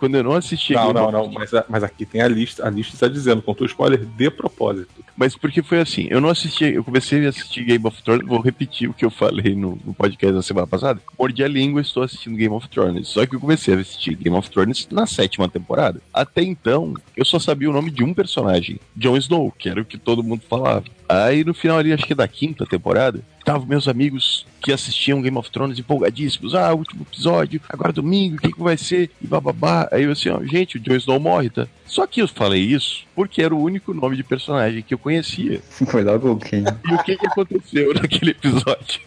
Quando 0.07 0.15
eu 0.15 0.23
não 0.25 0.33
assisti. 0.35 0.73
Não, 0.73 0.93
não, 0.93 1.11
não, 1.11 1.31
mas, 1.33 1.53
a- 1.53 1.65
mas 1.69 1.83
aqui 1.83 2.07
tem 2.07 2.21
a 2.21 2.29
lista. 2.29 2.67
A 2.67 2.71
lista 2.71 2.95
está 2.95 3.09
dizendo, 3.09 3.43
contou 3.43 3.67
spoiler 3.67 4.05
de 4.05 4.31
propósito. 4.31 5.05
Mas 5.17 5.35
porque 5.37 5.63
foi 5.63 5.81
assim, 5.81 6.07
eu 6.11 6.21
não 6.21 6.29
assisti, 6.29 6.65
eu 6.65 6.85
comecei 6.85 7.25
a 7.27 7.29
assistir 7.31 7.65
Game 7.65 7.85
of 7.87 8.03
Thrones, 8.03 8.27
vou 8.27 8.41
repetir 8.41 8.89
o 8.89 8.95
que 8.95 9.05
eu 9.05 9.11
falei 9.11 9.55
no, 9.55 9.79
no 9.85 9.93
podcast 9.95 10.35
da 10.35 10.43
semana 10.43 10.67
passada. 10.67 11.01
Mordi 11.19 11.43
a 11.43 11.49
língua 11.49 11.81
estou 11.81 12.03
assistindo 12.03 12.37
Game 12.37 12.55
of 12.55 12.69
Thrones. 12.69 13.09
Só 13.09 13.27
que 13.27 13.35
eu 13.35 13.41
comecei 13.41 13.75
a 13.75 13.79
assistir 13.79 14.15
Game 14.15 14.37
of 14.37 14.49
Thrones 14.51 14.87
na 14.91 15.07
sétima 15.07 15.49
temporada. 15.49 16.01
Até 16.13 16.43
então, 16.43 16.95
eu 17.17 17.25
só 17.25 17.39
sabia 17.39 17.69
o 17.69 17.73
nome 17.73 17.91
de 17.91 18.05
um 18.05 18.15
personagem, 18.15 18.79
Jon 18.95 19.17
Snow, 19.17 19.53
que 19.59 19.69
era 19.69 19.81
o 19.81 19.85
que 19.85 19.99
todo 19.99 20.23
mundo 20.23 20.43
falava. 20.49 20.85
Aí 21.09 21.45
no 21.45 21.55
final 21.55 21.79
ali, 21.79 21.93
acho 21.93 22.05
que 22.07 22.15
da 22.15 22.29
quinta 22.29 22.67
temporada, 22.67 23.21
estavam 23.47 23.65
meus 23.65 23.87
amigos 23.87 24.45
que 24.61 24.73
assistiam 24.73 25.23
Game 25.23 25.39
of 25.39 25.49
Thrones 25.53 25.79
empolgadíssimos. 25.79 26.53
Ah, 26.57 26.75
último 26.75 27.07
episódio, 27.09 27.61
agora 27.69 27.93
domingo, 27.93 28.37
o 28.37 28.41
que, 28.41 28.53
que 28.53 28.61
vai 28.61 28.77
ser? 28.77 29.09
E 29.23 29.27
bababá. 29.27 29.89
Aí 29.93 30.03
eu 30.03 30.11
assim, 30.11 30.29
ó, 30.29 30.43
gente, 30.43 30.77
o 30.77 30.81
Jon 30.81 30.97
Snow 30.97 31.21
morre, 31.21 31.49
tá? 31.49 31.69
Só 31.87 32.05
que 32.09 32.21
eu 32.21 32.27
falei 32.27 32.61
isso 32.61 33.07
porque 33.15 33.41
era 33.41 33.55
o 33.55 33.63
único 33.63 33.95
nome 33.95 34.17
de 34.17 34.25
personagem 34.25 34.83
que 34.83 34.93
eu 34.93 34.99
conhecia. 34.99 35.61
Foi 35.87 36.03
logo 36.03 36.33
o 36.33 36.37
quem? 36.37 36.65
E 36.65 36.95
o 36.95 37.03
que, 37.05 37.17
que 37.17 37.27
aconteceu 37.27 37.95
naquele 37.95 38.33
episódio? 38.33 39.01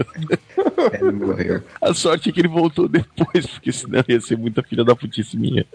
Ele 0.93 1.11
morreu. 1.11 1.61
A 1.81 1.93
sorte 1.93 2.29
é 2.29 2.31
que 2.31 2.39
ele 2.39 2.47
voltou 2.47 2.87
depois, 2.87 3.45
porque 3.45 3.73
senão 3.73 4.01
ia 4.07 4.21
ser 4.21 4.37
muita 4.37 4.63
filha 4.63 4.85
da 4.85 4.95
putice 4.95 5.35
minha. 5.35 5.65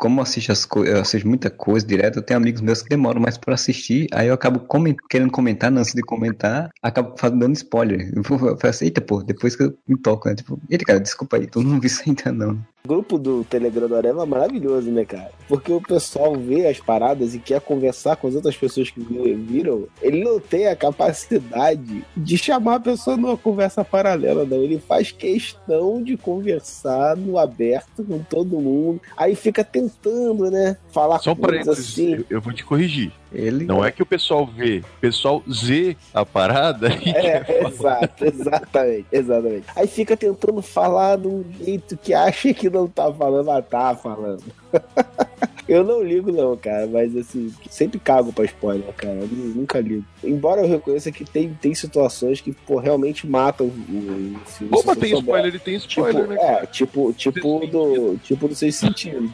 Como 0.00 0.22
assisto, 0.22 0.50
as 0.50 0.66
eu 0.86 0.98
assisto 0.98 1.28
muita 1.28 1.50
coisa 1.50 1.86
direto, 1.86 2.16
eu 2.16 2.22
tenho 2.22 2.40
amigos 2.40 2.62
meus 2.62 2.80
que 2.80 2.88
demoram 2.88 3.20
mais 3.20 3.36
pra 3.36 3.52
assistir, 3.52 4.08
aí 4.12 4.28
eu 4.28 4.34
acabo 4.34 4.60
comen- 4.60 4.96
querendo 5.10 5.30
comentar, 5.30 5.70
não, 5.70 5.80
antes 5.82 5.92
de 5.92 6.00
comentar, 6.00 6.70
acabo 6.82 7.14
dando 7.36 7.54
spoiler. 7.54 8.10
Eu 8.16 8.24
falo 8.24 8.56
assim, 8.64 8.86
eita, 8.86 9.02
pô, 9.02 9.22
depois 9.22 9.54
que 9.54 9.64
eu 9.64 9.78
me 9.86 9.98
toco, 9.98 10.26
né? 10.26 10.34
Tipo, 10.34 10.58
eita, 10.70 10.86
cara, 10.86 10.98
desculpa 11.00 11.36
aí, 11.36 11.46
tu 11.46 11.62
não 11.62 11.78
viu 11.80 11.86
isso 11.86 12.02
ainda 12.06 12.32
não. 12.32 12.58
Grupo 12.86 13.18
do 13.18 13.44
Telegram 13.44 13.86
do 13.86 13.94
Areva 13.94 14.22
é 14.22 14.26
maravilhoso, 14.26 14.90
né, 14.90 15.04
cara? 15.04 15.30
Porque 15.46 15.70
o 15.70 15.80
pessoal 15.82 16.34
vê 16.34 16.66
as 16.66 16.80
paradas 16.80 17.34
e 17.34 17.38
quer 17.38 17.60
conversar 17.60 18.16
com 18.16 18.26
as 18.26 18.34
outras 18.34 18.56
pessoas 18.56 18.88
que 18.88 19.00
vi- 19.00 19.34
viram. 19.34 19.84
Ele 20.00 20.24
não 20.24 20.40
tem 20.40 20.66
a 20.66 20.74
capacidade 20.74 22.04
de 22.16 22.38
chamar 22.38 22.76
a 22.76 22.80
pessoa 22.80 23.16
numa 23.16 23.36
conversa 23.36 23.84
paralela, 23.84 24.44
não. 24.44 24.62
Ele 24.62 24.78
faz 24.78 25.12
questão 25.12 26.02
de 26.02 26.16
conversar 26.16 27.16
no 27.16 27.38
aberto 27.38 28.02
com 28.02 28.18
todo 28.20 28.58
mundo. 28.60 29.00
Aí 29.16 29.34
fica 29.34 29.62
tentando, 29.62 30.50
né? 30.50 30.76
Falar 30.90 31.18
Só 31.18 31.34
coisas 31.34 31.78
assim. 31.78 32.14
eu, 32.14 32.24
eu 32.30 32.40
vou 32.40 32.52
te 32.52 32.64
corrigir. 32.64 33.12
Ele. 33.32 33.64
Não 33.64 33.84
é 33.84 33.92
que 33.92 34.02
o 34.02 34.06
pessoal 34.06 34.44
vê, 34.46 34.78
o 34.78 35.00
pessoal 35.00 35.42
Z 35.50 35.96
a 36.12 36.26
parada 36.26 36.88
É, 37.06 37.64
exato, 37.66 38.24
exatamente, 38.24 39.06
exatamente. 39.12 39.64
Aí 39.76 39.86
fica 39.86 40.16
tentando 40.16 40.60
falar 40.62 41.16
de 41.18 41.28
um 41.28 41.44
jeito 41.64 41.96
que 41.96 42.12
acha 42.12 42.52
que 42.52 42.68
não 42.68 42.88
tá 42.88 43.12
falando, 43.12 43.46
mas 43.46 43.64
tá 43.68 43.94
falando. 43.94 44.42
Eu 45.68 45.84
não 45.84 46.02
ligo, 46.02 46.32
não, 46.32 46.56
cara, 46.56 46.88
mas 46.88 47.16
assim, 47.16 47.54
sempre 47.70 48.00
cago 48.00 48.32
pra 48.32 48.44
spoiler, 48.44 48.92
cara. 48.94 49.14
Eu 49.20 49.28
nu- 49.28 49.54
nunca 49.54 49.78
ligo. 49.78 50.04
Embora 50.24 50.62
eu 50.62 50.68
reconheça 50.68 51.12
que 51.12 51.24
tem, 51.24 51.54
tem 51.54 51.72
situações 51.76 52.40
que, 52.40 52.50
pô, 52.52 52.78
realmente 52.78 53.24
matam 53.24 53.66
o 53.66 53.70
o 53.70 54.36
filme. 54.46 54.72
Opa, 54.76 54.96
tem 54.96 55.16
spoiler, 55.16 55.46
ele 55.46 55.58
tem 55.60 55.78
Tipo, 55.78 56.08
spoiler, 56.08 56.26
né? 56.28 56.36
é, 56.40 56.66
tipo, 56.66 57.12
tipo 57.12 57.64
do. 57.68 58.16
Tipo 58.24 58.48
do 58.48 58.54
seus 58.56 58.74
sentidos. 58.74 59.30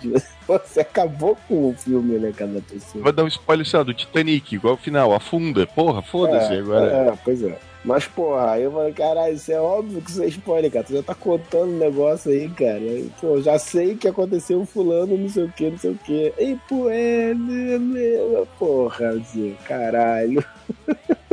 Você 0.46 0.80
acabou 0.80 1.36
com 1.48 1.70
o 1.70 1.74
filme, 1.74 2.18
né, 2.18 2.32
cada 2.34 2.60
pessoa. 2.60 3.02
Vai 3.02 3.12
dar 3.12 3.24
um 3.24 3.28
spoiler, 3.28 3.66
sei 3.66 3.78
lá, 3.78 3.84
do 3.84 3.94
Titanic, 3.94 4.54
igual 4.54 4.74
o 4.74 4.78
final, 4.78 5.12
afunda. 5.12 5.66
Porra, 5.66 6.02
foda-se 6.02 6.54
É, 6.54 6.58
agora. 6.58 6.90
É, 6.92 7.18
pois 7.24 7.42
é. 7.42 7.58
Mas, 7.84 8.04
porra, 8.04 8.52
aí 8.52 8.64
eu 8.64 8.72
falei, 8.72 8.92
caralho, 8.92 9.34
isso 9.34 9.52
é 9.52 9.60
óbvio 9.60 10.02
que 10.02 10.10
isso 10.10 10.22
é 10.22 10.26
spoiler, 10.26 10.72
cara. 10.72 10.84
Tu 10.84 10.92
já 10.94 11.02
tá 11.04 11.14
contando 11.14 11.70
um 11.70 11.78
negócio 11.78 12.32
aí, 12.32 12.48
cara. 12.48 12.80
Pô, 13.20 13.40
já 13.40 13.58
sei 13.60 13.94
que 13.94 14.08
aconteceu 14.08 14.66
fulano, 14.66 15.16
não 15.16 15.28
sei 15.28 15.44
o 15.44 15.52
que, 15.52 15.70
não 15.70 15.78
sei 15.78 15.90
o 15.92 15.98
que. 15.98 16.32
E, 16.36 16.56
pô, 16.68 16.90
é. 16.90 17.32
né, 17.32 17.78
né, 17.78 18.44
Porra, 18.58 19.10
assim, 19.10 19.56
caralho. 19.66 20.44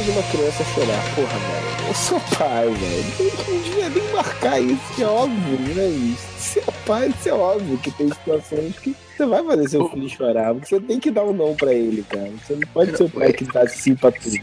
Fez 0.00 0.16
uma 0.16 0.22
criança 0.22 0.64
chorar, 0.64 1.14
porra, 1.14 1.38
velho. 1.38 1.88
Eu 1.88 1.94
sou 1.94 2.20
pai, 2.38 2.68
velho. 2.70 3.34
Não 3.46 3.60
devia 3.60 3.88
nem 3.90 4.12
marcar 4.14 4.58
isso, 4.58 4.94
que 4.96 5.02
é 5.02 5.06
óbvio, 5.06 5.58
né? 5.74 6.16
É 6.56 6.72
pai, 6.86 7.08
isso 7.08 7.28
é 7.28 7.32
óbvio 7.34 7.76
que 7.76 7.90
tem 7.90 8.08
situações 8.08 8.78
que 8.78 8.96
você 9.14 9.26
vai 9.26 9.44
fazer 9.44 9.68
seu 9.68 9.90
filho 9.90 10.08
chorar, 10.08 10.54
você 10.54 10.80
tem 10.80 10.98
que 10.98 11.10
dar 11.10 11.24
um 11.24 11.34
não 11.34 11.54
pra 11.54 11.74
ele, 11.74 12.02
cara. 12.08 12.30
Você 12.42 12.54
não 12.54 12.66
pode 12.72 12.96
ser 12.96 13.02
o 13.02 13.10
pai 13.10 13.30
que 13.34 13.44
dá 13.44 13.68
sim 13.68 13.94
pra 13.94 14.10
tudo. 14.10 14.38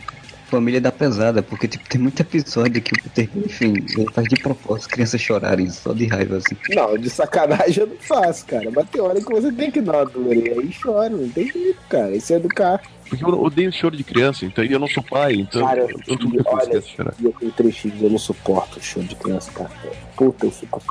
Família 0.50 0.80
da 0.80 0.92
pesada, 0.92 1.44
porque 1.44 1.68
tipo, 1.68 1.88
tem 1.90 2.00
muito 2.00 2.22
episódio 2.22 2.82
que 2.82 2.94
o 2.94 3.04
Peter, 3.04 3.30
enfim, 3.36 3.74
ele 3.76 4.10
faz 4.14 4.28
de 4.30 4.42
propósito 4.42 4.90
crianças 4.90 5.20
chorarem 5.20 5.70
só 5.70 5.92
de 5.94 6.06
raiva 6.06 6.38
assim. 6.38 6.56
Não, 6.70 6.98
de 6.98 7.10
sacanagem 7.10 7.84
eu 7.84 7.88
não 7.88 7.98
faço, 7.98 8.46
cara. 8.46 8.72
Mas 8.74 8.90
tem 8.90 9.02
hora 9.02 9.20
que 9.20 9.30
você 9.30 9.52
tem 9.52 9.70
que 9.70 9.82
dar 9.82 9.98
uma 9.98 10.06
dor 10.06 10.34
e 10.34 10.50
aí 10.50 10.74
chora, 10.82 11.10
não 11.10 11.28
tem 11.30 11.52
jeito, 11.52 11.80
cara. 11.90 12.16
Isso 12.16 12.32
é 12.32 12.38
educar. 12.38 12.82
Porque 13.10 13.24
eu 13.24 13.42
odeio 13.42 13.72
choro 13.74 13.96
de 13.98 14.04
criança, 14.04 14.46
então 14.46 14.64
e 14.64 14.72
eu 14.72 14.80
não 14.80 14.88
sou 14.88 15.04
pai, 15.04 15.36
então 15.36 15.66
Cara, 15.66 15.82
eu 15.82 16.18
muito 16.28 16.44
olha, 16.46 16.84
eu 17.24 17.34
tenho 17.40 17.52
três 17.52 17.78
filhos, 17.78 18.02
eu 18.02 18.10
não 18.10 18.18
suporto 18.18 18.80
o 18.80 18.82
choro 18.82 19.06
de 19.06 19.16
criança, 19.16 19.52
cara. 19.52 19.72
Puta, 20.16 20.46
eu 20.46 20.52
fico. 20.52 20.82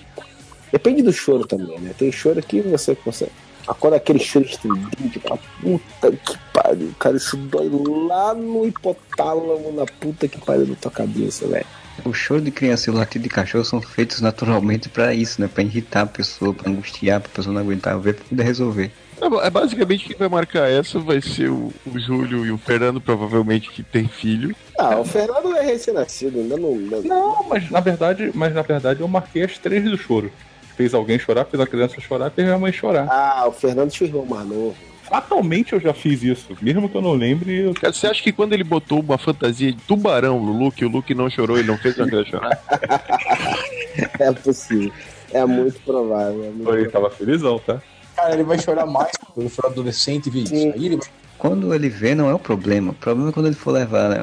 Depende 0.70 1.02
do 1.02 1.12
choro 1.12 1.46
também, 1.46 1.78
né? 1.78 1.94
Tem 1.96 2.12
choro 2.12 2.42
que 2.42 2.60
você 2.60 2.94
consegue. 2.94 3.32
Agora 3.66 3.96
aquele 3.96 4.18
choro 4.20 4.44
estridente, 4.44 5.18
pra 5.18 5.36
puta 5.60 6.12
que 6.12 6.38
pariu, 6.52 6.92
cara, 6.98 7.16
isso 7.16 7.36
dói 7.36 7.68
lá 8.08 8.32
no 8.34 8.66
hipotálamo, 8.66 9.72
na 9.72 9.84
puta 9.86 10.28
que 10.28 10.38
pariu 10.40 10.66
na 10.66 10.74
tua 10.76 10.90
cabeça, 10.90 11.46
velho. 11.48 11.66
O 12.04 12.12
choro 12.12 12.40
de 12.42 12.50
criança 12.50 12.90
e 12.90 12.92
o 12.92 12.96
latido 12.96 13.22
de 13.22 13.28
cachorro 13.30 13.64
são 13.64 13.80
feitos 13.80 14.20
naturalmente 14.20 14.88
pra 14.88 15.14
isso, 15.14 15.40
né? 15.40 15.48
Pra 15.52 15.62
irritar 15.62 16.02
a 16.02 16.06
pessoa, 16.06 16.52
pra 16.52 16.70
angustiar, 16.70 17.20
pra 17.20 17.30
pessoa 17.30 17.54
não 17.54 17.60
aguentar 17.62 17.98
ver, 17.98 18.14
pra 18.14 18.24
poder 18.26 18.42
resolver. 18.42 18.92
É, 19.18 19.46
é 19.46 19.50
basicamente 19.50 20.04
quem 20.04 20.16
vai 20.16 20.28
marcar 20.28 20.70
essa 20.70 20.98
vai 20.98 21.22
ser 21.22 21.48
o, 21.50 21.72
o 21.86 21.98
Júlio 21.98 22.44
e 22.44 22.50
o 22.52 22.58
Fernando, 22.58 23.00
provavelmente 23.00 23.70
que 23.70 23.82
tem 23.82 24.06
filho. 24.06 24.54
Ah, 24.78 24.98
o 24.98 25.04
Fernando 25.06 25.56
é 25.56 25.62
recém-nascido, 25.62 26.38
ainda 26.38 26.58
não. 26.58 26.68
ainda- 26.74 27.00
Não, 27.00 27.42
mas 27.48 27.70
na 27.70 27.80
verdade, 27.80 28.30
mas 28.34 28.54
na 28.54 28.60
verdade 28.62 29.00
eu 29.00 29.08
marquei 29.08 29.42
as 29.44 29.56
três 29.56 29.82
do 29.84 29.96
choro. 29.96 30.30
Fez 30.76 30.92
alguém 30.94 31.18
chorar, 31.18 31.44
fez 31.44 31.60
a 31.60 31.66
criança 31.66 32.00
chorar, 32.00 32.30
fez 32.30 32.48
a 32.48 32.58
mãe 32.58 32.72
chorar. 32.72 33.06
Ah, 33.10 33.46
o 33.48 33.52
Fernando 33.52 33.90
tinha 33.90 34.06
um 34.06 34.10
irmão 34.10 34.26
mais 34.26 34.48
novo. 34.48 34.76
Fatalmente 35.08 35.72
eu 35.72 35.80
já 35.80 35.94
fiz 35.94 36.22
isso. 36.22 36.56
Mesmo 36.60 36.88
que 36.88 36.96
eu 36.96 37.02
não 37.02 37.12
lembre, 37.12 37.60
eu... 37.60 37.74
Cara, 37.74 37.92
você 37.92 38.08
acha 38.08 38.22
que 38.22 38.32
quando 38.32 38.52
ele 38.52 38.64
botou 38.64 39.00
uma 39.00 39.16
fantasia 39.16 39.72
de 39.72 39.78
tubarão 39.82 40.40
no 40.44 40.52
Luke, 40.52 40.84
o 40.84 40.88
Luke 40.88 41.14
não 41.14 41.30
chorou 41.30 41.58
e 41.58 41.62
não 41.62 41.78
fez 41.78 41.96
uma 41.96 42.06
criança 42.06 42.30
chorar? 42.30 42.60
É 44.20 44.30
possível. 44.30 44.92
É 45.32 45.44
muito 45.46 45.80
provável. 45.80 46.44
É 46.44 46.50
muito 46.50 46.74
ele 46.74 46.90
tava 46.90 47.08
felizão, 47.10 47.58
tá? 47.58 47.80
Cara, 48.14 48.34
ele 48.34 48.44
vai 48.44 48.58
chorar 48.58 48.84
mais 48.84 49.12
quando 49.34 49.48
for 49.48 49.66
adolescente 49.66 50.26
e 50.26 50.30
ver 50.30 50.40
isso. 50.40 50.54
Aí 50.54 50.84
ele 50.86 50.96
vai 50.96 51.08
Quando 51.38 51.74
ele 51.74 51.88
vê, 51.88 52.14
não 52.14 52.30
é 52.30 52.34
o 52.34 52.38
problema. 52.38 52.92
O 52.92 52.94
problema 52.94 53.30
é 53.30 53.32
quando 53.32 53.46
ele 53.46 53.54
for 53.54 53.72
levar 53.72 54.10
né, 54.10 54.16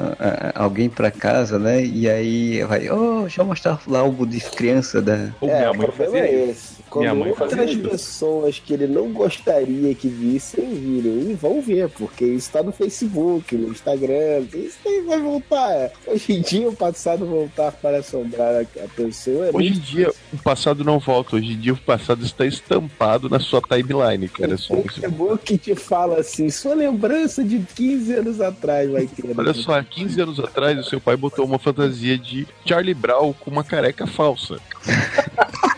alguém 0.54 0.88
pra 0.88 1.10
casa, 1.10 1.58
né? 1.58 1.84
E 1.84 2.08
aí 2.08 2.62
vai, 2.64 2.90
oh, 2.90 3.22
deixa 3.22 3.40
eu 3.40 3.46
mostrar 3.46 3.80
lá 3.86 4.02
o 4.02 4.06
álbum 4.06 4.26
de 4.26 4.40
criança 4.40 5.00
da. 5.00 5.32
Ou 5.40 5.48
É, 5.48 5.58
minha 5.58 5.70
o 5.70 5.76
mãe 5.76 5.86
problema 5.86 6.18
é 6.18 6.50
esse. 6.50 6.83
Quando 6.94 7.28
outras 7.28 7.74
pessoas 7.74 8.60
que 8.60 8.72
ele 8.72 8.86
não 8.86 9.12
gostaria 9.12 9.92
que 9.96 10.06
vissem 10.06 10.74
virem, 10.74 11.30
e 11.32 11.34
vão 11.34 11.60
ver, 11.60 11.88
porque 11.88 12.24
isso 12.24 12.52
tá 12.52 12.62
no 12.62 12.70
Facebook, 12.70 13.56
no 13.56 13.70
Instagram, 13.70 14.44
isso 14.54 14.78
aí 14.86 15.00
vai 15.02 15.20
voltar. 15.20 15.90
Hoje 16.06 16.32
em 16.34 16.40
dia, 16.40 16.68
o 16.68 16.76
passado 16.76 17.26
voltar 17.26 17.72
para 17.72 17.98
assombrar 17.98 18.62
a 18.62 18.88
pessoa 18.94 19.46
é 19.46 19.50
Hoje 19.52 19.68
em 19.70 19.80
dia, 19.80 20.12
o 20.32 20.36
passado 20.38 20.84
não 20.84 21.00
volta. 21.00 21.34
Hoje 21.34 21.52
em 21.52 21.58
dia, 21.58 21.72
o 21.72 21.76
passado 21.76 22.24
está 22.24 22.46
estampado 22.46 23.28
na 23.28 23.40
sua 23.40 23.60
timeline, 23.60 24.28
cara. 24.28 24.54
Isso. 24.54 24.72
É 25.02 25.08
bom 25.08 25.36
que 25.36 25.58
te 25.58 25.74
fala 25.74 26.20
assim, 26.20 26.48
sua 26.48 26.74
lembrança 26.74 27.42
de 27.42 27.58
15 27.58 28.12
anos 28.12 28.40
atrás 28.40 28.88
vai 28.88 29.06
ter. 29.06 29.26
né? 29.26 29.34
Olha 29.36 29.52
só, 29.54 29.78
há 29.78 29.82
15 29.82 30.20
anos 30.20 30.38
atrás, 30.38 30.78
o 30.78 30.84
seu 30.84 31.00
pai 31.00 31.16
botou 31.16 31.44
uma 31.44 31.58
fantasia 31.58 32.16
de 32.16 32.46
Charlie 32.64 32.94
Brown 32.94 33.32
com 33.32 33.50
uma 33.50 33.64
careca 33.64 34.06
falsa. 34.06 34.58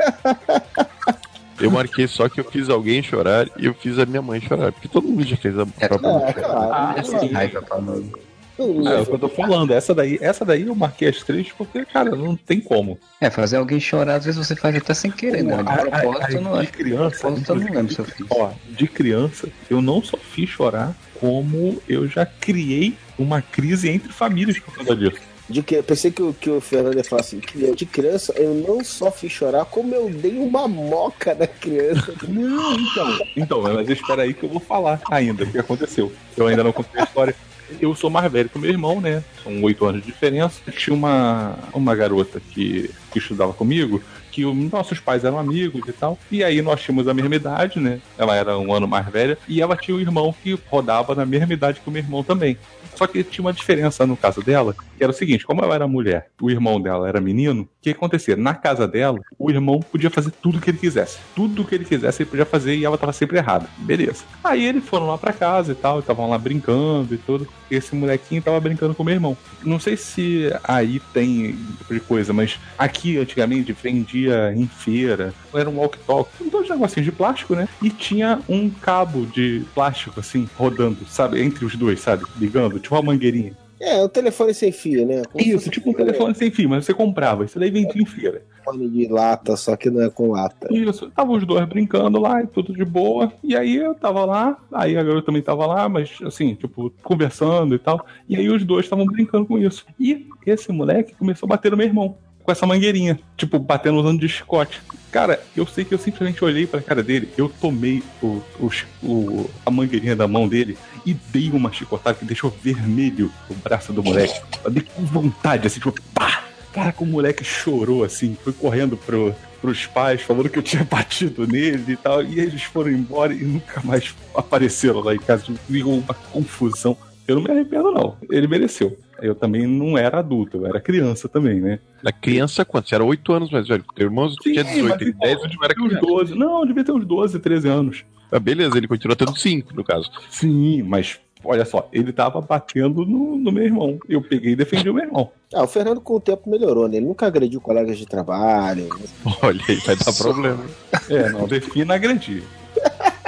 Eu 1.60 1.70
marquei 1.70 2.08
só 2.08 2.26
que 2.28 2.40
eu 2.40 2.44
fiz 2.44 2.70
alguém 2.70 3.02
chorar 3.02 3.46
e 3.58 3.66
eu 3.66 3.74
fiz 3.74 3.98
a 3.98 4.06
minha 4.06 4.22
mãe 4.22 4.40
chorar. 4.40 4.72
Porque 4.72 4.88
todo 4.88 5.06
mundo 5.06 5.24
já 5.26 5.36
fez 5.36 5.58
a 5.58 5.66
própria 5.66 6.12
mãe 6.12 6.24
É, 6.24 6.32
chorar. 6.32 6.48
claro. 6.48 6.72
Ah, 6.72 7.02
sim. 7.02 7.32
Raiva 7.32 7.62
pra 7.62 7.78
mundo 7.78 8.18
É, 8.58 9.00
o 9.00 9.06
que 9.06 9.12
eu 9.12 9.18
tô 9.18 9.28
falando, 9.28 9.72
essa 9.72 9.94
daí, 9.94 10.18
essa 10.20 10.44
daí 10.44 10.66
eu 10.66 10.74
marquei 10.74 11.08
as 11.08 11.22
três 11.22 11.52
porque, 11.52 11.84
cara, 11.84 12.10
não 12.16 12.34
tem 12.34 12.60
como. 12.60 12.98
É, 13.20 13.28
fazer 13.28 13.58
alguém 13.58 13.78
chorar, 13.78 14.16
às 14.16 14.24
vezes 14.24 14.46
você 14.46 14.56
faz 14.56 14.74
até 14.74 14.94
sem 14.94 15.10
querer, 15.10 15.42
né? 15.42 15.56
De 15.58 15.64
propósito, 15.64 16.40
não 16.40 16.58
de 16.58 16.66
é. 16.66 16.70
criança, 16.70 17.18
propósito, 17.20 17.52
eu 17.52 17.56
não 17.56 17.72
lembro 17.74 17.92
se 17.92 17.98
eu 17.98 18.04
fiz. 18.06 18.26
Ó, 18.30 18.50
de 18.70 18.88
criança, 18.88 19.48
eu 19.68 19.82
não 19.82 20.02
só 20.02 20.16
fiz 20.16 20.48
chorar, 20.48 20.94
como 21.20 21.80
eu 21.86 22.08
já 22.08 22.24
criei 22.24 22.94
uma 23.18 23.42
crise 23.42 23.88
entre 23.90 24.10
famílias 24.12 24.58
por 24.58 24.74
causa 24.74 24.96
disso. 24.96 25.20
De 25.50 25.62
que, 25.62 25.74
eu 25.74 25.82
pensei 25.82 26.12
que, 26.12 26.32
que 26.34 26.48
o 26.48 26.60
Fernando 26.60 26.96
ia 26.96 27.02
falar 27.02 27.22
assim, 27.22 27.40
que 27.40 27.74
de 27.74 27.84
criança 27.84 28.32
eu 28.36 28.54
não 28.54 28.84
só 28.84 29.10
fiz 29.10 29.32
chorar, 29.32 29.64
como 29.64 29.92
eu 29.92 30.08
dei 30.08 30.38
uma 30.38 30.68
moca 30.68 31.34
na 31.34 31.46
criança. 31.46 32.14
Não, 32.28 32.74
então. 32.74 33.18
Então, 33.36 33.62
mas 33.62 33.88
espera 33.88 34.22
aí 34.22 34.32
que 34.32 34.44
eu 34.44 34.48
vou 34.48 34.60
falar 34.60 35.00
ainda 35.10 35.42
o 35.42 35.50
que 35.50 35.58
aconteceu. 35.58 36.12
Eu 36.36 36.46
ainda 36.46 36.62
não 36.62 36.72
contei 36.72 37.00
a 37.00 37.04
história. 37.04 37.34
Eu 37.80 37.94
sou 37.94 38.08
mais 38.08 38.30
velho 38.30 38.48
que 38.48 38.56
o 38.56 38.60
meu 38.60 38.70
irmão, 38.70 39.00
né? 39.00 39.22
São 39.42 39.62
oito 39.62 39.84
anos 39.84 40.00
de 40.02 40.06
diferença. 40.06 40.60
Tinha 40.70 40.94
uma, 40.94 41.58
uma 41.74 41.94
garota 41.94 42.40
que 42.40 42.90
que 43.10 43.18
estudava 43.18 43.52
comigo, 43.52 44.02
que 44.30 44.44
os 44.44 44.70
nossos 44.70 45.00
pais 45.00 45.24
eram 45.24 45.38
amigos 45.38 45.82
e 45.88 45.92
tal. 45.92 46.18
E 46.30 46.44
aí 46.44 46.62
nós 46.62 46.80
tínhamos 46.80 47.08
a 47.08 47.14
mesma 47.14 47.34
idade, 47.34 47.80
né? 47.80 48.00
Ela 48.16 48.36
era 48.36 48.58
um 48.58 48.72
ano 48.72 48.86
mais 48.86 49.06
velha. 49.06 49.38
E 49.48 49.60
ela 49.60 49.76
tinha 49.76 49.96
um 49.96 50.00
irmão 50.00 50.34
que 50.42 50.58
rodava 50.68 51.14
na 51.14 51.26
mesma 51.26 51.52
idade 51.52 51.80
que 51.80 51.88
o 51.88 51.92
meu 51.92 52.02
irmão 52.02 52.22
também. 52.22 52.56
Só 53.00 53.06
que 53.06 53.24
tinha 53.24 53.42
uma 53.42 53.52
diferença 53.52 54.06
no 54.06 54.14
caso 54.14 54.42
dela, 54.42 54.74
que 54.74 55.02
era 55.02 55.10
o 55.10 55.14
seguinte: 55.14 55.46
como 55.46 55.64
ela 55.64 55.74
era 55.74 55.88
mulher, 55.88 56.28
o 56.38 56.50
irmão 56.50 56.78
dela 56.78 57.08
era 57.08 57.18
menino, 57.18 57.62
o 57.62 57.68
que 57.80 57.90
acontecia? 57.90 58.36
Na 58.36 58.52
casa 58.52 58.86
dela, 58.86 59.18
o 59.38 59.50
irmão 59.50 59.80
podia 59.80 60.10
fazer 60.10 60.30
tudo 60.30 60.58
o 60.58 60.60
que 60.60 60.70
ele 60.70 60.76
quisesse. 60.76 61.18
Tudo 61.34 61.62
o 61.62 61.64
que 61.64 61.74
ele 61.74 61.86
quisesse 61.86 62.22
ele 62.22 62.28
podia 62.28 62.44
fazer 62.44 62.74
e 62.74 62.84
ela 62.84 62.98
tava 62.98 63.14
sempre 63.14 63.38
errada. 63.38 63.66
Beleza. 63.78 64.24
Aí 64.44 64.66
eles 64.66 64.84
foram 64.84 65.06
lá 65.06 65.16
pra 65.16 65.32
casa 65.32 65.72
e 65.72 65.74
tal, 65.74 66.00
estavam 66.00 66.28
lá 66.28 66.36
brincando 66.36 67.14
e 67.14 67.16
tudo. 67.16 67.48
E 67.70 67.74
esse 67.74 67.94
molequinho 67.94 68.42
tava 68.42 68.60
brincando 68.60 68.94
com 68.94 69.02
o 69.02 69.06
meu 69.06 69.14
irmão. 69.14 69.36
Não 69.64 69.78
sei 69.78 69.96
se 69.96 70.50
aí 70.64 71.00
tem 71.14 71.56
tipo 71.78 71.94
de 71.94 72.00
coisa, 72.00 72.34
mas 72.34 72.58
aqui 72.76 73.16
antigamente 73.16 73.72
vendia 73.72 74.29
em 74.56 74.66
feira, 74.66 75.32
era 75.52 75.68
um 75.68 75.78
walk-talk, 75.78 76.30
dois 76.50 76.68
negocinhos 76.68 77.04
de 77.04 77.12
plástico, 77.12 77.54
né? 77.54 77.68
E 77.82 77.90
tinha 77.90 78.40
um 78.48 78.70
cabo 78.70 79.26
de 79.26 79.64
plástico 79.74 80.20
assim, 80.20 80.48
rodando, 80.56 81.04
sabe? 81.06 81.42
Entre 81.42 81.64
os 81.64 81.76
dois, 81.76 82.00
sabe? 82.00 82.24
Ligando, 82.38 82.78
tipo 82.78 82.94
uma 82.94 83.02
mangueirinha. 83.02 83.54
É, 83.80 84.02
o 84.02 84.08
telefone 84.10 84.52
sem 84.52 84.70
fio, 84.70 85.06
né? 85.06 85.22
Como 85.32 85.42
Isso, 85.42 85.70
tipo 85.70 85.88
um 85.88 85.94
telefone 85.94 86.34
sem 86.34 86.50
fio, 86.50 86.68
mas 86.68 86.84
você 86.84 86.92
comprava. 86.92 87.46
Isso 87.46 87.58
daí 87.58 87.70
vendia 87.70 88.02
em 88.02 88.04
feira. 88.04 88.42
telefone 88.56 88.90
de 88.90 89.08
lata, 89.08 89.56
só 89.56 89.74
que 89.74 89.88
não 89.88 90.02
é 90.02 90.10
com 90.10 90.32
lata. 90.32 90.68
Isso, 90.70 91.10
tava 91.10 91.32
os 91.32 91.46
dois 91.46 91.66
brincando 91.66 92.20
lá 92.20 92.42
e 92.42 92.46
tudo 92.46 92.74
de 92.74 92.84
boa. 92.84 93.32
E 93.42 93.56
aí 93.56 93.76
eu 93.76 93.94
tava 93.94 94.26
lá, 94.26 94.58
aí 94.70 94.98
a 94.98 95.02
garota 95.02 95.24
também 95.24 95.40
tava 95.40 95.66
lá, 95.66 95.88
mas 95.88 96.18
assim, 96.22 96.54
tipo, 96.54 96.92
conversando 97.02 97.74
e 97.74 97.78
tal. 97.78 98.04
E 98.28 98.36
aí 98.36 98.50
os 98.50 98.62
dois 98.64 98.84
estavam 98.84 99.06
brincando 99.06 99.46
com 99.46 99.58
isso. 99.58 99.86
E 99.98 100.26
esse 100.46 100.70
moleque 100.70 101.14
começou 101.14 101.46
a 101.46 101.50
bater 101.50 101.70
no 101.70 101.78
meu 101.78 101.86
irmão 101.86 102.18
com 102.50 102.52
essa 102.52 102.66
mangueirinha, 102.66 103.18
tipo, 103.36 103.58
batendo 103.60 103.98
usando 104.00 104.20
de 104.20 104.28
chicote. 104.28 104.82
Cara, 105.12 105.40
eu 105.56 105.66
sei 105.66 105.84
que 105.84 105.94
eu 105.94 105.98
simplesmente 105.98 106.44
olhei 106.44 106.66
pra 106.66 106.80
cara 106.82 107.02
dele, 107.02 107.28
eu 107.38 107.48
tomei 107.48 108.02
o, 108.22 108.42
o, 108.58 108.70
o- 109.02 109.50
a 109.64 109.70
mangueirinha 109.70 110.16
da 110.16 110.26
mão 110.26 110.48
dele 110.48 110.76
e 111.06 111.14
dei 111.14 111.50
uma 111.50 111.72
chicotada 111.72 112.18
que 112.18 112.24
deixou 112.24 112.50
vermelho 112.62 113.30
o 113.48 113.54
braço 113.54 113.92
do 113.92 114.02
moleque. 114.02 114.40
Eu 114.64 114.70
dei 114.70 114.82
com 114.82 115.04
vontade, 115.04 115.66
assim, 115.66 115.78
tipo, 115.80 115.94
pá! 116.12 116.44
Cara, 116.72 116.92
que 116.92 117.02
o 117.02 117.06
moleque 117.06 117.42
chorou, 117.42 118.04
assim, 118.04 118.36
foi 118.44 118.52
correndo 118.52 118.96
pro, 118.96 119.34
pros 119.60 119.86
pais, 119.86 120.22
falando 120.22 120.48
que 120.48 120.56
eu 120.58 120.62
tinha 120.62 120.84
batido 120.84 121.44
nele 121.46 121.92
e 121.92 121.96
tal. 121.96 122.22
E 122.22 122.38
eles 122.38 122.62
foram 122.62 122.90
embora 122.92 123.32
e 123.34 123.42
nunca 123.44 123.80
mais 123.82 124.14
apareceram 124.34 125.00
lá 125.00 125.12
em 125.14 125.18
casa. 125.18 125.44
Virou 125.68 125.94
uma 125.98 126.14
confusão. 126.14 126.96
Eu 127.26 127.36
não 127.36 127.42
me 127.42 127.50
arrependo, 127.50 127.90
não. 127.90 128.16
Ele 128.30 128.46
mereceu. 128.46 128.96
Eu 129.20 129.34
também 129.34 129.66
não 129.66 129.96
era 129.96 130.18
adulto, 130.18 130.58
eu 130.58 130.66
era 130.66 130.80
criança 130.80 131.28
também, 131.28 131.60
né? 131.60 131.78
Da 132.02 132.12
criança, 132.12 132.64
quanto? 132.64 132.88
Você 132.88 132.94
era 132.94 133.04
8 133.04 133.32
anos 133.32 133.50
mais 133.50 133.68
velho. 133.68 133.84
Teu 133.94 134.06
irmão 134.06 134.30
tinha 134.40 134.64
18, 134.64 134.88
mas 134.88 135.00
ele 135.00 135.10
então, 135.10 135.20
10, 135.20 135.44
onde 135.44 135.56
eu 135.56 135.64
era 135.64 135.74
Uns 135.74 135.88
criança. 135.88 136.06
12. 136.06 136.34
Não, 136.34 136.66
devia 136.66 136.84
ter 136.84 136.92
uns 136.92 137.04
12, 137.04 137.38
13 137.38 137.68
anos. 137.68 138.04
Ah, 138.32 138.38
beleza, 138.38 138.76
ele 138.76 138.88
continua 138.88 139.16
tendo 139.16 139.36
5, 139.36 139.74
no 139.74 139.84
caso. 139.84 140.10
Sim, 140.30 140.82
mas 140.82 141.18
olha 141.44 141.64
só, 141.64 141.88
ele 141.92 142.12
tava 142.12 142.40
batendo 142.40 143.04
no, 143.04 143.36
no 143.36 143.52
meu 143.52 143.64
irmão. 143.64 143.98
Eu 144.08 144.22
peguei 144.22 144.52
e 144.52 144.56
defendi 144.56 144.88
o 144.88 144.94
meu 144.94 145.04
irmão. 145.04 145.30
Ah, 145.52 145.64
o 145.64 145.66
Fernando 145.66 146.00
com 146.00 146.14
o 146.14 146.20
tempo 146.20 146.48
melhorou, 146.48 146.88
né? 146.88 146.96
Ele 146.98 147.06
nunca 147.06 147.26
agrediu 147.26 147.60
colegas 147.60 147.98
de 147.98 148.06
trabalho. 148.06 148.88
Olha 149.42 149.60
aí, 149.68 149.76
vai 149.76 149.96
dar 149.96 150.12
problema. 150.12 150.64
É, 151.08 151.30
não, 151.30 151.46
defina 151.46 151.94
agredir. 151.94 152.42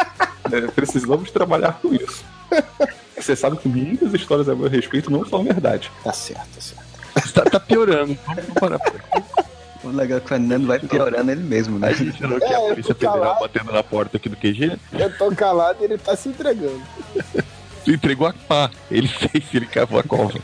É, 0.53 0.61
precisamos 0.67 1.31
trabalhar 1.31 1.81
com 1.81 1.95
isso. 1.95 2.23
Você 3.23 3.37
sabe 3.37 3.57
que 3.57 3.69
muitas 3.69 4.13
histórias 4.15 4.49
a 4.49 4.55
meu 4.55 4.69
respeito 4.69 5.11
não 5.11 5.25
são 5.25 5.45
verdade. 5.45 5.91
Tá 6.03 6.13
certo, 6.13 6.47
tá 6.55 6.61
certo. 6.61 7.33
Tá, 7.33 7.43
tá 7.45 7.61
piorando. 7.61 8.17
Vamos 8.27 8.45
parar 8.59 8.79
por 8.79 8.95
aqui. 8.97 9.23
O 9.85 9.89
legal 9.89 10.19
é 10.19 10.21
que 10.21 10.27
o 10.27 10.29
Fernando 10.29 10.67
vai 10.67 10.79
piorando 10.79 11.31
ele 11.31 11.43
mesmo, 11.43 11.79
né? 11.79 11.89
A 11.89 11.93
gente 11.93 12.23
não 12.23 12.39
quer 12.39 12.53
É, 12.53 12.55
a 12.55 12.61
eu 12.61 12.69
Polícia 12.69 12.95
Federal 12.95 13.39
batendo 13.41 13.73
na 13.73 13.83
porta 13.83 14.17
aqui 14.17 14.29
do 14.29 14.37
QG. 14.37 14.79
Eu 14.93 15.17
tô 15.19 15.35
calado 15.35 15.79
e 15.81 15.85
ele 15.85 15.99
tá 15.99 16.15
se 16.17 16.29
entregando. 16.29 16.81
Tu 17.85 17.91
entregou 17.91 18.27
a 18.27 18.33
pá. 18.33 18.71
Ele 18.91 19.09
fez, 19.09 19.45
ele 19.53 19.67
cavou 19.67 19.99
a 19.99 20.03
cova. 20.03 20.39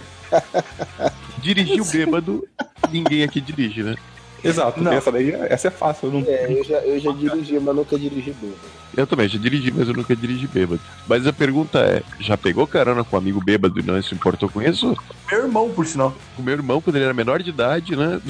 Dirigiu 1.38 1.84
bêbado, 1.84 2.46
ninguém 2.90 3.22
aqui 3.22 3.40
dirige, 3.40 3.82
né? 3.82 3.94
Exato, 4.42 4.80
Não. 4.82 4.92
essa 4.92 5.10
daí, 5.10 5.32
essa 5.32 5.68
é 5.68 5.70
fácil. 5.70 6.08
Eu 6.08 6.12
não... 6.12 6.20
É, 6.28 6.52
eu 6.52 6.64
já, 6.64 6.78
eu 6.78 6.98
já 7.00 7.12
dirigi, 7.12 7.58
mas 7.58 7.74
nunca 7.74 7.98
dirigi 7.98 8.32
bêbado. 8.32 8.58
Eu 8.96 9.06
também, 9.06 9.28
já 9.28 9.38
dirigi, 9.38 9.70
mas 9.70 9.88
eu 9.88 9.94
nunca 9.94 10.14
dirigi 10.16 10.46
bêbado. 10.46 10.80
Mas 11.06 11.26
a 11.26 11.32
pergunta 11.32 11.78
é: 11.80 12.02
já 12.20 12.36
pegou 12.36 12.66
carona 12.66 13.04
com 13.04 13.16
um 13.16 13.18
amigo 13.18 13.40
bêbado 13.44 13.78
e 13.78 13.82
não 13.82 14.00
se 14.02 14.14
importou 14.14 14.48
com 14.48 14.62
isso? 14.62 14.96
Meu 15.30 15.42
irmão, 15.44 15.70
por 15.70 15.86
sinal. 15.86 16.14
O 16.38 16.42
meu 16.42 16.54
irmão, 16.54 16.80
quando 16.80 16.96
ele 16.96 17.04
era 17.04 17.14
menor 17.14 17.42
de 17.42 17.50
idade, 17.50 17.94
né? 17.96 18.20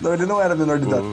Não, 0.00 0.14
ele 0.14 0.26
não 0.26 0.40
era 0.40 0.54
menor 0.54 0.78
de 0.78 0.86
idade. 0.88 1.04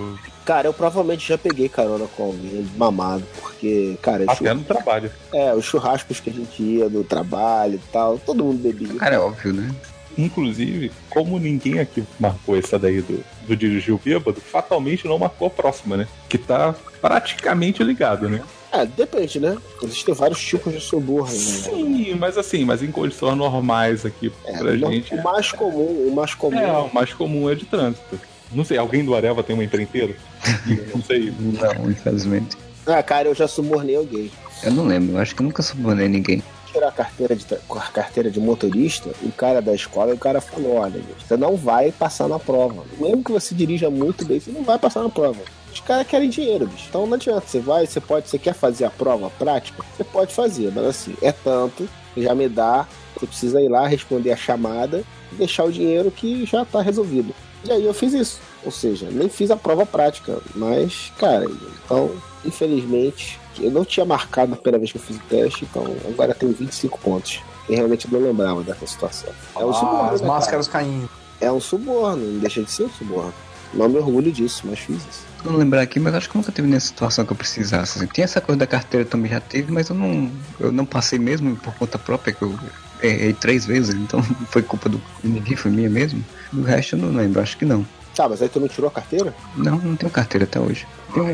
Cara, 0.46 0.68
eu 0.68 0.74
provavelmente 0.74 1.28
já 1.28 1.40
peguei 1.40 1.68
carona 1.68 2.06
com 2.16 2.24
alguém 2.26 2.68
mamado, 2.78 3.24
porque, 3.42 3.98
cara, 4.00 4.26
Até 4.26 4.36
chu- 4.36 4.54
no 4.56 4.64
trabalho. 4.64 5.12
é, 5.34 5.52
os 5.56 5.66
churrascos 5.66 6.20
que 6.20 6.30
a 6.30 6.34
gente 6.34 6.62
ia 6.62 6.88
do 6.88 7.04
trabalho 7.04 7.76
e 7.76 7.92
tal, 7.92 8.20
todo 8.20 8.44
mundo 8.44 8.62
bebia. 8.62 8.94
Cara, 9.00 9.16
é 9.16 9.20
óbvio, 9.20 9.54
né? 9.54 9.74
Inclusive, 10.18 10.92
como 11.10 11.38
ninguém 11.40 11.80
aqui 11.80 12.04
marcou 12.20 12.58
essa 12.58 12.80
daí 12.80 13.02
do, 13.02 13.24
do 13.48 13.56
dirigir 13.56 13.94
o 13.94 13.98
bêbado, 14.04 14.40
fatalmente 14.40 15.06
não 15.08 15.20
marcou 15.20 15.48
a 15.48 15.52
próxima, 15.52 15.98
né? 15.98 16.08
Que 16.30 16.38
tá 16.38 16.74
praticamente 17.02 17.84
ligado, 17.84 18.30
né? 18.30 18.42
É, 18.72 18.86
depende, 18.86 19.40
né? 19.40 19.58
Existem 19.82 20.14
vários 20.14 20.44
tipos 20.44 20.74
de 20.74 20.82
suborno, 20.82 21.32
né? 21.34 21.40
Sim, 21.40 22.16
mas 22.20 22.38
assim, 22.38 22.66
mas 22.66 22.84
em 22.84 22.92
condições 22.92 23.38
normais 23.38 24.06
aqui 24.06 24.32
É, 24.46 24.58
pra 24.58 24.74
não- 24.74 24.92
gente. 24.92 25.14
o 25.14 25.24
mais 25.24 25.52
comum, 25.52 26.08
o 26.10 26.14
mais 26.16 26.34
comum. 26.34 26.60
É, 26.60 26.72
o 26.78 26.94
mais 26.94 27.14
comum 27.14 27.50
é 27.50 27.56
de 27.56 27.66
trânsito. 27.66 28.20
Não 28.52 28.64
sei, 28.66 28.78
alguém 28.78 29.04
do 29.04 29.16
Areva 29.16 29.42
tem 29.44 29.54
uma 29.56 29.64
empreiteira? 29.64 30.16
Não 30.94 31.02
sei. 31.04 31.34
Não, 31.40 31.90
infelizmente. 31.90 32.56
Ah, 32.86 33.02
cara, 33.02 33.28
eu 33.30 33.36
já 33.36 33.48
subornei 33.48 33.96
alguém. 33.96 34.30
Eu 34.64 34.72
não 34.72 34.86
lembro, 34.86 35.16
eu 35.16 35.20
acho 35.20 35.36
que 35.36 35.42
eu 35.42 35.46
nunca 35.46 35.62
subornei 35.64 36.08
ninguém. 36.08 36.42
Tirar 36.76 36.90
a 36.90 36.92
carteira 36.92 37.34
de, 37.38 37.46
a 37.54 37.80
carteira 37.88 38.30
de 38.30 38.38
motorista, 38.38 39.10
o 39.24 39.32
cara 39.32 39.62
da 39.62 39.74
escola, 39.74 40.14
o 40.14 40.18
cara 40.18 40.42
falou: 40.42 40.74
olha, 40.74 41.02
você 41.18 41.38
não 41.38 41.56
vai 41.56 41.90
passar 41.90 42.28
na 42.28 42.38
prova. 42.38 42.84
Mesmo 43.00 43.24
que 43.24 43.32
você 43.32 43.56
dirija 43.56 43.90
muito 43.90 44.26
bem, 44.26 44.42
você 44.42 44.52
não 44.52 44.62
vai 44.62 44.78
passar 44.78 45.02
na 45.02 45.10
prova. 45.10 45.40
Os 45.72 45.80
caras 45.80 46.06
querem 46.06 46.30
dinheiro, 46.30 46.68
bicho. 46.68 46.88
Então 46.90 47.08
não 47.08 47.14
adianta. 47.14 47.48
Você 47.48 47.62
vai, 47.62 47.88
você 47.88 48.02
pode, 48.02 48.28
você 48.28 48.38
quer 48.38 48.54
fazer 48.54 48.84
a 48.84 48.90
prova 48.90 49.30
prática? 49.30 49.86
Você 49.96 50.04
pode 50.04 50.34
fazer, 50.34 50.70
mas 50.76 50.86
assim, 50.86 51.16
é 51.22 51.32
tanto, 51.32 51.88
já 52.18 52.36
me 52.36 52.50
dá. 52.50 52.86
Você 53.16 53.26
precisa 53.26 53.62
ir 53.62 53.70
lá 53.70 53.88
responder 53.88 54.34
a 54.34 54.36
chamada 54.36 55.02
e 55.32 55.36
deixar 55.36 55.64
o 55.64 55.72
dinheiro 55.72 56.12
que 56.12 56.46
já 56.46 56.66
tá 56.66 56.82
resolvido. 56.82 57.34
E 57.64 57.72
aí 57.72 57.86
eu 57.86 57.94
fiz 57.94 58.12
isso. 58.12 58.42
Ou 58.66 58.72
seja, 58.72 59.08
nem 59.10 59.30
fiz 59.30 59.50
a 59.50 59.56
prova 59.56 59.86
prática. 59.86 60.42
Mas, 60.54 61.14
cara, 61.18 61.46
então, 61.86 62.12
infelizmente, 62.44 63.40
eu 63.64 63.72
não 63.72 63.86
tinha 63.86 64.06
marcado 64.06 64.54
a 64.54 64.56
primeira 64.58 64.80
vez 64.80 64.92
que 64.92 64.98
eu 64.98 65.02
fiz 65.02 65.18
o 65.18 65.22
teste, 65.30 65.66
então 65.66 65.84
agora 66.08 66.32
eu 66.32 66.36
tenho 66.36 66.54
25 66.54 67.00
pontos. 67.00 67.42
E 67.70 67.76
realmente 67.76 68.08
eu 68.12 68.20
não 68.20 68.28
lembrava 68.28 68.62
dessa 68.64 68.86
situação. 68.86 69.30
É 69.56 69.66
um 69.66 69.70
Ah, 69.70 69.74
suborno. 69.74 70.12
as 70.14 70.22
né, 70.22 70.28
máscaras 70.28 70.68
caindo. 70.68 71.08
cara? 71.08 71.20
É 71.42 71.52
um 71.52 71.60
suborno, 71.60 72.24
não 72.26 72.40
deixa 72.40 72.62
de 72.64 72.72
ser 72.72 72.84
um 72.84 72.90
suborno. 72.90 73.34
Não 73.74 73.90
me 73.90 73.98
orgulho 73.98 74.32
disso, 74.32 74.64
mas 74.66 74.80
fiz 74.80 74.98
isso. 74.98 75.26
Não 75.44 75.58
lembrar 75.58 75.82
aqui, 75.82 76.00
mas 76.00 76.14
acho 76.16 76.30
que 76.30 76.38
nunca 76.38 76.52
teve 76.52 76.68
nessa 76.68 76.88
situação 76.88 77.26
que 77.26 77.32
eu 77.32 77.36
precisasse. 77.36 77.98
assim. 78.00 78.08
Tem 78.08 78.24
essa 78.24 78.40
coisa 78.42 78.58
da 78.60 78.66
carteira 78.68 79.06
também 79.06 79.30
já 79.32 79.40
teve, 79.40 79.72
mas 79.72 79.90
eu 79.90 79.96
não, 79.96 80.32
eu 80.60 80.72
não 80.72 80.86
passei 80.86 81.20
mesmo 81.20 81.56
por 81.58 81.74
conta 81.76 81.98
própria, 82.00 82.34
que 82.34 82.42
eu 82.42 82.58
errei 83.04 83.34
três 83.34 83.66
vezes, 83.66 83.94
então 83.96 84.22
foi 84.50 84.62
culpa 84.64 84.88
do 84.90 85.02
ninguém, 85.24 85.56
foi 85.56 85.72
minha 85.72 85.90
mesmo. 85.90 86.24
Do 86.52 86.64
resto 86.64 86.96
eu 86.96 87.00
não 87.00 87.16
lembro, 87.16 87.42
acho 87.42 87.58
que 87.58 87.66
não. 87.66 87.86
Tá, 88.16 88.30
mas 88.30 88.42
aí 88.42 88.48
tu 88.48 88.60
não 88.62 88.68
tirou 88.70 88.88
a 88.88 88.92
carteira? 88.92 89.36
Não, 89.58 89.78
não 89.78 89.96
tenho 89.96 90.12
carteira 90.12 90.46
até 90.46 90.60
hoje. 90.60 90.88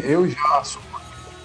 Eu 0.03 0.28
já 0.28 0.63
sou. 0.63 0.82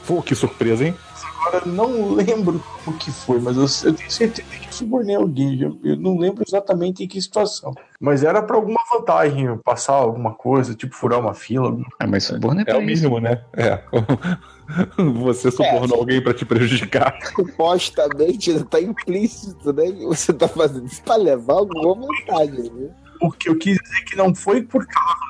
Pô, 0.06 0.22
que 0.22 0.34
surpresa, 0.34 0.84
hein? 0.86 0.94
Agora 1.40 1.62
eu 1.66 1.72
não 1.72 2.14
lembro 2.14 2.62
o 2.86 2.92
que 2.92 3.10
foi, 3.10 3.40
mas 3.40 3.56
eu, 3.56 3.90
eu 3.90 3.94
tenho 3.94 4.10
certeza 4.10 4.48
que 4.48 4.68
eu 4.68 4.72
subornei 4.72 5.16
alguém. 5.16 5.60
Eu, 5.60 5.78
eu 5.84 5.96
não 5.96 6.16
lembro 6.18 6.44
exatamente 6.46 7.02
em 7.04 7.08
que 7.08 7.20
situação. 7.20 7.72
Mas 8.00 8.22
era 8.24 8.42
pra 8.42 8.56
alguma 8.56 8.80
vantagem, 8.92 9.56
passar 9.64 9.94
alguma 9.94 10.34
coisa, 10.34 10.74
tipo 10.74 10.94
furar 10.94 11.18
uma 11.20 11.34
fila. 11.34 11.66
alguma- 11.66 11.86
Ah, 11.98 12.06
mas 12.06 12.24
suborno 12.24 12.60
é 12.60 12.70
É 12.70 12.76
o 12.76 12.82
mínimo, 12.82 13.18
né? 13.20 13.42
É. 13.56 13.82
Você 15.22 15.50
subornou 15.50 15.98
alguém 16.00 16.20
pra 16.22 16.34
te 16.34 16.44
prejudicar. 16.44 17.16
Supostamente 17.34 18.64
tá 18.64 18.80
implícito, 18.80 19.72
né? 19.72 19.84
Você 20.06 20.32
tá 20.32 20.48
fazendo 20.48 20.86
isso 20.86 21.02
pra 21.02 21.16
levar 21.16 21.54
alguma 21.54 22.06
vantagem, 22.06 22.70
né? 22.72 22.90
O 23.22 23.30
que 23.30 23.48
eu 23.48 23.56
quis 23.56 23.78
dizer 23.78 24.04
que 24.04 24.16
não 24.16 24.34
foi 24.34 24.62
por 24.62 24.82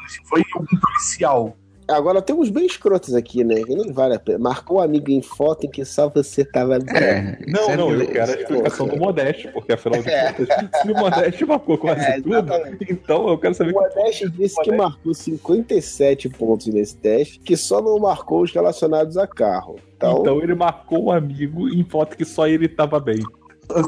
assim, 0.06 0.20
foi 0.24 0.42
algum 0.54 0.76
policial. 0.78 1.56
Agora 1.88 2.20
tem 2.20 2.34
uns 2.34 2.50
bem 2.50 2.66
escrotos 2.66 3.14
aqui, 3.14 3.44
né? 3.44 3.62
Que 3.62 3.74
nem 3.74 3.92
vale 3.92 4.14
a 4.14 4.18
pena. 4.18 4.38
Marcou 4.38 4.78
um 4.78 4.80
amigo 4.80 5.08
em 5.10 5.22
foto 5.22 5.66
em 5.66 5.70
que 5.70 5.84
só 5.84 6.08
você 6.08 6.44
tava 6.44 6.78
vendo. 6.80 6.90
É, 6.96 7.38
Não, 7.46 7.70
é 7.70 7.76
não, 7.76 7.92
eu 7.92 8.06
quero 8.08 8.32
a 8.32 8.34
explicação 8.34 8.88
do 8.88 8.96
Modeste, 8.96 9.48
porque 9.48 9.72
afinal 9.72 10.02
de 10.02 10.10
É. 10.10 10.32
contas, 10.32 10.48
se 10.82 10.90
o 10.90 10.94
Modeste 10.96 11.44
marcou 11.44 11.78
quase 11.78 12.00
É, 12.04 12.20
tudo, 12.20 12.52
então 12.90 13.28
eu 13.28 13.38
quero 13.38 13.54
saber. 13.54 13.70
O 13.70 13.80
Modeste 13.80 14.28
disse 14.30 14.60
que 14.62 14.72
marcou 14.72 15.14
57 15.14 16.28
pontos 16.30 16.66
nesse 16.66 16.96
teste, 16.96 17.38
que 17.38 17.56
só 17.56 17.80
não 17.80 17.98
marcou 17.98 18.42
os 18.42 18.52
relacionados 18.52 19.16
a 19.16 19.26
carro. 19.26 19.76
Então, 19.96 20.18
Então 20.20 20.42
ele 20.42 20.54
marcou 20.54 21.04
um 21.04 21.12
amigo 21.12 21.68
em 21.68 21.84
foto 21.84 22.16
que 22.16 22.24
só 22.24 22.48
ele 22.48 22.68
tava 22.68 22.98
bem. 22.98 23.22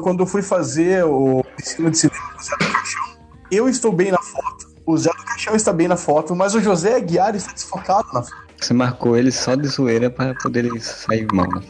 Quando 0.01 0.21
eu 0.21 0.25
fui 0.25 0.41
fazer 0.41 1.03
o 1.05 1.43
ensino 1.59 1.89
de 1.91 1.97
cinema 1.97 2.19
eu 3.51 3.67
estou 3.67 3.91
bem 3.91 4.11
na 4.11 4.21
foto. 4.21 4.68
O 4.89 4.97
Zé 4.97 5.11
do 5.15 5.23
Caixão 5.23 5.55
está 5.55 5.71
bem 5.71 5.87
na 5.87 5.95
foto, 5.95 6.35
mas 6.35 6.55
o 6.55 6.59
José 6.59 6.95
Aguiar 6.95 7.35
está 7.35 7.53
desfocado 7.53 8.07
na 8.11 8.23
foto. 8.23 8.35
Você 8.59 8.73
marcou 8.73 9.15
ele 9.15 9.31
só 9.31 9.53
de 9.53 9.67
zoeira 9.67 10.09
pra 10.09 10.33
poder 10.33 10.65
ele 10.65 10.79
sair 10.79 11.27
mal. 11.31 11.47
Né? 11.47 11.61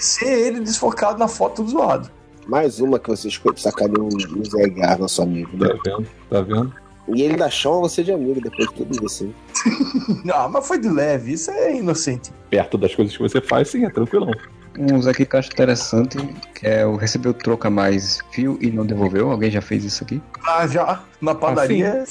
Ser 0.00 0.46
ele 0.46 0.60
desfocado 0.60 1.18
na 1.18 1.28
foto 1.28 1.62
do 1.62 1.68
zoado. 1.68 2.10
Mais 2.46 2.80
uma 2.80 2.98
que 2.98 3.10
você 3.10 3.28
escolhe 3.28 3.60
sacaneou 3.60 4.08
o 4.08 4.44
Zé 4.50 4.64
Aguiar, 4.64 4.98
nosso 4.98 5.20
amigo. 5.20 5.58
Né? 5.58 5.68
Tá 5.68 5.74
vendo? 5.84 6.06
Tá 6.30 6.40
vendo? 6.40 6.74
E 7.14 7.20
ele 7.20 7.34
ainda 7.34 7.50
chama 7.50 7.80
você 7.80 8.02
de 8.02 8.12
amigo 8.12 8.40
depois 8.40 8.66
de 8.70 8.74
tudo 8.76 9.04
isso. 9.04 9.34
Ah, 10.32 10.48
mas 10.48 10.66
foi 10.66 10.78
de 10.78 10.88
leve, 10.88 11.34
isso 11.34 11.50
é 11.50 11.76
inocente. 11.76 12.32
Perto 12.48 12.78
das 12.78 12.94
coisas 12.94 13.14
que 13.14 13.22
você 13.22 13.42
faz, 13.42 13.68
sim, 13.68 13.84
é 13.84 13.90
tranquilão. 13.90 14.30
Uns 14.78 15.06
aqui 15.06 15.24
que 15.24 15.34
eu 15.34 15.40
acho 15.40 15.50
interessante, 15.52 16.18
que 16.54 16.66
é 16.66 16.84
o 16.86 16.96
recebeu 16.96 17.32
troca 17.32 17.70
mais 17.70 18.20
fio 18.32 18.58
e 18.60 18.70
não 18.70 18.84
devolveu. 18.84 19.30
Alguém 19.30 19.50
já 19.50 19.60
fez 19.60 19.84
isso 19.84 20.04
aqui? 20.04 20.20
Ah, 20.46 20.66
já, 20.66 21.02
na 21.20 21.34
padaria. 21.34 22.04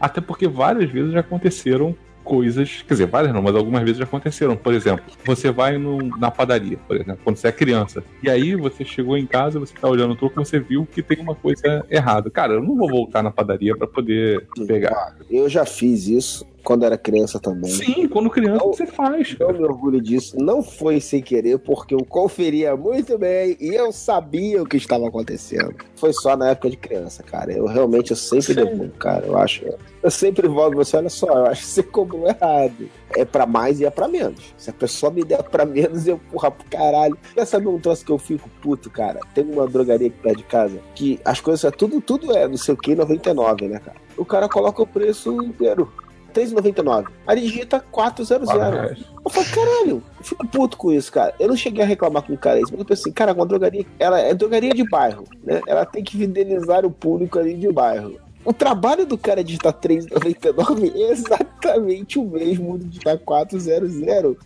Até 0.00 0.20
porque 0.20 0.48
várias 0.48 0.90
vezes 0.90 1.12
já 1.12 1.20
aconteceram 1.20 1.94
coisas, 2.24 2.82
quer 2.82 2.94
dizer, 2.94 3.06
várias 3.06 3.32
não, 3.32 3.40
mas 3.40 3.54
algumas 3.54 3.82
vezes 3.84 3.98
já 3.98 4.04
aconteceram. 4.04 4.56
Por 4.56 4.74
exemplo, 4.74 5.04
você 5.24 5.52
vai 5.52 5.78
no- 5.78 6.08
na 6.18 6.28
padaria, 6.28 6.76
por 6.88 6.96
exemplo, 6.96 7.20
quando 7.22 7.36
você 7.36 7.46
é 7.46 7.52
criança, 7.52 8.02
e 8.20 8.28
aí 8.28 8.56
você 8.56 8.84
chegou 8.84 9.16
em 9.16 9.24
casa, 9.24 9.60
você 9.60 9.72
tá 9.80 9.88
olhando 9.88 10.12
o 10.12 10.16
troco, 10.16 10.44
você 10.44 10.58
viu 10.58 10.84
que 10.90 11.04
tem 11.04 11.20
uma 11.20 11.36
coisa 11.36 11.86
errada. 11.88 12.28
Cara, 12.28 12.54
eu 12.54 12.60
não 12.62 12.76
vou 12.76 12.88
voltar 12.88 13.22
na 13.22 13.30
padaria 13.30 13.76
pra 13.76 13.86
poder 13.86 14.44
pegar. 14.66 15.14
Eu 15.30 15.48
já 15.48 15.64
fiz 15.64 16.08
isso 16.08 16.44
quando 16.66 16.84
era 16.84 16.98
criança 16.98 17.38
também. 17.38 17.70
Sim, 17.70 18.08
quando 18.08 18.28
criança 18.28 18.58
Não. 18.58 18.72
você 18.72 18.86
faz. 18.86 19.36
Eu 19.38 19.52
me 19.52 19.62
orgulho 19.62 20.00
disso. 20.00 20.36
Não 20.36 20.64
foi 20.64 21.00
sem 21.00 21.22
querer, 21.22 21.60
porque 21.60 21.94
eu 21.94 22.04
conferia 22.04 22.76
muito 22.76 23.16
bem 23.16 23.56
e 23.60 23.72
eu 23.72 23.92
sabia 23.92 24.60
o 24.60 24.66
que 24.66 24.76
estava 24.76 25.06
acontecendo. 25.06 25.76
Foi 25.94 26.12
só 26.12 26.36
na 26.36 26.50
época 26.50 26.68
de 26.68 26.76
criança, 26.76 27.22
cara. 27.22 27.52
Eu 27.52 27.66
realmente 27.66 28.10
eu 28.10 28.16
sempre 28.16 28.52
devolvo, 28.52 28.90
cara. 28.98 29.26
Eu 29.26 29.38
acho. 29.38 29.64
Eu 30.02 30.10
sempre 30.10 30.48
volto 30.48 30.74
você, 30.74 30.96
olha 30.96 31.08
só, 31.08 31.28
eu 31.28 31.46
acho 31.46 31.60
que 31.62 31.68
você 31.68 31.82
cobrou 31.84 32.26
errado. 32.26 32.88
É 33.16 33.24
pra 33.24 33.46
mais 33.46 33.78
e 33.78 33.84
é 33.84 33.90
pra 33.90 34.08
menos. 34.08 34.52
Se 34.56 34.68
a 34.68 34.72
pessoa 34.72 35.12
me 35.12 35.22
der 35.22 35.44
pra 35.44 35.64
menos, 35.64 36.08
eu 36.08 36.20
porra 36.32 36.50
pro 36.50 36.68
caralho. 36.68 37.16
Quer 37.32 37.44
saber 37.44 37.68
um 37.68 37.78
troço 37.78 38.04
que 38.04 38.10
eu 38.10 38.18
fico 38.18 38.50
puto, 38.60 38.90
cara? 38.90 39.20
Tem 39.32 39.44
uma 39.44 39.68
drogaria 39.68 40.08
aqui 40.08 40.18
perto 40.20 40.38
de 40.38 40.44
casa 40.44 40.80
que 40.96 41.20
as 41.24 41.40
coisas 41.40 41.64
é 41.64 41.70
tudo, 41.70 42.00
tudo 42.00 42.36
é 42.36 42.48
não 42.48 42.56
sei 42.56 42.74
o 42.74 42.76
que, 42.76 42.96
99, 42.96 43.68
né, 43.68 43.78
cara? 43.78 43.96
O 44.16 44.24
cara 44.24 44.48
coloca 44.48 44.82
o 44.82 44.86
preço 44.86 45.30
inteiro. 45.44 45.92
3,99. 46.36 47.06
Aí 47.26 47.40
digita 47.40 47.80
400. 47.90 48.46
Quatro 48.46 48.70
reais. 48.70 48.98
Eu 49.24 49.30
falo, 49.30 49.46
caralho, 49.46 50.02
eu 50.18 50.24
fico 50.24 50.46
puto 50.46 50.76
com 50.76 50.92
isso, 50.92 51.10
cara. 51.10 51.34
Eu 51.40 51.48
não 51.48 51.56
cheguei 51.56 51.82
a 51.82 51.86
reclamar 51.86 52.22
com 52.22 52.34
o 52.34 52.38
cara 52.38 52.60
isso, 52.60 52.70
mas 52.70 52.80
eu 52.80 52.86
pensei 52.86 53.02
assim, 53.04 53.12
cara, 53.12 53.32
uma 53.32 53.46
drogaria, 53.46 53.84
ela 53.98 54.20
é 54.20 54.34
drogaria 54.34 54.72
de 54.72 54.88
bairro, 54.88 55.24
né? 55.42 55.60
Ela 55.66 55.84
tem 55.84 56.04
que 56.04 56.16
fidelizar 56.16 56.84
o 56.84 56.90
público 56.90 57.38
ali 57.38 57.54
de 57.54 57.72
bairro. 57.72 58.20
O 58.46 58.52
trabalho 58.52 59.04
do 59.04 59.18
cara 59.18 59.42
digitar 59.42 59.72
3,99 59.72 60.94
é 60.94 61.10
exatamente 61.10 62.16
o 62.16 62.24
mesmo 62.24 62.78
de 62.78 62.84
digitar 62.84 63.18
400. 63.18 63.90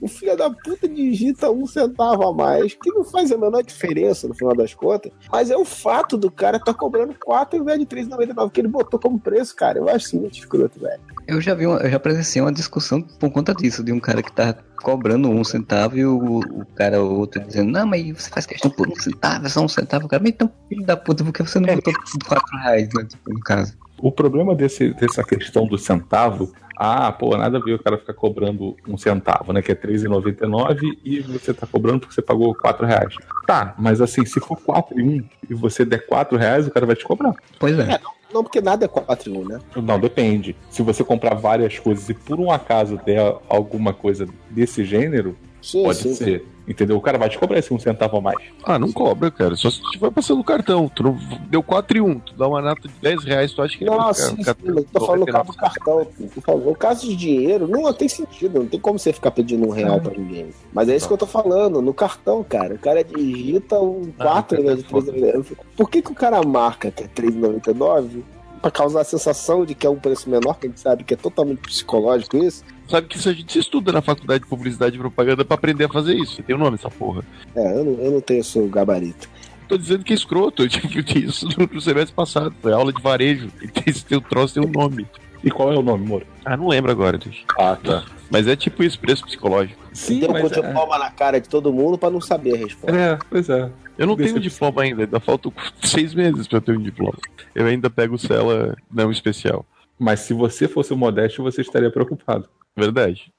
O 0.01 0.09
filho 0.09 0.35
da 0.39 0.49
puta 0.49 0.89
digita 0.89 1.51
um 1.51 1.67
centavo 1.67 2.27
a 2.27 2.33
mais, 2.33 2.73
que 2.73 2.91
não 2.91 3.05
faz 3.05 3.31
a 3.31 3.37
menor 3.37 3.63
diferença 3.63 4.27
no 4.27 4.35
final 4.35 4.57
das 4.57 4.73
contas. 4.73 5.13
Mas 5.31 5.51
é 5.51 5.57
o 5.57 5.67
fato 5.67 6.17
do 6.17 6.31
cara 6.31 6.59
tá 6.59 6.73
cobrando 6.73 7.15
4 7.23 7.59
ao 7.59 7.63
invés 7.63 7.79
de 7.79 7.85
3,99 7.85 8.51
que 8.51 8.61
ele 8.63 8.69
botou 8.69 8.99
como 8.99 9.21
preço, 9.21 9.55
cara. 9.55 9.79
Eu 9.79 9.89
acho 9.91 10.17
muito 10.17 10.39
escroto, 10.39 10.81
velho. 10.81 11.01
Eu 11.29 11.39
já 11.39 11.55
vi, 11.55 11.67
uma, 11.67 11.77
eu 11.81 11.91
já 11.91 12.01
presenciei 12.01 12.43
uma 12.43 12.53
discussão 12.53 13.03
por 13.03 13.31
conta 13.31 13.55
disso, 13.55 13.85
de 13.85 13.93
um 13.93 14.01
cara 14.01 14.23
que 14.23 14.33
tá 14.33 14.57
cobrando 14.81 15.29
um 15.29 15.45
centavo 15.45 15.97
e 15.97 16.05
o, 16.05 16.39
o 16.39 16.67
cara, 16.75 17.03
o 17.03 17.19
outro 17.19 17.41
dizendo, 17.41 17.71
não, 17.71 17.87
mas 17.87 18.07
você 18.11 18.31
faz 18.31 18.47
questão 18.47 18.71
por 18.71 18.89
um 18.89 18.95
centavo, 18.97 19.47
é 19.47 19.49
só 19.49 19.61
um 19.61 19.69
centavo, 19.69 20.09
cara, 20.09 20.23
mas 20.23 20.33
então, 20.33 20.51
filho 20.69 20.85
da 20.85 20.97
puta, 20.97 21.25
por 21.25 21.33
que 21.33 21.43
você 21.43 21.61
não 21.61 21.75
botou 21.75 21.93
por 21.93 22.29
quatro 22.29 22.59
reais, 22.59 22.89
né, 22.95 23.05
tipo, 23.05 23.33
no 23.33 23.41
caso? 23.41 23.77
O 23.99 24.11
problema 24.11 24.55
desse, 24.55 24.95
dessa 24.95 25.23
questão 25.23 25.67
do 25.67 25.77
centavo, 25.77 26.53
ah, 26.83 27.13
pô, 27.13 27.37
nada 27.37 27.59
a 27.59 27.61
ver 27.61 27.75
o 27.75 27.79
cara 27.79 27.99
ficar 27.99 28.15
cobrando 28.15 28.75
um 28.89 28.97
centavo, 28.97 29.53
né? 29.53 29.61
Que 29.61 29.73
é 29.73 29.75
R$3,99 29.75 30.97
e 31.05 31.21
você 31.21 31.53
tá 31.53 31.67
cobrando 31.67 32.01
porque 32.01 32.15
você 32.15 32.23
pagou 32.23 32.55
4 32.55 32.87
reais. 32.87 33.15
Tá, 33.47 33.75
mas 33.79 34.01
assim, 34.01 34.25
se 34.25 34.41
for 34.41 34.57
4 34.57 34.99
e 34.99 35.03
1 35.03 35.25
e 35.51 35.55
você 35.55 35.85
der 35.85 36.07
4 36.07 36.39
reais, 36.39 36.67
o 36.67 36.71
cara 36.71 36.87
vai 36.87 36.97
te 36.97 37.05
cobrar. 37.05 37.35
Pois 37.59 37.79
é. 37.79 37.85
Não, 37.85 37.99
porque 38.43 38.61
nada 38.61 38.85
é 38.85 38.89
4 38.89 39.31
em 39.31 39.37
1, 39.39 39.45
né? 39.49 39.61
Não, 39.77 39.99
depende. 39.99 40.57
Se 40.71 40.83
você 40.83 41.03
comprar 41.03 41.35
várias 41.35 41.79
coisas 41.79 42.09
e 42.09 42.15
por 42.15 42.39
um 42.39 42.51
acaso 42.51 42.99
der 43.05 43.37
alguma 43.49 43.93
coisa 43.93 44.27
desse 44.49 44.85
gênero, 44.85 45.37
Sim, 45.61 45.83
pode 45.83 45.99
sim. 45.99 46.15
ser. 46.15 46.47
Entendeu? 46.71 46.97
O 46.97 47.01
cara 47.01 47.19
vai 47.19 47.29
te 47.29 47.37
cobrar 47.37 47.59
esse 47.59 47.75
um 47.75 47.81
centavo 47.81 48.19
a 48.19 48.21
mais. 48.21 48.39
Ah, 48.63 48.79
não 48.79 48.93
cobra, 48.93 49.29
cara. 49.29 49.57
Só 49.57 49.69
se 49.69 49.81
tu 49.83 49.99
vai 49.99 50.09
passando 50.09 50.39
o 50.41 50.45
cartão. 50.45 50.89
Tu 50.89 51.03
não, 51.03 51.19
deu 51.49 51.65
4 51.65 51.99
e 51.99 52.01
1. 52.01 52.21
Tu 52.21 52.35
dá 52.35 52.47
uma 52.47 52.63
nota 52.63 52.87
de 52.87 52.95
10 53.03 53.25
reais, 53.25 53.53
tu 53.53 53.61
acha 53.61 53.77
que 53.77 53.85
vai 53.85 53.99
Nossa, 53.99 54.23
ficar- 54.23 54.31
sim, 54.31 54.37
ficar 54.37 54.55
sim, 54.55 54.69
mas 54.69 54.77
eu 54.77 54.85
tô 54.93 55.01
falando 55.07 55.21
no 55.21 55.27
99 55.27 55.59
caso 55.59 55.75
do 55.75 55.81
cartão. 55.85 56.29
Por 56.33 56.43
favor, 56.45 56.67
no 56.67 56.77
caso 56.77 57.09
de 57.09 57.17
dinheiro, 57.17 57.67
não 57.67 57.93
tem 57.93 58.09
sentido. 58.09 58.61
Não 58.61 58.67
tem 58.67 58.79
como 58.79 59.01
você 59.01 59.13
ficar 59.13 59.33
pedindo 59.33 59.67
um 59.67 59.71
real 59.71 60.01
pra 60.01 60.13
ninguém. 60.17 60.51
Mas 60.73 60.89
é 60.89 60.95
isso 60.95 61.09
que 61.09 61.13
eu 61.13 61.19
tô 61.19 61.27
falando. 61.27 61.83
No 61.83 61.93
cartão, 61.93 62.45
cara. 62.45 62.75
O 62.75 62.79
cara 62.79 63.03
digita 63.03 63.75
um 63.81 64.13
Ah, 64.17 64.23
4 64.25 64.57
ao 64.59 64.63
invés 64.63 64.79
de 64.79 64.85
foda. 64.85 65.13
3,99. 65.13 65.57
Por 65.77 65.91
que, 65.91 66.01
que 66.01 66.13
o 66.13 66.15
cara 66.15 66.41
marca 66.47 66.91
que 66.93 67.03
é 67.03 67.09
3,99? 67.09 68.23
Pra 68.63 68.71
causar 68.71 69.01
a 69.01 69.05
sensação 69.05 69.65
de 69.65 69.75
que 69.75 69.87
é 69.87 69.91
um 69.91 69.97
preço 69.99 70.29
menor, 70.29 70.59
que 70.59 70.67
a 70.67 70.71
gente 70.71 70.81
sabe 70.81 71.03
que 71.03 71.15
é 71.15 71.17
totalmente 71.17 71.59
psicológico 71.61 72.37
isso. 72.37 72.63
Sabe 72.91 73.07
que 73.07 73.17
isso 73.17 73.29
a 73.29 73.33
gente 73.33 73.57
estuda 73.57 73.93
na 73.93 74.03
faculdade 74.03 74.43
de 74.43 74.51
publicidade 74.51 74.97
e 74.97 74.99
propaganda 74.99 75.45
pra 75.45 75.55
aprender 75.55 75.85
a 75.85 75.89
fazer 75.89 76.15
isso. 76.17 76.43
Tem 76.43 76.57
o 76.57 76.59
nome 76.59 76.75
essa 76.75 76.91
porra. 76.91 77.23
É, 77.55 77.79
eu 77.79 77.85
não, 77.85 77.93
eu 78.05 78.11
não 78.11 78.21
tenho 78.21 78.41
esse 78.41 78.61
gabarito. 78.67 79.29
Tô 79.69 79.79
dizendo 79.79 80.03
que 80.03 80.13
é 80.13 80.17
escroto. 80.17 80.65
Eu 80.65 80.69
tive 80.69 81.27
isso 81.27 81.47
no, 81.57 81.69
no 81.73 81.81
semestre 81.81 82.13
passado. 82.13 82.53
Foi 82.61 82.73
aula 82.73 82.93
de 82.93 83.01
varejo. 83.01 83.49
E 83.63 83.69
tem, 83.69 83.85
esse 83.87 84.05
teu 84.05 84.21
troço 84.21 84.55
tem 84.55 84.65
um 84.67 84.73
nome. 84.73 85.07
E 85.45 85.51
qual 85.51 85.73
é 85.73 85.79
o 85.79 85.83
nome, 85.83 86.05
Moro? 86.05 86.27
Ah, 86.45 86.57
não 86.57 86.67
lembro 86.67 86.91
agora, 86.91 87.17
deixa. 87.17 87.45
Ah, 87.57 87.77
tá. 87.77 88.05
Mas 88.29 88.49
é 88.49 88.57
tipo 88.57 88.83
isso, 88.83 88.99
preço 88.99 89.25
psicológico. 89.25 89.81
Sim, 89.93 90.21
tem 90.21 90.29
um 90.29 90.33
mas 90.33 90.43
monte 90.43 90.55
de 90.55 90.67
é, 90.67 90.73
palma 90.73 90.99
na 90.99 91.11
cara 91.11 91.41
de 91.41 91.49
todo 91.49 91.73
mundo 91.73 91.97
pra 91.97 92.11
não 92.11 92.21
saber 92.21 92.55
a 92.55 92.59
resposta. 92.59 92.97
é, 92.97 93.19
pois 93.31 93.49
é. 93.49 93.71
Eu 93.97 94.07
não 94.07 94.17
Desse 94.17 94.31
tenho 94.31 94.43
diploma 94.43 94.83
ainda, 94.83 95.03
ainda 95.03 95.21
faltam 95.21 95.53
seis 95.83 96.15
meses 96.15 96.49
pra 96.49 96.59
eu 96.59 96.63
ter 96.63 96.77
um 96.77 96.83
diploma. 96.83 97.19
Eu 97.55 97.67
ainda 97.67 97.89
pego 97.89 98.19
cela 98.19 98.77
não 98.91 99.11
especial. 99.11 99.65
Mas 99.99 100.21
se 100.21 100.35
você 100.35 100.67
fosse 100.67 100.93
o 100.93 100.97
Modesto, 100.97 101.43
você 101.43 101.61
estaria 101.61 101.91
preocupado. 101.91 102.49
Verdade. 102.81 103.33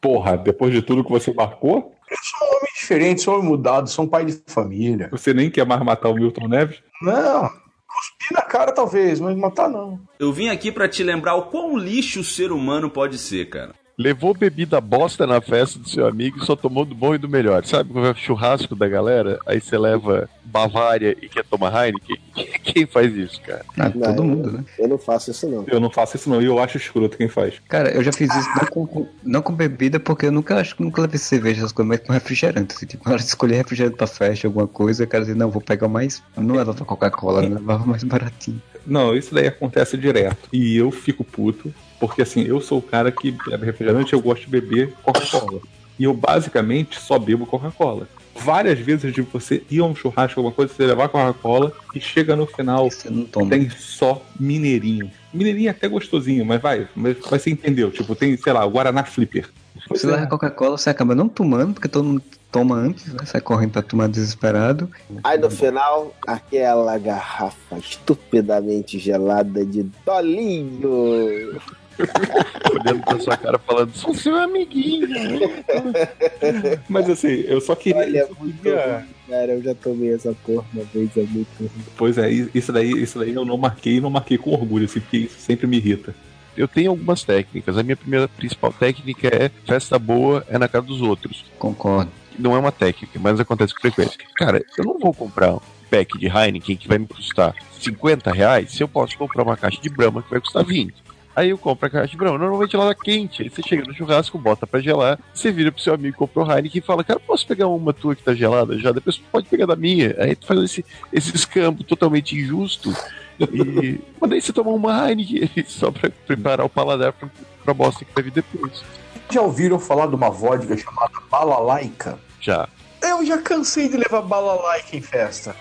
Porra, 0.00 0.36
depois 0.36 0.72
de 0.72 0.82
tudo 0.82 1.04
que 1.04 1.10
você 1.10 1.32
marcou, 1.32 1.92
Homem 2.40 2.72
diferente, 2.74 3.20
sou 3.20 3.34
homem 3.34 3.48
mudado, 3.48 3.88
sou 3.88 4.04
um 4.04 4.08
pai 4.08 4.24
de 4.24 4.42
família. 4.46 5.08
você 5.10 5.34
nem 5.34 5.50
quer 5.50 5.66
mais 5.66 5.82
matar 5.82 6.08
o 6.08 6.14
Milton 6.14 6.48
Neves? 6.48 6.82
Não, 7.02 7.42
cuspir 7.86 8.32
na 8.32 8.42
cara 8.42 8.72
talvez, 8.72 9.20
mas 9.20 9.36
matar 9.36 9.68
não. 9.68 10.00
Eu 10.18 10.32
vim 10.32 10.48
aqui 10.48 10.72
pra 10.72 10.88
te 10.88 11.02
lembrar 11.02 11.34
o 11.34 11.50
quão 11.50 11.76
lixo 11.76 12.20
o 12.20 12.24
ser 12.24 12.50
humano 12.50 12.88
pode 12.88 13.18
ser, 13.18 13.48
cara. 13.50 13.74
Levou 13.98 14.32
bebida 14.32 14.80
bosta 14.80 15.26
na 15.26 15.40
festa 15.40 15.76
do 15.76 15.88
seu 15.88 16.06
amigo 16.06 16.38
e 16.40 16.46
só 16.46 16.54
tomou 16.54 16.84
do 16.84 16.94
bom 16.94 17.16
e 17.16 17.18
do 17.18 17.28
melhor. 17.28 17.64
Sabe 17.66 17.92
quando 17.92 18.06
é 18.06 18.10
o 18.12 18.14
churrasco 18.14 18.76
da 18.76 18.86
galera? 18.88 19.40
Aí 19.44 19.60
você 19.60 19.76
leva 19.76 20.30
Bavária 20.44 21.16
e 21.20 21.28
quer 21.28 21.44
tomar 21.44 21.72
Heineken? 21.84 22.16
Quem 22.62 22.86
faz 22.86 23.12
isso, 23.16 23.40
cara? 23.42 23.64
Ah, 23.76 23.88
Não, 23.92 24.00
todo 24.00 24.18
eu- 24.18 24.24
mundo, 24.24 24.52
né? 24.52 24.64
Eu 24.78 24.86
não 24.86 24.98
faço 24.98 25.32
isso, 25.32 25.48
não. 25.48 25.64
Eu 25.66 25.80
não 25.80 25.90
faço 25.90 26.16
isso 26.16 26.30
não, 26.30 26.40
e 26.40 26.44
eu 26.44 26.60
acho 26.60 26.76
escroto 26.76 27.16
quem 27.18 27.26
faz. 27.28 27.54
Cara, 27.68 27.90
eu 27.90 28.02
já 28.04 28.12
fiz 28.12 28.32
isso 28.32 28.48
não 28.50 28.66
com, 28.68 28.86
com- 28.86 29.08
não 29.24 29.42
com 29.42 29.52
bebida, 29.52 29.98
porque 29.98 30.26
eu 30.26 30.32
nunca 30.32 30.56
acho 30.60 30.76
que 30.76 30.82
nunca 30.84 31.02
levei 31.02 31.18
cerveja, 31.18 31.58
essas 31.60 31.72
coisas, 31.72 31.88
mas 31.88 32.06
com 32.06 32.12
refrigerante. 32.12 32.74
Assim, 32.76 32.86
tipo, 32.86 33.04
na 33.04 33.14
hora 33.14 33.20
de 33.22 33.26
escolher 33.28 33.56
refrigerante 33.56 33.96
pra 33.96 34.06
festa, 34.06 34.46
alguma 34.46 34.68
coisa, 34.68 35.02
o 35.02 35.08
cara 35.08 35.24
diz, 35.24 35.34
não, 35.34 35.50
vou 35.50 35.60
pegar 35.60 35.88
mais. 35.88 36.22
Não 36.36 36.54
levava 36.54 36.84
Coca-Cola, 36.84 37.40
levava 37.40 37.82
o 37.82 37.88
mais 37.88 38.04
baratinho. 38.04 38.62
Não, 38.86 39.14
isso 39.16 39.34
daí 39.34 39.48
acontece 39.48 39.96
direto. 39.98 40.48
E 40.52 40.76
eu 40.76 40.90
fico 40.92 41.24
puto, 41.24 41.74
porque 41.98 42.22
assim, 42.22 42.42
eu 42.42 42.60
sou 42.60 42.78
o 42.78 42.82
cara 42.82 43.10
que 43.10 43.30
bebe 43.30 43.66
refrigerante, 43.66 44.12
eu 44.12 44.20
gosto 44.20 44.42
de 44.42 44.48
beber 44.50 44.92
Coca-Cola. 45.02 45.60
E 45.98 46.04
eu 46.04 46.14
basicamente 46.14 47.00
só 47.00 47.18
bebo 47.18 47.44
Coca-Cola. 47.46 48.08
Várias 48.40 48.78
vezes 48.78 49.12
de 49.12 49.20
você 49.22 49.64
ir 49.68 49.80
a 49.80 49.84
um 49.84 49.96
churrasco, 49.96 50.38
alguma 50.38 50.54
coisa, 50.54 50.72
você 50.72 50.86
levar 50.86 51.08
Coca-Cola 51.08 51.72
e 51.92 52.00
chega 52.00 52.36
no 52.36 52.46
final, 52.46 52.88
Você 52.88 53.10
não 53.10 53.24
toma. 53.24 53.50
tem 53.50 53.68
só 53.68 54.22
mineirinho. 54.38 55.10
Mineirinho 55.34 55.66
é 55.66 55.70
até 55.70 55.88
gostosinho, 55.88 56.44
mas 56.46 56.60
vai, 56.62 56.88
mas, 56.94 57.16
mas 57.30 57.42
você 57.42 57.50
entendeu. 57.50 57.90
Tipo, 57.90 58.14
tem, 58.14 58.36
sei 58.36 58.52
lá, 58.52 58.64
o 58.64 58.70
Guaraná 58.70 59.02
Flipper. 59.02 59.48
Você 59.88 60.06
leva 60.06 60.26
Coca-Cola, 60.26 60.78
você 60.78 60.88
acaba 60.90 61.14
não 61.16 61.28
tomando, 61.28 61.74
porque 61.74 61.88
todo 61.88 62.04
mundo 62.04 62.22
toma 62.50 62.76
antes, 62.76 63.12
né? 63.12 63.24
Sai 63.24 63.40
correndo 63.40 63.72
pra 63.72 63.82
tomar 63.82 64.08
desesperado. 64.08 64.88
Aí 65.24 65.38
no 65.38 65.50
final, 65.50 66.14
aquela 66.26 66.96
garrafa 66.98 67.78
estupidamente 67.78 68.98
gelada 69.00 69.64
de 69.64 69.84
Dolinho. 70.06 71.60
Olhando 72.72 73.02
pra 73.04 73.18
sua 73.20 73.36
cara 73.36 73.58
falando, 73.58 73.92
sou 73.94 74.14
seu 74.14 74.36
amiguinho. 74.36 75.08
Mas 76.88 77.08
assim, 77.10 77.44
eu 77.46 77.60
só 77.60 77.74
queria. 77.74 78.00
Olha, 78.02 78.18
eu 78.20 78.28
só 78.28 78.34
muito 78.40 78.62
queria- 78.62 79.06
cara. 79.28 79.52
Eu 79.52 79.62
já 79.62 79.74
tomei 79.74 80.14
essa 80.14 80.34
porra 80.44 80.64
uma 80.72 80.84
vez, 80.84 81.10
é 81.16 81.22
muito 81.22 81.48
ruim. 81.58 81.70
Pois 81.96 82.16
é, 82.18 82.30
isso 82.30 82.72
daí, 82.72 82.90
isso 83.02 83.18
daí 83.18 83.34
eu 83.34 83.44
não 83.44 83.58
marquei 83.58 83.96
e 83.96 84.00
não 84.00 84.10
marquei 84.10 84.38
com 84.38 84.50
orgulho, 84.52 84.84
assim, 84.86 85.00
porque 85.00 85.18
isso 85.18 85.38
sempre 85.38 85.66
me 85.66 85.76
irrita. 85.76 86.14
Eu 86.56 86.66
tenho 86.66 86.90
algumas 86.90 87.22
técnicas. 87.22 87.76
A 87.78 87.82
minha 87.82 87.96
primeira 87.96 88.26
principal 88.26 88.72
técnica 88.72 89.28
é 89.28 89.50
festa 89.66 89.98
boa 89.98 90.44
é 90.48 90.58
na 90.58 90.66
casa 90.66 90.86
dos 90.86 91.00
outros. 91.00 91.44
Concordo. 91.58 92.10
Não 92.38 92.54
é 92.56 92.58
uma 92.58 92.72
técnica, 92.72 93.18
mas 93.20 93.38
acontece 93.38 93.74
com 93.74 93.80
frequência. 93.80 94.18
Cara, 94.34 94.64
eu 94.76 94.84
não 94.84 94.98
vou 94.98 95.12
comprar 95.12 95.56
pack 95.90 96.18
de 96.18 96.26
Heineken 96.26 96.76
que 96.76 96.88
vai 96.88 96.98
me 96.98 97.06
custar 97.06 97.54
50 97.80 98.30
reais, 98.32 98.72
se 98.72 98.82
eu 98.82 98.88
posso 98.88 99.16
comprar 99.16 99.42
uma 99.42 99.56
caixa 99.56 99.80
de 99.80 99.88
Brahma 99.88 100.22
que 100.22 100.30
vai 100.30 100.40
custar 100.40 100.64
20. 100.64 100.94
Aí 101.38 101.50
eu 101.50 101.58
compro 101.58 101.86
a 101.86 101.90
caixa 101.90 102.08
de 102.08 102.16
Brahma. 102.16 102.36
Normalmente 102.36 102.74
ela 102.74 102.92
tá 102.92 103.00
quente. 103.00 103.44
Aí 103.44 103.48
você 103.48 103.62
chega 103.62 103.84
no 103.84 103.94
churrasco, 103.94 104.36
bota 104.36 104.66
pra 104.66 104.80
gelar, 104.80 105.20
você 105.32 105.52
vira 105.52 105.70
pro 105.70 105.80
seu 105.80 105.94
amigo 105.94 106.12
que 106.14 106.18
comprou 106.18 106.44
Heineken 106.44 106.80
e 106.80 106.84
fala, 106.84 107.04
cara, 107.04 107.20
posso 107.20 107.46
pegar 107.46 107.68
uma 107.68 107.92
tua 107.92 108.16
que 108.16 108.24
tá 108.24 108.34
gelada 108.34 108.76
já? 108.76 108.90
Depois 108.90 109.18
pode 109.18 109.46
pegar 109.46 109.66
da 109.66 109.76
minha. 109.76 110.16
Aí 110.18 110.34
tu 110.34 110.48
faz 110.48 110.60
esse, 110.64 110.84
esse 111.12 111.36
escambo 111.36 111.84
totalmente 111.84 112.36
injusto. 112.36 112.92
E... 113.38 114.00
Mas 114.20 114.30
daí 114.30 114.42
você 114.42 114.52
toma 114.52 114.70
uma 114.70 115.08
Heineken 115.08 115.48
só 115.68 115.92
pra 115.92 116.10
preparar 116.26 116.66
o 116.66 116.68
paladar 116.68 117.12
pra, 117.12 117.28
pra 117.62 117.72
bosta 117.72 118.04
que 118.04 118.12
vai 118.12 118.24
vir 118.24 118.32
depois. 118.32 118.82
Já 119.30 119.40
ouviram 119.40 119.78
falar 119.78 120.08
de 120.08 120.16
uma 120.16 120.30
vodka 120.30 120.76
chamada 120.76 121.20
balalaica? 121.30 122.18
Já. 122.40 122.68
Eu 123.00 123.24
já 123.24 123.38
cansei 123.38 123.88
de 123.88 123.96
levar 123.96 124.22
balalaica 124.22 124.96
em 124.96 125.02
festa. 125.02 125.54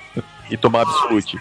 E 0.50 0.58
tomar 0.58 0.82
absolute. 0.82 1.40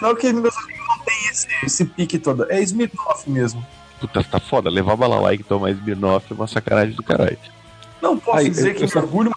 Não, 0.00 0.14
que 0.16 0.32
meus 0.32 0.56
amigos 0.56 0.86
não 0.88 0.98
têm 1.04 1.26
esse, 1.30 1.46
esse 1.64 1.84
pique 1.84 2.18
todo. 2.18 2.50
É 2.50 2.60
Smirnoff 2.60 3.28
mesmo. 3.28 3.64
Puta, 4.00 4.22
tá 4.24 4.40
foda. 4.40 4.68
Levar 4.70 4.96
balalaica 4.96 5.42
e 5.42 5.44
tomar 5.46 5.70
Smirnoff 5.70 6.26
é 6.30 6.34
uma 6.34 6.46
sacanagem 6.46 6.94
do 6.94 7.02
caralho. 7.02 7.38
Não 8.00 8.18
posso 8.18 8.38
Aí, 8.38 8.50
dizer 8.50 8.70
eu- 8.70 8.74
que 8.74 8.80
eu 8.82 8.86
me 8.86 8.92
só- 8.92 8.98
orgulho, 9.00 9.32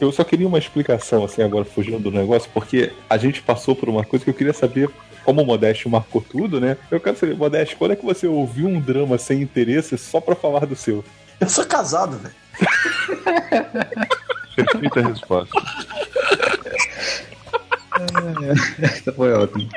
Eu 0.00 0.12
só 0.12 0.22
queria 0.22 0.46
uma 0.46 0.58
explicação, 0.58 1.24
assim, 1.24 1.42
agora 1.42 1.64
fugindo 1.64 1.98
do 1.98 2.10
negócio, 2.12 2.48
porque 2.54 2.92
a 3.10 3.16
gente 3.18 3.42
passou 3.42 3.74
por 3.74 3.88
uma 3.88 4.04
coisa 4.04 4.24
que 4.24 4.30
eu 4.30 4.34
queria 4.34 4.52
saber. 4.52 4.88
Como 5.24 5.42
o 5.42 5.44
Modeste 5.46 5.88
marcou 5.88 6.22
tudo, 6.22 6.60
né? 6.60 6.76
Eu 6.90 7.00
quero 7.00 7.18
saber, 7.18 7.36
Modeste, 7.36 7.74
quando 7.76 7.90
é 7.92 7.96
que 7.96 8.04
você 8.04 8.26
ouviu 8.28 8.68
um 8.68 8.80
drama 8.80 9.18
sem 9.18 9.42
interesse 9.42 9.98
só 9.98 10.20
pra 10.20 10.34
falar 10.36 10.66
do 10.66 10.76
seu? 10.76 11.04
eu 11.40 11.48
sou 11.48 11.66
casado, 11.66 12.16
velho. 12.18 12.34
Perfeita 14.54 15.00
resposta. 15.02 15.50
Essa 18.82 19.12
foi 19.14 19.32
ótimo. 19.32 19.68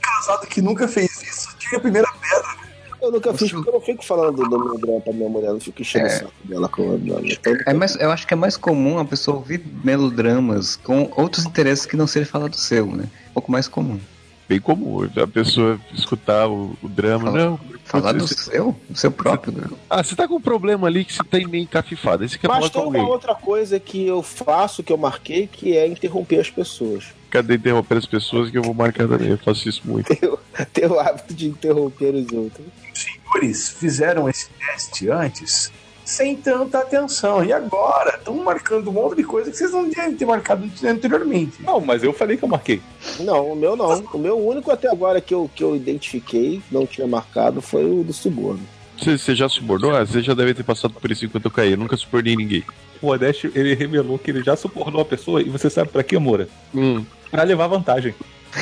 Casado 0.00 0.46
que 0.46 0.60
nunca 0.62 0.88
fez 0.88 1.22
isso, 1.22 1.56
tira 1.58 1.76
a 1.78 1.80
primeira 1.80 2.08
pedra. 2.12 2.64
Eu 3.02 3.12
nunca 3.12 3.34
fiz 3.34 3.52
porque 3.52 3.68
eu 3.68 3.74
não 3.74 3.80
fico 3.82 4.02
falando 4.04 4.36
do 4.48 4.58
meu 4.58 4.78
drama 4.78 5.00
pra 5.02 5.12
minha 5.12 5.28
mulher, 5.28 5.48
eu 5.48 5.52
não 5.54 5.60
fico 5.60 5.82
enchendo 5.82 6.06
É. 6.06 6.08
o 6.08 6.18
saco 6.20 6.32
dela 6.44 6.68
com 6.70 6.88
o 6.94 6.98
drama. 6.98 7.20
Então, 7.26 7.54
É 7.66 7.74
mais, 7.74 7.96
eu 7.96 8.10
acho 8.10 8.26
que 8.26 8.32
é 8.32 8.36
mais 8.36 8.56
comum 8.56 8.98
a 8.98 9.04
pessoa 9.04 9.36
ouvir 9.36 9.62
melodramas 9.84 10.76
com 10.76 11.10
outros 11.16 11.44
interesses 11.44 11.84
que 11.84 11.96
não 11.98 12.06
seja 12.06 12.24
falar 12.30 12.48
do 12.48 12.56
seu, 12.56 12.86
né? 12.86 13.04
Um 13.30 13.34
pouco 13.34 13.52
mais 13.52 13.68
comum. 13.68 14.00
Bem 14.48 14.60
comum 14.60 15.08
a 15.16 15.26
pessoa 15.26 15.80
escutar 15.92 16.46
o, 16.48 16.76
o 16.82 16.88
drama. 16.88 17.26
Fala- 17.32 17.44
Não, 17.44 17.60
Falar 17.84 18.12
do 18.12 18.26
você- 18.26 18.34
seu, 18.50 18.76
do 18.88 18.98
seu 18.98 19.10
próprio. 19.10 19.52
Né? 19.52 19.66
Ah, 19.90 20.02
você 20.02 20.14
tá 20.16 20.26
com 20.26 20.36
um 20.36 20.40
problema 20.40 20.86
ali 20.86 21.04
que 21.04 21.12
você 21.12 21.22
tá 21.22 21.38
meio 21.48 21.62
encafifado. 21.64 22.26
Você 22.28 22.38
Mas 22.42 22.56
falar 22.56 22.70
tem 22.70 22.82
com 22.82 22.88
uma 22.88 23.08
outra 23.08 23.34
coisa 23.34 23.78
que 23.80 24.06
eu 24.06 24.22
faço, 24.22 24.82
que 24.82 24.92
eu 24.92 24.96
marquei, 24.98 25.46
que 25.46 25.76
é 25.76 25.86
interromper 25.86 26.40
as 26.40 26.50
pessoas. 26.50 27.04
Cadê 27.30 27.54
interromper 27.56 27.98
as 27.98 28.06
pessoas 28.06 28.50
que 28.50 28.56
eu 28.58 28.62
vou 28.62 28.74
marcar 28.74 29.08
também? 29.08 29.28
Eu 29.30 29.38
faço 29.38 29.68
isso 29.68 29.82
muito. 29.84 30.12
Eu 30.22 30.38
tenho 30.72 30.92
o 30.94 31.00
hábito 31.00 31.34
de 31.34 31.48
interromper 31.48 32.14
os 32.14 32.30
outros. 32.32 32.66
Senhores 32.94 33.68
fizeram 33.70 34.28
esse 34.28 34.48
teste 34.50 35.10
antes 35.10 35.72
sem 36.04 36.36
tanta 36.36 36.78
atenção. 36.78 37.44
E 37.44 37.52
agora 37.52 38.16
estão 38.16 38.36
marcando 38.42 38.88
um 38.90 38.92
monte 38.92 39.16
de 39.16 39.24
coisa 39.24 39.50
que 39.50 39.56
vocês 39.56 39.72
não 39.72 39.88
devem 39.88 40.14
ter 40.14 40.26
marcado 40.26 40.70
anteriormente. 40.84 41.62
Não, 41.62 41.80
mas 41.80 42.02
eu 42.02 42.12
falei 42.12 42.36
que 42.36 42.44
eu 42.44 42.48
marquei. 42.48 42.82
Não, 43.20 43.52
o 43.52 43.56
meu 43.56 43.74
não. 43.76 44.00
O 44.12 44.18
meu 44.18 44.38
único 44.38 44.70
até 44.70 44.90
agora 44.90 45.20
que 45.20 45.32
eu, 45.32 45.50
que 45.54 45.64
eu 45.64 45.74
identifiquei, 45.74 46.60
não 46.70 46.86
tinha 46.86 47.06
marcado, 47.06 47.60
foi 47.60 47.84
o 47.84 48.04
do 48.04 48.12
suborno. 48.12 48.60
Você, 48.98 49.34
já 49.34 49.48
subornou? 49.48 49.94
Ah, 49.94 50.04
você 50.04 50.22
já 50.22 50.34
deve 50.34 50.54
ter 50.54 50.62
passado 50.62 50.94
por 50.94 51.10
isso 51.10 51.24
enquanto 51.24 51.46
eu 51.46 51.50
caí. 51.50 51.72
Eu 51.72 51.78
nunca 51.78 51.96
subornei 51.96 52.36
ninguém. 52.36 52.62
O 53.02 53.06
Modeste, 53.06 53.50
ele 53.54 53.74
revelou 53.74 54.18
que 54.18 54.30
ele 54.30 54.42
já 54.42 54.56
subornou 54.56 55.02
a 55.02 55.04
pessoa 55.04 55.42
e 55.42 55.48
você 55.50 55.68
sabe 55.68 55.90
pra 55.90 56.02
quê, 56.02 56.18
Moura? 56.18 56.48
Hum. 56.74 57.04
Pra 57.30 57.42
levar 57.42 57.66
vantagem. 57.66 58.14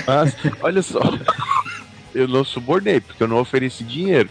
Ah, 0.06 0.24
olha 0.62 0.82
só. 0.82 1.00
Eu 2.14 2.28
não 2.28 2.44
subornei, 2.44 3.00
porque 3.00 3.22
eu 3.22 3.26
não 3.28 3.38
ofereci 3.38 3.82
dinheiro. 3.82 4.28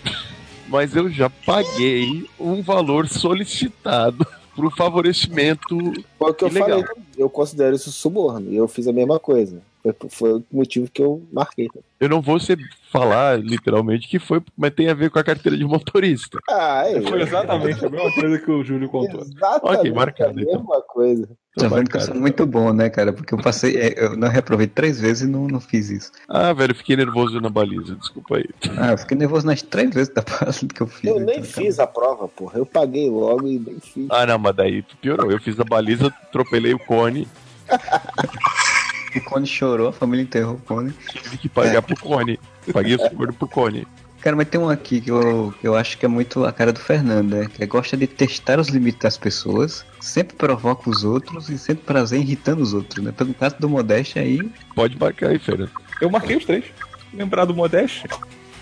Mas 0.71 0.95
eu 0.95 1.09
já 1.09 1.29
paguei 1.29 2.29
um 2.39 2.61
valor 2.61 3.05
solicitado 3.09 4.25
pro 4.55 4.71
favorecimento. 4.71 5.77
Foi 6.17 6.31
o 6.31 6.33
que 6.33 6.45
eu 6.45 6.49
legal. 6.49 6.81
falei. 6.81 7.03
Eu 7.17 7.29
considero 7.29 7.75
isso 7.75 7.91
suborno. 7.91 8.49
E 8.49 8.55
eu 8.55 8.69
fiz 8.69 8.87
a 8.87 8.93
mesma 8.93 9.19
coisa. 9.19 9.61
Foi, 9.83 9.95
foi 10.09 10.33
o 10.33 10.43
motivo 10.51 10.89
que 10.91 11.01
eu 11.01 11.27
marquei. 11.31 11.67
Eu 11.99 12.09
não 12.09 12.21
vou 12.21 12.39
ser 12.39 12.57
falar 12.91 13.39
literalmente 13.39 14.07
que 14.07 14.19
foi, 14.19 14.41
mas 14.57 14.71
tem 14.73 14.89
a 14.89 14.93
ver 14.93 15.09
com 15.09 15.17
a 15.19 15.23
carteira 15.23 15.57
de 15.57 15.63
motorista. 15.63 16.37
Ah, 16.49 16.83
é. 16.87 17.01
Foi 17.01 17.21
exatamente 17.21 17.85
a 17.85 17.89
mesma 17.89 18.11
coisa 18.13 18.39
que 18.39 18.51
o 18.51 18.63
Júlio 18.63 18.89
contou. 18.89 19.21
Exatamente 19.21 19.79
Ok, 19.79 19.91
marcado, 19.93 20.39
a 20.39 20.41
então. 20.41 20.57
mesma 20.57 20.81
coisa. 20.81 21.29
Tá 21.57 21.67
vendo 21.67 21.89
que 21.89 21.97
eu 21.97 22.01
sou 22.01 22.15
muito 22.15 22.45
bom, 22.45 22.71
né, 22.73 22.89
cara? 22.89 23.11
Porque 23.11 23.33
eu 23.33 23.37
passei. 23.37 23.75
é, 23.75 24.05
Eu 24.05 24.15
não 24.15 24.29
reprovei 24.29 24.67
três 24.67 24.99
vezes 24.99 25.23
e 25.27 25.31
não, 25.31 25.47
não 25.47 25.59
fiz 25.59 25.89
isso. 25.89 26.11
Ah, 26.29 26.53
velho, 26.53 26.71
eu 26.71 26.75
fiquei 26.75 26.95
nervoso 26.95 27.39
na 27.41 27.49
baliza, 27.49 27.95
desculpa 27.95 28.37
aí. 28.37 28.45
Ah, 28.77 28.91
eu 28.91 28.97
fiquei 28.97 29.17
nervoso 29.17 29.45
nas 29.45 29.61
três 29.61 29.93
vezes 29.93 30.13
da 30.13 30.21
parte 30.21 30.65
que 30.67 30.81
eu 30.81 30.87
fiz. 30.87 31.09
Eu 31.09 31.19
nem 31.19 31.39
então, 31.39 31.43
fiz 31.43 31.77
a 31.79 31.87
prova, 31.87 32.27
porra. 32.27 32.57
Eu 32.59 32.65
paguei 32.65 33.09
logo 33.09 33.47
e 33.47 33.59
nem 33.59 33.79
fiz. 33.79 34.07
Ah, 34.09 34.25
não, 34.25 34.37
mas 34.39 34.55
daí 34.55 34.81
tu 34.81 34.95
piorou. 34.97 35.29
Eu 35.31 35.39
fiz 35.41 35.59
a 35.59 35.63
baliza, 35.63 36.07
atropelei 36.07 36.73
o 36.73 36.79
cone, 36.79 37.27
O 39.15 39.21
Cone 39.21 39.45
chorou, 39.45 39.89
a 39.89 39.93
família 39.93 40.23
enterrou 40.23 40.55
o 40.55 40.59
Cone. 40.59 40.93
tive 41.21 41.37
que 41.37 41.49
pagar 41.49 41.81
pro 41.81 41.97
cone. 41.97 42.39
Paguei 42.71 42.95
o 42.95 42.99
suborno 42.99 43.33
pro 43.33 43.47
cone. 43.47 43.87
Cara, 44.21 44.35
mas 44.35 44.49
tem 44.49 44.61
um 44.61 44.69
aqui 44.69 45.01
que 45.01 45.09
eu, 45.09 45.51
que 45.59 45.67
eu 45.67 45.75
acho 45.75 45.97
que 45.97 46.05
é 46.05 46.07
muito 46.07 46.45
a 46.45 46.51
cara 46.51 46.71
do 46.71 46.79
Fernando, 46.79 47.35
né? 47.35 47.47
Que 47.51 47.63
é 47.63 47.65
gosta 47.65 47.97
de 47.97 48.05
testar 48.05 48.59
os 48.59 48.67
limites 48.67 49.01
das 49.01 49.17
pessoas, 49.17 49.83
sempre 49.99 50.35
provoca 50.35 50.87
os 50.87 51.03
outros 51.03 51.49
e 51.49 51.57
sempre 51.57 51.83
prazer 51.83 52.19
irritando 52.19 52.61
os 52.61 52.71
outros, 52.71 53.03
né? 53.03 53.11
Pelo 53.11 53.33
caso 53.33 53.55
do 53.57 53.67
Modeste 53.67 54.19
aí, 54.19 54.39
Pode 54.75 54.97
marcar 54.97 55.29
aí, 55.29 55.39
Fernando. 55.39 55.71
Eu 55.99 56.09
marquei 56.11 56.37
os 56.37 56.45
três. 56.45 56.65
Lembrar 57.11 57.45
do 57.45 57.55
Modeste? 57.55 58.07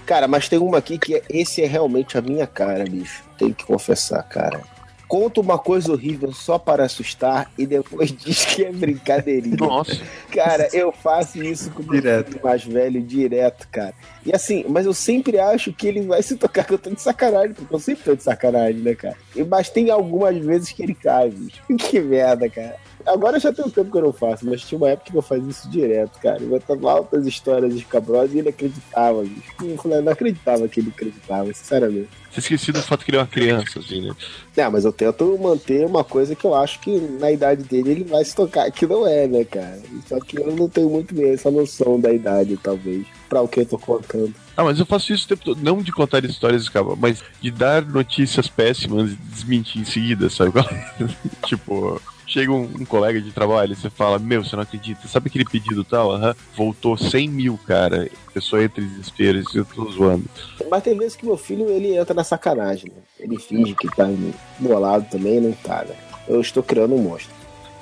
Cara, 0.05 0.27
mas 0.30 0.47
tem 0.47 0.57
uma 0.57 0.77
aqui 0.77 0.97
que 0.97 1.15
é, 1.15 1.23
esse 1.30 1.61
é 1.61 1.67
realmente 1.67 2.17
a 2.17 2.21
minha 2.21 2.47
cara, 2.47 2.85
bicho. 2.85 3.21
Tenho 3.38 3.53
que 3.53 3.65
confessar, 3.65 4.23
cara. 4.23 4.61
Conta 5.10 5.41
uma 5.41 5.57
coisa 5.57 5.91
horrível 5.91 6.31
só 6.31 6.57
para 6.60 6.84
assustar 6.86 7.52
e 7.57 7.65
depois 7.65 8.11
diz 8.15 8.45
que 8.45 8.64
é 8.64 8.72
brincadeirinha. 8.72 9.57
Nossa, 9.60 9.99
Cara, 10.31 10.69
eu 10.72 10.91
faço 10.91 11.44
isso 11.44 11.72
com 11.72 11.81
o 11.81 11.86
Direto. 11.91 12.40
mais 12.44 12.64
velho 12.64 13.02
direto, 13.02 13.68
cara. 13.72 13.95
E 14.26 14.31
assim, 14.34 14.64
mas 14.69 14.86
eu 14.86 14.94
sempre 14.94 15.40
acho 15.40 15.73
que 15.73 15.88
ele 15.88 16.02
vai 16.02 16.22
se 16.22 16.36
tocar 16.38 16.64
que 16.64 16.73
eu 16.73 16.77
tô 16.77 16.91
de 16.91 17.02
sacanagem, 17.02 17.53
porque 17.53 17.73
eu 17.73 17.80
sempre 17.80 18.03
tô 18.03 18.15
de 18.15 18.22
sacanagem, 18.23 18.81
né, 18.81 18.94
cara? 18.94 19.18
E- 19.36 19.44
Mas 19.44 19.69
tem 19.69 19.90
algumas 19.90 20.38
vezes 20.38 20.72
que 20.72 20.84
ele 20.84 20.94
cai, 20.94 21.30
bicho. 21.31 21.60
Que 21.76 21.99
merda, 21.99 22.48
cara. 22.48 22.76
Agora 23.05 23.39
já 23.39 23.51
tem 23.51 23.65
um 23.65 23.69
tempo 23.69 23.91
que 23.91 23.97
eu 23.97 24.03
não 24.03 24.13
faço, 24.13 24.45
mas 24.45 24.61
tinha 24.61 24.77
uma 24.77 24.89
época 24.89 25.11
que 25.11 25.17
eu 25.17 25.21
fazia 25.21 25.49
isso 25.49 25.69
direto, 25.69 26.19
cara. 26.19 26.41
Eu 26.41 26.49
botava 26.49 26.91
altas 26.91 27.26
histórias 27.26 27.73
escabrosas 27.73 28.34
e 28.34 28.39
ele 28.39 28.49
acreditava, 28.49 29.21
bicho. 29.21 29.53
Eu 29.61 29.77
falei, 29.77 30.01
não 30.01 30.11
acreditava 30.11 30.67
que 30.67 30.80
ele 30.80 30.89
acreditava, 30.89 31.53
sinceramente. 31.53 32.09
você 32.30 32.39
esqueci 32.39 32.71
do 32.71 32.81
fato 32.81 33.05
que 33.05 33.11
ele 33.11 33.17
é 33.17 33.21
uma 33.21 33.27
criança, 33.27 33.80
assim, 33.80 34.01
né? 34.01 34.13
Não, 34.55 34.71
mas 34.71 34.85
eu 34.85 34.91
tento 34.91 35.38
manter 35.39 35.85
uma 35.85 36.03
coisa 36.03 36.35
que 36.35 36.45
eu 36.45 36.53
acho 36.53 36.80
que 36.80 36.99
na 37.19 37.31
idade 37.31 37.63
dele 37.63 37.91
ele 37.91 38.03
vai 38.03 38.23
se 38.23 38.35
tocar, 38.35 38.69
que 38.71 38.85
não 38.85 39.07
é, 39.07 39.27
né, 39.27 39.43
cara? 39.43 39.80
Só 40.07 40.19
que 40.19 40.38
eu 40.38 40.55
não 40.55 40.67
tenho 40.67 40.89
muito 40.89 41.13
bem 41.15 41.31
essa 41.31 41.49
noção 41.49 41.99
da 41.99 42.11
idade, 42.11 42.57
talvez, 42.61 43.05
pra 43.27 43.41
o 43.41 43.47
que 43.47 43.61
eu 43.61 43.65
tô 43.65 43.77
contando. 43.77 44.34
Ah, 44.55 44.63
mas 44.63 44.77
eu 44.77 44.85
faço 44.85 45.13
isso 45.13 45.26
o 45.26 45.27
tempo 45.30 45.45
todo. 45.45 45.63
Não 45.63 45.81
de 45.81 45.91
contar 45.91 46.23
histórias 46.26 46.63
escabas, 46.63 46.97
mas 46.99 47.23
de 47.41 47.49
dar 47.49 47.81
notícias 47.85 48.47
péssimas 48.47 49.11
e 49.11 49.15
desmentir 49.15 49.81
em 49.81 49.85
seguida, 49.85 50.30
sabe? 50.30 50.51
tipo, 51.47 52.01
chega 52.30 52.51
um, 52.51 52.61
um 52.64 52.85
colega 52.85 53.19
de 53.19 53.31
trabalho 53.31 53.73
e 53.73 53.76
você 53.76 53.89
fala, 53.89 54.19
meu, 54.19 54.43
você 54.43 54.56
não 54.56 54.64
acredita, 54.64 55.07
sabe 55.07 55.27
aquele 55.27 55.45
pedido 55.45 55.84
tal? 55.84 56.11
Aham, 56.11 56.35
voltou 56.56 56.95
100 56.95 57.27
mil, 57.27 57.60
cara. 57.65 58.10
A 58.27 58.31
pessoa 58.31 58.64
entra 58.64 58.81
em 58.84 58.88
desespero, 58.88 59.41
eu 59.53 59.65
tô 59.65 59.89
zoando. 59.91 60.26
Mas 60.69 60.84
tem 60.84 60.97
vezes 60.97 61.15
que 61.15 61.26
meu 61.26 61.38
filho, 61.38 61.68
ele 61.69 61.97
entra 61.97 62.14
na 62.14 62.23
sacanagem, 62.23 62.91
né? 62.95 63.01
Ele 63.19 63.38
finge 63.38 63.76
que 63.76 63.88
tá 63.95 64.06
do 64.06 64.34
meu 64.60 64.80
lado 64.80 65.06
também 65.10 65.38
e 65.38 65.41
não 65.41 65.51
tá, 65.51 65.84
né? 65.84 65.95
Eu 66.27 66.39
estou 66.39 66.61
criando 66.61 66.95
um 66.95 67.01
monstro. 67.01 67.34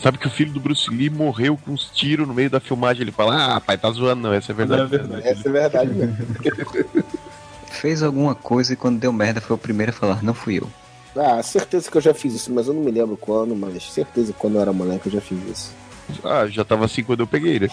Sabe 0.02 0.18
que 0.18 0.28
o 0.28 0.32
filho 0.32 0.54
do 0.54 0.60
Bruce 0.60 0.90
Lee 0.90 1.10
morreu 1.10 1.58
com 1.58 1.72
uns 1.72 1.90
tiros 1.90 2.28
no 2.28 2.34
meio 2.34 2.50
da 2.50 2.60
filmagem. 2.60 3.02
Ele 3.02 3.12
fala, 3.12 3.56
ah, 3.56 3.60
pai, 3.60 3.78
tá 3.78 3.90
zoando, 3.92 4.22
não, 4.22 4.34
essa 4.34 4.52
é 4.52 4.56
verdade. 4.56 4.82
Não 4.82 4.86
é 4.86 4.90
verdade. 4.90 5.28
Essa 5.28 5.50
é 5.50 5.52
verdade 5.52 5.94
mesmo. 5.94 6.18
fez 7.68 8.02
alguma 8.02 8.34
coisa 8.34 8.74
e 8.74 8.76
quando 8.76 9.00
deu 9.00 9.14
merda 9.14 9.42
foi 9.42 9.56
o 9.56 9.60
primeiro 9.60 9.92
a 9.92 9.96
falar, 9.96 10.24
não 10.24 10.34
fui 10.34 10.60
eu. 10.60 10.70
Ah, 11.18 11.42
certeza 11.42 11.90
que 11.90 11.98
eu 11.98 12.02
já 12.02 12.14
fiz 12.14 12.34
isso, 12.34 12.52
mas 12.52 12.68
eu 12.68 12.74
não 12.74 12.82
me 12.82 12.92
lembro 12.92 13.18
quando, 13.18 13.56
mas 13.56 13.84
certeza 13.84 14.32
que 14.32 14.40
quando 14.40 14.56
eu 14.56 14.62
era 14.62 14.72
moleque 14.72 15.08
eu 15.08 15.14
já 15.14 15.22
fiz 15.22 15.40
isso. 15.50 15.72
Ah, 16.24 16.48
já 16.48 16.64
tava 16.64 16.86
assim 16.86 17.04
quando 17.04 17.22
eu 17.22 17.28
peguei, 17.28 17.60
né? 17.60 17.68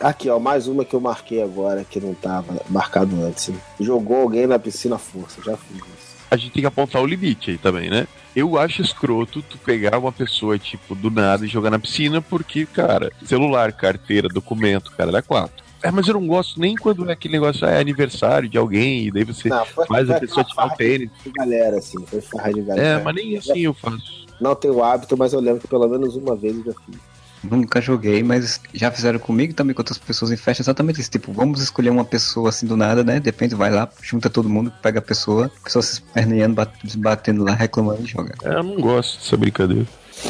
Aqui, 0.00 0.28
ó, 0.28 0.38
mais 0.38 0.66
uma 0.66 0.84
que 0.84 0.94
eu 0.94 1.00
marquei 1.00 1.42
agora, 1.42 1.84
que 1.84 2.00
não 2.00 2.14
tava 2.14 2.60
marcado 2.68 3.14
antes. 3.22 3.52
Jogou 3.78 4.22
alguém 4.22 4.46
na 4.46 4.58
piscina 4.58 4.96
à 4.96 4.98
força, 4.98 5.40
já 5.42 5.56
fiz 5.56 5.76
isso. 5.76 6.12
A 6.30 6.36
gente 6.36 6.52
tem 6.52 6.62
que 6.62 6.66
apontar 6.66 7.02
o 7.02 7.06
limite 7.06 7.50
aí 7.50 7.58
também, 7.58 7.90
né? 7.90 8.06
Eu 8.34 8.58
acho 8.58 8.80
escroto 8.80 9.42
tu 9.42 9.58
pegar 9.58 9.98
uma 9.98 10.10
pessoa, 10.10 10.58
tipo, 10.58 10.94
do 10.94 11.10
nada 11.10 11.44
e 11.44 11.48
jogar 11.48 11.70
na 11.70 11.78
piscina, 11.78 12.22
porque, 12.22 12.64
cara, 12.64 13.12
celular, 13.24 13.70
carteira, 13.72 14.28
documento, 14.28 14.90
cara, 14.92 15.12
dá 15.12 15.20
quatro. 15.20 15.61
É, 15.82 15.90
mas 15.90 16.06
eu 16.06 16.14
não 16.14 16.26
gosto 16.26 16.60
nem 16.60 16.76
quando 16.76 17.08
é 17.08 17.12
aquele 17.12 17.34
negócio, 17.34 17.66
ah, 17.66 17.70
é 17.70 17.80
aniversário 17.80 18.48
de 18.48 18.56
alguém, 18.56 19.06
e 19.06 19.10
daí 19.10 19.24
você 19.24 19.48
Não, 19.48 19.64
foi, 19.66 19.86
faz 19.86 20.08
a 20.10 20.20
pessoa 20.20 20.44
tirar 20.44 20.52
o 20.64 20.68
farra 20.68 20.76
tênis. 20.76 21.10
de 21.24 21.30
galera, 21.32 21.78
assim, 21.78 21.98
foi 22.06 22.20
farra 22.20 22.52
de 22.52 22.62
galera. 22.62 23.00
É, 23.00 23.02
mas 23.02 23.14
nem 23.14 23.36
assim 23.36 23.60
eu 23.60 23.74
faço. 23.74 24.26
Não 24.40 24.54
tenho 24.54 24.82
hábito, 24.82 25.16
mas 25.16 25.32
eu 25.32 25.40
lembro 25.40 25.60
que 25.60 25.68
pelo 25.68 25.88
menos 25.88 26.14
uma 26.16 26.34
vez 26.36 26.56
eu 26.56 26.64
já 26.64 26.72
fiz. 26.86 27.00
Nunca 27.44 27.80
joguei, 27.80 28.22
mas 28.22 28.60
já 28.72 28.88
fizeram 28.92 29.18
comigo 29.18 29.50
e 29.50 29.54
também 29.54 29.74
com 29.74 29.80
outras 29.80 29.98
pessoas 29.98 30.30
em 30.30 30.36
festa 30.36 30.62
exatamente 30.62 31.00
isso. 31.00 31.10
Tipo, 31.10 31.32
vamos 31.32 31.60
escolher 31.60 31.90
uma 31.90 32.04
pessoa 32.04 32.50
assim 32.50 32.66
do 32.68 32.76
nada, 32.76 33.02
né? 33.02 33.18
De 33.18 33.26
repente 33.26 33.52
vai 33.56 33.68
lá, 33.68 33.88
junta 34.00 34.30
todo 34.30 34.48
mundo, 34.48 34.72
pega 34.80 35.00
a 35.00 35.02
pessoa, 35.02 35.46
a 35.46 35.64
pessoa 35.64 35.82
se 35.82 35.94
esperneando, 35.94 36.54
bat- 36.54 36.96
batendo 36.98 37.42
lá, 37.42 37.52
reclamando 37.52 38.02
e 38.02 38.06
joga. 38.06 38.32
É, 38.44 38.54
Eu 38.54 38.62
não 38.62 38.76
gosto 38.80 39.18
dessa 39.18 39.36
brincadeira. 39.36 39.86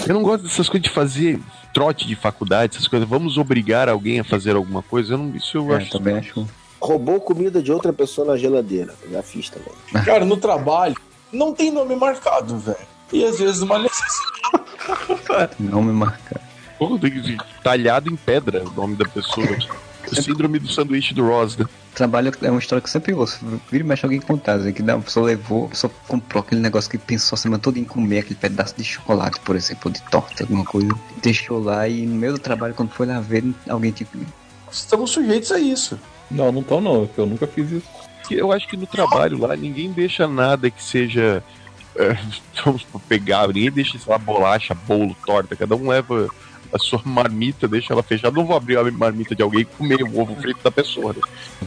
Eu 0.09 0.15
não 0.15 0.23
gosto 0.23 0.45
dessas 0.45 0.71
coisas 0.71 0.89
de 0.89 0.95
fazer 0.95 1.39
trote 1.73 2.07
de 2.07 2.15
faculdade, 2.15 2.77
essas 2.77 2.87
coisas. 2.89 3.09
Vamos 3.09 3.39
obrigar 3.39 3.89
alguém 3.89 4.21
a 4.21 4.25
fazer 4.25 4.55
alguma 4.57 4.83
coisa. 4.83 5.15
Eu 5.15 5.19
não, 5.19 5.35
isso 5.37 5.57
eu 5.57 5.73
É, 5.73 5.77
acho. 5.79 5.91
também 5.91 6.19
acho. 6.19 6.47
Roubou 6.81 7.21
comida 7.21 7.63
de 7.63 7.71
outra 7.73 7.93
pessoa 7.93 8.27
na 8.27 8.37
geladeira. 8.37 8.95
Eu 9.03 9.11
Já 9.13 9.23
fiz 9.23 9.49
também. 9.51 9.73
Cara, 10.05 10.25
no 10.25 10.37
trabalho, 10.37 10.97
não 11.33 11.53
tem 11.55 11.71
nome 11.71 11.95
marcado, 11.97 12.59
velho. 12.59 12.77
E 13.13 13.25
às 13.25 13.39
vezes 13.39 13.61
uma 13.63 13.79
necessidade. 13.79 15.53
Não 15.61 15.83
me 15.83 15.93
marca. 15.93 16.41
Pô, 16.79 16.99
tem 16.99 17.11
que- 17.11 17.39
talhado 17.63 18.11
em 18.13 18.17
pedra 18.17 18.65
o 18.67 18.71
nome 18.73 18.97
da 18.97 19.05
pessoa. 19.07 19.47
Síndrome 20.11 20.59
do 20.59 20.69
sanduíche 20.69 21.15
do 21.15 21.27
Ross, 21.27 21.57
né? 21.57 21.67
Trabalho 21.95 22.33
é 22.43 22.51
uma 22.51 22.59
história 22.59 22.81
que 22.81 22.89
eu 22.89 22.93
sempre 22.93 23.13
ouço. 23.13 23.39
Vira 23.71 23.85
e 23.85 23.87
mexe 23.87 24.05
alguém 24.05 24.21
contar, 24.21 24.55
assim, 24.55 24.73
que 24.73 24.83
não, 24.83 24.99
a 24.99 25.03
pessoa 25.03 25.27
levou, 25.27 25.67
a 25.67 25.69
pessoa 25.69 25.93
comprou 26.09 26.43
aquele 26.43 26.61
negócio 26.61 26.91
que 26.91 26.99
pensou 26.99 27.37
a 27.37 27.39
semana 27.39 27.61
toda 27.61 27.79
em 27.79 27.85
comer, 27.85 28.21
aquele 28.21 28.35
pedaço 28.35 28.75
de 28.77 28.85
chocolate, 28.85 29.39
por 29.41 29.57
exemplo, 29.57 29.91
de 29.91 30.01
torta, 30.03 30.45
alguma 30.45 30.65
coisa. 30.65 30.89
Deixou 31.23 31.63
lá 31.63 31.87
e 31.87 32.07
no 32.07 32.15
meio 32.15 32.33
do 32.33 32.39
trabalho, 32.39 32.75
quando 32.75 32.91
foi 32.91 33.07
lá 33.07 33.21
ver, 33.21 33.45
alguém 33.69 33.93
comido. 33.93 34.33
Estamos 34.71 35.11
sujeitos 35.11 35.53
a 35.53 35.59
isso. 35.59 35.99
Não, 36.31 36.51
não 36.51 36.63
estão 36.63 36.81
não, 36.81 37.07
porque 37.07 37.21
eu 37.21 37.27
nunca 37.27 37.47
fiz 37.47 37.71
isso. 37.71 37.87
Eu 38.31 38.53
acho 38.53 38.67
que 38.69 38.77
no 38.77 38.87
trabalho 38.87 39.39
lá 39.39 39.55
ninguém 39.55 39.93
deixa 39.93 40.27
nada 40.27 40.71
que 40.71 40.83
seja. 40.83 41.43
é, 41.97 42.17
vamos 42.65 42.87
pegar, 43.07 43.49
ninguém 43.49 43.71
deixa, 43.71 43.99
sei 43.99 44.11
lá, 44.11 44.17
bolacha, 44.19 44.75
bolo, 44.75 45.15
torta. 45.27 45.55
Cada 45.55 45.77
um 45.77 45.89
leva 45.89 46.29
a 46.73 46.79
sua 46.79 47.01
marmita, 47.05 47.69
deixa 47.69 47.93
ela 47.93 48.03
fechada. 48.03 48.37
Não 48.37 48.47
vou 48.47 48.57
abrir 48.57 48.79
a 48.79 48.91
marmita 48.91 49.35
de 49.35 49.43
alguém 49.43 49.61
e 49.61 49.65
comer 49.65 50.03
o 50.03 50.21
ovo 50.21 50.35
frito 50.37 50.61
da 50.63 50.71
pessoa. 50.71 51.13
Né? 51.13 51.21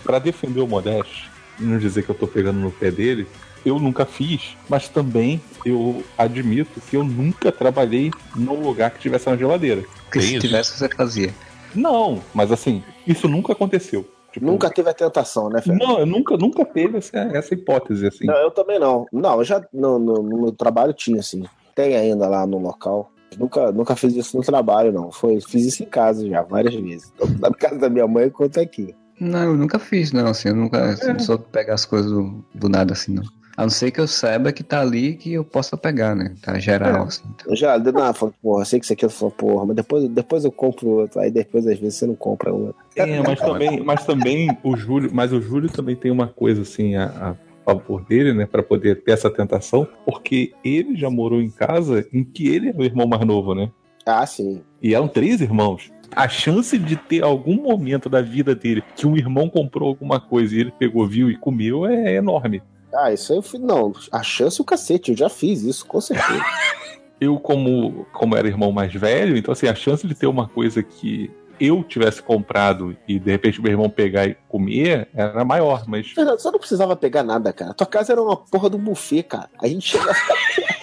Pra 0.03 0.19
defender 0.19 0.61
o 0.61 0.67
Modeste, 0.67 1.29
e 1.59 1.63
não 1.63 1.77
dizer 1.77 2.03
que 2.03 2.09
eu 2.09 2.15
tô 2.15 2.27
pegando 2.27 2.59
no 2.59 2.71
pé 2.71 2.91
dele, 2.91 3.27
eu 3.65 3.79
nunca 3.79 4.05
fiz, 4.05 4.55
mas 4.69 4.87
também 4.87 5.41
eu 5.65 6.03
admito 6.17 6.79
que 6.81 6.95
eu 6.95 7.03
nunca 7.03 7.51
trabalhei 7.51 8.11
num 8.35 8.61
lugar 8.61 8.91
que 8.91 8.99
tivesse 8.99 9.27
uma 9.27 9.37
geladeira. 9.37 9.83
Porque 10.03 10.19
Tem 10.19 10.27
se 10.27 10.39
tivesse, 10.39 10.77
você 10.77 10.89
fazia. 10.89 11.33
Não, 11.73 12.21
mas 12.33 12.51
assim, 12.51 12.83
isso 13.07 13.27
nunca 13.27 13.53
aconteceu. 13.53 14.07
Tipo, 14.31 14.45
Nunca 14.45 14.69
teve 14.69 14.89
a 14.89 14.93
tentação, 14.93 15.49
né, 15.49 15.61
Fernando? 15.61 15.87
Não, 15.87 15.99
eu 15.99 16.05
nunca, 16.05 16.35
nunca 16.35 16.65
teve 16.65 16.97
essa, 16.97 17.17
essa 17.33 17.53
hipótese, 17.53 18.05
assim. 18.05 18.25
Não, 18.25 18.35
eu 18.35 18.51
também 18.51 18.77
não. 18.77 19.07
Não, 19.11 19.37
eu 19.37 19.45
já 19.45 19.65
no, 19.71 19.97
no, 19.97 20.21
no 20.21 20.41
meu 20.41 20.51
trabalho 20.51 20.93
tinha, 20.93 21.21
assim. 21.21 21.45
Tem 21.73 21.95
ainda 21.95 22.27
lá 22.27 22.45
no 22.45 22.59
local. 22.59 23.11
Nunca, 23.37 23.71
nunca 23.71 23.95
fiz 23.95 24.15
isso 24.15 24.37
no 24.37 24.43
trabalho, 24.43 24.91
não. 24.91 25.11
Foi, 25.11 25.39
fiz 25.41 25.65
isso 25.65 25.83
em 25.83 25.87
casa 25.87 26.27
já, 26.27 26.41
várias 26.41 26.75
vezes. 26.75 27.11
Tanto 27.17 27.39
na 27.39 27.51
casa 27.51 27.77
da 27.79 27.89
minha 27.89 28.07
mãe 28.07 28.29
quanto 28.29 28.59
aqui. 28.59 28.93
Não, 29.19 29.43
eu 29.43 29.55
nunca 29.55 29.79
fiz, 29.79 30.11
não, 30.11 30.27
assim, 30.27 30.49
eu 30.49 30.55
nunca 30.55 30.77
É. 30.77 31.13
não 31.13 31.19
sou 31.19 31.39
pegar 31.39 31.75
as 31.75 31.85
coisas 31.85 32.11
do, 32.11 32.43
do 32.53 32.67
nada, 32.69 32.93
assim, 32.93 33.13
não. 33.13 33.23
A 33.57 33.61
não 33.61 33.69
ser 33.69 33.89
que 33.89 34.01
eu 34.01 34.07
saiba 34.07 34.51
que 34.51 34.61
tá 34.61 34.81
ali 34.81 35.15
que 35.15 35.31
eu 35.31 35.45
possa 35.45 35.77
pegar, 35.77 36.13
né? 36.13 36.35
Tá 36.41 36.59
geral, 36.59 37.03
É. 37.05 37.07
assim. 37.07 37.23
Tá. 37.37 37.45
Eu 37.47 37.55
já, 37.55 37.77
não, 37.79 38.13
falei, 38.13 38.35
porra, 38.43 38.61
eu 38.61 38.65
sei 38.65 38.79
que 38.79 38.85
isso 38.85 38.91
aqui 38.91 39.05
eu 39.05 39.09
falo, 39.09 39.31
porra, 39.31 39.65
mas 39.67 39.75
depois, 39.77 40.09
depois 40.09 40.43
eu 40.43 40.51
compro 40.51 40.89
outro. 40.89 41.21
Aí 41.21 41.31
depois, 41.31 41.65
às 41.65 41.79
vezes, 41.79 41.95
você 41.99 42.05
não 42.05 42.15
compra 42.15 42.53
outro. 42.53 42.75
É, 42.97 43.21
mas 43.21 43.39
também, 43.39 43.81
mas 43.81 44.05
também 44.05 44.57
o 44.61 44.75
Júlio, 44.75 45.09
mas 45.13 45.31
o 45.31 45.41
Júlio 45.41 45.69
também 45.69 45.95
tem 45.95 46.11
uma 46.11 46.27
coisa 46.27 46.63
assim 46.63 46.95
a, 46.95 47.05
a 47.05 47.35
favor 47.65 48.03
dele, 48.05 48.33
né, 48.33 48.45
Pra 48.45 48.63
poder 48.63 49.03
ter 49.03 49.11
essa 49.11 49.29
tentação, 49.29 49.87
porque 50.05 50.53
ele 50.63 50.95
já 50.95 51.09
morou 51.09 51.41
em 51.41 51.49
casa 51.49 52.07
em 52.13 52.23
que 52.23 52.47
ele 52.47 52.69
é 52.69 52.73
o 52.75 52.83
irmão 52.83 53.07
mais 53.07 53.25
novo, 53.25 53.55
né? 53.55 53.71
Ah, 54.05 54.25
sim. 54.25 54.61
E 54.81 54.93
eram 54.93 55.07
três 55.07 55.41
irmãos. 55.41 55.91
A 56.15 56.29
chance 56.29 56.77
de 56.77 56.95
ter 56.95 57.23
algum 57.23 57.55
momento 57.55 58.07
da 58.07 58.21
vida 58.21 58.53
dele 58.53 58.83
que 58.95 59.07
um 59.07 59.17
irmão 59.17 59.49
comprou 59.49 59.89
alguma 59.89 60.19
coisa 60.19 60.55
e 60.55 60.59
ele 60.59 60.71
pegou, 60.71 61.05
viu 61.07 61.29
e 61.29 61.35
comeu 61.35 61.85
é 61.85 62.15
enorme. 62.15 62.61
Ah, 62.93 63.11
isso 63.11 63.33
aí 63.33 63.39
eu 63.39 63.41
fui. 63.41 63.59
Não, 63.59 63.91
a 64.11 64.23
chance 64.23 64.59
é 64.59 64.61
o 64.61 64.65
cacete, 64.65 65.11
eu 65.11 65.17
já 65.17 65.27
fiz 65.27 65.63
isso, 65.63 65.85
com 65.85 65.99
certeza. 65.99 66.43
Eu, 67.19 67.39
como, 67.39 68.05
como 68.11 68.35
era 68.35 68.45
irmão 68.45 68.73
mais 68.73 68.93
velho, 68.93 69.37
então 69.37 69.53
assim, 69.53 69.67
a 69.67 69.73
chance 69.73 70.05
de 70.05 70.13
ter 70.13 70.27
uma 70.27 70.49
coisa 70.49 70.83
que 70.83 71.31
eu 71.59 71.83
tivesse 71.83 72.21
comprado 72.21 72.95
e 73.07 73.19
de 73.19 73.31
repente 73.31 73.61
meu 73.61 73.71
irmão 73.71 73.89
pegar 73.89 74.25
e 74.25 74.35
comer 74.47 75.07
era 75.13 75.43
maior, 75.45 75.83
mas 75.87 76.07
Fernando, 76.07 76.39
você 76.39 76.51
não 76.51 76.59
precisava 76.59 76.95
pegar 76.95 77.23
nada, 77.23 77.51
cara. 77.53 77.73
Tua 77.73 77.87
casa 77.87 78.13
era 78.13 78.21
uma 78.21 78.37
porra 78.37 78.69
do 78.69 78.77
buffet, 78.77 79.23
cara. 79.23 79.49
A 79.61 79.67
gente 79.67 79.89
chegava. 79.89 80.13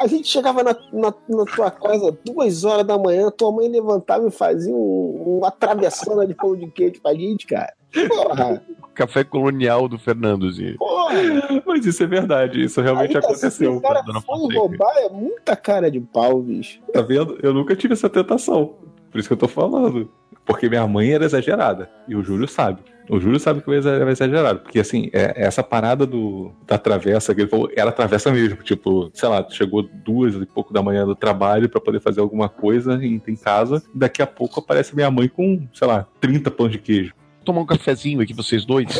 A 0.00 0.06
gente 0.08 0.26
chegava 0.26 0.64
na, 0.64 0.76
na, 0.92 1.14
na 1.28 1.44
tua 1.44 1.70
casa 1.70 2.18
duas 2.24 2.64
horas 2.64 2.84
da 2.84 2.98
manhã, 2.98 3.30
tua 3.30 3.52
mãe 3.52 3.68
levantava 3.68 4.26
e 4.26 4.32
fazia 4.32 4.74
um, 4.74 5.38
uma 5.38 5.48
travessona 5.48 6.26
de 6.26 6.34
pão 6.34 6.56
de 6.56 6.66
queijo 6.66 7.00
pra 7.00 7.14
gente, 7.14 7.46
cara. 7.46 7.72
Porra, 8.08 8.60
Café 8.94 9.22
colonial 9.22 9.88
do 9.88 9.98
Fernandozinho. 9.98 10.76
porra. 10.76 11.62
Mas 11.64 11.86
isso 11.86 12.02
é 12.02 12.06
verdade, 12.06 12.64
isso 12.64 12.80
realmente 12.80 13.16
Ainda 13.16 13.28
assim, 13.28 13.36
aconteceu. 13.36 13.76
o 13.76 13.80
cara 13.80 14.02
foi 14.26 14.54
roubar, 14.54 14.92
é 14.96 15.08
muita 15.08 15.54
cara 15.54 15.88
de 15.88 16.00
pau, 16.00 16.40
bicho. 16.40 16.80
Tá 16.92 17.00
vendo? 17.00 17.38
Eu 17.40 17.54
nunca 17.54 17.76
tive 17.76 17.94
essa 17.94 18.10
tentação. 18.10 18.74
Por 19.12 19.18
isso 19.18 19.28
que 19.28 19.34
eu 19.34 19.38
tô 19.38 19.46
falando. 19.46 20.10
Porque 20.44 20.68
minha 20.68 20.86
mãe 20.86 21.12
era 21.12 21.24
exagerada. 21.24 21.88
E 22.08 22.16
o 22.16 22.22
Júlio 22.24 22.48
sabe. 22.48 22.80
O 23.10 23.20
Júlio 23.20 23.38
sabe 23.38 23.60
que 23.60 23.68
eu 23.68 23.74
era 23.74 24.10
exagerado. 24.10 24.60
Porque, 24.60 24.80
assim, 24.80 25.10
é- 25.12 25.34
essa 25.44 25.62
parada 25.62 26.06
do, 26.06 26.50
da 26.66 26.78
travessa 26.78 27.34
que 27.34 27.42
ele 27.42 27.50
falou, 27.50 27.70
era 27.76 27.92
travessa 27.92 28.30
mesmo. 28.32 28.56
Tipo, 28.62 29.10
sei 29.12 29.28
lá, 29.28 29.46
chegou 29.50 29.82
duas 29.82 30.34
e 30.34 30.46
pouco 30.46 30.72
da 30.72 30.82
manhã 30.82 31.04
do 31.06 31.14
trabalho 31.14 31.68
pra 31.68 31.80
poder 31.80 32.00
fazer 32.00 32.20
alguma 32.20 32.48
coisa 32.48 32.94
em, 33.04 33.20
em 33.26 33.36
casa. 33.36 33.82
Daqui 33.94 34.22
a 34.22 34.26
pouco 34.26 34.58
aparece 34.60 34.96
minha 34.96 35.10
mãe 35.10 35.28
com, 35.28 35.66
sei 35.74 35.86
lá, 35.86 36.06
30 36.20 36.50
pães 36.50 36.72
de 36.72 36.78
queijo. 36.78 37.12
Tomar 37.44 37.60
um 37.60 37.66
cafezinho 37.66 38.20
aqui, 38.20 38.32
vocês 38.32 38.64
dois. 38.64 38.86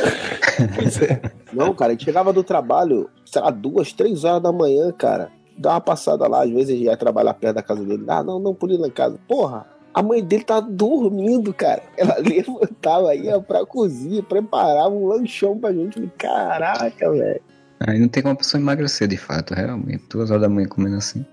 Pois 0.76 1.00
é. 1.00 1.22
Não, 1.52 1.72
cara, 1.74 1.90
a 1.90 1.94
gente 1.94 2.04
chegava 2.04 2.30
do 2.32 2.44
trabalho, 2.44 3.08
sei 3.24 3.40
lá, 3.40 3.50
duas, 3.50 3.92
três 3.92 4.22
horas 4.22 4.42
da 4.42 4.52
manhã, 4.52 4.92
cara. 4.92 5.30
Dá 5.56 5.70
uma 5.70 5.80
passada 5.80 6.28
lá, 6.28 6.44
às 6.44 6.50
vezes 6.50 6.68
a 6.70 6.72
gente 6.72 6.84
ia 6.84 6.96
trabalhar 6.96 7.34
perto 7.34 7.54
da 7.54 7.62
casa 7.62 7.82
dele. 7.84 8.04
Ah, 8.08 8.22
não, 8.22 8.38
não, 8.38 8.54
por 8.54 8.70
ir 8.70 8.76
lá 8.76 8.86
em 8.86 8.90
casa. 8.90 9.18
Porra, 9.26 9.66
a 9.94 10.02
mãe 10.02 10.22
dele 10.22 10.44
tá 10.44 10.60
dormindo, 10.60 11.52
cara. 11.52 11.82
Ela 11.96 12.16
levantava, 12.22 13.14
ia 13.14 13.40
pra 13.40 13.64
cozinha, 13.66 14.22
preparava 14.22 14.90
um 14.90 15.06
lanchão 15.06 15.58
pra 15.58 15.72
gente. 15.72 16.00
Caraca, 16.18 17.10
velho. 17.10 17.40
Aí 17.80 17.98
não 17.98 18.08
tem 18.08 18.22
como 18.22 18.34
a 18.34 18.38
pessoa 18.38 18.60
emagrecer, 18.60 19.08
de 19.08 19.16
fato, 19.16 19.54
realmente. 19.54 20.04
Duas 20.08 20.30
horas 20.30 20.42
da 20.42 20.48
manhã 20.48 20.68
comendo 20.68 20.96
assim. 20.96 21.24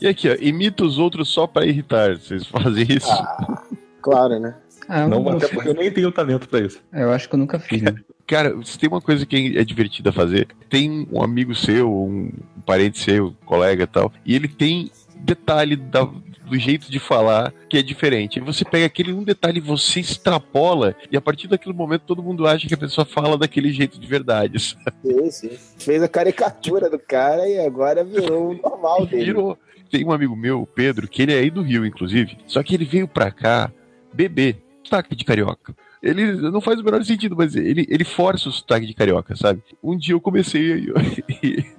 E 0.00 0.06
aqui, 0.06 0.28
ó, 0.30 0.36
imita 0.40 0.84
os 0.84 0.98
outros 0.98 1.28
só 1.28 1.46
pra 1.46 1.66
irritar. 1.66 2.16
Vocês 2.16 2.46
fazem 2.46 2.86
isso? 2.88 3.10
Ah, 3.10 3.62
claro, 4.02 4.38
né? 4.38 4.54
Ah, 4.88 5.00
eu, 5.00 5.08
Não, 5.08 5.20
não 5.22 5.32
até 5.32 5.48
porque 5.48 5.68
eu 5.68 5.74
nem 5.74 5.90
tenho 5.90 6.12
talento 6.12 6.48
pra 6.48 6.60
isso. 6.60 6.80
eu 6.92 7.10
acho 7.10 7.28
que 7.28 7.34
eu 7.34 7.38
nunca 7.38 7.58
fiz, 7.58 7.82
né? 7.82 7.94
Cara, 8.26 8.54
se 8.64 8.78
tem 8.78 8.88
uma 8.88 9.00
coisa 9.00 9.24
que 9.26 9.56
é 9.56 9.64
divertida 9.64 10.12
fazer, 10.12 10.48
tem 10.68 11.08
um 11.12 11.22
amigo 11.22 11.54
seu, 11.54 11.92
um 11.92 12.30
parente 12.64 12.98
seu, 13.00 13.34
colega 13.44 13.84
e 13.84 13.86
tal, 13.86 14.12
e 14.24 14.34
ele 14.34 14.48
tem 14.48 14.90
detalhe 15.20 15.76
da- 15.76 16.08
do 16.46 16.58
jeito 16.58 16.90
de 16.90 16.98
falar 16.98 17.52
que 17.68 17.76
é 17.76 17.82
diferente. 17.82 18.40
Você 18.40 18.64
pega 18.64 18.86
aquele 18.86 19.12
um 19.12 19.22
detalhe 19.22 19.60
você 19.60 20.00
extrapola, 20.00 20.94
e 21.10 21.16
a 21.16 21.20
partir 21.20 21.48
daquele 21.48 21.74
momento 21.74 22.02
todo 22.06 22.22
mundo 22.22 22.46
acha 22.46 22.66
que 22.66 22.74
a 22.74 22.78
pessoa 22.78 23.04
fala 23.04 23.36
daquele 23.36 23.72
jeito 23.72 23.98
de 23.98 24.06
verdade. 24.06 24.58
sabe? 24.60 24.96
Sim, 25.02 25.30
sim. 25.30 25.58
Fez 25.78 26.02
a 26.02 26.08
caricatura 26.08 26.88
do 26.88 26.98
cara 26.98 27.48
e 27.48 27.58
agora 27.58 28.04
virou 28.04 28.50
o 28.50 28.54
normal 28.54 29.06
dele. 29.06 29.24
Virou. 29.24 29.58
Tem 29.90 30.04
um 30.04 30.12
amigo 30.12 30.34
meu, 30.34 30.62
o 30.62 30.66
Pedro, 30.66 31.06
que 31.06 31.22
ele 31.22 31.32
é 31.32 31.38
aí 31.38 31.50
do 31.50 31.62
Rio, 31.62 31.86
inclusive, 31.86 32.38
só 32.46 32.62
que 32.62 32.74
ele 32.74 32.84
veio 32.84 33.06
pra 33.06 33.30
cá 33.30 33.70
beber 34.12 34.56
sotaque 34.82 35.14
de 35.14 35.24
carioca. 35.24 35.74
Ele 36.02 36.32
não 36.50 36.60
faz 36.60 36.80
o 36.80 36.84
menor 36.84 37.04
sentido, 37.04 37.36
mas 37.36 37.56
ele, 37.56 37.86
ele 37.88 38.04
força 38.04 38.48
o 38.48 38.52
sotaque 38.52 38.86
de 38.86 38.94
carioca, 38.94 39.34
sabe? 39.36 39.62
Um 39.82 39.96
dia 39.96 40.14
eu 40.14 40.20
comecei 40.20 40.92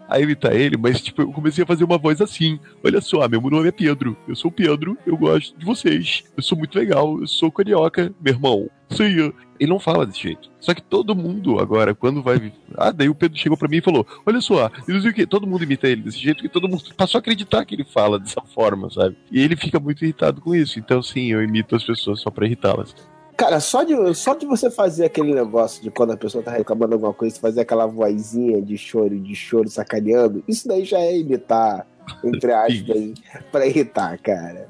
a, 0.09 0.15
a 0.15 0.19
imitar 0.19 0.55
ele, 0.55 0.77
mas 0.77 1.01
tipo, 1.01 1.21
eu 1.21 1.31
comecei 1.31 1.63
a 1.63 1.67
fazer 1.67 1.83
uma 1.83 1.97
voz 1.97 2.21
assim. 2.21 2.59
Olha 2.83 3.01
só, 3.01 3.27
meu 3.27 3.41
nome 3.41 3.67
é 3.67 3.71
Pedro. 3.71 4.17
Eu 4.27 4.35
sou 4.35 4.51
Pedro, 4.51 4.97
eu 5.05 5.17
gosto 5.17 5.57
de 5.57 5.65
vocês. 5.65 6.23
Eu 6.35 6.43
sou 6.43 6.57
muito 6.57 6.77
legal, 6.77 7.19
eu 7.19 7.27
sou 7.27 7.51
carioca, 7.51 8.13
meu 8.19 8.33
irmão. 8.33 8.69
Eu. 8.99 9.33
Ele 9.59 9.69
não 9.71 9.79
fala 9.79 10.05
desse 10.05 10.21
jeito. 10.21 10.49
Só 10.59 10.73
que 10.73 10.81
todo 10.81 11.15
mundo 11.15 11.59
agora, 11.59 11.93
quando 11.95 12.21
vai. 12.21 12.53
Ah, 12.75 12.91
daí 12.91 13.09
o 13.09 13.15
Pedro 13.15 13.37
chegou 13.37 13.57
pra 13.57 13.67
mim 13.67 13.77
e 13.77 13.81
falou: 13.81 14.05
Olha 14.25 14.39
só, 14.39 14.71
e 14.87 14.91
não 14.91 14.99
o 14.99 15.13
que. 15.13 15.25
Todo 15.25 15.47
mundo 15.47 15.63
imita 15.63 15.87
ele 15.87 16.03
desse 16.03 16.19
jeito, 16.19 16.43
que 16.43 16.49
todo 16.49 16.69
mundo 16.69 16.83
passou 16.95 17.17
a 17.17 17.21
acreditar 17.21 17.65
que 17.65 17.75
ele 17.75 17.83
fala 17.83 18.19
dessa 18.19 18.41
forma, 18.41 18.89
sabe? 18.89 19.17
E 19.31 19.41
ele 19.41 19.55
fica 19.55 19.79
muito 19.79 20.03
irritado 20.03 20.41
com 20.41 20.55
isso. 20.55 20.79
Então, 20.79 21.01
sim, 21.01 21.31
eu 21.31 21.43
imito 21.43 21.75
as 21.75 21.83
pessoas 21.83 22.21
só 22.21 22.29
pra 22.29 22.45
irritá-las. 22.45 22.95
Cara, 23.37 23.59
só 23.59 23.83
de, 23.83 23.93
só 24.15 24.33
de 24.33 24.47
você 24.47 24.71
fazer 24.71 25.05
aquele 25.05 25.31
negócio 25.31 25.83
de 25.83 25.91
quando 25.91 26.13
a 26.13 26.17
pessoa 26.17 26.43
tá 26.43 26.49
reclamando 26.49 26.95
alguma 26.95 27.13
coisa, 27.13 27.35
você 27.35 27.39
fazer 27.39 27.61
aquela 27.61 27.85
vozinha 27.85 28.59
de 28.59 28.75
choro, 28.79 29.19
de 29.19 29.35
choro 29.35 29.69
sacaneando, 29.69 30.43
isso 30.47 30.67
daí 30.67 30.83
já 30.83 30.97
é 30.97 31.15
imitar, 31.15 31.85
entre 32.23 32.51
aspas, 32.51 33.13
pra 33.51 33.67
irritar, 33.67 34.19
cara. 34.19 34.67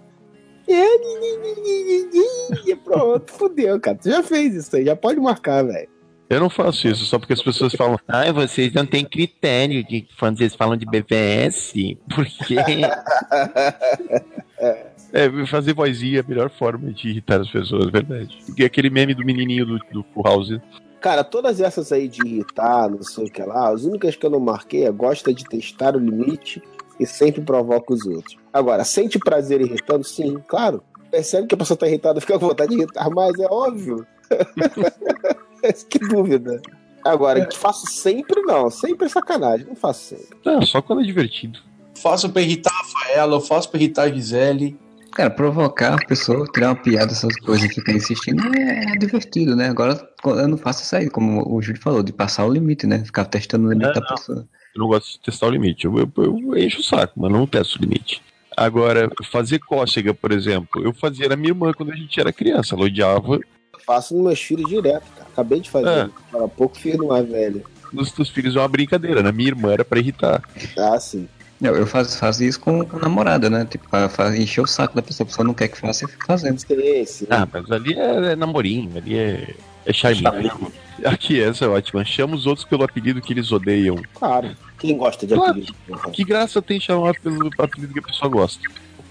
E 0.67 2.75
pronto, 2.75 3.31
fudeu, 3.31 3.79
cara. 3.79 3.97
Tu 3.97 4.09
já 4.09 4.21
fez 4.21 4.53
isso 4.53 4.75
aí, 4.75 4.83
já 4.83 4.97
pode 4.97 5.17
marcar, 5.17 5.63
velho. 5.63 5.87
Eu 6.29 6.41
não 6.41 6.49
faço 6.49 6.89
isso 6.89 7.05
só 7.05 7.17
porque 7.17 7.31
as 7.31 7.41
pessoas 7.41 7.73
falam, 7.73 7.97
ai, 8.05 8.33
vocês 8.33 8.73
não 8.73 8.85
têm 8.85 9.05
critério 9.05 9.81
de 9.81 10.05
quando 10.19 10.39
vocês 10.39 10.53
falam 10.53 10.75
de 10.75 10.85
BVS, 10.85 11.71
porque 12.13 12.57
É, 15.13 15.45
fazer 15.45 15.73
vozinha 15.73 16.19
é 16.19 16.21
a 16.21 16.27
melhor 16.27 16.49
forma 16.49 16.91
de 16.91 17.09
irritar 17.09 17.41
as 17.41 17.49
pessoas, 17.49 17.89
verdade. 17.89 18.37
E 18.57 18.63
aquele 18.63 18.89
meme 18.89 19.13
do 19.13 19.23
menininho 19.23 19.65
do, 19.65 19.79
do 19.91 20.05
Full 20.13 20.23
House. 20.23 20.59
Cara, 20.99 21.23
todas 21.23 21.61
essas 21.61 21.91
aí 21.91 22.07
de 22.07 22.25
irritar, 22.25 22.89
não 22.89 23.03
sei 23.03 23.25
o 23.25 23.31
que 23.31 23.41
lá, 23.43 23.69
as 23.69 23.83
únicas 23.83 24.15
que 24.15 24.25
eu 24.25 24.29
não 24.29 24.39
marquei 24.39 24.85
é 24.85 24.91
gosta 24.91 25.33
de 25.33 25.45
testar 25.45 25.95
o 25.95 25.99
limite 25.99 26.61
e 26.99 27.05
sempre 27.05 27.41
provoca 27.41 27.93
os 27.93 28.05
outros. 28.05 28.37
Agora, 28.51 28.83
sente 28.83 29.19
prazer 29.19 29.61
irritando? 29.61 30.03
Sim, 30.03 30.37
claro. 30.47 30.83
Percebe 31.11 31.47
que 31.47 31.55
a 31.55 31.57
pessoa 31.57 31.77
tá 31.77 31.87
irritada, 31.87 32.19
fica 32.19 32.37
com 32.37 32.47
vontade 32.47 32.71
de 32.71 32.81
irritar 32.81 33.09
mais, 33.09 33.37
é 33.39 33.45
óbvio. 33.45 34.05
que 35.89 35.99
dúvida. 35.99 36.61
Agora, 37.05 37.45
que 37.45 37.57
faço 37.57 37.87
sempre 37.87 38.41
não, 38.41 38.69
sempre 38.69 39.05
é 39.05 39.09
sacanagem, 39.09 39.67
não 39.67 39.75
faço 39.75 40.15
sempre. 40.15 40.37
Não, 40.43 40.61
só 40.63 40.81
quando 40.81 41.01
é 41.01 41.05
divertido. 41.05 41.59
Faço 41.95 42.29
pra 42.29 42.41
irritar 42.41 42.71
a 42.71 42.77
Rafaela, 42.77 43.35
eu 43.35 43.41
faço 43.41 43.69
pra 43.69 43.79
irritar 43.79 44.03
a 44.03 44.09
Gisele. 44.09 44.77
Cara, 45.13 45.29
provocar 45.29 45.95
a 45.95 46.05
pessoa, 46.05 46.45
tirar 46.53 46.69
uma 46.69 46.75
piada, 46.75 47.11
essas 47.11 47.35
coisas 47.39 47.69
e 47.69 47.73
ficar 47.73 47.93
insistindo 47.93 48.41
é, 48.55 48.93
é 48.93 48.97
divertido, 48.97 49.55
né? 49.55 49.67
Agora 49.69 50.07
eu 50.23 50.47
não 50.47 50.57
faço 50.57 50.83
isso 50.83 50.95
aí, 50.95 51.09
como 51.09 51.43
o 51.51 51.61
Júlio 51.61 51.81
falou, 51.81 52.03
de 52.03 52.13
passar 52.13 52.45
o 52.45 52.53
limite, 52.53 52.85
né? 52.85 53.03
Ficar 53.03 53.25
testando 53.25 53.67
o 53.67 53.71
limite 53.71 53.89
É, 53.89 53.93
da 53.93 54.01
não. 54.01 54.07
pessoa. 54.07 54.47
Eu 54.75 54.79
não 54.81 54.87
gosto 54.87 55.13
de 55.13 55.19
testar 55.21 55.47
o 55.47 55.49
limite. 55.49 55.85
Eu, 55.85 55.97
eu, 55.97 56.11
eu 56.17 56.57
encho 56.57 56.81
o 56.81 56.83
saco, 56.83 57.13
mas 57.19 57.31
não 57.31 57.47
testo 57.47 57.79
o 57.79 57.81
limite. 57.81 58.21
Agora, 58.55 59.09
fazer 59.31 59.59
cócega, 59.59 60.13
por 60.13 60.31
exemplo, 60.31 60.83
eu 60.83 60.93
fazia 60.93 61.29
na 61.29 61.35
minha 61.35 61.49
irmã 61.49 61.71
quando 61.73 61.91
a 61.91 61.95
gente 61.95 62.19
era 62.19 62.31
criança. 62.33 62.75
Ela 62.75 62.85
odiava. 62.85 63.35
Eu 63.35 63.41
faço 63.85 64.15
nos 64.15 64.23
meus 64.25 64.39
filhos 64.41 64.69
direto, 64.69 65.05
cara. 65.15 65.27
Acabei 65.31 65.59
de 65.61 65.69
fazer. 65.69 65.87
É. 65.89 66.37
Há 66.43 66.47
pouco 66.47 66.77
fiz 66.77 66.95
no 66.97 67.07
mais 67.07 67.27
velho. 67.27 67.63
Nos 67.93 68.11
teus 68.11 68.29
filhos 68.29 68.55
é 68.55 68.59
uma 68.59 68.67
brincadeira. 68.67 69.23
Na 69.23 69.31
minha 69.31 69.49
irmã 69.49 69.71
era 69.71 69.85
pra 69.85 69.97
irritar. 69.99 70.43
Ah, 70.77 70.99
sim. 70.99 71.27
Não, 71.59 71.75
eu 71.75 71.87
faço, 71.87 72.17
faço 72.19 72.43
isso 72.43 72.59
com, 72.59 72.85
com 72.85 72.99
namorada, 72.99 73.49
né? 73.49 73.65
Tipo, 73.65 73.89
pra, 73.89 74.07
pra 74.07 74.37
encher 74.37 74.61
o 74.61 74.67
saco 74.67 74.95
da 74.95 75.01
pessoa. 75.01 75.25
A 75.25 75.27
pessoa 75.29 75.45
não 75.45 75.53
quer 75.53 75.67
que 75.67 75.77
faça, 75.77 76.05
eu 76.05 76.09
fico 76.09 76.25
fazendo. 76.25 76.59
Sim, 76.59 77.05
sim. 77.05 77.25
Ah, 77.29 77.47
mas 77.51 77.71
ali 77.71 77.93
é, 77.93 78.31
é 78.33 78.35
namorinho, 78.35 78.95
ali 78.97 79.17
é, 79.17 79.55
é 79.85 79.93
charminho. 79.93 80.71
Aqui, 81.03 81.41
essa 81.41 81.65
é 81.65 81.67
ótima. 81.67 82.05
Chama 82.05 82.35
os 82.35 82.45
outros 82.45 82.65
pelo 82.65 82.83
apelido 82.83 83.21
que 83.21 83.33
eles 83.33 83.51
odeiam. 83.51 83.95
Claro. 84.13 84.55
Quem 84.77 84.95
gosta 84.95 85.25
de 85.25 85.33
Claro. 85.33 85.51
apelido? 85.51 85.73
porra? 85.87 86.11
Que 86.11 86.23
graça 86.23 86.61
tem 86.61 86.79
chamar 86.79 87.15
pelo 87.19 87.51
apelido 87.57 87.93
que 87.93 87.99
a 87.99 88.03
pessoa 88.03 88.29
gosta? 88.29 88.61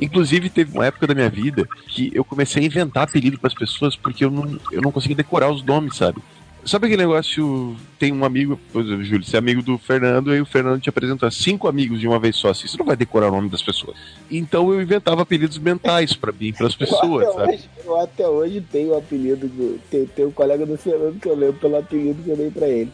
Inclusive, 0.00 0.50
teve 0.50 0.72
uma 0.72 0.86
época 0.86 1.06
da 1.06 1.14
minha 1.14 1.30
vida 1.30 1.66
que 1.88 2.10
eu 2.14 2.22
comecei 2.24 2.62
a 2.62 2.66
inventar 2.66 3.04
apelido 3.04 3.38
pras 3.38 3.54
pessoas 3.54 3.96
porque 3.96 4.24
eu 4.24 4.30
não, 4.30 4.58
eu 4.70 4.82
não 4.82 4.92
conseguia 4.92 5.16
decorar 5.16 5.50
os 5.50 5.64
nomes, 5.64 5.96
sabe? 5.96 6.20
Sabe 6.66 6.86
aquele 6.86 7.02
negócio? 7.02 7.76
Tem 7.96 8.12
um 8.12 8.24
amigo, 8.24 8.58
Júlio, 8.74 9.24
você 9.24 9.36
é 9.36 9.38
amigo 9.38 9.62
do 9.62 9.78
Fernando, 9.78 10.34
e 10.34 10.40
o 10.40 10.46
Fernando 10.46 10.80
te 10.80 10.88
apresenta 10.88 11.30
cinco 11.30 11.68
amigos 11.68 12.00
de 12.00 12.08
uma 12.08 12.18
vez 12.18 12.34
só. 12.34 12.50
Assim, 12.50 12.66
você 12.66 12.76
não 12.76 12.84
vai 12.84 12.96
decorar 12.96 13.28
o 13.28 13.30
nome 13.30 13.48
das 13.48 13.62
pessoas. 13.62 13.96
Então 14.28 14.72
eu 14.72 14.82
inventava 14.82 15.22
apelidos 15.22 15.58
mentais 15.58 16.14
pra 16.14 16.32
mim, 16.32 16.52
pras 16.52 16.74
pessoas, 16.74 17.24
eu, 17.24 17.30
até 17.30 17.38
sabe? 17.38 17.52
hoje, 17.52 17.70
eu 17.84 18.00
até 18.00 18.28
hoje 18.28 18.66
tenho 18.72 18.90
o 18.90 18.98
apelido 18.98 19.46
do. 19.46 19.78
Tem, 19.88 20.06
tem 20.06 20.26
um 20.26 20.32
colega 20.32 20.66
do 20.66 20.76
Fernando 20.76 21.20
que 21.20 21.28
eu 21.28 21.36
lembro 21.36 21.60
pelo 21.60 21.76
apelido 21.76 22.22
que 22.22 22.30
eu 22.30 22.36
dei 22.36 22.50
pra 22.50 22.66
ele. 22.66 22.90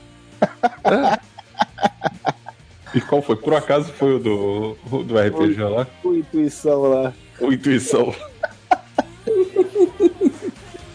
E 2.94 3.00
qual 3.00 3.22
foi? 3.22 3.36
Por 3.36 3.54
acaso 3.54 3.90
foi 3.92 4.16
o 4.16 4.18
do, 4.18 4.76
o 4.90 5.02
do 5.02 5.18
RPG 5.18 5.62
lá? 5.62 5.86
Com 6.02 6.14
intuição 6.14 6.82
lá. 6.82 7.14
O 7.40 7.50
Intuição. 7.50 8.14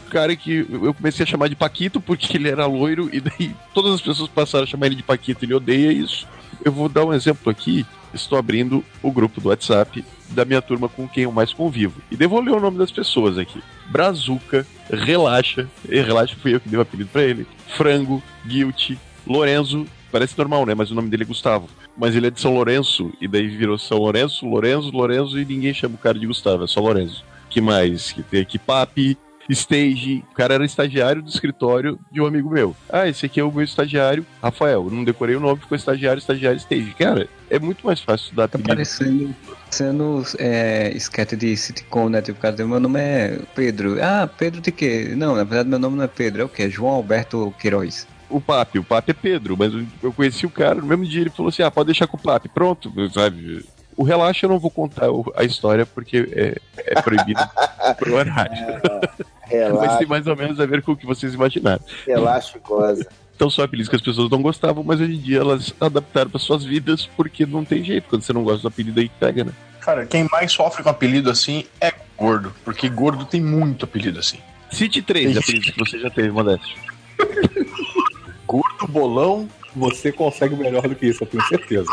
cara 0.08 0.36
que 0.36 0.66
eu 0.70 0.94
comecei 0.94 1.24
a 1.24 1.28
chamar 1.28 1.50
de 1.50 1.56
Paquito 1.56 2.02
porque 2.02 2.38
ele 2.38 2.50
era 2.50 2.66
loiro 2.66 3.10
e 3.14 3.20
daí 3.20 3.56
todas 3.74 3.94
as 3.94 4.02
pessoas 4.02 4.30
passaram 4.30 4.64
a 4.64 4.68
chamar 4.68 4.88
ele 4.88 4.96
de 4.96 5.04
Paquito, 5.04 5.46
ele 5.46 5.54
odeia 5.54 5.92
isso. 5.92 6.28
Eu 6.64 6.72
vou 6.72 6.90
dar 6.90 7.06
um 7.06 7.14
exemplo 7.14 7.52
aqui. 7.52 7.86
Estou 8.14 8.38
abrindo 8.38 8.84
o 9.04 9.12
grupo 9.12 9.42
do 9.42 9.50
WhatsApp 9.50 10.04
da 10.30 10.46
minha 10.46 10.62
turma 10.62 10.90
com 10.90 11.08
quem 11.08 11.24
eu 11.24 11.32
mais 11.32 11.54
convivo. 11.54 12.02
E 12.10 12.16
devo 12.16 12.40
ler 12.40 12.52
o 12.52 12.60
nome 12.60 12.78
das 12.78 12.92
pessoas 12.92 13.38
aqui. 13.38 13.62
Brazuca, 13.90 14.66
Relaxa, 14.90 15.68
e 15.88 16.00
Relaxa 16.02 16.36
fui 16.42 16.56
eu 16.56 16.60
que 16.60 16.70
dei 16.70 16.80
o 16.80 16.82
apelido 16.82 17.10
pra 17.12 17.24
ele. 17.24 17.46
Frango, 17.68 18.24
Guilty, 18.46 18.98
Lorenzo, 19.26 19.86
parece 20.12 20.38
normal, 20.38 20.66
né? 20.66 20.74
Mas 20.74 20.90
o 20.90 20.96
nome 20.96 21.10
dele 21.10 21.24
é 21.24 21.28
Gustavo. 21.28 21.68
Mas 21.98 22.16
ele 22.16 22.28
é 22.28 22.32
de 22.32 22.40
São 22.40 22.54
Lourenço, 22.54 23.12
e 23.20 23.28
daí 23.28 23.48
virou 23.48 23.78
São 23.78 23.98
Lourenço, 23.98 24.46
Lorenzo, 24.46 24.92
Lorenzo, 24.92 25.40
e 25.40 25.46
ninguém 25.46 25.74
chama 25.74 25.96
o 25.96 26.00
cara 26.00 26.18
de 26.18 26.28
Gustavo, 26.28 26.64
é 26.64 26.68
só 26.68 26.80
Lorenzo. 26.80 27.24
Que 27.50 27.60
mais? 27.60 28.12
Que 28.12 28.22
tem 28.22 28.42
aqui 28.42 28.60
Papi, 28.60 29.18
Stage. 29.50 30.24
O 30.32 30.34
cara 30.36 30.56
era 30.56 30.66
estagiário 30.66 31.22
do 31.22 31.30
escritório 31.30 32.00
de 32.12 32.22
um 32.22 32.26
amigo 32.26 32.50
meu. 32.50 32.76
Ah, 32.90 33.08
esse 33.08 33.26
aqui 33.26 33.40
é 33.40 33.44
o 33.44 33.52
meu 33.52 33.64
estagiário, 33.64 34.26
Rafael. 34.42 34.84
Eu 34.86 34.92
não 34.92 35.04
decorei 35.04 35.36
o 35.36 35.40
nome, 35.40 35.62
ficou 35.62 35.76
estagiário, 35.76 36.20
estagiário, 36.20 36.58
Stage. 36.58 36.94
Cara, 36.98 37.28
é 37.50 37.60
muito 37.60 37.86
mais 37.86 38.00
fácil 38.02 38.26
estudar 38.26 38.46
apelido. 38.46 38.68
parecendo, 38.70 39.36
parecendo 39.60 40.24
é, 40.38 40.92
esquete 40.96 41.36
de 41.36 41.56
sitcom, 41.56 42.10
né? 42.10 42.22
Tipo, 42.22 42.40
cara, 42.40 42.56
meu 42.66 42.80
nome 42.80 43.00
é 43.00 43.40
Pedro. 43.56 43.98
Ah, 44.02 44.28
Pedro 44.28 44.62
de 44.62 44.72
quê? 44.72 45.14
Não, 45.16 45.36
na 45.36 45.44
verdade 45.44 45.70
meu 45.70 45.80
nome 45.80 45.98
não 45.98 46.04
é 46.04 46.08
Pedro, 46.08 46.42
é 46.42 46.46
o 46.46 46.50
quê? 46.50 46.64
É 46.64 46.70
João 46.70 46.94
Alberto 46.94 47.54
Queiroz. 47.60 48.08
O 48.30 48.42
Papi, 48.42 48.78
o 48.80 48.84
Papi 48.84 49.12
é 49.12 49.14
Pedro, 49.14 49.56
mas 49.58 49.74
eu- 49.74 49.86
eu 50.04 50.12
conheci 50.12 50.46
o 50.46 50.50
cara 50.50 50.76
no 50.82 50.86
mesmo 50.86 51.06
dia, 51.06 51.22
ele 51.22 51.30
falou 51.30 51.48
assim: 51.50 51.64
ah, 51.64 51.72
pode 51.72 51.86
deixar 51.88 52.08
com 52.08 52.18
o 52.18 52.20
Papi. 52.22 52.50
Pronto, 52.50 52.92
sabe? 53.14 53.64
O 53.98 54.04
relaxa 54.04 54.46
eu 54.46 54.50
não 54.50 54.60
vou 54.60 54.70
contar 54.70 55.08
a 55.36 55.44
história 55.44 55.86
porque 55.86 56.30
é, 56.32 56.58
é 56.78 57.02
proibido 57.02 57.42
por 57.98 58.10
horário. 58.10 58.56
Mas 59.50 59.52
Relaxa, 59.52 59.98
tem 59.98 60.08
mais 60.08 60.28
ou 60.28 60.36
menos 60.36 60.60
a 60.60 60.66
ver 60.66 60.82
com 60.82 60.92
o 60.92 60.96
que 60.96 61.06
vocês 61.06 61.34
imaginaram. 61.34 61.82
relaxa 62.06 62.58
e 62.58 62.60
goza. 62.68 63.08
Então 63.34 63.50
são 63.50 63.64
apelidos 63.64 63.90
que 63.90 63.96
as 63.96 64.02
pessoas 64.02 64.30
não 64.30 64.42
gostavam, 64.42 64.84
mas 64.84 65.00
hoje 65.00 65.14
em 65.14 65.20
dia 65.20 65.40
elas 65.40 65.74
adaptaram 65.80 66.30
para 66.30 66.40
suas 66.40 66.66
vidas 66.66 67.08
porque 67.16 67.46
não 67.46 67.64
tem 67.64 67.82
jeito. 67.84 68.10
Quando 68.10 68.24
você 68.24 68.34
não 68.34 68.44
gosta 68.44 68.64
do 68.64 68.68
apelido 68.68 69.00
aí 69.00 69.10
pega, 69.20 69.46
né? 69.46 69.52
Cara, 69.80 70.06
quem 70.06 70.28
mais 70.30 70.52
sofre 70.52 70.84
com 70.84 70.90
apelido 70.90 71.30
assim 71.30 71.64
é 71.80 71.94
gordo. 72.18 72.54
Porque 72.66 72.90
gordo 72.90 73.24
tem 73.26 73.40
muito 73.40 73.86
apelido 73.86 74.20
assim. 74.20 74.38
Cite 74.70 75.02
três 75.02 75.38
apelidos 75.38 75.70
que 75.72 75.80
você 75.80 75.98
já 75.98 76.10
teve, 76.10 76.30
Modesto. 76.30 76.68
Gordo, 78.46 78.88
bolão, 78.88 79.48
Você 79.76 80.12
consegue 80.12 80.56
melhor 80.56 80.88
do 80.88 80.96
que 80.96 81.06
isso, 81.08 81.24
eu 81.24 81.28
tenho 81.28 81.44
certeza. 81.48 81.90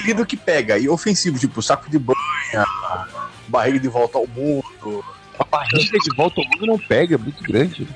Apelido 0.00 0.26
que 0.26 0.36
pega. 0.36 0.78
E 0.78 0.88
ofensivo, 0.88 1.38
tipo 1.38 1.62
saco 1.62 1.90
de 1.90 1.98
banha, 1.98 2.66
barriga 3.48 3.78
de 3.78 3.88
volta 3.88 4.18
ao 4.18 4.26
mundo. 4.26 5.04
A 5.38 5.44
barriga 5.44 5.98
de 5.98 6.14
volta 6.16 6.40
ao 6.40 6.46
mundo 6.46 6.66
não 6.66 6.78
pega, 6.78 7.14
é 7.14 7.18
muito 7.18 7.42
grande. 7.42 7.86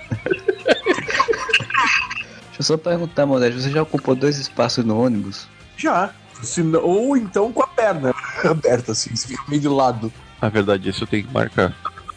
Deixa 2.47 2.60
eu 2.60 2.64
só 2.64 2.76
perguntar, 2.76 3.26
Modesto, 3.26 3.60
você 3.60 3.70
já 3.70 3.82
ocupou 3.82 4.14
dois 4.14 4.39
espaços 4.39 4.85
no 4.85 4.98
ônibus? 5.01 5.48
Já. 5.76 6.10
Se 6.43 6.62
não- 6.62 6.82
ou 6.82 7.16
então 7.16 7.52
com 7.52 7.62
a 7.62 7.66
perna 7.66 8.14
aberta, 8.44 8.93
assim, 8.93 9.14
você 9.14 9.28
fica 9.28 9.43
meio 9.48 9.60
de 9.60 9.68
lado. 9.68 10.12
Na 10.40 10.48
verdade, 10.48 10.89
esse 10.89 11.01
eu 11.02 11.06
tenho 11.06 11.24
que 11.26 11.32
marcar. 11.32 11.74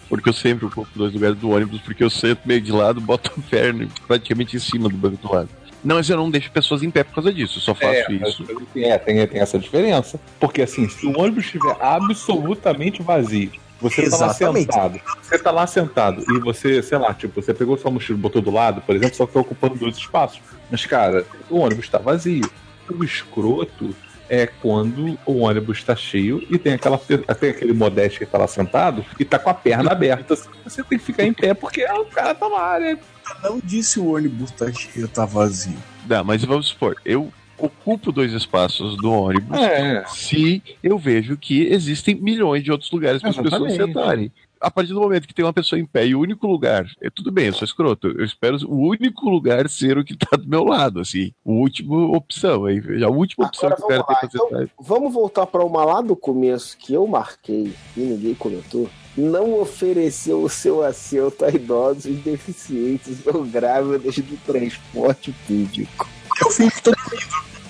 Porque 0.09 0.29
eu 0.29 0.33
sempre 0.33 0.65
ocupo 0.65 0.87
dois 0.95 1.13
lugares 1.13 1.37
do 1.37 1.49
ônibus, 1.49 1.81
porque 1.81 2.03
eu 2.03 2.09
sento 2.09 2.41
meio 2.45 2.61
de 2.61 2.71
lado, 2.71 3.01
boto 3.01 3.31
a 3.37 3.41
perna 3.49 3.87
praticamente 4.07 4.55
em 4.55 4.59
cima 4.59 4.87
do 4.89 4.95
banco 4.95 5.17
do 5.17 5.33
lado. 5.33 5.49
Não, 5.83 5.95
mas 5.95 6.09
eu 6.09 6.17
não 6.17 6.29
deixo 6.29 6.51
pessoas 6.51 6.81
em 6.83 6.89
pé 6.89 7.03
por 7.03 7.15
causa 7.15 7.31
disso, 7.31 7.57
eu 7.59 7.61
só 7.61 7.73
faço 7.75 7.93
É, 7.93 8.11
isso. 8.11 8.43
mas 8.47 8.83
É, 8.83 8.97
tem, 8.97 9.27
tem 9.27 9.39
essa 9.41 9.57
diferença. 9.59 10.19
Porque 10.39 10.61
assim, 10.61 10.89
se 10.89 11.05
o 11.05 11.17
ônibus 11.19 11.45
estiver 11.45 11.75
absolutamente 11.79 13.01
vazio, 13.01 13.51
você 13.79 14.09
tá 14.09 14.17
lá 14.17 14.25
Exatamente. 14.27 14.73
sentado. 14.73 15.01
Você 15.21 15.39
tá 15.39 15.51
lá 15.51 15.67
sentado 15.67 16.23
e 16.35 16.39
você, 16.39 16.81
sei 16.81 16.97
lá, 16.97 17.13
tipo, 17.13 17.41
você 17.41 17.53
pegou 17.53 17.77
sua 17.77 17.91
mochila 17.91 18.17
e 18.17 18.21
botou 18.21 18.41
do 18.41 18.49
lado, 18.51 18.81
por 18.81 18.95
exemplo, 18.95 19.15
só 19.15 19.25
que 19.27 19.33
tá 19.33 19.39
ocupando 19.39 19.75
dois 19.75 19.95
espaços. 19.97 20.39
Mas, 20.69 20.85
cara, 20.85 21.25
o 21.49 21.59
ônibus 21.59 21.87
tá 21.87 21.99
vazio. 21.99 22.49
O 22.89 23.03
escroto 23.03 23.95
é 24.29 24.47
quando 24.47 25.17
o 25.25 25.37
ônibus 25.43 25.83
tá 25.83 25.95
cheio 25.95 26.45
e 26.49 26.57
tem 26.57 26.73
aquela 26.73 26.97
tem 26.97 27.49
aquele 27.49 27.71
modesto 27.73 28.19
que 28.19 28.25
tá 28.25 28.37
lá 28.37 28.47
sentado 28.47 29.05
e 29.19 29.23
tá 29.23 29.37
com 29.39 29.49
a 29.49 29.53
perna 29.53 29.91
aberta. 29.91 30.35
Você 30.65 30.83
tem 30.83 30.97
que 30.97 31.05
ficar 31.05 31.23
em 31.23 31.33
pé 31.33 31.53
porque 31.53 31.85
o 31.85 32.05
cara 32.05 32.33
tá 32.33 32.47
lá, 32.47 32.79
né? 32.79 32.97
Não 33.43 33.59
disse 33.63 33.99
o 33.99 34.13
ônibus 34.13 34.51
tá 34.51 34.71
cheio, 34.71 35.07
tá 35.07 35.25
vazio. 35.25 35.77
Não, 36.07 36.23
mas 36.23 36.43
vamos 36.43 36.67
supor, 36.67 36.95
eu 37.05 37.31
ocupo 37.57 38.11
dois 38.11 38.33
espaços 38.33 38.95
do 38.97 39.11
ônibus 39.11 39.57
É. 39.57 40.05
se 40.07 40.61
eu 40.83 40.97
vejo 40.97 41.35
que 41.35 41.63
existem 41.63 42.15
milhões 42.15 42.63
de 42.63 42.71
outros 42.71 42.91
lugares 42.91 43.21
para 43.21 43.31
as 43.31 43.37
pessoas 43.37 43.73
sentarem. 43.73 44.31
A 44.59 44.71
partir 44.71 44.91
do 44.91 44.99
momento 44.99 45.27
que 45.27 45.35
tem 45.35 45.45
uma 45.45 45.53
pessoa 45.53 45.79
em 45.79 45.85
pé 45.85 46.07
e 46.07 46.15
o 46.15 46.19
único 46.19 46.47
lugar, 46.47 46.85
é 46.99 47.11
tudo 47.11 47.31
bem, 47.31 47.45
eu 47.45 47.53
sou 47.53 47.63
escroto, 47.63 48.07
eu 48.07 48.25
espero 48.25 48.57
o 48.67 48.87
único 48.87 49.29
lugar 49.29 49.69
ser 49.69 49.99
o 49.99 50.03
que 50.03 50.17
tá 50.17 50.35
do 50.35 50.47
meu 50.47 50.63
lado, 50.63 50.99
assim, 50.99 51.31
a 51.45 51.51
última 51.51 51.95
opção, 52.15 52.65
aí, 52.65 52.81
a 53.03 53.09
última 53.09 53.45
opção 53.45 53.69
Agora 53.69 53.75
que 53.75 53.83
o 53.83 53.87
cara 53.87 54.03
vamos 54.03 54.15
lá, 54.15 54.19
tem 54.19 54.29
pra 54.29 54.39
sentar. 54.39 54.75
Vamos 54.79 55.13
voltar 55.13 55.45
para 55.45 55.63
uma 55.63 55.85
lá 55.85 56.01
do 56.01 56.15
começo 56.15 56.75
que 56.77 56.91
eu 56.91 57.05
marquei 57.05 57.71
e 57.95 57.99
ninguém 57.99 58.33
comentou. 58.33 58.89
Não 59.17 59.59
ofereceu 59.59 60.43
o 60.43 60.49
seu 60.49 60.83
assento 60.83 61.43
a 61.43 61.49
idosos, 61.49 62.15
deficientes 62.17 63.25
ou 63.25 63.43
grávidas 63.43 64.15
do 64.19 64.37
transporte 64.45 65.33
público. 65.47 66.07
Eu 66.39 66.51
fiz 66.51 66.79
todo 66.81 66.95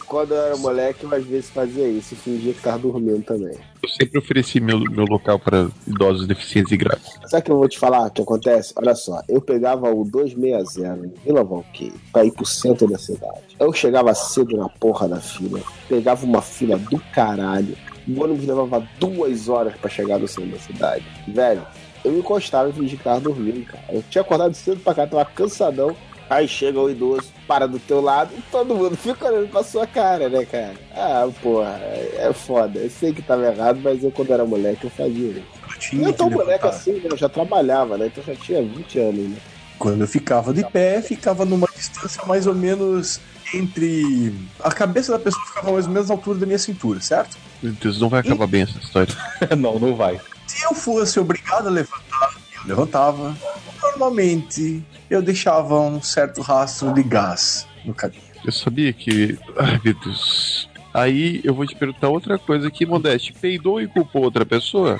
Quando 0.06 0.34
eu 0.34 0.42
era 0.42 0.58
moleque, 0.58 1.06
eu 1.06 1.14
às 1.14 1.26
vezes 1.26 1.50
fazia 1.50 1.88
isso, 1.88 2.18
fingia 2.18 2.54
que 2.54 2.62
tava 2.62 2.80
dormindo 2.80 3.24
também. 3.24 3.58
Eu 3.82 3.90
sempre 3.90 4.20
ofereci 4.20 4.60
meu, 4.60 4.80
meu 4.80 5.06
local 5.06 5.40
para 5.40 5.70
idosos 5.88 6.28
deficientes 6.28 6.72
e 6.74 6.78
grávidos. 6.78 7.14
Sabe 7.28 7.42
o 7.42 7.46
que 7.46 7.52
eu 7.52 7.58
vou 7.58 7.70
te 7.70 7.80
falar 7.80 8.08
o 8.08 8.12
que 8.12 8.22
acontece? 8.22 8.74
Olha 8.76 8.96
só, 8.96 9.22
eu 9.30 9.40
pegava 9.40 9.90
o 9.90 10.04
260 10.04 11.06
em 11.06 11.14
Vila 11.24 11.44
Valqueire 11.46 11.94
pra 12.12 12.26
ir 12.26 12.32
pro 12.32 12.46
centro 12.46 12.88
da 12.88 12.98
cidade. 12.98 13.56
Eu 13.58 13.72
chegava 13.72 14.14
cedo 14.14 14.58
na 14.58 14.68
porra 14.68 15.08
da 15.08 15.22
fila, 15.22 15.62
pegava 15.88 16.26
uma 16.26 16.42
fila 16.42 16.78
do 16.78 17.00
caralho, 17.14 17.78
O 18.08 18.24
ônibus 18.24 18.46
levava 18.46 18.88
duas 19.00 19.50
horas 19.50 19.76
pra 19.76 19.90
chegar 19.90 20.18
no 20.18 20.28
centro 20.28 20.52
da 20.52 20.60
cidade. 20.60 21.06
Velho, 21.28 21.66
eu 22.04 22.18
encostava 22.18 22.70
e 22.70 22.74
fingi 22.74 22.96
que 22.98 23.04
tava 23.04 23.20
dormindo, 23.20 23.66
cara. 23.66 23.84
Eu 23.90 24.04
tinha 24.10 24.22
acordado 24.22 24.54
cedo 24.54 24.80
pra 24.82 24.94
cá, 24.94 25.08
tava 25.08 25.26
cansadão. 25.26 25.96
Aí 26.30 26.46
chega 26.46 26.80
o 26.80 26.90
idoso, 26.90 27.32
para 27.48 27.66
do 27.68 27.80
teu 27.80 28.02
lado 28.02 28.32
e 28.38 28.42
todo 28.52 28.76
mundo 28.76 28.96
fica 28.98 29.28
olhando 29.28 29.50
pra 29.50 29.64
sua 29.64 29.88
cara, 29.88 30.28
né, 30.28 30.46
cara? 30.46 30.74
Ah, 30.94 31.28
porra, 31.42 31.80
é 31.82 32.32
foda. 32.34 32.80
Eu 32.80 32.90
sei 32.90 33.14
que 33.14 33.22
tava 33.22 33.48
errado, 33.48 33.80
mas 33.82 34.04
eu, 34.04 34.12
quando 34.12 34.34
era 34.34 34.46
moleque, 34.46 34.86
eu 34.86 34.90
fazia 34.90 35.30
isso. 35.30 35.44
Eu 35.72 35.80
tinha 35.80 36.02
Não 36.02 36.10
é 36.10 36.14
tão 36.14 36.30
moleque 36.30 36.68
assim, 36.68 36.94
né? 36.94 37.10
Eu 37.12 37.18
já 37.18 37.30
trabalhava, 37.30 37.98
né? 37.98 38.08
Então 38.08 38.24
já 38.24 38.36
tinha 38.36 38.62
20 38.62 39.00
anos, 39.00 39.30
né? 39.30 39.38
Quando 39.80 40.02
eu 40.02 40.08
ficava 40.08 40.54
de 40.54 40.66
pé, 40.66 41.02
ficava 41.02 41.46
numa 41.46 41.68
distância 41.74 42.22
mais 42.26 42.48
ou 42.48 42.56
menos 42.56 43.22
entre. 43.54 44.34
A 44.60 44.72
cabeça 44.72 45.12
da 45.12 45.20
pessoa 45.20 45.46
ficava 45.46 45.72
mais 45.72 45.86
ou 45.86 45.94
menos 45.94 46.10
na 46.10 46.16
altura 46.16 46.40
da 46.40 46.46
minha 46.46 46.60
cintura, 46.60 47.00
certo? 47.00 47.38
Meu 47.62 47.74
Deus, 47.74 48.00
não 48.00 48.10
vai 48.10 48.20
acabar 48.20 48.48
bem 48.48 48.62
essa 48.62 48.78
história. 48.78 49.14
não, 49.58 49.80
não 49.80 49.96
vai. 49.96 50.20
Se 50.46 50.66
eu 50.66 50.74
fosse 50.74 51.20
obrigado 51.20 51.68
a 51.68 51.72
levantar, 51.72 52.36
eu 52.56 52.68
levantava. 52.68 53.36
Normalmente, 53.82 54.84
eu 55.10 55.22
deixava 55.22 55.80
um 55.80 56.02
certo 56.02 56.42
rastro 56.42 56.94
de 56.94 57.04
gás 57.04 57.68
no 57.84 57.94
caminho. 57.94 58.22
Eu 58.46 58.52
sabia 58.52 58.94
que. 58.94 59.38
Ai, 59.58 59.82
meu 59.84 59.94
Deus. 59.94 60.70
Aí 60.94 61.42
eu 61.44 61.54
vou 61.54 61.66
te 61.66 61.76
perguntar 61.76 62.10
outra 62.10 62.40
coisa 62.40 62.68
aqui, 62.68 62.86
Modeste. 62.86 63.34
Peidou 63.34 63.82
e 63.82 63.88
culpou 63.88 64.24
outra 64.24 64.46
pessoa? 64.46 65.00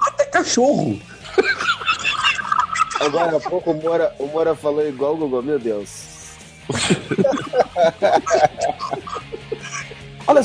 Até 0.00 0.24
cachorro! 0.26 1.00
Agora 3.00 3.36
há 3.36 3.40
pouco 3.40 3.72
o 3.72 3.82
Moura, 3.82 4.14
o 4.18 4.26
Moura 4.28 4.54
falou 4.54 4.86
igual 4.86 5.14
o 5.14 5.16
Google, 5.16 5.42
meu 5.42 5.58
Deus. 5.58 6.36
Olha, 10.26 10.42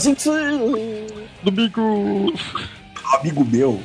Um 1.51 3.15
amigo 3.15 3.45
meu, 3.45 3.81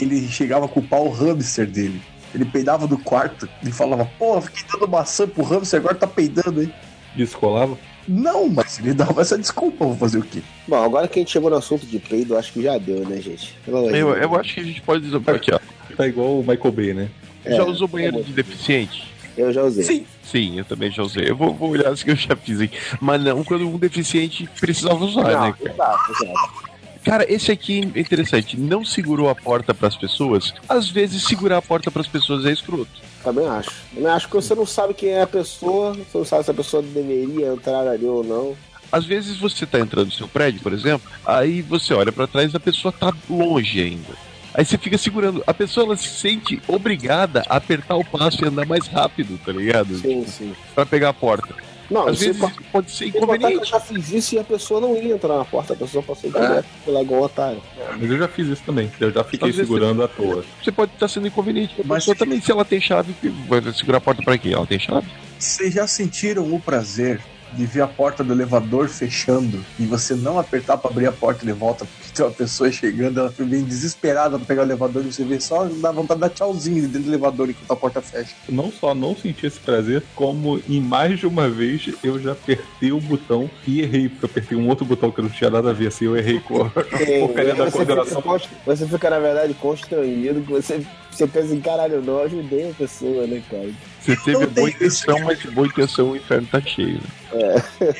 ele 0.00 0.26
chegava 0.28 0.64
a 0.64 0.68
culpar 0.68 1.00
o 1.00 1.10
hamster 1.10 1.66
dele. 1.66 2.00
Ele 2.34 2.44
peidava 2.44 2.86
do 2.86 2.98
quarto 2.98 3.48
e 3.62 3.70
falava, 3.70 4.04
pô, 4.18 4.40
fiquei 4.40 4.64
dando 4.72 4.88
maçã 4.88 5.26
pro 5.26 5.44
hamster, 5.44 5.78
agora 5.80 5.94
tá 5.94 6.06
peidando, 6.06 6.62
hein? 6.62 6.72
Descolava? 7.14 7.78
Não, 8.08 8.48
mas 8.48 8.78
ele 8.80 8.92
dava 8.92 9.22
essa 9.22 9.38
desculpa, 9.38 9.84
vou 9.84 9.96
fazer 9.96 10.18
o 10.18 10.22
quê? 10.22 10.42
Bom, 10.66 10.82
agora 10.82 11.06
que 11.06 11.18
a 11.18 11.22
gente 11.22 11.30
chegou 11.30 11.48
no 11.48 11.56
assunto 11.56 11.86
de 11.86 11.98
peido, 11.98 12.36
acho 12.36 12.52
que 12.52 12.62
já 12.62 12.76
deu, 12.76 13.08
né, 13.08 13.20
gente? 13.20 13.56
Eu, 13.66 14.14
eu 14.14 14.34
acho 14.36 14.54
que 14.54 14.60
a 14.60 14.64
gente 14.64 14.82
pode 14.82 15.04
dizer 15.04 15.22
aqui, 15.30 15.54
ó. 15.54 15.60
Tá 15.96 16.06
igual 16.06 16.40
o 16.40 16.44
Michael 16.44 16.72
Bay, 16.72 16.92
né? 16.92 17.08
É, 17.44 17.56
já 17.56 17.64
usou 17.64 17.86
banheiro 17.86 18.22
de 18.22 18.32
deficiente? 18.32 19.14
Eu 19.36 19.52
já 19.52 19.62
usei. 19.62 19.84
Sim. 19.84 20.06
Sim, 20.22 20.58
eu 20.58 20.64
também 20.64 20.90
já 20.90 21.02
usei. 21.02 21.28
Eu 21.28 21.36
vou, 21.36 21.54
vou 21.54 21.70
olhar 21.70 21.88
as 21.88 22.02
que 22.02 22.10
eu 22.10 22.16
já 22.16 22.34
fiz 22.36 22.60
aqui. 22.60 22.76
Mas 23.00 23.22
não 23.22 23.42
quando 23.44 23.68
um 23.68 23.78
deficiente 23.78 24.48
precisava 24.60 25.04
usar, 25.04 25.22
Não, 25.22 25.46
né? 25.46 25.54
cara? 25.58 25.72
exato, 25.72 26.12
exato. 26.12 26.73
Cara, 27.04 27.30
esse 27.30 27.52
aqui 27.52 27.92
é 27.94 28.00
interessante. 28.00 28.58
Não 28.58 28.84
segurou 28.84 29.28
a 29.28 29.34
porta 29.34 29.74
pras 29.74 29.94
pessoas. 29.94 30.54
Às 30.68 30.88
vezes, 30.88 31.22
segurar 31.24 31.58
a 31.58 31.62
porta 31.62 31.90
pras 31.90 32.06
pessoas 32.06 32.46
é 32.46 32.50
escroto. 32.50 32.90
Também 33.22 33.46
acho. 33.46 33.70
Também 33.94 34.10
acho 34.10 34.26
que 34.26 34.34
você 34.34 34.54
não 34.54 34.66
sabe 34.66 34.94
quem 34.94 35.10
é 35.10 35.22
a 35.22 35.26
pessoa, 35.26 35.92
você 35.92 36.18
não 36.18 36.24
sabe 36.24 36.44
se 36.44 36.50
a 36.50 36.54
pessoa 36.54 36.82
deveria 36.82 37.48
entrar 37.48 37.86
ali 37.86 38.06
ou 38.06 38.24
não. 38.24 38.56
Às 38.90 39.04
vezes 39.04 39.38
você 39.38 39.66
tá 39.66 39.80
entrando 39.80 40.06
no 40.06 40.12
seu 40.12 40.28
prédio, 40.28 40.60
por 40.60 40.72
exemplo, 40.72 41.10
aí 41.26 41.62
você 41.62 41.92
olha 41.92 42.12
pra 42.12 42.26
trás 42.26 42.52
e 42.52 42.56
a 42.56 42.60
pessoa 42.60 42.92
tá 42.92 43.12
longe 43.28 43.80
ainda. 43.80 44.14
Aí 44.54 44.64
você 44.64 44.78
fica 44.78 44.96
segurando. 44.96 45.42
A 45.46 45.52
pessoa 45.52 45.84
ela 45.84 45.96
se 45.96 46.08
sente 46.08 46.62
obrigada 46.68 47.42
a 47.48 47.56
apertar 47.56 47.96
o 47.96 48.04
passo 48.04 48.44
e 48.44 48.48
andar 48.48 48.64
mais 48.66 48.86
rápido, 48.86 49.38
tá 49.44 49.50
ligado? 49.50 49.96
Sim, 49.98 50.24
sim. 50.26 50.54
Pra 50.74 50.86
pegar 50.86 51.08
a 51.08 51.14
porta. 51.14 51.52
Não, 51.94 52.08
Às 52.08 52.18
vezes 52.18 52.40
contar- 52.40 52.62
pode 52.72 52.90
ser 52.90 53.10
que 53.10 53.16
eu 53.18 53.22
inconveniente. 53.22 53.70
já 53.70 53.78
fiz 53.78 54.10
isso 54.10 54.34
e 54.34 54.38
a 54.40 54.42
pessoa 54.44 54.80
não 54.80 54.96
ia 54.96 55.14
entrar 55.14 55.38
na 55.38 55.44
porta, 55.44 55.74
a 55.74 55.76
pessoa 55.76 56.02
passou 56.02 56.28
direto 56.28 56.66
pela 56.84 57.00
igual 57.02 57.20
um 57.20 57.24
otário. 57.24 57.62
Mas 58.00 58.10
eu 58.10 58.18
já 58.18 58.26
fiz 58.26 58.48
isso 58.48 58.62
também. 58.66 58.90
Eu 58.98 59.12
já 59.12 59.22
fiquei 59.22 59.50
Às 59.50 59.54
segurando 59.56 60.02
à 60.02 60.08
toa. 60.08 60.44
Você 60.62 60.72
pode 60.72 60.92
estar 60.92 61.06
sendo 61.06 61.28
inconveniente. 61.28 61.80
A 61.80 61.84
Mas- 61.86 62.04
também, 62.04 62.40
se 62.40 62.50
ela 62.50 62.64
tem 62.64 62.80
chave, 62.80 63.14
vai 63.48 63.60
segurar 63.72 63.98
a 63.98 64.00
porta 64.00 64.22
pra 64.24 64.36
quê? 64.36 64.50
Ela 64.52 64.66
tem 64.66 64.78
chave? 64.78 65.06
Vocês 65.38 65.72
já 65.74 65.86
sentiram 65.86 66.52
o 66.52 66.58
prazer 66.60 67.20
de 67.56 67.64
ver 67.66 67.82
a 67.82 67.86
porta 67.86 68.22
do 68.24 68.32
elevador 68.32 68.88
fechando 68.88 69.64
e 69.78 69.84
você 69.86 70.14
não 70.14 70.38
apertar 70.38 70.76
pra 70.76 70.90
abrir 70.90 71.06
a 71.06 71.12
porta 71.12 71.44
de 71.44 71.52
volta 71.52 71.84
porque 71.84 72.12
tem 72.14 72.24
uma 72.24 72.32
pessoa 72.32 72.70
chegando, 72.70 73.20
ela 73.20 73.32
vem 73.38 73.62
desesperada 73.62 74.36
pra 74.38 74.46
pegar 74.46 74.62
o 74.62 74.64
elevador 74.64 75.04
e 75.06 75.12
você 75.12 75.24
vê 75.24 75.38
só 75.40 75.64
dá 75.64 75.90
vontade 75.92 76.18
de 76.20 76.26
dar 76.26 76.30
tchauzinho 76.30 76.82
dentro 76.82 77.02
do 77.02 77.10
elevador 77.10 77.48
enquanto 77.50 77.70
a 77.70 77.76
porta 77.76 78.02
fecha. 78.02 78.34
Não 78.48 78.70
só 78.72 78.94
não 78.94 79.14
senti 79.16 79.46
esse 79.46 79.58
prazer, 79.60 80.02
como 80.14 80.60
em 80.68 80.80
mais 80.80 81.18
de 81.18 81.26
uma 81.26 81.48
vez 81.48 81.90
eu 82.02 82.18
já 82.20 82.32
apertei 82.32 82.92
o 82.92 83.00
botão 83.00 83.50
e 83.66 83.80
errei, 83.80 84.08
porque 84.08 84.24
eu 84.26 84.30
apertei 84.30 84.58
um 84.58 84.68
outro 84.68 84.84
botão 84.84 85.10
que 85.10 85.22
não 85.22 85.28
tinha 85.28 85.50
nada 85.50 85.70
a 85.70 85.72
ver, 85.72 85.88
assim, 85.88 86.04
eu 86.06 86.16
errei 86.16 86.40
com 86.40 86.62
a 86.62 86.70
porcaria 86.70 87.54
da 87.54 87.64
você, 87.64 87.70
fica, 87.70 87.70
coordenação. 87.70 88.22
const- 88.22 88.48
você 88.66 88.86
fica, 88.86 89.10
na 89.10 89.18
verdade, 89.18 89.54
constrangido, 89.54 90.40
que 90.42 90.50
você, 90.50 90.84
você 91.16 91.26
pensa 91.26 91.54
em 91.54 91.60
caralho, 91.60 91.94
eu 91.94 92.02
não 92.02 92.22
ajudei 92.22 92.70
a 92.70 92.74
pessoa, 92.74 93.26
né, 93.26 93.42
cara? 93.50 93.70
Você 94.00 94.16
teve 94.16 94.38
não 94.44 94.52
boa 94.52 94.68
intenção, 94.68 95.18
mas 95.20 95.38
de 95.38 95.50
boa 95.50 95.66
intenção 95.66 96.10
o 96.10 96.16
inferno 96.16 96.46
tá 96.50 96.60
cheio. 96.60 97.00
Né? 97.32 97.54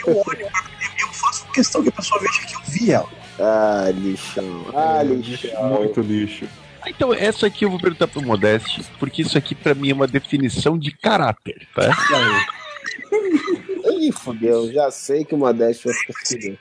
Eu 0.07 0.23
olho, 0.27 0.47
eu 1.01 1.09
faço 1.13 1.47
questão 1.53 1.83
que 1.83 1.89
a 1.89 1.93
pessoa 1.93 2.21
veja 2.21 2.47
que 2.47 2.55
eu 2.55 2.61
vi 2.67 2.91
ela. 2.93 3.09
Ah, 3.39 3.91
lixão. 3.95 4.67
Ah, 4.75 5.03
lixão. 5.03 5.69
Muito 5.69 6.01
lixo. 6.01 6.47
Ah, 6.83 6.91
Então, 6.91 7.15
essa 7.15 7.47
aqui 7.47 7.65
eu 7.65 7.71
vou 7.71 7.81
perguntar 7.81 8.09
pro 8.09 8.23
Modeste, 8.23 8.85
porque 8.99 9.23
isso 9.23 9.39
aqui 9.39 9.55
pra 9.55 9.75
mim 9.75 9.91
é 9.91 9.95
uma 9.95 10.07
definição 10.07 10.79
de 10.79 10.91
caráter, 10.91 11.67
tá? 11.75 11.91
Ih, 14.01 14.13
fudeu, 14.13 14.73
já 14.73 14.91
sei 14.91 15.25
que 15.25 15.35
o 15.35 15.39
Modesto 15.39 15.89
vai 15.89 15.95
ficar 15.95 16.15
fudendo. 16.27 16.59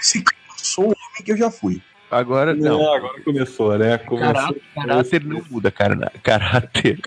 Esse 0.00 0.22
que 0.22 0.30
eu 0.30 0.54
sou 0.56 0.84
o 0.84 0.88
homem 0.88 1.24
que 1.24 1.32
eu 1.32 1.36
já 1.36 1.50
fui. 1.50 1.80
Agora, 2.12 2.54
não. 2.54 2.92
agora 2.92 3.22
começou, 3.22 3.78
né? 3.78 3.96
Começou. 3.96 4.34
Caráter, 4.34 4.62
caráter 4.74 5.24
não 5.24 5.42
muda, 5.50 5.70
cara. 5.70 6.12
Caráter 6.22 7.00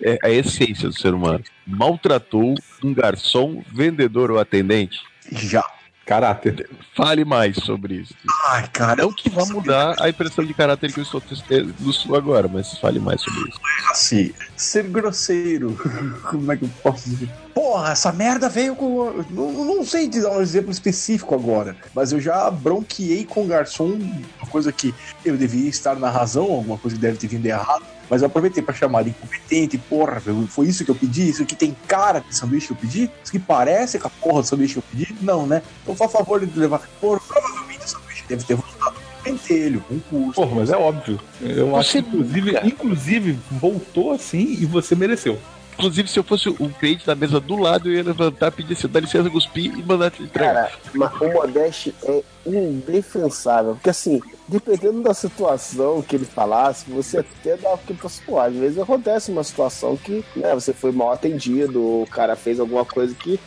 é, 0.00 0.12
é 0.12 0.18
a 0.22 0.30
essência 0.30 0.88
do 0.88 0.96
ser 0.96 1.12
humano. 1.12 1.42
Maltratou 1.66 2.54
um 2.84 2.94
garçom, 2.94 3.64
vendedor 3.72 4.30
ou 4.30 4.38
atendente? 4.38 5.00
Já. 5.32 5.64
Caráter. 6.06 6.70
Fale 6.94 7.24
mais 7.24 7.56
sobre 7.56 7.96
isso. 7.96 8.14
Ai, 8.46 8.68
cara, 8.72 9.02
Não 9.02 9.12
que 9.12 9.28
vá 9.28 9.44
mudar 9.46 9.96
a 10.00 10.08
impressão 10.08 10.44
de 10.44 10.54
caráter 10.54 10.92
que 10.92 11.00
eu 11.00 11.02
estou 11.02 11.20
testando 11.20 11.72
do 11.72 11.92
sul 11.92 12.14
agora, 12.14 12.46
mas 12.46 12.78
fale 12.78 13.00
mais 13.00 13.20
sobre 13.20 13.40
isso. 13.40 13.60
assim, 13.90 14.32
ser 14.56 14.84
grosseiro. 14.84 15.76
Como 16.30 16.50
é 16.52 16.56
que 16.56 16.64
eu 16.64 16.70
posso 16.80 17.10
dizer? 17.10 17.28
Porra, 17.52 17.90
essa 17.90 18.12
merda 18.12 18.48
veio 18.48 18.76
com. 18.76 19.24
Não, 19.30 19.52
não 19.52 19.84
sei 19.84 20.08
te 20.08 20.20
dar 20.20 20.30
um 20.30 20.40
exemplo 20.40 20.70
específico 20.70 21.34
agora, 21.34 21.76
mas 21.92 22.12
eu 22.12 22.20
já 22.20 22.48
bronqueei 22.52 23.24
com 23.24 23.42
o 23.42 23.46
garçom, 23.48 23.98
uma 24.40 24.48
coisa 24.48 24.70
que 24.70 24.94
eu 25.24 25.36
devia 25.36 25.68
estar 25.68 25.96
na 25.96 26.08
razão, 26.08 26.44
alguma 26.44 26.78
coisa 26.78 26.96
que 26.96 27.02
deve 27.02 27.18
ter 27.18 27.26
vindo 27.26 27.46
errado. 27.46 27.84
Mas 28.08 28.22
eu 28.22 28.26
aproveitei 28.26 28.62
pra 28.62 28.74
chamar 28.74 29.02
de 29.02 29.10
incompetente, 29.10 29.76
porra, 29.78 30.22
foi 30.48 30.66
isso 30.68 30.84
que 30.84 30.90
eu 30.90 30.94
pedi? 30.94 31.28
Isso 31.28 31.44
que 31.44 31.56
tem 31.56 31.76
cara 31.88 32.20
de 32.20 32.34
sanduíche 32.36 32.68
que 32.68 32.72
eu 32.72 32.76
pedi? 32.76 33.10
Isso 33.22 33.32
que 33.32 33.38
parece 33.38 33.98
com 33.98 34.06
a 34.06 34.10
porra 34.10 34.42
do 34.42 34.48
sanduíche 34.48 34.74
que 34.74 34.78
eu 34.78 34.84
pedi? 34.90 35.16
Não, 35.22 35.46
né? 35.46 35.62
Então 35.82 35.94
faz 35.96 36.12
favor 36.12 36.44
de 36.44 36.58
levar. 36.58 36.80
Por 37.00 37.20
provavelmente 37.20 37.84
o 37.84 37.88
sanduíche 37.88 38.24
deve 38.28 38.44
ter 38.44 38.54
voltado 38.54 38.96
pentelho, 39.24 39.80
com 39.88 39.98
curso. 39.98 40.40
Porra, 40.40 40.54
mas 40.54 40.70
é 40.70 40.76
óbvio. 40.76 41.18
Eu 41.40 41.74
acho 41.76 41.90
Você 41.90 42.02
que, 42.02 42.08
inclusive, 42.08 42.52
nunca- 42.52 42.66
inclusive, 42.66 43.38
voltou 43.50 44.12
assim 44.12 44.56
e 44.60 44.64
você 44.64 44.94
mereceu. 44.94 45.36
Inclusive, 45.74 46.08
se 46.08 46.18
eu 46.18 46.22
fosse 46.24 46.48
o 46.48 46.54
cliente 46.78 47.04
da 47.04 47.14
mesa 47.14 47.38
do 47.40 47.56
lado, 47.56 47.88
eu 47.90 47.94
ia 47.96 48.02
levantar, 48.04 48.50
pedir 48.52 48.72
assim, 48.74 48.86
dá 48.88 48.98
licença, 49.00 49.28
cuspir 49.28 49.76
e 49.76 49.82
mandar 49.82 50.10
te 50.12 50.22
entregar. 50.22 50.54
Cara, 50.54 50.72
mas 50.94 51.20
o 51.20 51.32
Modeste 51.32 51.92
é 52.04 52.22
indefensável. 52.46 53.74
Porque 53.74 53.90
assim, 53.90 54.20
dependendo 54.48 55.02
da 55.02 55.12
situação 55.12 56.02
que 56.02 56.16
ele 56.16 56.24
falasse, 56.24 56.88
você 56.88 57.18
até 57.18 57.56
dá 57.56 57.76
porque 57.76 57.94
pô, 58.24 58.38
às 58.38 58.54
vezes 58.54 58.78
acontece 58.78 59.30
uma 59.30 59.44
situação 59.44 59.96
que 59.96 60.24
né, 60.34 60.54
você 60.54 60.72
foi 60.72 60.92
mal 60.92 61.12
atendido, 61.12 61.80
o 61.80 62.06
cara 62.10 62.36
fez 62.36 62.60
alguma 62.60 62.84
coisa 62.84 63.14
que. 63.14 63.40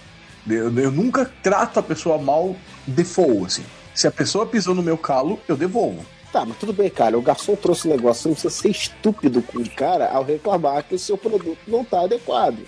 Eu, 0.48 0.76
eu 0.78 0.92
nunca 0.92 1.32
trato 1.44 1.80
a 1.80 1.84
pessoa 1.84 2.18
mal 2.18 2.56
default, 2.88 3.46
assim. 3.46 3.66
Se 3.94 4.08
a 4.08 4.12
pessoa 4.12 4.46
pisou 4.46 4.74
no 4.74 4.82
meu 4.82 4.98
calo, 4.98 5.40
eu 5.48 5.58
devolvo. 5.58 6.06
Tá, 6.32 6.46
mas 6.46 6.58
tudo 6.58 6.72
bem, 6.72 6.90
cara. 6.90 7.18
O 7.18 7.22
garçom 7.22 7.56
trouxe 7.56 7.88
o 7.88 7.92
negócio. 7.92 8.22
Você 8.22 8.28
não 8.30 8.36
precisa 8.36 8.62
ser 8.62 8.70
estúpido 8.70 9.42
com 9.42 9.60
o 9.60 9.70
cara 9.70 10.10
ao 10.10 10.24
reclamar 10.24 10.84
que 10.84 10.96
o 10.96 11.00
seu 11.00 11.18
produto 11.18 11.58
não 11.68 11.84
tá 11.84 12.02
adequado. 12.02 12.60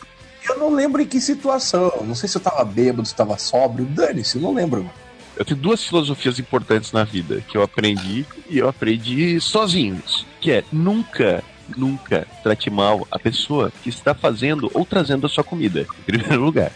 Eu 0.48 0.58
não 0.58 0.74
lembro 0.74 1.02
em 1.02 1.06
que 1.06 1.22
situação. 1.22 1.92
Não 2.04 2.16
sei 2.16 2.28
se 2.28 2.38
eu 2.38 2.42
tava 2.42 2.64
bêbado, 2.66 3.08
se 3.08 3.16
tava 3.16 3.38
sóbrio. 3.38 3.86
Dane-se, 3.86 4.38
eu 4.38 4.42
não 4.42 4.54
lembro. 4.54 4.90
Eu 5.42 5.46
tenho 5.46 5.60
duas 5.60 5.84
filosofias 5.84 6.38
importantes 6.38 6.92
na 6.92 7.04
vida 7.04 7.42
que 7.48 7.58
eu 7.58 7.64
aprendi 7.64 8.28
e 8.48 8.60
eu 8.60 8.70
aprendi 8.70 9.42
sozinho. 9.42 10.00
Que 10.40 10.52
é 10.52 10.64
nunca, 10.72 11.44
nunca 11.76 12.28
trate 12.44 12.70
mal 12.70 13.08
a 13.10 13.18
pessoa 13.18 13.74
que 13.82 13.90
está 13.90 14.14
fazendo 14.14 14.70
ou 14.72 14.86
trazendo 14.86 15.26
a 15.26 15.30
sua 15.30 15.44
comida, 15.44 15.88
em 16.00 16.04
primeiro 16.04 16.40
lugar. 16.46 16.72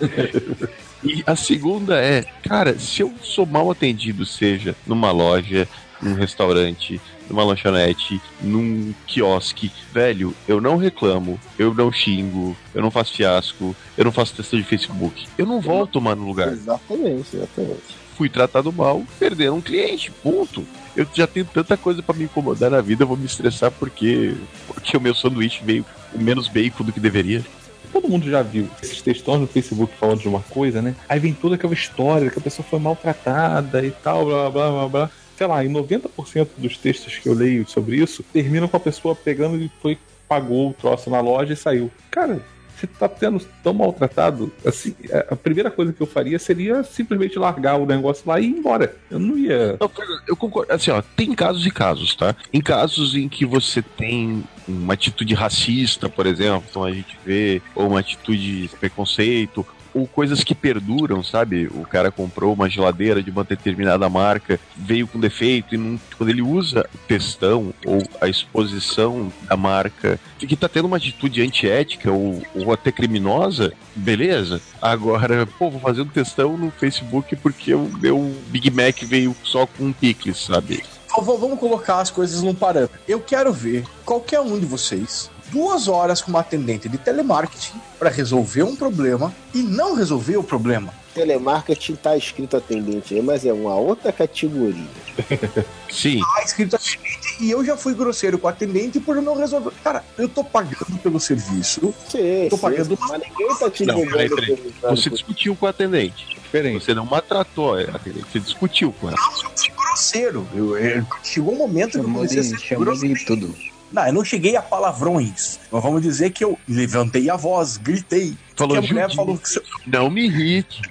E 1.03 1.23
a 1.27 1.35
segunda 1.35 2.01
é, 2.01 2.25
cara, 2.41 2.79
se 2.79 3.03
eu 3.03 3.13
sou 3.21 3.45
mal 3.45 3.69
atendido, 3.69 4.25
seja 4.25 4.75
numa 4.87 5.11
loja, 5.11 5.67
num 6.01 6.15
restaurante, 6.15 6.99
numa 7.29 7.43
lanchonete, 7.43 8.19
num 8.41 8.95
quiosque, 9.05 9.71
velho, 9.93 10.33
eu 10.47 10.59
não 10.59 10.75
reclamo, 10.75 11.39
eu 11.59 11.71
não 11.71 11.91
xingo, 11.91 12.57
eu 12.73 12.81
não 12.81 12.89
faço 12.89 13.13
fiasco, 13.13 13.75
eu 13.95 14.05
não 14.05 14.11
faço 14.11 14.33
texto 14.33 14.57
de 14.57 14.63
Facebook. 14.63 15.27
Eu 15.37 15.45
não 15.45 15.61
volto 15.61 16.01
mais 16.01 16.17
no 16.17 16.25
lugar. 16.25 16.47
Exatamente, 16.47 17.35
exatamente. 17.35 18.04
Fui 18.15 18.29
tratado 18.29 18.71
mal, 18.71 19.03
perdendo 19.19 19.55
um 19.55 19.61
cliente, 19.61 20.11
ponto. 20.11 20.65
Eu 20.95 21.05
já 21.13 21.27
tenho 21.27 21.45
tanta 21.45 21.75
coisa 21.75 22.01
pra 22.01 22.15
me 22.15 22.23
incomodar 22.23 22.71
na 22.71 22.81
vida, 22.81 23.03
eu 23.03 23.07
vou 23.07 23.17
me 23.17 23.25
estressar 23.25 23.71
porque, 23.71 24.33
porque 24.67 24.95
o 24.95 25.01
meu 25.01 25.13
sanduíche 25.13 25.63
veio 25.63 25.85
com 26.11 26.17
menos 26.17 26.47
bacon 26.47 26.83
do 26.83 26.93
que 26.93 26.99
deveria. 26.99 27.43
Todo 27.91 28.09
mundo 28.09 28.29
já 28.29 28.41
viu 28.41 28.69
esses 28.81 29.01
textões 29.01 29.41
no 29.41 29.47
Facebook 29.47 29.93
falando 29.99 30.19
de 30.19 30.27
uma 30.27 30.41
coisa, 30.41 30.81
né? 30.81 30.95
Aí 31.07 31.19
vem 31.19 31.33
toda 31.33 31.55
aquela 31.55 31.73
história 31.73 32.29
que 32.29 32.39
a 32.39 32.41
pessoa 32.41 32.65
foi 32.67 32.79
maltratada 32.79 33.85
e 33.85 33.91
tal, 33.91 34.25
blá 34.25 34.49
blá 34.49 34.71
blá 34.71 34.87
blá. 34.87 35.09
Sei 35.37 35.47
lá, 35.47 35.63
em 35.65 35.71
90% 35.71 36.47
dos 36.57 36.77
textos 36.77 37.17
que 37.17 37.27
eu 37.27 37.33
leio 37.33 37.67
sobre 37.67 37.97
isso, 37.97 38.23
terminam 38.31 38.69
com 38.69 38.77
a 38.77 38.79
pessoa 38.79 39.13
pegando 39.13 39.57
e 39.57 39.69
foi, 39.81 39.97
pagou 40.29 40.69
o 40.69 40.73
troço 40.73 41.09
na 41.09 41.19
loja 41.19 41.53
e 41.53 41.57
saiu. 41.57 41.91
Cara, 42.09 42.41
você 42.75 42.87
tá 42.87 43.07
tendo 43.07 43.39
tão 43.63 43.73
maltratado, 43.73 44.51
assim, 44.65 44.95
a 45.29 45.35
a 45.35 45.37
primeira 45.37 45.69
coisa 45.69 45.93
que 45.93 46.01
eu 46.01 46.07
faria 46.07 46.39
seria 46.39 46.83
simplesmente 46.83 47.37
largar 47.37 47.75
o 47.75 47.85
negócio 47.85 48.23
lá 48.27 48.39
e 48.39 48.45
ir 48.45 48.57
embora. 48.57 48.95
Eu 49.11 49.19
não 49.19 49.37
ia. 49.37 49.77
Não, 49.79 49.91
eu 50.27 50.35
concordo. 50.35 50.71
Assim, 50.71 50.89
ó, 50.89 51.01
tem 51.01 51.33
casos 51.33 51.65
e 51.65 51.71
casos, 51.71 52.15
tá? 52.15 52.35
Em 52.51 52.61
casos 52.61 53.15
em 53.15 53.29
que 53.29 53.45
você 53.45 53.81
tem 53.81 54.43
uma 54.67 54.93
atitude 54.93 55.33
racista, 55.33 56.09
por 56.09 56.25
exemplo, 56.25 56.63
então 56.69 56.83
a 56.83 56.91
gente 56.91 57.17
vê, 57.23 57.61
ou 57.75 57.87
uma 57.87 57.99
atitude 57.99 58.63
de 58.63 58.69
preconceito, 58.69 59.65
ou 59.95 60.05
coisas 60.05 60.43
que 60.43 60.53
perduram, 60.53 61.23
sabe? 61.23 61.67
O 61.67 61.85
cara 61.85 62.11
comprou 62.11 62.53
uma 62.53 62.69
geladeira 62.69 63.23
de 63.23 63.31
uma 63.31 63.45
determinada 63.45 64.09
marca, 64.09 64.59
veio 64.75 65.07
com 65.07 65.17
defeito, 65.17 65.73
e 65.73 65.77
não- 65.77 65.97
quando 66.17 66.29
ele 66.29 66.41
usa 66.41 66.85
o 66.93 66.97
textão 67.07 67.73
ou 67.85 68.03
a 68.19 68.27
exposição 68.27 69.31
da 69.47 69.55
marca 69.55 70.19
que 70.37 70.55
tá 70.55 70.67
tendo 70.67 70.85
uma 70.85 70.97
atitude 70.97 71.41
antiética 71.41 72.11
ou, 72.11 72.41
ou 72.53 72.73
até 72.73 72.91
criminosa, 72.91 73.71
beleza. 73.95 74.61
Agora, 74.81 75.47
pô, 75.57 75.71
vou 75.71 75.79
fazer 75.79 76.01
um 76.01 76.07
textão 76.07 76.57
no 76.57 76.69
Facebook 76.71 77.35
porque 77.37 77.73
o 77.73 77.89
meu 77.99 78.35
Big 78.47 78.69
Mac 78.69 79.01
veio 79.03 79.33
só 79.43 79.65
com 79.65 79.85
um 79.85 79.93
picles, 79.93 80.37
sabe? 80.37 80.83
Vamos 81.17 81.57
colocar 81.57 82.01
as 82.01 82.11
coisas 82.11 82.41
num 82.41 82.53
parâmetro. 82.53 82.99
Eu 83.07 83.21
quero 83.21 83.53
ver 83.53 83.85
qualquer 84.03 84.41
um 84.41 84.59
de 84.59 84.65
vocês 84.65 85.31
duas 85.55 85.87
horas 85.87 86.21
com 86.21 86.29
uma 86.31 86.41
atendente 86.41 86.89
de 86.89 86.97
telemarketing 86.97 87.79
para 87.97 88.09
resolver 88.09 88.63
um 88.63 88.75
problema 88.75 89.33
e 89.53 89.59
não 89.63 89.95
resolver 89.95 90.35
o 90.35 90.43
problema. 90.43 90.93
Telemarketing 91.13 91.95
tá 91.95 92.17
escrito 92.17 92.57
atendente 92.57 93.13
aí, 93.15 93.21
mas 93.21 93.45
é 93.45 93.53
uma 93.53 93.73
outra 93.75 94.11
categoria. 94.11 94.83
Sim. 95.89 96.19
Tá 96.19 96.43
escrito 96.43 96.75
atendente 96.75 97.37
e 97.39 97.49
eu 97.49 97.63
já 97.63 97.77
fui 97.77 97.93
grosseiro 97.93 98.37
com 98.37 98.47
o 98.47 98.49
atendente 98.49 98.99
por 98.99 99.15
não 99.21 99.37
resolver. 99.37 99.71
Cara, 99.81 100.03
eu 100.17 100.27
tô 100.27 100.43
pagando 100.43 100.97
pelo 101.01 101.21
serviço. 101.21 101.93
Sim, 102.09 102.47
Tô 102.49 102.57
sim, 102.57 102.61
pagando 102.61 102.97
mas 102.99 103.21
ninguém 103.21 103.55
tá 103.57 103.69
te 103.69 103.85
Não, 103.85 103.95
ligando 103.95 104.11
peraí, 104.11 104.29
peraí. 104.29 104.45
perguntando 104.57 104.97
Você 104.97 105.09
por- 105.09 105.15
discutiu 105.15 105.55
com 105.55 105.65
o 105.65 105.69
atendente. 105.69 106.27
Diferente. 106.35 106.83
Você 106.83 106.93
não 106.93 107.05
maltratou 107.05 107.75
a 107.75 107.81
atendente, 107.81 108.25
você 108.29 108.39
discutiu 108.41 108.91
com 108.99 109.07
ela. 109.07 109.17
Eu 109.17 109.49
fui 109.57 109.69
grosseiro. 109.73 110.45
Eu- 110.53 110.77
eu- 110.77 111.05
chegou 111.23 111.53
um 111.53 111.57
momento 111.57 111.91
que 111.91 111.97
eu 111.99 112.03
comecei 112.03 112.39
a 112.39 112.41
de, 112.41 112.49
ser 112.49 112.59
chamou 112.59 112.83
grosseiro. 112.85 113.15
de 113.15 113.25
tudo. 113.25 113.55
Não, 113.91 114.07
eu 114.07 114.13
não 114.13 114.25
cheguei 114.25 114.55
a 114.55 114.61
palavrões. 114.61 115.59
Mas 115.71 115.83
vamos 115.83 116.01
dizer 116.01 116.31
que 116.31 116.43
eu 116.43 116.57
levantei 116.67 117.29
a 117.29 117.35
voz, 117.35 117.77
gritei. 117.77 118.35
Falou, 118.55 118.79
que 118.79 118.85
a 118.85 118.89
mulher 118.89 119.13
falou 119.13 119.37
que 119.37 119.49
seu... 119.49 119.61
Não 119.85 120.09
me 120.09 120.25
irrite. 120.25 120.81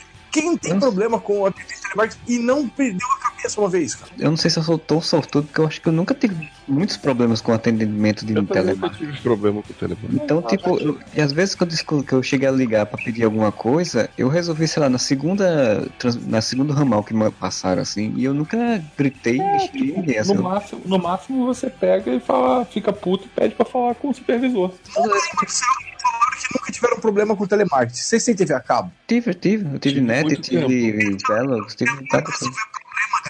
Quem 0.34 0.56
tem 0.58 0.78
problema 0.80 1.20
com 1.20 1.40
o 1.40 1.46
atendente 1.46 1.74
de 1.76 1.80
telemarketing 1.82 2.32
e 2.32 2.38
não 2.40 2.68
perdeu 2.68 3.06
a 3.06 3.30
cabeça 3.30 3.60
uma 3.60 3.68
vez, 3.70 3.94
cara? 3.94 4.10
Eu 4.18 4.30
não 4.30 4.36
sei 4.36 4.50
se 4.50 4.58
eu 4.58 4.62
sou 4.64 4.76
tão 4.78 5.00
sortudo, 5.00 5.46
porque 5.46 5.60
eu 5.60 5.66
acho 5.66 5.80
que 5.80 5.88
eu 5.88 5.92
nunca 5.92 6.12
tive 6.12 6.36
muitos 6.66 6.96
problemas 6.96 7.40
com 7.40 7.52
atendimento 7.52 8.26
de 8.26 8.32
Eu 8.32 8.44
também 8.44 8.64
nunca 8.64 8.72
telemarketing. 8.90 9.06
tive 9.12 9.22
problema 9.22 9.62
com 9.62 9.72
o 9.72 9.76
telefone. 9.76 10.20
Então, 10.22 10.42
tipo, 10.42 10.78
eu- 10.80 10.98
e 11.14 11.20
às 11.20 11.30
vezes 11.32 11.54
quando 11.54 11.72
eu, 11.72 12.02
que 12.02 12.12
eu 12.12 12.22
cheguei 12.22 12.48
a 12.48 12.52
ligar 12.52 12.86
pra 12.86 12.98
pedir 12.98 13.22
alguma 13.24 13.52
coisa, 13.52 14.10
eu 14.18 14.28
resolvi, 14.28 14.66
sei 14.66 14.82
lá, 14.82 14.88
na 14.88 14.98
segunda, 14.98 15.88
trans- 15.98 16.26
na 16.26 16.40
segundo 16.40 16.72
ramal 16.72 17.04
que 17.04 17.14
me 17.14 17.30
passaram, 17.30 17.82
assim, 17.82 18.12
e 18.16 18.24
eu 18.24 18.34
nunca 18.34 18.56
gritei, 18.98 19.38
mexi 19.38 19.70
ninguém, 19.92 20.18
assim. 20.18 20.34
No 20.34 20.42
máximo, 20.42 20.82
no 20.84 20.98
máximo 20.98 21.46
você 21.46 21.70
pega 21.70 22.10
e 22.12 22.18
fala, 22.18 22.64
fica 22.64 22.92
puto 22.92 23.26
e 23.26 23.28
pede 23.30 23.54
pra 23.54 23.64
falar 23.64 23.94
com 23.94 24.08
o 24.08 24.14
supervisor. 24.14 24.74
Marcelo 24.96 25.12
falaram 25.12 25.20
que 25.20 25.36
nunca 25.36 26.23
tiveram 26.74 26.98
problema 27.00 27.36
com 27.36 27.46
telemarketing. 27.46 28.00
Vocês 28.00 28.24
têm 28.24 28.34
TV 28.34 28.52
a 28.52 28.60
cabo? 28.60 28.92
Tive, 29.06 29.32
tive, 29.34 29.64
eu 29.64 29.78
tive 29.78 29.94
Tive 29.94 30.00
net, 30.00 30.36
tive 30.40 31.16
Velox, 31.28 31.74
tive 31.74 32.08
coisa. 32.08 32.50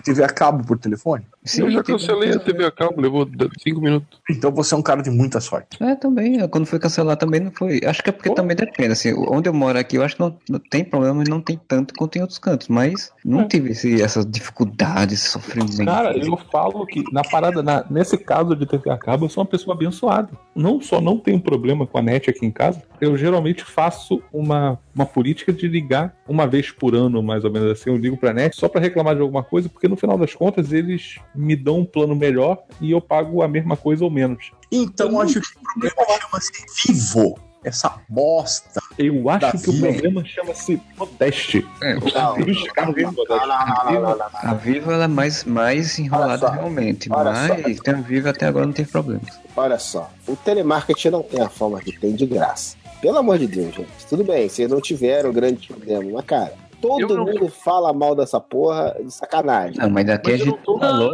TV 0.02 0.24
a 0.24 0.28
cabo 0.28 0.64
por 0.64 0.78
telefone? 0.78 1.24
Sim, 1.44 1.62
eu 1.62 1.70
já 1.70 1.82
cancelei 1.82 2.30
a 2.30 2.38
TV 2.38 2.64
a 2.64 2.70
cabo, 2.70 3.00
levou 3.00 3.28
5 3.62 3.80
minutos. 3.80 4.18
Então 4.30 4.50
você 4.50 4.74
é 4.74 4.78
um 4.78 4.82
cara 4.82 5.02
de 5.02 5.10
muita 5.10 5.40
sorte. 5.40 5.76
É, 5.82 5.94
também. 5.94 6.36
eu- 6.38 6.48
Quando 6.48 6.64
foi 6.66 6.78
cancelar 6.78 7.16
também 7.18 7.40
não 7.40 7.50
foi. 7.50 7.80
Acho 7.84 8.02
que 8.02 8.08
é 8.08 8.12
porque 8.12 8.32
também 8.34 8.56
depende. 8.56 8.92
Assim, 8.92 9.12
onde 9.28 9.48
eu 9.48 9.52
moro 9.52 9.78
aqui, 9.78 9.96
eu 9.96 10.02
acho 10.02 10.14
que 10.16 10.20
não, 10.22 10.36
não 10.48 10.58
tem 10.58 10.82
problema 10.84 11.22
e 11.22 11.28
não 11.28 11.40
tem 11.42 11.60
tanto 11.68 11.92
quanto 11.94 12.16
em 12.16 12.20
outros 12.22 12.38
cantos. 12.38 12.68
Mas 12.68 13.12
não 13.24 13.46
tive 13.46 13.72
esse, 13.72 14.00
essas 14.00 14.24
dificuldades, 14.24 15.20
esse 15.20 15.30
sofrimento. 15.30 15.84
Cara, 15.84 16.16
eu 16.16 16.36
falo 16.50 16.86
que 16.86 17.04
na 17.12 17.22
parada, 17.22 17.62
na- 17.62 17.84
nesse 17.90 18.16
caso 18.16 18.56
de 18.56 18.64
TV 18.66 18.90
a 18.90 18.96
cabo, 18.96 19.26
eu 19.26 19.28
sou 19.28 19.42
uma 19.42 19.48
pessoa 19.50 19.74
abençoada. 19.76 20.30
Não 20.54 20.80
só 20.80 21.00
não 21.00 21.18
tenho 21.18 21.40
problema 21.40 21.86
com 21.86 21.98
a 21.98 22.02
net 22.02 22.30
aqui 22.30 22.46
em 22.46 22.50
casa, 22.50 22.82
eu 23.00 23.16
geralmente 23.18 23.64
faço 23.64 24.22
uma, 24.32 24.78
uma 24.94 25.04
política 25.04 25.52
de 25.52 25.68
ligar 25.68 26.14
uma 26.26 26.46
vez 26.46 26.70
por 26.70 26.94
ano, 26.94 27.22
mais 27.22 27.44
ou 27.44 27.50
menos 27.50 27.70
assim. 27.70 27.90
Eu 27.90 27.96
ligo 27.98 28.16
pra 28.16 28.32
net 28.32 28.56
só 28.56 28.66
pra 28.68 28.80
reclamar 28.80 29.14
de 29.14 29.20
alguma 29.20 29.42
coisa, 29.42 29.68
porque 29.68 29.88
no 29.88 29.96
final 29.96 30.16
das 30.16 30.32
contas 30.34 30.72
eles 30.72 31.18
me 31.34 31.56
dão 31.56 31.80
um 31.80 31.84
plano 31.84 32.14
melhor 32.14 32.62
e 32.80 32.90
eu 32.90 33.00
pago 33.00 33.42
a 33.42 33.48
mesma 33.48 33.76
coisa 33.76 34.04
ou 34.04 34.10
menos. 34.10 34.52
Então 34.70 35.10
Eu 35.12 35.20
acho 35.20 35.40
que 35.40 35.46
o 35.58 35.62
problema 35.62 36.20
chama-se 36.20 36.52
vivo. 36.86 37.38
Essa 37.64 37.98
bosta. 38.10 38.78
Eu 38.98 39.30
acho 39.30 39.52
que 39.52 39.70
o 39.70 39.72
vida. 39.72 39.88
problema 39.88 40.24
chama-se 40.24 40.80
Modeste. 40.98 41.66
É, 41.82 41.94
Não, 41.94 42.00
digo 42.02 42.12
Modeste. 42.44 42.70
não, 42.76 44.02
não, 44.02 44.28
a 44.34 44.54
Viva 44.54 44.92
ela 44.92 45.04
é 45.04 45.08
mais, 45.08 45.44
mais 45.44 45.98
enrolada 45.98 46.46
só, 46.46 46.52
realmente. 46.52 47.10
olha 47.10 47.32
Mas 47.32 47.80
tem 47.80 47.94
a 47.94 48.00
Viva 48.00 48.30
até 48.30 48.46
agora 48.46 48.66
não 48.66 48.72
tem 48.72 48.84
problemas. 48.84 49.40
Olha 49.56 49.78
só, 49.78 50.10
o 50.28 50.36
telemarketing 50.36 51.08
não 51.08 51.22
tem 51.22 51.40
a 51.40 51.48
forma 51.48 51.80
que 51.80 51.98
tem 51.98 52.14
de 52.14 52.26
graça. 52.26 52.76
Pelo 53.00 53.18
amor 53.18 53.38
de 53.38 53.46
Deus, 53.46 53.74
gente. 53.74 54.06
Tudo 54.08 54.24
bem, 54.24 54.48
vocês 54.48 54.70
não 54.70 54.80
tiveram 54.80 55.32
grande 55.32 55.66
problema, 55.68 56.04
mas, 56.12 56.24
cara, 56.24 56.54
todo 56.88 57.00
Eu 57.00 57.16
não- 57.18 57.24
mundo 57.26 57.48
fala 57.48 57.92
mal 57.92 58.14
dessa 58.14 58.40
porra 58.40 58.96
de 59.02 59.10
sacanagem. 59.12 59.78
Não, 59.78 59.90
mas 59.90 60.06
daqui 60.06 60.32
Mas 60.32 60.40
a 60.40 60.44
gente 60.44 60.54
não 60.56 60.62
tô- 60.62 60.78
falou. 60.78 61.12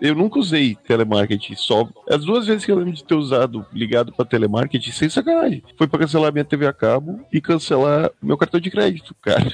Eu 0.00 0.14
nunca 0.14 0.38
usei 0.38 0.74
telemarketing 0.86 1.54
só. 1.56 1.88
As 2.08 2.24
duas 2.24 2.46
vezes 2.46 2.64
que 2.64 2.70
eu 2.70 2.76
lembro 2.76 2.92
de 2.92 3.02
ter 3.04 3.14
usado 3.14 3.64
ligado 3.72 4.12
pra 4.12 4.24
telemarketing, 4.24 4.90
sem 4.92 5.08
sacanagem. 5.08 5.62
Foi 5.78 5.86
pra 5.86 5.98
cancelar 6.00 6.32
minha 6.32 6.44
TV 6.44 6.66
a 6.66 6.72
cabo 6.72 7.20
e 7.32 7.40
cancelar 7.40 8.10
meu 8.22 8.36
cartão 8.36 8.60
de 8.60 8.70
crédito, 8.70 9.14
cara. 9.22 9.46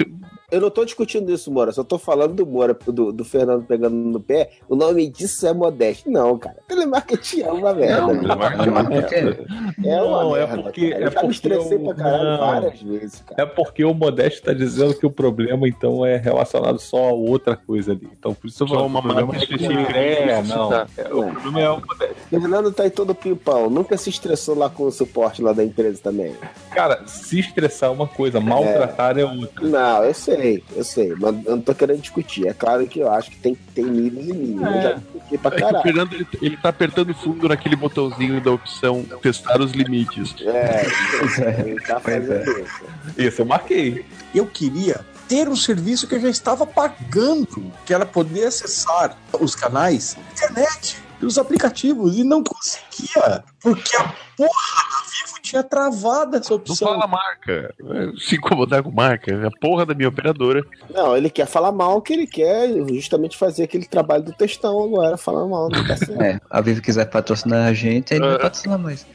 Eu 0.51 0.61
não 0.61 0.69
tô 0.71 0.85
discutindo 0.85 1.33
isso, 1.33 1.51
Moura. 1.51 1.73
Só 1.73 1.83
tô 1.83 1.97
falando 1.99 2.35
do 2.35 2.45
Moura, 2.47 2.77
do, 2.87 3.11
do 3.11 3.25
Fernando 3.25 3.65
pegando 3.65 3.95
no 3.97 4.21
pé. 4.21 4.51
O 4.69 4.77
nome 4.77 5.09
disso 5.09 5.47
é 5.47 5.55
modesto. 5.55 6.11
Não, 6.11 6.37
cara. 6.39 6.57
Telemarketing 6.69 7.41
é 7.41 7.51
uma 7.53 7.73
merda. 7.73 8.01
Não, 8.13 8.19
telemarketing 8.19 9.47
É 9.87 10.03
uma 10.03 10.23
Não, 10.25 10.37
é 10.37 10.41
merda. 10.47 10.63
porque- 10.65 10.91
cara. 10.91 11.03
é 11.05 11.07
Eu 11.07 11.09
me 11.11 11.15
porque 11.15 11.27
estressei 11.31 11.77
eu- 11.79 11.85
pra 11.85 11.95
caralho 11.95 12.25
não. 12.25 12.39
várias 12.39 12.83
vezes, 12.83 13.21
cara. 13.27 13.43
É 13.43 13.47
porque 13.47 13.83
o 13.85 13.95
Modesto 13.95 14.43
tá 14.43 14.53
dizendo 14.53 14.93
que 14.95 15.07
o 15.07 15.11
problema, 15.11 15.67
então, 15.67 16.05
é 16.05 16.17
relacionado 16.19 16.79
só 16.79 17.09
a 17.09 17.13
outra 17.13 17.57
coisa 17.57 17.93
ali. 17.93 18.09
Então, 18.19 18.35
por 18.35 18.47
isso 18.49 18.63
eu 18.63 18.69
Só 18.69 18.75
falo 18.75 18.87
uma 18.87 19.01
marca 19.01 19.35
é 19.37 19.39
específica. 19.39 19.97
É, 19.97 20.32
não. 20.41 20.71
Tá. 20.71 20.87
É, 20.97 21.13
o 21.13 21.33
problema 21.33 21.61
é 21.61 21.71
o. 21.71 21.83
Fernando 22.31 22.73
tá 22.73 22.85
aí 22.85 22.91
todo 22.91 23.15
pimpão. 23.15 23.69
Nunca 23.69 23.97
se 23.97 24.09
estressou 24.09 24.57
lá 24.57 24.71
com 24.71 24.85
o 24.85 24.93
suporte 24.93 25.43
lá 25.43 25.53
da 25.53 25.65
empresa 25.65 26.01
também. 26.03 26.35
Cara, 26.71 27.07
se 27.07 27.41
estressar 27.41 27.91
é 27.91 27.93
uma 27.93 28.07
coisa, 28.07 28.41
maltratar 28.41 29.19
é, 29.19 29.25
outra. 29.25 29.67
Não, 29.67 30.05
eu 30.05 30.15
sei, 30.15 30.63
eu 30.75 30.85
sei. 30.85 31.15
Mas 31.19 31.45
eu 31.45 31.57
não 31.57 31.61
tô 31.63 31.75
querendo 31.75 32.01
discutir. 32.01 32.47
É 32.47 32.55
claro 32.55 32.87
que 32.87 33.01
eu 33.01 33.11
acho 33.11 33.31
que 33.31 33.37
tem, 33.37 33.57
tem 33.75 33.85
níveis 33.85 34.29
e 34.29 34.33
níveis. 34.33 34.75
Eu 34.75 34.83
já 34.83 34.93
discuti 34.93 35.39
pra 35.39 35.51
É 35.51 35.55
que 35.55 35.63
o 35.63 35.67
caralho. 35.67 35.83
Fernando 35.83 36.13
ele, 36.15 36.27
ele 36.41 36.57
tá 36.57 36.69
apertando 36.69 37.15
fundo 37.15 37.49
naquele 37.49 37.77
botãozinho 37.77 38.41
da 38.41 38.53
opção 38.53 39.05
testar 39.21 39.61
os 39.61 39.73
limites. 39.73 40.35
É, 40.41 40.87
ele 41.67 41.81
tá 41.81 42.01
Pois 42.01 42.31
é. 42.31 42.39
fazendo 42.39 42.61
isso. 42.61 42.85
Isso, 43.19 43.43
eu 43.43 43.47
marquei. 43.47 44.05
Eu 44.35 44.47
queria 44.47 45.01
ter 45.33 45.49
um 45.49 45.57
serviço 45.57 46.07
que 46.07 46.15
eu 46.15 46.21
já 46.21 46.29
estava 46.29 46.67
pagando, 46.67 47.73
que 47.87 47.95
era 47.95 48.05
poder 48.05 48.45
acessar 48.49 49.17
os 49.41 49.55
canais 49.55 50.15
da 50.15 50.33
internet, 50.33 50.99
pelos 51.19 51.39
aplicativos, 51.39 52.19
e 52.19 52.23
não 52.25 52.45
conseguia, 52.45 53.43
porque 53.59 53.97
a 53.97 54.05
porra 54.37 54.83
da 54.91 55.03
Vivo 55.07 55.41
tinha 55.41 55.63
travado 55.63 56.37
essa 56.37 56.51
Não 56.51 56.57
opção. 56.59 56.89
fala 56.89 57.07
marca. 57.07 57.75
Se 58.19 58.37
incomodar 58.37 58.83
com 58.83 58.91
marca, 58.91 59.33
é 59.33 59.47
a 59.47 59.51
porra 59.51 59.87
da 59.87 59.95
minha 59.95 60.09
operadora. 60.11 60.63
Não, 60.93 61.17
ele 61.17 61.31
quer 61.31 61.47
falar 61.47 61.73
mal, 61.73 62.03
que 62.03 62.13
ele 62.13 62.27
quer 62.27 62.69
justamente 62.93 63.39
fazer 63.39 63.63
aquele 63.65 63.87
trabalho 63.87 64.25
do 64.25 64.33
textão 64.35 64.85
agora, 64.85 65.17
falar 65.17 65.47
mal, 65.47 65.71
não 65.71 65.87
tá 65.87 65.97
certo. 65.97 66.21
É, 66.21 66.39
a 66.51 66.61
Viva 66.61 66.83
quiser 66.83 67.07
patrocinar 67.07 67.69
a 67.69 67.73
gente, 67.73 68.13
aí 68.13 68.21
não 68.21 68.27
vai 68.29 68.37
É. 68.37 68.41
patrocinar 68.41 68.79
mais. 68.79 69.07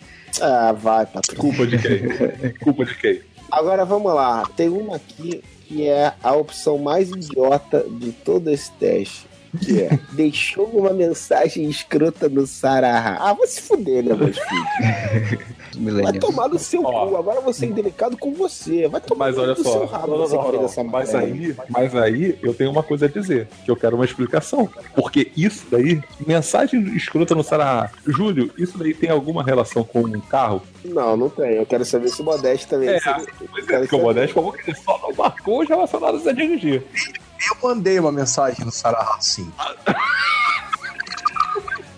Ah, 0.41 0.71
vai, 0.71 1.05
patrão. 1.05 1.37
Culpa 1.39 1.67
de 1.67 1.77
quem? 1.77 2.53
Culpa 2.63 2.85
de 2.85 2.95
quem? 2.95 3.21
Agora 3.51 3.85
vamos 3.85 4.11
lá, 4.13 4.43
tem 4.55 4.67
uma 4.67 4.95
aqui 4.95 5.43
que 5.67 5.87
é 5.87 6.13
a 6.23 6.33
opção 6.33 6.77
mais 6.77 7.09
idiota 7.09 7.85
de 7.89 8.11
todo 8.11 8.49
esse 8.49 8.71
teste. 8.73 9.27
Que 9.59 9.81
é, 9.81 9.99
deixou 10.13 10.65
uma 10.65 10.91
mensagem 10.93 11.69
escrota 11.69 12.29
no 12.29 12.45
Sarah. 12.47 13.17
Ah, 13.19 13.33
vai 13.33 13.47
se 13.47 13.61
fuder, 13.61 14.03
né, 14.03 14.13
meus 14.13 14.37
filhos? 14.37 15.57
Vai 16.01 16.13
tomar 16.13 16.47
no 16.47 16.57
seu 16.57 16.83
Ó. 16.83 17.07
cu. 17.07 17.17
Agora 17.17 17.41
você 17.41 17.65
é 17.65 17.69
indelicado 17.69 18.17
com 18.17 18.33
você. 18.33 18.87
Vai 18.87 18.99
tomar 18.99 19.27
Mas 19.27 19.37
olha 19.37 19.53
no 19.53 19.63
só, 19.63 19.71
seu 19.71 19.85
rabo. 19.85 20.07
não, 20.07 20.27
não, 20.27 20.51
não, 20.51 20.61
não. 20.61 20.83
mas 20.85 21.13
aí, 21.13 21.55
mas 21.69 21.95
aí 21.95 22.37
eu 22.41 22.53
tenho 22.53 22.71
uma 22.71 22.81
coisa 22.81 23.05
a 23.05 23.09
dizer, 23.09 23.47
que 23.63 23.69
eu 23.69 23.75
quero 23.75 23.95
uma 23.95 24.05
explicação. 24.05 24.67
Porque 24.95 25.31
isso 25.37 25.65
daí, 25.69 26.01
mensagem 26.25 26.81
escrota 26.95 27.35
no 27.35 27.43
Sarah, 27.43 27.91
Júlio, 28.07 28.51
isso 28.57 28.77
daí 28.77 28.93
tem 28.93 29.09
alguma 29.09 29.43
relação 29.43 29.83
com 29.83 29.99
um 30.01 30.19
carro? 30.19 30.61
Não, 30.87 31.15
não 31.17 31.29
tem. 31.29 31.55
Eu 31.55 31.65
quero 31.65 31.83
saber 31.85 32.09
se 32.09 32.21
o 32.21 32.25
Modeste 32.25 32.67
também. 32.67 32.89
É, 32.89 32.99
se- 32.99 33.05
Pois 33.49 33.65
quero 33.65 33.83
é, 33.83 33.87
porque 33.87 33.95
o 33.95 33.99
saber. 33.99 34.03
Modesto 34.03 34.33
falou 34.35 34.51
que 34.53 34.69
ele 34.71 34.77
só 34.77 34.99
não 35.01 35.13
marcou 35.15 35.61
os 35.61 35.69
relacionados 35.69 36.25
a 36.27 36.31
dirigir. 36.31 36.83
Eu 37.49 37.69
mandei 37.69 37.99
uma 37.99 38.11
mensagem 38.11 38.65
no 38.65 38.71
Sarah, 38.71 39.17
sim. 39.19 39.51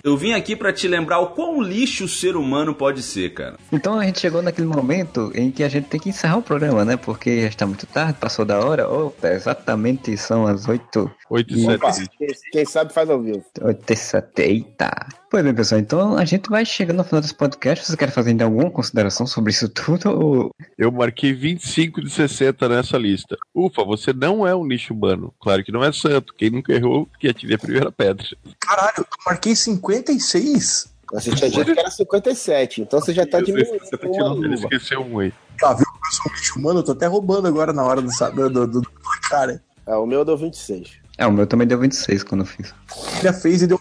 Eu 0.01 0.15
vim 0.15 0.31
aqui 0.31 0.55
pra 0.55 0.71
te 0.71 0.87
lembrar 0.87 1.19
o 1.19 1.27
quão 1.31 1.61
lixo 1.61 2.05
o 2.05 2.07
ser 2.07 2.37
humano 2.37 2.73
pode 2.73 3.03
ser, 3.03 3.33
cara. 3.33 3.57
Então 3.69 3.99
a 3.99 4.05
gente 4.05 4.21
chegou 4.21 4.41
naquele 4.41 4.65
momento 4.65 5.29
em 5.35 5.51
que 5.51 5.61
a 5.61 5.67
gente 5.67 5.89
tem 5.89 5.99
que 5.99 6.07
encerrar 6.07 6.37
o 6.37 6.41
programa, 6.41 6.85
né? 6.85 6.95
Porque 6.95 7.41
já 7.41 7.47
está 7.49 7.65
muito 7.67 7.85
tarde, 7.85 8.13
passou 8.17 8.45
da 8.45 8.59
hora. 8.61 8.87
Opa, 8.89 9.27
exatamente 9.27 10.15
são 10.15 10.47
as 10.47 10.69
8 10.69 11.11
8 11.29 11.53
e 11.53 11.69
Opa, 11.75 11.91
7. 11.91 12.09
quem, 12.17 12.27
quem 12.49 12.65
sabe 12.65 12.93
faz 12.93 13.09
ao 13.09 13.21
vivo. 13.21 13.43
8 13.61 13.91
e 13.91 13.95
7. 13.97 14.41
Eita! 14.41 14.89
Pois 15.29 15.43
bem, 15.43 15.53
pessoal, 15.53 15.79
então 15.79 16.17
a 16.17 16.25
gente 16.25 16.49
vai 16.49 16.65
chegando 16.65 16.97
no 16.97 17.03
final 17.03 17.21
desse 17.21 17.35
podcast. 17.35 17.85
Vocês 17.85 17.95
querem 17.95 18.11
fazer 18.11 18.31
ainda 18.31 18.45
alguma 18.45 18.71
consideração 18.71 19.27
sobre 19.27 19.51
isso 19.51 19.69
tudo? 19.69 20.09
Ou... 20.09 20.49
Eu 20.75 20.91
marquei 20.91 21.33
25 21.33 22.01
de 22.01 22.09
60 22.09 22.67
nessa 22.67 22.97
lista. 22.97 23.37
Ufa, 23.53 23.83
você 23.83 24.11
não 24.11 24.47
é 24.47 24.55
um 24.55 24.67
lixo 24.67 24.91
humano. 24.91 25.31
Claro 25.39 25.63
que 25.63 25.71
não 25.71 25.83
é 25.83 25.91
santo. 25.91 26.33
Quem 26.35 26.49
nunca 26.49 26.73
errou, 26.73 27.07
que 27.19 27.27
atire 27.27 27.53
a 27.53 27.59
primeira 27.59 27.91
pedra. 27.91 28.25
Caralho, 28.59 28.93
eu 28.97 29.05
marquei 29.23 29.55
56. 29.55 30.91
Você 31.13 31.35
tinha 31.35 31.49
dito 31.51 31.73
que 31.73 31.79
era 31.79 31.91
57, 31.91 32.81
então 32.81 32.99
você 32.99 33.13
já 33.13 33.25
tá 33.25 33.39
diminuindo 33.39 33.79
você 33.79 33.97
tá 33.97 34.07
esqueceu 34.53 35.01
um 35.01 35.19
aí. 35.19 35.31
Tá, 35.59 35.73
viu? 35.73 35.85
Eu 35.85 36.11
sou 36.11 36.31
um 36.31 36.35
lixo 36.35 36.59
humano, 36.59 36.79
eu 36.79 36.83
tô 36.83 36.91
até 36.93 37.05
roubando 37.05 37.47
agora 37.47 37.71
na 37.71 37.83
hora 37.83 38.01
do, 38.01 38.09
do, 38.09 38.49
do, 38.49 38.81
do 38.81 38.91
cara. 39.29 39.61
Ah, 39.85 39.99
o 39.99 40.07
meu 40.07 40.25
deu 40.25 40.37
26. 40.37 40.91
É, 41.19 41.27
o 41.27 41.31
meu 41.31 41.45
também 41.45 41.67
deu 41.67 41.77
26 41.77 42.23
quando 42.23 42.41
eu 42.41 42.47
fiz. 42.47 42.73
Já 43.21 43.33
fez 43.33 43.61
e 43.61 43.67
deu 43.67 43.79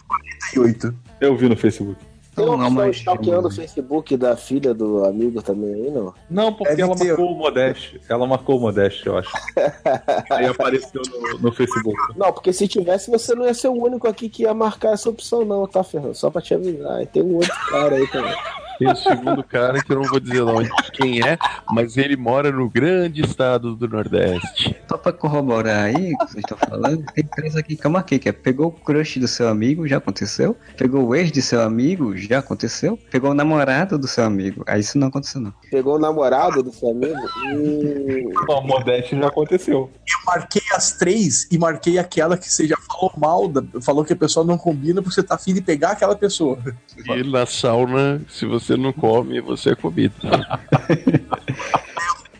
48. 0.52 1.07
Eu 1.20 1.36
vi 1.36 1.48
no 1.48 1.56
Facebook. 1.56 1.96
Tem 2.36 2.44
Então, 2.44 2.54
uma 2.54 2.56
não, 2.64 2.66
opção 2.70 2.86
mas- 2.86 2.96
stalkeando 2.96 3.48
o 3.48 3.50
Facebook 3.50 4.16
da 4.16 4.36
filha 4.36 4.72
do 4.72 5.04
amigo 5.04 5.42
também 5.42 5.74
aí, 5.74 5.90
não? 5.90 6.14
Não, 6.30 6.52
porque 6.52 6.70
Deve 6.76 6.82
ela 6.82 6.94
ter. 6.94 7.08
marcou 7.08 7.32
o 7.32 7.36
Modeste. 7.36 8.00
Ela 8.08 8.26
marcou 8.28 8.56
o 8.58 8.60
Modeste, 8.60 9.06
eu 9.08 9.18
acho. 9.18 9.30
Aí 10.30 10.46
apareceu 10.46 11.02
no, 11.32 11.38
no 11.40 11.52
Facebook. 11.52 11.96
Não, 12.16 12.32
porque 12.32 12.52
se 12.52 12.68
tivesse, 12.68 13.10
você 13.10 13.34
não 13.34 13.44
ia 13.44 13.54
ser 13.54 13.66
o 13.68 13.72
único 13.72 14.06
aqui 14.06 14.28
que 14.28 14.42
ia 14.44 14.54
marcar 14.54 14.92
essa 14.92 15.10
opção, 15.10 15.44
não, 15.44 15.66
tá, 15.66 15.82
Fernando? 15.82 16.14
Só 16.14 16.30
pra 16.30 16.40
te 16.40 16.54
avisar. 16.54 17.02
E 17.02 17.06
tem 17.06 17.22
um 17.24 17.34
outro 17.34 17.52
cara 17.70 17.96
aí 17.96 18.06
também. 18.08 18.36
Tem 18.78 18.90
o 18.90 18.96
segundo 18.96 19.42
cara 19.42 19.82
que 19.82 19.92
eu 19.92 19.96
não 19.96 20.04
vou 20.04 20.20
dizer 20.20 20.44
não 20.44 20.62
quem 20.92 21.20
é, 21.20 21.36
mas 21.70 21.96
ele 21.96 22.16
mora 22.16 22.50
no 22.50 22.68
grande 22.68 23.22
estado 23.22 23.74
do 23.74 23.88
Nordeste. 23.88 24.76
Só 24.88 24.96
pra 24.96 25.12
corroborar 25.12 25.84
aí 25.84 26.14
o 26.14 26.18
que 26.18 26.32
vocês 26.32 26.44
estão 26.44 26.58
falando, 26.58 27.04
tem 27.12 27.24
três 27.24 27.56
aqui 27.56 27.76
que 27.76 27.84
eu 27.84 27.90
marquei, 27.90 28.18
que 28.18 28.28
é 28.28 28.32
pegou 28.32 28.68
o 28.68 28.72
crush 28.72 29.18
do 29.18 29.28
seu 29.28 29.48
amigo, 29.48 29.86
já 29.86 29.98
aconteceu. 29.98 30.56
Pegou 30.76 31.06
o 31.06 31.14
ex 31.14 31.32
de 31.32 31.42
seu 31.42 31.60
amigo, 31.62 32.16
já 32.16 32.38
aconteceu. 32.38 32.98
Pegou 33.10 33.30
o 33.30 33.34
namorado 33.34 33.98
do 33.98 34.06
seu 34.06 34.24
amigo, 34.24 34.62
aí 34.66 34.80
isso 34.80 34.98
não 34.98 35.08
aconteceu 35.08 35.40
não. 35.40 35.52
Pegou 35.70 35.96
o 35.96 35.98
namorado 35.98 36.62
do 36.62 36.72
seu 36.72 36.90
amigo 36.90 37.20
e. 37.52 38.28
Não, 38.48 38.62
Modeste 38.62 39.16
já 39.16 39.26
aconteceu. 39.26 39.90
Eu 40.06 40.18
marquei 40.26 40.62
as 40.74 40.92
três 40.92 41.48
e 41.50 41.58
marquei 41.58 41.98
aquela 41.98 42.36
que 42.36 42.50
você 42.50 42.66
já 42.66 42.76
falou 42.76 43.12
mal, 43.16 43.48
da, 43.48 43.62
falou 43.80 44.04
que 44.04 44.12
a 44.12 44.16
pessoa 44.16 44.44
não 44.44 44.56
combina 44.56 45.02
porque 45.02 45.14
você 45.14 45.22
tá 45.22 45.34
afim 45.34 45.54
de 45.54 45.60
pegar 45.60 45.90
aquela 45.90 46.14
pessoa. 46.14 46.58
E 46.96 47.22
na 47.22 47.46
sauna, 47.46 48.20
se 48.28 48.46
você 48.46 48.67
não 48.76 48.92
come, 48.92 49.40
você 49.40 49.70
é 49.70 49.74
comido. 49.74 50.14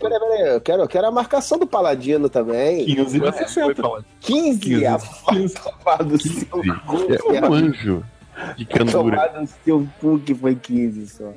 Peraí, 0.01 0.21
peraí, 0.21 0.55
eu 0.55 0.61
quero, 0.61 0.83
eu 0.83 0.89
quero 0.89 1.07
a 1.09 1.11
marcação 1.11 1.59
do 1.59 1.67
Paladino 1.67 2.29
também. 2.29 2.85
15 2.87 3.21
Ué, 3.21 3.31
de 3.33 3.37
60. 3.39 3.83
15, 4.21 4.59
15. 4.61 4.87
a 4.87 4.99
faca 4.99 6.05
do 6.05 6.17
seu 6.23 6.47
cu. 6.47 7.35
É 7.35 7.49
um 7.49 7.53
anjo 7.53 8.05
de 8.57 8.65
candura. 8.65 9.17
Tomar 9.27 9.41
no 9.41 9.49
seu 9.65 9.89
cu 10.01 10.21
que 10.21 10.33
foi 10.37 10.55
15 10.55 11.09
só. 11.09 11.33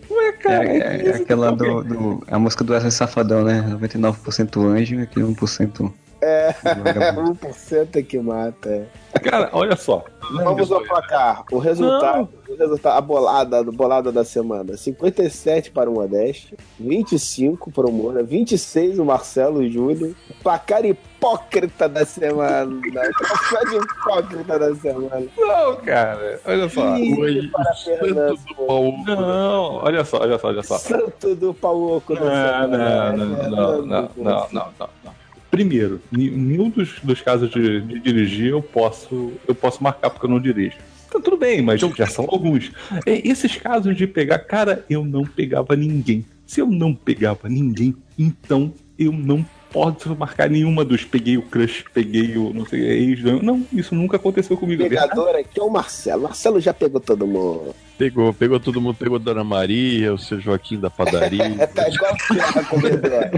É, 0.46 0.78
é- 0.78 1.08
é 1.08 1.16
aquela 1.16 1.52
do, 1.52 1.84
do- 1.84 2.24
A 2.30 2.38
música 2.38 2.64
do 2.64 2.72
Wesley 2.74 2.92
Safadão, 2.92 3.44
né? 3.44 3.66
99% 3.82 4.62
anjo 4.64 4.96
e 4.96 5.02
aquele 5.02 5.26
1%. 5.26 5.92
É, 6.22 6.54
vagabundo. 6.84 7.34
1% 7.36 7.96
é 7.96 8.02
que 8.04 8.20
mata. 8.20 8.70
é. 8.70 9.20
Cara, 9.20 9.50
olha 9.54 9.76
só. 9.76 10.04
Vamos 10.34 10.72
ao 10.72 10.82
placar. 10.82 11.44
O 11.52 11.58
resultado, 11.58 12.30
o 12.48 12.56
resultado, 12.56 12.98
a 12.98 13.02
bolada, 13.02 13.60
a 13.60 13.64
bolada 13.64 14.12
da 14.12 14.24
semana: 14.24 14.78
57 14.78 15.72
para 15.72 15.90
o 15.90 15.94
Modeste, 15.94 16.56
25 16.80 17.72
para 17.72 17.88
o 17.88 17.92
Moura, 17.92 18.24
26 18.24 19.00
o 19.00 19.06
Marcelo 19.06 19.62
e 19.64 19.68
o 19.68 19.72
Júlio. 19.72 20.16
Placar 20.42 20.86
hipócrita 20.86 21.90
da 21.90 22.06
semana. 22.06 22.72
Placar 22.82 23.66
de 23.70 23.76
hipócrita 23.78 24.60
da 24.60 24.76
semana. 24.76 25.24
Não, 25.38 25.76
cara. 25.78 26.40
Olha 26.46 26.70
só. 26.70 26.96
15 26.96 27.16
Foi 27.16 27.48
para 27.52 27.72
o 27.72 27.76
santo 27.76 28.36
do 28.58 28.66
pau. 28.66 28.94
Não, 29.08 29.64
olha 29.84 30.06
só, 30.06 30.18
olha 30.22 30.38
só, 30.40 30.48
olha 30.48 30.64
só. 30.64 30.78
Santo 30.78 31.36
do 31.36 31.54
Pauoco 31.54 32.14
da 32.16 32.22
Não, 32.22 32.30
semana. 32.30 33.12
não, 33.12 33.18
não, 33.18 33.28
não, 33.28 33.82
não, 33.82 34.10
não, 34.16 34.48
não, 34.52 34.68
não. 35.04 35.21
Primeiro, 35.52 36.02
nenhum 36.10 36.70
dos, 36.70 37.00
dos 37.04 37.22
casos 37.22 37.52
de, 37.52 37.82
de 37.82 38.00
dirigir 38.00 38.52
eu 38.52 38.62
posso, 38.62 39.34
eu 39.46 39.54
posso 39.54 39.84
marcar 39.84 40.10
porque 40.10 40.26
eu 40.26 40.30
não 40.30 40.40
dirijo. 40.40 40.78
Então 41.08 41.22
tudo 41.22 41.36
bem, 41.36 41.62
mas 41.62 41.82
já 41.82 42.08
são 42.08 42.26
alguns. 42.30 42.72
E 43.06 43.30
Esses 43.30 43.58
casos 43.58 43.98
de 43.98 44.08
pegar, 44.08 44.40
cara, 44.40 44.86
eu 44.90 45.04
não 45.04 45.26
pegava 45.26 45.76
ninguém. 45.76 46.26
Se 46.48 46.62
eu 46.62 46.68
não 46.68 46.96
pegava 46.96 47.50
ninguém, 47.50 47.94
então 48.18 48.74
eu 48.98 49.12
não 49.12 49.46
posso 49.72 50.16
marcar 50.16 50.50
nenhuma 50.50 50.84
dos 50.84 51.04
peguei 51.04 51.38
o 51.38 51.42
crush, 51.42 51.86
peguei 51.94 52.38
o 52.38 52.54
não 52.54 52.66
sei, 52.66 52.82
ex. 52.82 53.24
Não, 53.42 53.66
isso 53.72 53.96
nunca 53.96 54.18
aconteceu 54.18 54.58
comigo. 54.58 54.84
Pegador 54.84 55.36
aqui 55.36 55.60
é 55.60 55.64
o 55.64 55.70
Marcelo. 55.70 56.24
Marcelo 56.24 56.60
já 56.60 56.74
pegou 56.74 57.00
todo 57.00 57.26
mundo. 57.26 57.74
Pegou, 57.98 58.34
pegou 58.34 58.60
todo 58.60 58.82
mundo, 58.82 58.96
pegou 58.96 59.20
Dona 59.20 59.44
Maria, 59.44 60.14
o 60.14 60.18
seu 60.18 60.40
Joaquim 60.40 60.80
da 60.80 60.90
padaria. 60.90 61.42
É, 61.62 61.68
tá 61.68 61.88
igual 61.88 62.14
o 62.14 62.34
Serra 62.34 62.64
Comedor. 62.64 63.30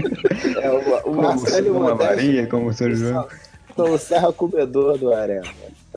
É, 0.62 0.70
o, 0.70 1.10
o 1.10 1.16
Marcelo 1.16 1.66
e 1.66 1.70
o 1.70 1.74
Modeste 1.74 2.24
Maria, 2.24 2.46
como 2.46 2.68
o 2.68 2.72
seu 2.72 2.94
João. 2.94 3.26
são 3.76 3.92
o 3.92 3.98
Serra 3.98 4.32
Comedor 4.32 4.96
do 4.98 5.12
Arena. 5.12 5.42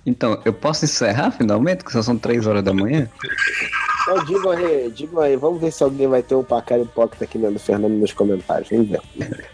Então, 0.06 0.42
eu 0.46 0.54
posso 0.54 0.86
encerrar 0.86 1.32
finalmente, 1.32 1.84
que 1.84 1.92
só 1.92 2.02
são 2.02 2.18
3 2.18 2.48
horas 2.48 2.64
da 2.64 2.74
manhã? 2.74 3.10
Então 4.08 4.24
digam 4.24 4.52
aí, 4.52 4.90
digam 4.96 5.20
aí, 5.20 5.36
vamos 5.36 5.60
ver 5.60 5.70
se 5.70 5.84
alguém 5.84 6.08
vai 6.08 6.24
ter 6.24 6.34
um 6.34 6.44
placar 6.44 6.80
hipócrita 6.80 7.26
aqui 7.26 7.38
no 7.38 7.60
Fernando 7.60 7.92
nos 7.92 8.14
comentários. 8.14 8.70
Vamos 8.70 8.88
ver. 8.88 9.02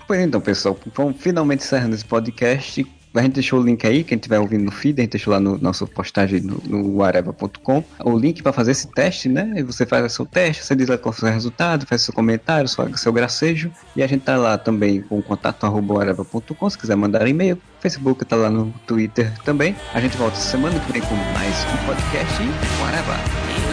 Pois 0.08 0.20
então, 0.22 0.40
pessoal, 0.40 0.78
vamos 0.94 1.16
finalmente 1.20 1.64
encerrando 1.64 1.96
esse 1.96 2.06
podcast. 2.06 2.86
A 3.16 3.22
gente 3.22 3.34
deixou 3.34 3.60
o 3.60 3.64
link 3.64 3.86
aí, 3.86 4.04
quem 4.04 4.16
estiver 4.16 4.40
ouvindo 4.40 4.66
no 4.66 4.72
feed, 4.72 5.00
a 5.00 5.04
gente 5.04 5.12
deixou 5.12 5.34
lá 5.34 5.40
no 5.40 5.58
nossa 5.58 5.86
postagem 5.86 6.42
no, 6.42 6.62
no 6.66 7.04
areva.com, 7.04 7.84
o 8.04 8.18
link 8.18 8.42
para 8.42 8.52
fazer 8.52 8.72
esse 8.72 8.88
teste, 8.88 9.30
né? 9.30 9.54
E 9.56 9.64
você 9.64 9.86
faz 9.86 10.06
o 10.06 10.10
seu 10.10 10.26
teste, 10.26 10.64
você 10.64 10.76
diz 10.76 10.88
lá 10.88 10.98
qual 10.98 11.14
foi 11.14 11.18
o 11.18 11.26
seu 11.28 11.34
resultado, 11.34 11.86
faz 11.86 12.02
seu 12.02 12.14
comentário, 12.14 12.68
seu, 12.68 12.98
seu 12.98 13.14
gracejo. 13.14 13.72
E 13.96 14.02
a 14.02 14.08
gente 14.08 14.24
tá 14.24 14.36
lá 14.36 14.58
também 14.58 15.02
com 15.02 15.22
contato 15.22 15.66
areva.com, 16.00 16.70
se 16.70 16.78
quiser 16.78 16.96
mandar 16.96 17.28
e-mail. 17.28 17.58
Facebook 17.80 18.24
tá 18.26 18.36
lá 18.36 18.50
no 18.50 18.72
Twitter 18.88 19.32
também. 19.44 19.76
A 19.94 20.02
gente 20.02 20.18
volta 20.18 20.38
semana 20.38 20.80
que 20.80 20.92
vem 20.92 21.02
com 21.02 21.16
mais 21.16 21.66
um 21.66 21.86
podcast 21.86 22.42
e 22.42 22.82
o 22.82 22.86
Areva. 22.86 23.73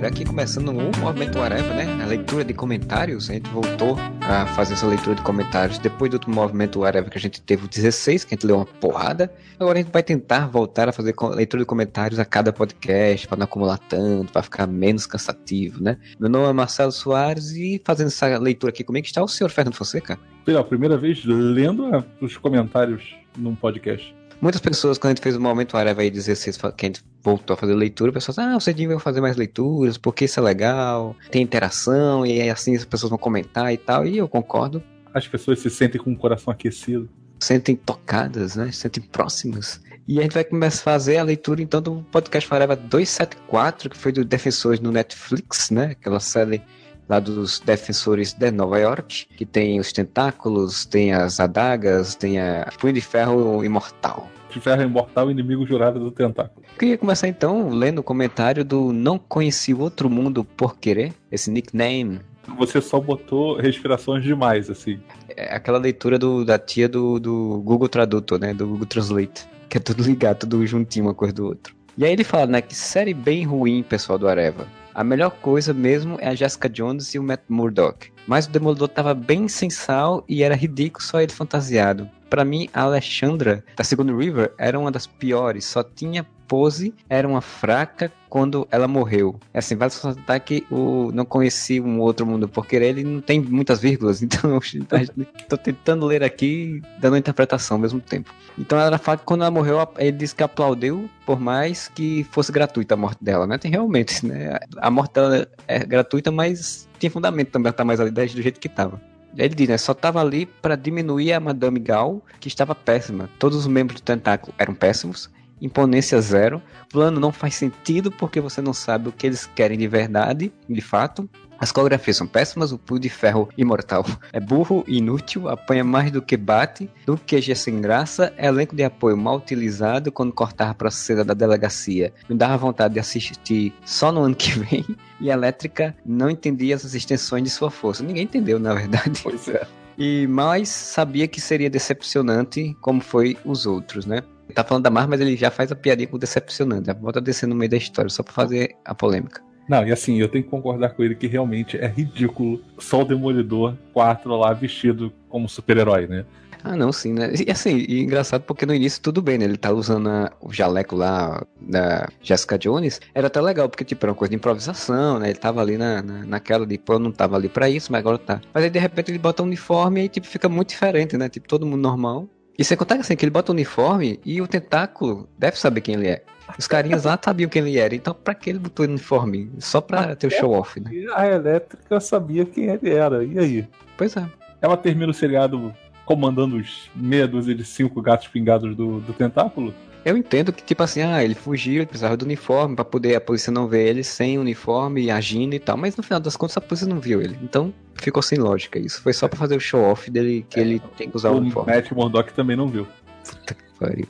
Galera. 0.00 0.08
Aqui 0.08 0.24
começando 0.24 0.68
o 0.68 0.98
Movimento 0.98 1.38
Whatever, 1.38 1.74
né? 1.74 2.02
A 2.02 2.06
leitura 2.06 2.44
de 2.44 2.54
comentários. 2.54 3.28
A 3.30 3.34
gente 3.34 3.48
voltou 3.50 3.96
a 4.20 4.46
fazer 4.46 4.72
essa 4.72 4.86
leitura 4.86 5.14
de 5.14 5.22
comentários 5.22 5.78
depois 5.78 6.10
do 6.10 6.14
outro 6.14 6.30
Movimento 6.30 6.80
Whatever 6.80 7.10
que 7.10 7.18
a 7.18 7.20
gente 7.20 7.40
teve 7.42 7.66
o 7.66 7.68
16, 7.68 8.24
que 8.24 8.34
a 8.34 8.36
gente 8.36 8.46
leu 8.46 8.56
uma 8.56 8.66
porrada. 8.66 9.32
Agora 9.58 9.78
a 9.78 9.82
gente 9.82 9.92
vai 9.92 10.02
tentar 10.02 10.48
voltar 10.48 10.88
a 10.88 10.92
fazer 10.92 11.14
leitura 11.34 11.62
de 11.62 11.66
comentários 11.66 12.18
a 12.18 12.24
cada 12.24 12.52
podcast, 12.52 13.28
para 13.28 13.36
não 13.36 13.44
acumular 13.44 13.78
tanto, 13.78 14.32
para 14.32 14.42
ficar 14.42 14.66
menos 14.66 15.06
cansativo, 15.06 15.82
né? 15.82 15.98
Meu 16.18 16.30
nome 16.30 16.48
é 16.48 16.52
Marcelo 16.52 16.92
Soares 16.92 17.50
e 17.52 17.80
fazendo 17.84 18.08
essa 18.08 18.38
leitura 18.38 18.70
aqui 18.70 18.82
comigo 18.82 19.06
está 19.06 19.22
o 19.22 19.28
senhor 19.28 19.50
Fernando 19.50 19.74
Fonseca. 19.74 20.18
Pela 20.44 20.64
primeira 20.64 20.96
vez 20.96 21.22
lendo 21.24 22.04
os 22.20 22.36
comentários 22.36 23.14
num 23.36 23.54
podcast. 23.54 24.19
Muitas 24.40 24.60
pessoas, 24.60 24.96
quando 24.96 25.10
a 25.10 25.14
gente 25.14 25.22
fez 25.22 25.36
o 25.36 25.40
Momento 25.40 25.76
Areva 25.76 26.00
aí 26.00 26.10
16, 26.10 26.56
que 26.56 26.86
a 26.86 26.88
gente 26.88 27.04
voltou 27.22 27.52
a 27.52 27.56
fazer 27.58 27.74
leitura, 27.74 28.10
pessoas 28.10 28.38
ah, 28.38 28.58
você 28.58 28.72
devia 28.72 28.98
fazer 28.98 29.20
mais 29.20 29.36
leituras, 29.36 29.98
porque 29.98 30.24
isso 30.24 30.40
é 30.40 30.42
legal, 30.42 31.14
tem 31.30 31.42
interação, 31.42 32.24
e 32.24 32.48
assim 32.48 32.74
as 32.74 32.84
pessoas 32.86 33.10
vão 33.10 33.18
comentar 33.18 33.70
e 33.70 33.76
tal, 33.76 34.06
e 34.06 34.16
eu 34.16 34.26
concordo. 34.26 34.82
As 35.12 35.28
pessoas 35.28 35.60
se 35.60 35.68
sentem 35.68 36.00
com 36.00 36.12
o 36.12 36.16
coração 36.16 36.50
aquecido. 36.50 37.06
Sentem 37.38 37.76
tocadas, 37.76 38.56
né? 38.56 38.72
Sentem 38.72 39.02
próximas. 39.02 39.80
E 40.08 40.18
a 40.18 40.22
gente 40.22 40.32
vai 40.32 40.44
começar 40.44 40.80
a 40.80 40.84
fazer 40.84 41.18
a 41.18 41.22
leitura 41.22 41.60
então 41.60 41.82
do 41.82 42.02
podcast 42.10 42.48
Forever 42.48 42.76
274, 42.76 43.90
que 43.90 43.96
foi 43.96 44.10
do 44.10 44.24
Defensores 44.24 44.80
no 44.80 44.90
Netflix, 44.90 45.70
né? 45.70 45.90
Aquela 45.92 46.18
série 46.18 46.62
lá 47.10 47.18
dos 47.18 47.58
defensores 47.58 48.32
de 48.32 48.52
Nova 48.52 48.78
York, 48.78 49.26
que 49.36 49.44
tem 49.44 49.80
os 49.80 49.92
tentáculos, 49.92 50.86
tem 50.86 51.12
as 51.12 51.40
adagas, 51.40 52.14
tem 52.14 52.38
a 52.38 52.72
punho 52.78 52.92
de 52.94 53.00
ferro 53.00 53.64
imortal. 53.64 54.30
De 54.48 54.60
ferro 54.60 54.82
imortal, 54.82 55.28
inimigo 55.28 55.66
jurado 55.66 55.98
do 55.98 56.12
tentáculo. 56.12 56.64
Queria 56.78 56.96
começar 56.96 57.26
então 57.26 57.70
lendo 57.70 57.98
o 57.98 58.02
comentário 58.02 58.64
do 58.64 58.92
Não 58.92 59.18
Conheci 59.18 59.74
Outro 59.74 60.08
Mundo 60.08 60.44
Por 60.44 60.78
Querer, 60.78 61.12
esse 61.32 61.50
nickname. 61.50 62.20
Você 62.56 62.80
só 62.80 63.00
botou 63.00 63.56
respirações 63.56 64.22
demais, 64.22 64.70
assim. 64.70 65.00
É 65.28 65.54
aquela 65.54 65.78
leitura 65.78 66.18
do, 66.18 66.44
da 66.44 66.58
tia 66.58 66.88
do, 66.88 67.18
do 67.18 67.60
Google 67.64 67.88
Tradutor, 67.88 68.40
né? 68.40 68.54
Do 68.54 68.66
Google 68.66 68.86
Translate. 68.86 69.48
Que 69.68 69.78
é 69.78 69.80
tudo 69.80 70.02
ligado, 70.02 70.38
tudo 70.40 70.66
juntinho 70.66 71.06
uma 71.06 71.14
coisa 71.14 71.34
do 71.34 71.46
outro. 71.46 71.74
E 71.96 72.04
aí 72.04 72.12
ele 72.12 72.24
fala, 72.24 72.46
né, 72.46 72.60
que 72.60 72.74
série 72.74 73.14
bem 73.14 73.44
ruim, 73.44 73.82
pessoal 73.82 74.18
do 74.18 74.26
Areva. 74.26 74.66
A 74.94 75.04
melhor 75.04 75.30
coisa 75.30 75.72
mesmo 75.72 76.18
é 76.20 76.28
a 76.28 76.34
Jessica 76.34 76.68
Jones 76.68 77.14
e 77.14 77.18
o 77.18 77.22
Matt 77.22 77.42
Murdock. 77.48 78.10
Mas 78.26 78.46
o 78.46 78.50
Demolidor 78.50 78.88
tava 78.88 79.14
bem 79.14 79.48
sem 79.48 79.70
sal 79.70 80.24
e 80.28 80.42
era 80.42 80.54
ridículo 80.54 81.04
só 81.04 81.20
ele 81.20 81.32
fantasiado. 81.32 82.08
Para 82.28 82.44
mim, 82.44 82.68
a 82.72 82.82
Alexandra, 82.82 83.64
da 83.76 83.84
segunda 83.84 84.16
River, 84.16 84.52
era 84.58 84.78
uma 84.78 84.90
das 84.90 85.06
piores. 85.06 85.64
Só 85.64 85.82
tinha 85.82 86.26
pose, 86.46 86.94
era 87.08 87.26
uma 87.26 87.40
fraca 87.40 88.12
quando 88.30 88.66
ela 88.70 88.86
morreu. 88.86 89.38
É 89.52 89.58
assim, 89.58 89.74
vale 89.74 89.92
ressaltar 89.92 90.40
que 90.40 90.64
o 90.70 91.10
não 91.12 91.24
conheci 91.24 91.80
um 91.80 91.98
outro 91.98 92.24
mundo 92.24 92.48
porque 92.48 92.76
ele 92.76 93.02
não 93.02 93.20
tem 93.20 93.40
muitas 93.40 93.80
vírgulas, 93.80 94.22
então 94.22 94.56
estou 94.56 95.58
tentando 95.58 96.06
ler 96.06 96.22
aqui, 96.22 96.80
dando 97.00 97.16
interpretação 97.16 97.76
ao 97.76 97.80
mesmo 97.80 98.00
tempo. 98.00 98.32
Então 98.56 98.78
ela 98.78 98.96
fala 98.98 99.18
que 99.18 99.24
quando 99.24 99.42
ela 99.42 99.50
morreu, 99.50 99.76
ele 99.98 100.12
disse 100.12 100.34
que 100.34 100.42
aplaudiu 100.42 101.10
por 101.26 101.40
mais 101.40 101.88
que 101.88 102.24
fosse 102.30 102.52
gratuita 102.52 102.94
a 102.94 102.96
morte 102.96 103.22
dela, 103.22 103.46
né? 103.46 103.58
Tem 103.58 103.70
realmente, 103.70 104.24
né? 104.24 104.58
A 104.78 104.90
morte 104.90 105.14
dela 105.14 105.48
é 105.66 105.80
gratuita, 105.80 106.30
mas 106.30 106.88
tinha 106.98 107.10
fundamento 107.10 107.50
também 107.50 107.66
ela 107.66 107.74
estar 107.74 107.84
mais 107.84 108.00
ali 108.00 108.10
do 108.10 108.42
jeito 108.42 108.60
que 108.60 108.68
estava. 108.68 109.00
Ele 109.36 109.54
diz, 109.54 109.68
né? 109.68 109.78
Só 109.78 109.92
estava 109.92 110.20
ali 110.20 110.46
para 110.46 110.76
diminuir 110.76 111.32
a 111.32 111.40
Madame 111.40 111.80
Gal, 111.80 112.22
que 112.38 112.48
estava 112.48 112.74
péssima. 112.74 113.28
Todos 113.38 113.58
os 113.58 113.66
membros 113.66 114.00
do 114.00 114.04
tentáculo 114.04 114.52
eram 114.58 114.74
péssimos 114.74 115.30
imponência 115.60 116.20
zero. 116.20 116.62
O 116.84 116.88
plano 116.88 117.20
não 117.20 117.32
faz 117.32 117.54
sentido 117.54 118.10
porque 118.10 118.40
você 118.40 118.60
não 118.60 118.72
sabe 118.72 119.08
o 119.08 119.12
que 119.12 119.26
eles 119.26 119.46
querem 119.54 119.78
de 119.78 119.86
verdade, 119.86 120.52
de 120.68 120.80
fato. 120.80 121.28
As 121.60 121.70
coreografias 121.70 122.16
são 122.16 122.26
péssimas, 122.26 122.72
o 122.72 122.78
Pulo 122.78 122.98
de 122.98 123.10
Ferro 123.10 123.50
imortal 123.56 124.06
é 124.32 124.40
burro, 124.40 124.82
inútil, 124.88 125.46
apanha 125.46 125.84
mais 125.84 126.10
do 126.10 126.22
que 126.22 126.34
bate, 126.34 126.88
do 127.04 127.18
que 127.18 127.36
é 127.36 127.54
sem 127.54 127.82
graça, 127.82 128.32
elenco 128.38 128.74
de 128.74 128.82
apoio 128.82 129.14
mal 129.14 129.36
utilizado 129.36 130.10
quando 130.10 130.32
cortava 130.32 130.72
para 130.72 130.88
a 130.88 130.90
cena 130.90 131.22
da 131.22 131.34
delegacia. 131.34 132.14
Me 132.30 132.34
dava 132.34 132.56
vontade 132.56 132.94
de 132.94 133.00
assistir 133.00 133.74
só 133.84 134.10
no 134.10 134.22
ano 134.22 134.34
que 134.34 134.52
vem. 134.58 134.86
E 135.20 135.30
a 135.30 135.34
elétrica 135.34 135.94
não 136.06 136.30
entendia 136.30 136.74
as 136.74 136.94
extensões 136.94 137.44
de 137.44 137.50
sua 137.50 137.70
força. 137.70 138.02
Ninguém 138.02 138.24
entendeu, 138.24 138.58
na 138.58 138.72
verdade. 138.72 139.20
Pois 139.22 139.46
é. 139.48 139.66
E 139.98 140.26
mais 140.26 140.70
sabia 140.70 141.28
que 141.28 141.42
seria 141.42 141.68
decepcionante 141.68 142.74
como 142.80 143.02
foi 143.02 143.36
os 143.44 143.66
outros, 143.66 144.06
né? 144.06 144.22
Tá 144.50 144.64
falando 144.64 144.84
da 144.84 144.90
Marvel, 144.90 145.10
mas 145.10 145.20
ele 145.20 145.36
já 145.36 145.50
faz 145.50 145.70
a 145.72 145.76
piadinha 145.76 146.08
com 146.08 146.18
decepcionante. 146.18 146.86
Já 146.86 146.94
bota 146.94 147.20
descer 147.20 147.46
no 147.46 147.54
meio 147.54 147.70
da 147.70 147.76
história, 147.76 148.10
só 148.10 148.22
pra 148.22 148.32
fazer 148.32 148.76
a 148.84 148.94
polêmica. 148.94 149.42
Não, 149.68 149.86
e 149.86 149.92
assim, 149.92 150.20
eu 150.20 150.28
tenho 150.28 150.42
que 150.42 150.50
concordar 150.50 150.90
com 150.90 151.02
ele 151.04 151.14
que 151.14 151.28
realmente 151.28 151.78
é 151.78 151.86
ridículo 151.86 152.60
só 152.76 153.02
o 153.02 153.04
Demolidor 153.04 153.76
4 153.92 154.36
lá 154.36 154.52
vestido 154.52 155.12
como 155.28 155.48
super-herói, 155.48 156.08
né? 156.08 156.24
Ah, 156.62 156.76
não, 156.76 156.92
sim, 156.92 157.12
né? 157.12 157.32
E 157.46 157.50
assim, 157.50 157.76
e 157.88 158.00
engraçado 158.00 158.42
porque 158.42 158.66
no 158.66 158.74
início 158.74 159.00
tudo 159.00 159.22
bem, 159.22 159.38
né? 159.38 159.44
Ele 159.44 159.56
tá 159.56 159.72
usando 159.72 160.08
a, 160.08 160.30
o 160.40 160.52
jaleco 160.52 160.94
lá 160.94 161.42
da 161.60 162.08
Jessica 162.20 162.58
Jones. 162.58 163.00
Era 163.14 163.28
até 163.28 163.40
legal, 163.40 163.68
porque, 163.68 163.84
tipo, 163.84 164.04
era 164.04 164.12
uma 164.12 164.16
coisa 164.16 164.30
de 164.30 164.36
improvisação, 164.36 165.18
né? 165.18 165.30
Ele 165.30 165.38
tava 165.38 165.60
ali 165.60 165.78
na, 165.78 166.02
na, 166.02 166.24
naquela 166.26 166.66
de, 166.66 166.76
pô, 166.76 166.94
eu 166.94 166.98
não 166.98 167.12
tava 167.12 167.36
ali 167.36 167.48
pra 167.48 167.70
isso, 167.70 167.90
mas 167.90 168.00
agora 168.00 168.18
tá. 168.18 168.40
Mas 168.52 168.64
aí, 168.64 168.70
de 168.70 168.78
repente, 168.78 169.10
ele 169.10 169.18
bota 169.18 169.42
um 169.42 169.46
uniforme 169.46 170.04
e, 170.04 170.08
tipo, 170.08 170.26
fica 170.26 170.48
muito 170.48 170.70
diferente, 170.70 171.16
né? 171.16 171.28
Tipo, 171.28 171.48
todo 171.48 171.64
mundo 171.64 171.80
normal. 171.80 172.28
E 172.60 172.64
você 172.64 172.76
contar 172.76 172.96
assim, 172.96 173.16
que 173.16 173.24
ele 173.24 173.30
bota 173.30 173.50
o 173.50 173.54
uniforme 173.54 174.20
e 174.22 174.42
o 174.42 174.46
tentáculo 174.46 175.26
deve 175.38 175.58
saber 175.58 175.80
quem 175.80 175.94
ele 175.94 176.08
é. 176.08 176.22
Os 176.58 176.66
carinhas 176.66 177.04
lá 177.04 177.18
sabiam 177.24 177.48
quem 177.48 177.62
ele 177.62 177.78
era, 177.78 177.94
então 177.94 178.12
pra 178.12 178.34
que 178.34 178.50
ele 178.50 178.58
botou 178.58 178.84
o 178.84 178.88
uniforme? 178.90 179.50
Só 179.58 179.80
pra 179.80 180.14
ter 180.14 180.26
o 180.26 180.30
show 180.30 180.52
off, 180.52 180.78
né? 180.78 180.90
A 181.14 181.26
elétrica 181.26 181.98
sabia 182.00 182.44
quem 182.44 182.66
ele 182.66 182.90
era, 182.90 183.24
e 183.24 183.38
aí? 183.38 183.68
Pois 183.96 184.14
é. 184.14 184.26
Ela 184.60 184.76
termina 184.76 185.10
o 185.10 185.14
seriado 185.14 185.74
comandando 186.04 186.56
os 186.58 186.90
meia 186.94 187.26
dúzia 187.26 187.54
de 187.54 187.64
cinco 187.64 188.02
gatos 188.02 188.28
pingados 188.28 188.76
do, 188.76 189.00
do 189.00 189.14
tentáculo? 189.14 189.72
Eu 190.04 190.16
entendo 190.16 190.52
que, 190.52 190.62
tipo 190.62 190.82
assim, 190.82 191.02
ah, 191.02 191.22
ele 191.22 191.34
fugiu, 191.34 191.76
ele 191.76 191.86
precisava 191.86 192.16
do 192.16 192.24
uniforme 192.24 192.74
para 192.74 192.84
poder 192.84 193.16
a 193.16 193.20
polícia 193.20 193.52
não 193.52 193.68
ver 193.68 193.88
ele 193.88 194.02
sem 194.02 194.38
uniforme, 194.38 195.10
agindo 195.10 195.54
e 195.54 195.58
tal, 195.58 195.76
mas 195.76 195.96
no 195.96 196.02
final 196.02 196.20
das 196.20 196.36
contas 196.36 196.56
a 196.56 196.60
polícia 196.60 196.86
não 196.86 196.98
viu 196.98 197.20
ele. 197.20 197.38
Então 197.42 197.72
ficou 197.94 198.22
sem 198.22 198.38
lógica 198.38 198.78
isso. 198.78 199.02
Foi 199.02 199.12
só 199.12 199.28
para 199.28 199.38
fazer 199.38 199.56
o 199.56 199.60
show 199.60 199.82
off 199.82 200.10
dele 200.10 200.46
que 200.48 200.58
é, 200.58 200.62
ele 200.62 200.82
tem 200.96 201.10
que 201.10 201.16
usar 201.16 201.30
o, 201.30 201.34
o 201.34 201.38
uniforme. 201.38 201.70
O 201.70 201.74
Matt 201.74 201.90
Murdock 201.92 202.32
também 202.32 202.56
não 202.56 202.66
viu. 202.66 202.86
Puta 203.28 203.54
que 203.54 203.62
pariu. 203.78 204.06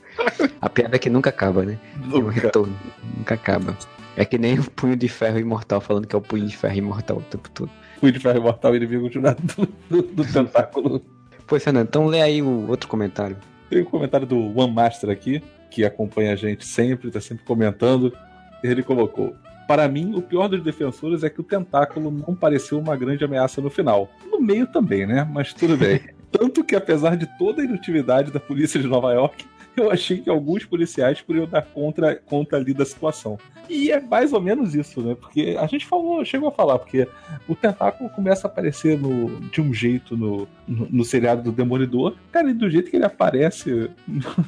A 0.61 0.69
piada 0.69 0.95
é 0.95 0.99
que 0.99 1.09
nunca 1.09 1.29
acaba, 1.29 1.63
né? 1.63 1.77
Nunca. 2.05 2.17
o 2.17 2.29
retorno. 2.29 2.79
Nunca 3.17 3.35
acaba. 3.35 3.77
É 4.15 4.23
que 4.23 4.37
nem 4.37 4.59
o 4.59 4.71
punho 4.71 4.95
de 4.95 5.09
ferro 5.09 5.39
imortal 5.39 5.81
falando 5.81 6.07
que 6.07 6.15
é 6.15 6.19
o 6.19 6.21
punho 6.21 6.45
de 6.45 6.55
ferro 6.55 6.75
imortal 6.75 7.17
o 7.17 7.21
tempo 7.21 7.49
todo. 7.49 7.69
Punho 7.99 8.13
de 8.13 8.19
ferro 8.19 8.37
imortal 8.37 8.75
inimigo 8.75 9.09
jurado 9.11 9.41
do, 9.41 9.67
do, 9.89 10.01
do 10.01 10.25
tentáculo. 10.25 11.03
Pois, 11.45 11.63
Fernando, 11.63 11.87
então 11.87 12.05
lê 12.07 12.21
aí 12.21 12.41
o 12.41 12.69
outro 12.69 12.87
comentário. 12.87 13.35
Tem 13.69 13.81
um 13.81 13.85
comentário 13.85 14.25
do 14.25 14.37
One 14.57 14.73
Master 14.73 15.09
aqui 15.09 15.41
que 15.71 15.85
acompanha 15.85 16.33
a 16.33 16.35
gente 16.35 16.65
sempre, 16.65 17.07
está 17.07 17.21
sempre 17.21 17.45
comentando. 17.45 18.13
Ele 18.61 18.83
colocou: 18.83 19.33
Para 19.67 19.87
mim, 19.87 20.13
o 20.13 20.21
pior 20.21 20.47
dos 20.47 20.61
defensores 20.61 21.23
é 21.23 21.29
que 21.29 21.39
o 21.39 21.43
tentáculo 21.43 22.11
não 22.11 22.35
pareceu 22.35 22.77
uma 22.77 22.95
grande 22.95 23.23
ameaça 23.23 23.61
no 23.61 23.69
final. 23.69 24.11
No 24.29 24.39
meio 24.39 24.67
também, 24.67 25.07
né? 25.07 25.27
Mas 25.31 25.53
tudo 25.53 25.77
bem. 25.77 26.01
Tanto 26.29 26.63
que, 26.63 26.75
apesar 26.75 27.17
de 27.17 27.25
toda 27.37 27.61
a 27.61 27.65
inutilidade 27.65 28.31
da 28.31 28.39
polícia 28.39 28.79
de 28.79 28.87
Nova 28.87 29.13
York, 29.13 29.45
eu 29.77 29.91
achei 29.91 30.19
que 30.19 30.29
alguns 30.29 30.65
policiais 30.65 31.21
poderiam 31.21 31.47
dar 31.47 31.61
contra, 31.61 32.15
conta 32.15 32.57
ali 32.57 32.73
da 32.73 32.85
situação. 32.85 33.37
E 33.69 33.91
é 33.91 34.01
mais 34.01 34.33
ou 34.33 34.41
menos 34.41 34.75
isso, 34.75 35.01
né? 35.01 35.15
Porque 35.15 35.55
a 35.57 35.65
gente 35.65 35.85
falou, 35.85 36.25
chegou 36.25 36.49
a 36.49 36.51
falar, 36.51 36.77
porque 36.77 37.07
o 37.47 37.55
tentáculo 37.55 38.09
começa 38.09 38.47
a 38.47 38.51
aparecer 38.51 38.99
no, 38.99 39.39
de 39.49 39.61
um 39.61 39.73
jeito 39.73 40.17
no, 40.17 40.47
no, 40.67 40.87
no 40.89 41.05
seriado 41.05 41.41
do 41.41 41.51
Demolidor. 41.51 42.15
Cara, 42.31 42.49
e 42.49 42.53
do 42.53 42.69
jeito 42.69 42.89
que 42.89 42.97
ele 42.97 43.05
aparece 43.05 43.89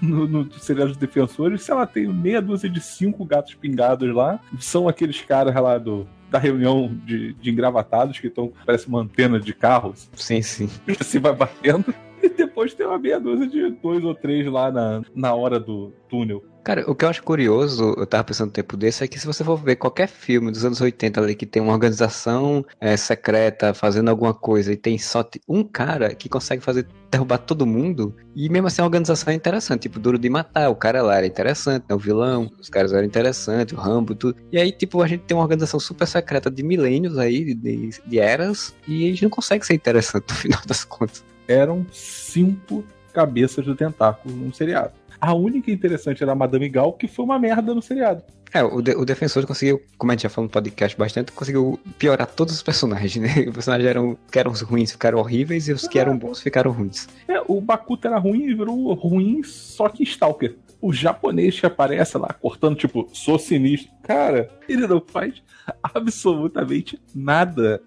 no, 0.01 0.27
no, 0.27 0.43
no 0.43 0.53
seriado 0.59 0.89
dos 0.89 0.97
Defensores, 0.97 1.63
sei 1.63 1.73
lá, 1.73 1.85
tem 1.85 2.07
meia 2.07 2.41
dúzia 2.41 2.69
de 2.69 2.81
cinco 2.81 3.23
gatos 3.23 3.53
pingados 3.53 4.13
lá. 4.13 4.39
São 4.59 4.87
aqueles 4.89 5.21
caras 5.21 5.55
lá 5.55 5.77
do, 5.77 6.05
da 6.33 6.39
reunião 6.39 6.91
de, 7.05 7.33
de 7.33 7.51
engravatados 7.51 8.19
que 8.19 8.25
estão, 8.25 8.51
parece 8.65 8.87
uma 8.87 9.01
antena 9.01 9.39
de 9.39 9.53
carros. 9.53 10.09
Sim, 10.15 10.41
sim. 10.41 10.67
Assim 10.99 11.19
vai 11.19 11.31
batendo. 11.31 11.93
E 12.23 12.27
depois 12.27 12.73
tem 12.73 12.87
uma 12.87 12.97
meia 12.97 13.19
dúzia 13.19 13.45
de 13.45 13.69
dois 13.69 14.03
ou 14.03 14.15
três 14.15 14.47
lá 14.47 14.71
na, 14.71 15.03
na 15.13 15.35
hora 15.35 15.59
do 15.59 15.93
túnel. 16.09 16.43
Cara, 16.63 16.89
o 16.89 16.95
que 16.95 17.03
eu 17.03 17.09
acho 17.09 17.21
curioso, 17.23 17.93
eu 17.97 18.05
tava 18.07 18.23
pensando 18.23 18.47
no 18.47 18.53
tempo 18.53 18.77
desse, 18.77 19.03
é 19.03 19.07
que 19.07 19.19
se 19.19 19.25
você 19.25 19.43
for 19.43 19.57
ver 19.57 19.75
qualquer 19.75 20.07
filme 20.07 20.49
dos 20.49 20.63
anos 20.63 20.79
80 20.79 21.19
ali 21.19 21.35
que 21.35 21.45
tem 21.45 21.61
uma 21.61 21.73
organização 21.73 22.65
é, 22.79 22.95
secreta 22.95 23.73
fazendo 23.73 24.09
alguma 24.09 24.33
coisa 24.33 24.71
e 24.71 24.77
tem 24.77 24.97
só 24.97 25.27
um 25.47 25.63
cara 25.63 26.15
que 26.15 26.29
consegue 26.29 26.63
fazer 26.63 26.87
derrubar 27.11 27.39
todo 27.39 27.65
mundo, 27.65 28.15
e 28.35 28.49
mesmo 28.49 28.67
assim 28.67 28.81
a 28.81 28.85
organização 28.85 29.31
é 29.31 29.35
interessante, 29.35 29.83
tipo, 29.83 29.99
Duro 29.99 30.17
de 30.17 30.29
Matar, 30.29 30.69
o 30.69 30.75
cara 30.75 31.01
lá 31.01 31.17
era 31.17 31.27
interessante, 31.27 31.85
né, 31.87 31.93
o 31.93 31.99
vilão, 31.99 32.49
os 32.59 32.69
caras 32.69 32.93
eram 32.93 33.05
interessantes, 33.05 33.77
o 33.77 33.79
Rambo, 33.79 34.15
tudo. 34.15 34.37
E 34.51 34.57
aí, 34.57 34.71
tipo, 34.71 35.01
a 35.01 35.07
gente 35.07 35.21
tem 35.21 35.35
uma 35.35 35.43
organização 35.43 35.79
super 35.79 36.07
secreta 36.07 36.49
de 36.49 36.63
milênios 36.63 37.17
aí, 37.17 37.53
de, 37.53 37.89
de 38.05 38.19
eras, 38.19 38.73
e 38.87 39.05
a 39.05 39.09
gente 39.09 39.23
não 39.23 39.29
consegue 39.29 39.65
ser 39.65 39.73
interessante 39.73 40.25
no 40.31 40.35
final 40.35 40.61
das 40.65 40.83
contas 40.83 41.23
eram 41.47 41.85
cinco 41.91 42.83
cabeças 43.13 43.63
do 43.65 43.75
tentáculo 43.75 44.35
num 44.35 44.51
seriado. 44.51 44.93
A 45.25 45.33
única 45.33 45.71
interessante 45.71 46.21
era 46.21 46.33
a 46.33 46.35
Madame 46.35 46.67
Gal, 46.67 46.91
que 46.91 47.07
foi 47.07 47.23
uma 47.23 47.39
merda 47.39 47.73
no 47.73 47.81
seriado. 47.81 48.21
É, 48.53 48.61
o, 48.61 48.81
de- 48.81 48.93
o 48.93 49.05
Defensor 49.05 49.47
conseguiu, 49.47 49.81
como 49.97 50.11
a 50.11 50.15
gente 50.15 50.23
já 50.23 50.29
falou 50.29 50.47
no 50.47 50.51
podcast 50.51 50.97
bastante, 50.97 51.31
conseguiu 51.31 51.79
piorar 51.97 52.27
todos 52.27 52.53
os 52.53 52.61
personagens, 52.61 53.15
né? 53.15 53.29
Os 53.47 53.53
personagens 53.53 53.89
eram, 53.89 54.17
que 54.29 54.37
eram 54.37 54.51
ruins 54.51 54.91
ficaram 54.91 55.19
horríveis 55.19 55.69
e 55.69 55.71
os 55.71 55.87
que 55.87 55.97
eram 55.97 56.17
bons 56.17 56.41
ficaram 56.41 56.71
ruins. 56.71 57.07
É, 57.25 57.41
o 57.47 57.61
Bakuto 57.61 58.05
era 58.05 58.17
ruim 58.19 58.43
e 58.49 58.53
virou 58.53 58.93
ruim, 58.95 59.41
só 59.43 59.87
que 59.87 60.03
Stalker. 60.03 60.57
O 60.81 60.91
japonês 60.91 61.57
que 61.57 61.65
aparece 61.65 62.17
lá 62.17 62.33
cortando, 62.33 62.75
tipo, 62.75 63.07
sou 63.13 63.39
sinistro. 63.39 63.89
Cara, 64.03 64.51
ele 64.67 64.85
não 64.85 65.01
faz 65.07 65.41
absolutamente 65.81 66.99
nada. 67.15 67.81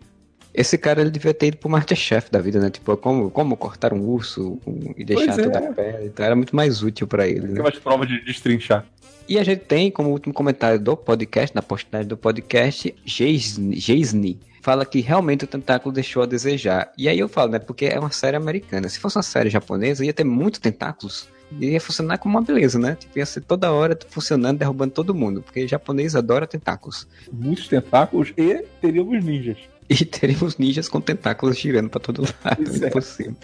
Esse 0.56 0.78
cara 0.78 1.02
ele 1.02 1.10
devia 1.10 1.34
ter 1.34 1.48
ido 1.48 1.58
pro 1.58 1.68
Masterchef 1.68 2.30
da 2.30 2.40
vida, 2.40 2.58
né? 2.58 2.70
Tipo, 2.70 2.96
como, 2.96 3.30
como 3.30 3.56
cortar 3.56 3.92
um 3.92 4.00
urso 4.00 4.58
um- 4.66 4.94
e 4.96 5.04
deixar 5.04 5.34
Pois 5.34 5.38
é. 5.38 5.42
toda 5.42 5.58
a 5.58 5.72
pele. 5.72 6.06
Então 6.06 6.24
era 6.24 6.34
muito 6.34 6.56
mais 6.56 6.82
útil 6.82 7.06
pra 7.06 7.28
ele, 7.28 7.46
né? 7.48 7.52
Aquelas 7.52 7.78
provas 7.78 8.08
de 8.08 8.24
destrinchar. 8.24 8.86
E 9.28 9.38
a 9.38 9.44
gente 9.44 9.60
tem 9.60 9.90
como 9.90 10.10
último 10.10 10.32
comentário 10.32 10.80
do 10.80 10.96
podcast, 10.96 11.54
na 11.54 11.60
postagem 11.60 12.06
do 12.08 12.16
podcast, 12.16 12.94
Geisni 13.04 14.38
fala 14.62 14.84
que 14.84 15.00
realmente 15.00 15.44
o 15.44 15.46
tentáculo 15.46 15.92
deixou 15.94 16.24
a 16.24 16.26
desejar. 16.26 16.90
E 16.98 17.08
aí 17.08 17.16
eu 17.20 17.28
falo, 17.28 17.52
né? 17.52 17.58
Porque 17.60 17.84
é 17.86 18.00
uma 18.00 18.10
série 18.10 18.36
americana. 18.36 18.88
Se 18.88 18.98
fosse 18.98 19.16
uma 19.16 19.22
série 19.22 19.48
japonesa, 19.48 20.04
ia 20.04 20.12
ter 20.12 20.24
muitos 20.24 20.58
tentáculos. 20.58 21.28
Ia 21.60 21.80
funcionar 21.80 22.18
como 22.18 22.36
uma 22.36 22.42
beleza, 22.42 22.76
né? 22.76 22.96
Tipo, 22.98 23.16
ia 23.16 23.26
ser 23.26 23.42
toda 23.42 23.70
hora 23.70 23.96
funcionando, 24.08 24.58
derrubando 24.58 24.92
todo 24.92 25.14
mundo. 25.14 25.40
Porque 25.40 25.68
japonês 25.68 26.16
adora 26.16 26.48
tentáculos. 26.48 27.06
Muitos 27.32 27.68
tentáculos 27.68 28.32
e 28.36 28.64
teríamos 28.80 29.22
ninjas. 29.24 29.56
E 30.00 30.04
teremos 30.04 30.58
ninjas 30.58 30.88
com 30.88 31.00
tentáculos 31.00 31.56
girando 31.58 31.88
pra 31.88 32.00
todo 32.00 32.22
lado. 32.44 32.84
É. 32.84 32.88
Impossível. 32.88 33.36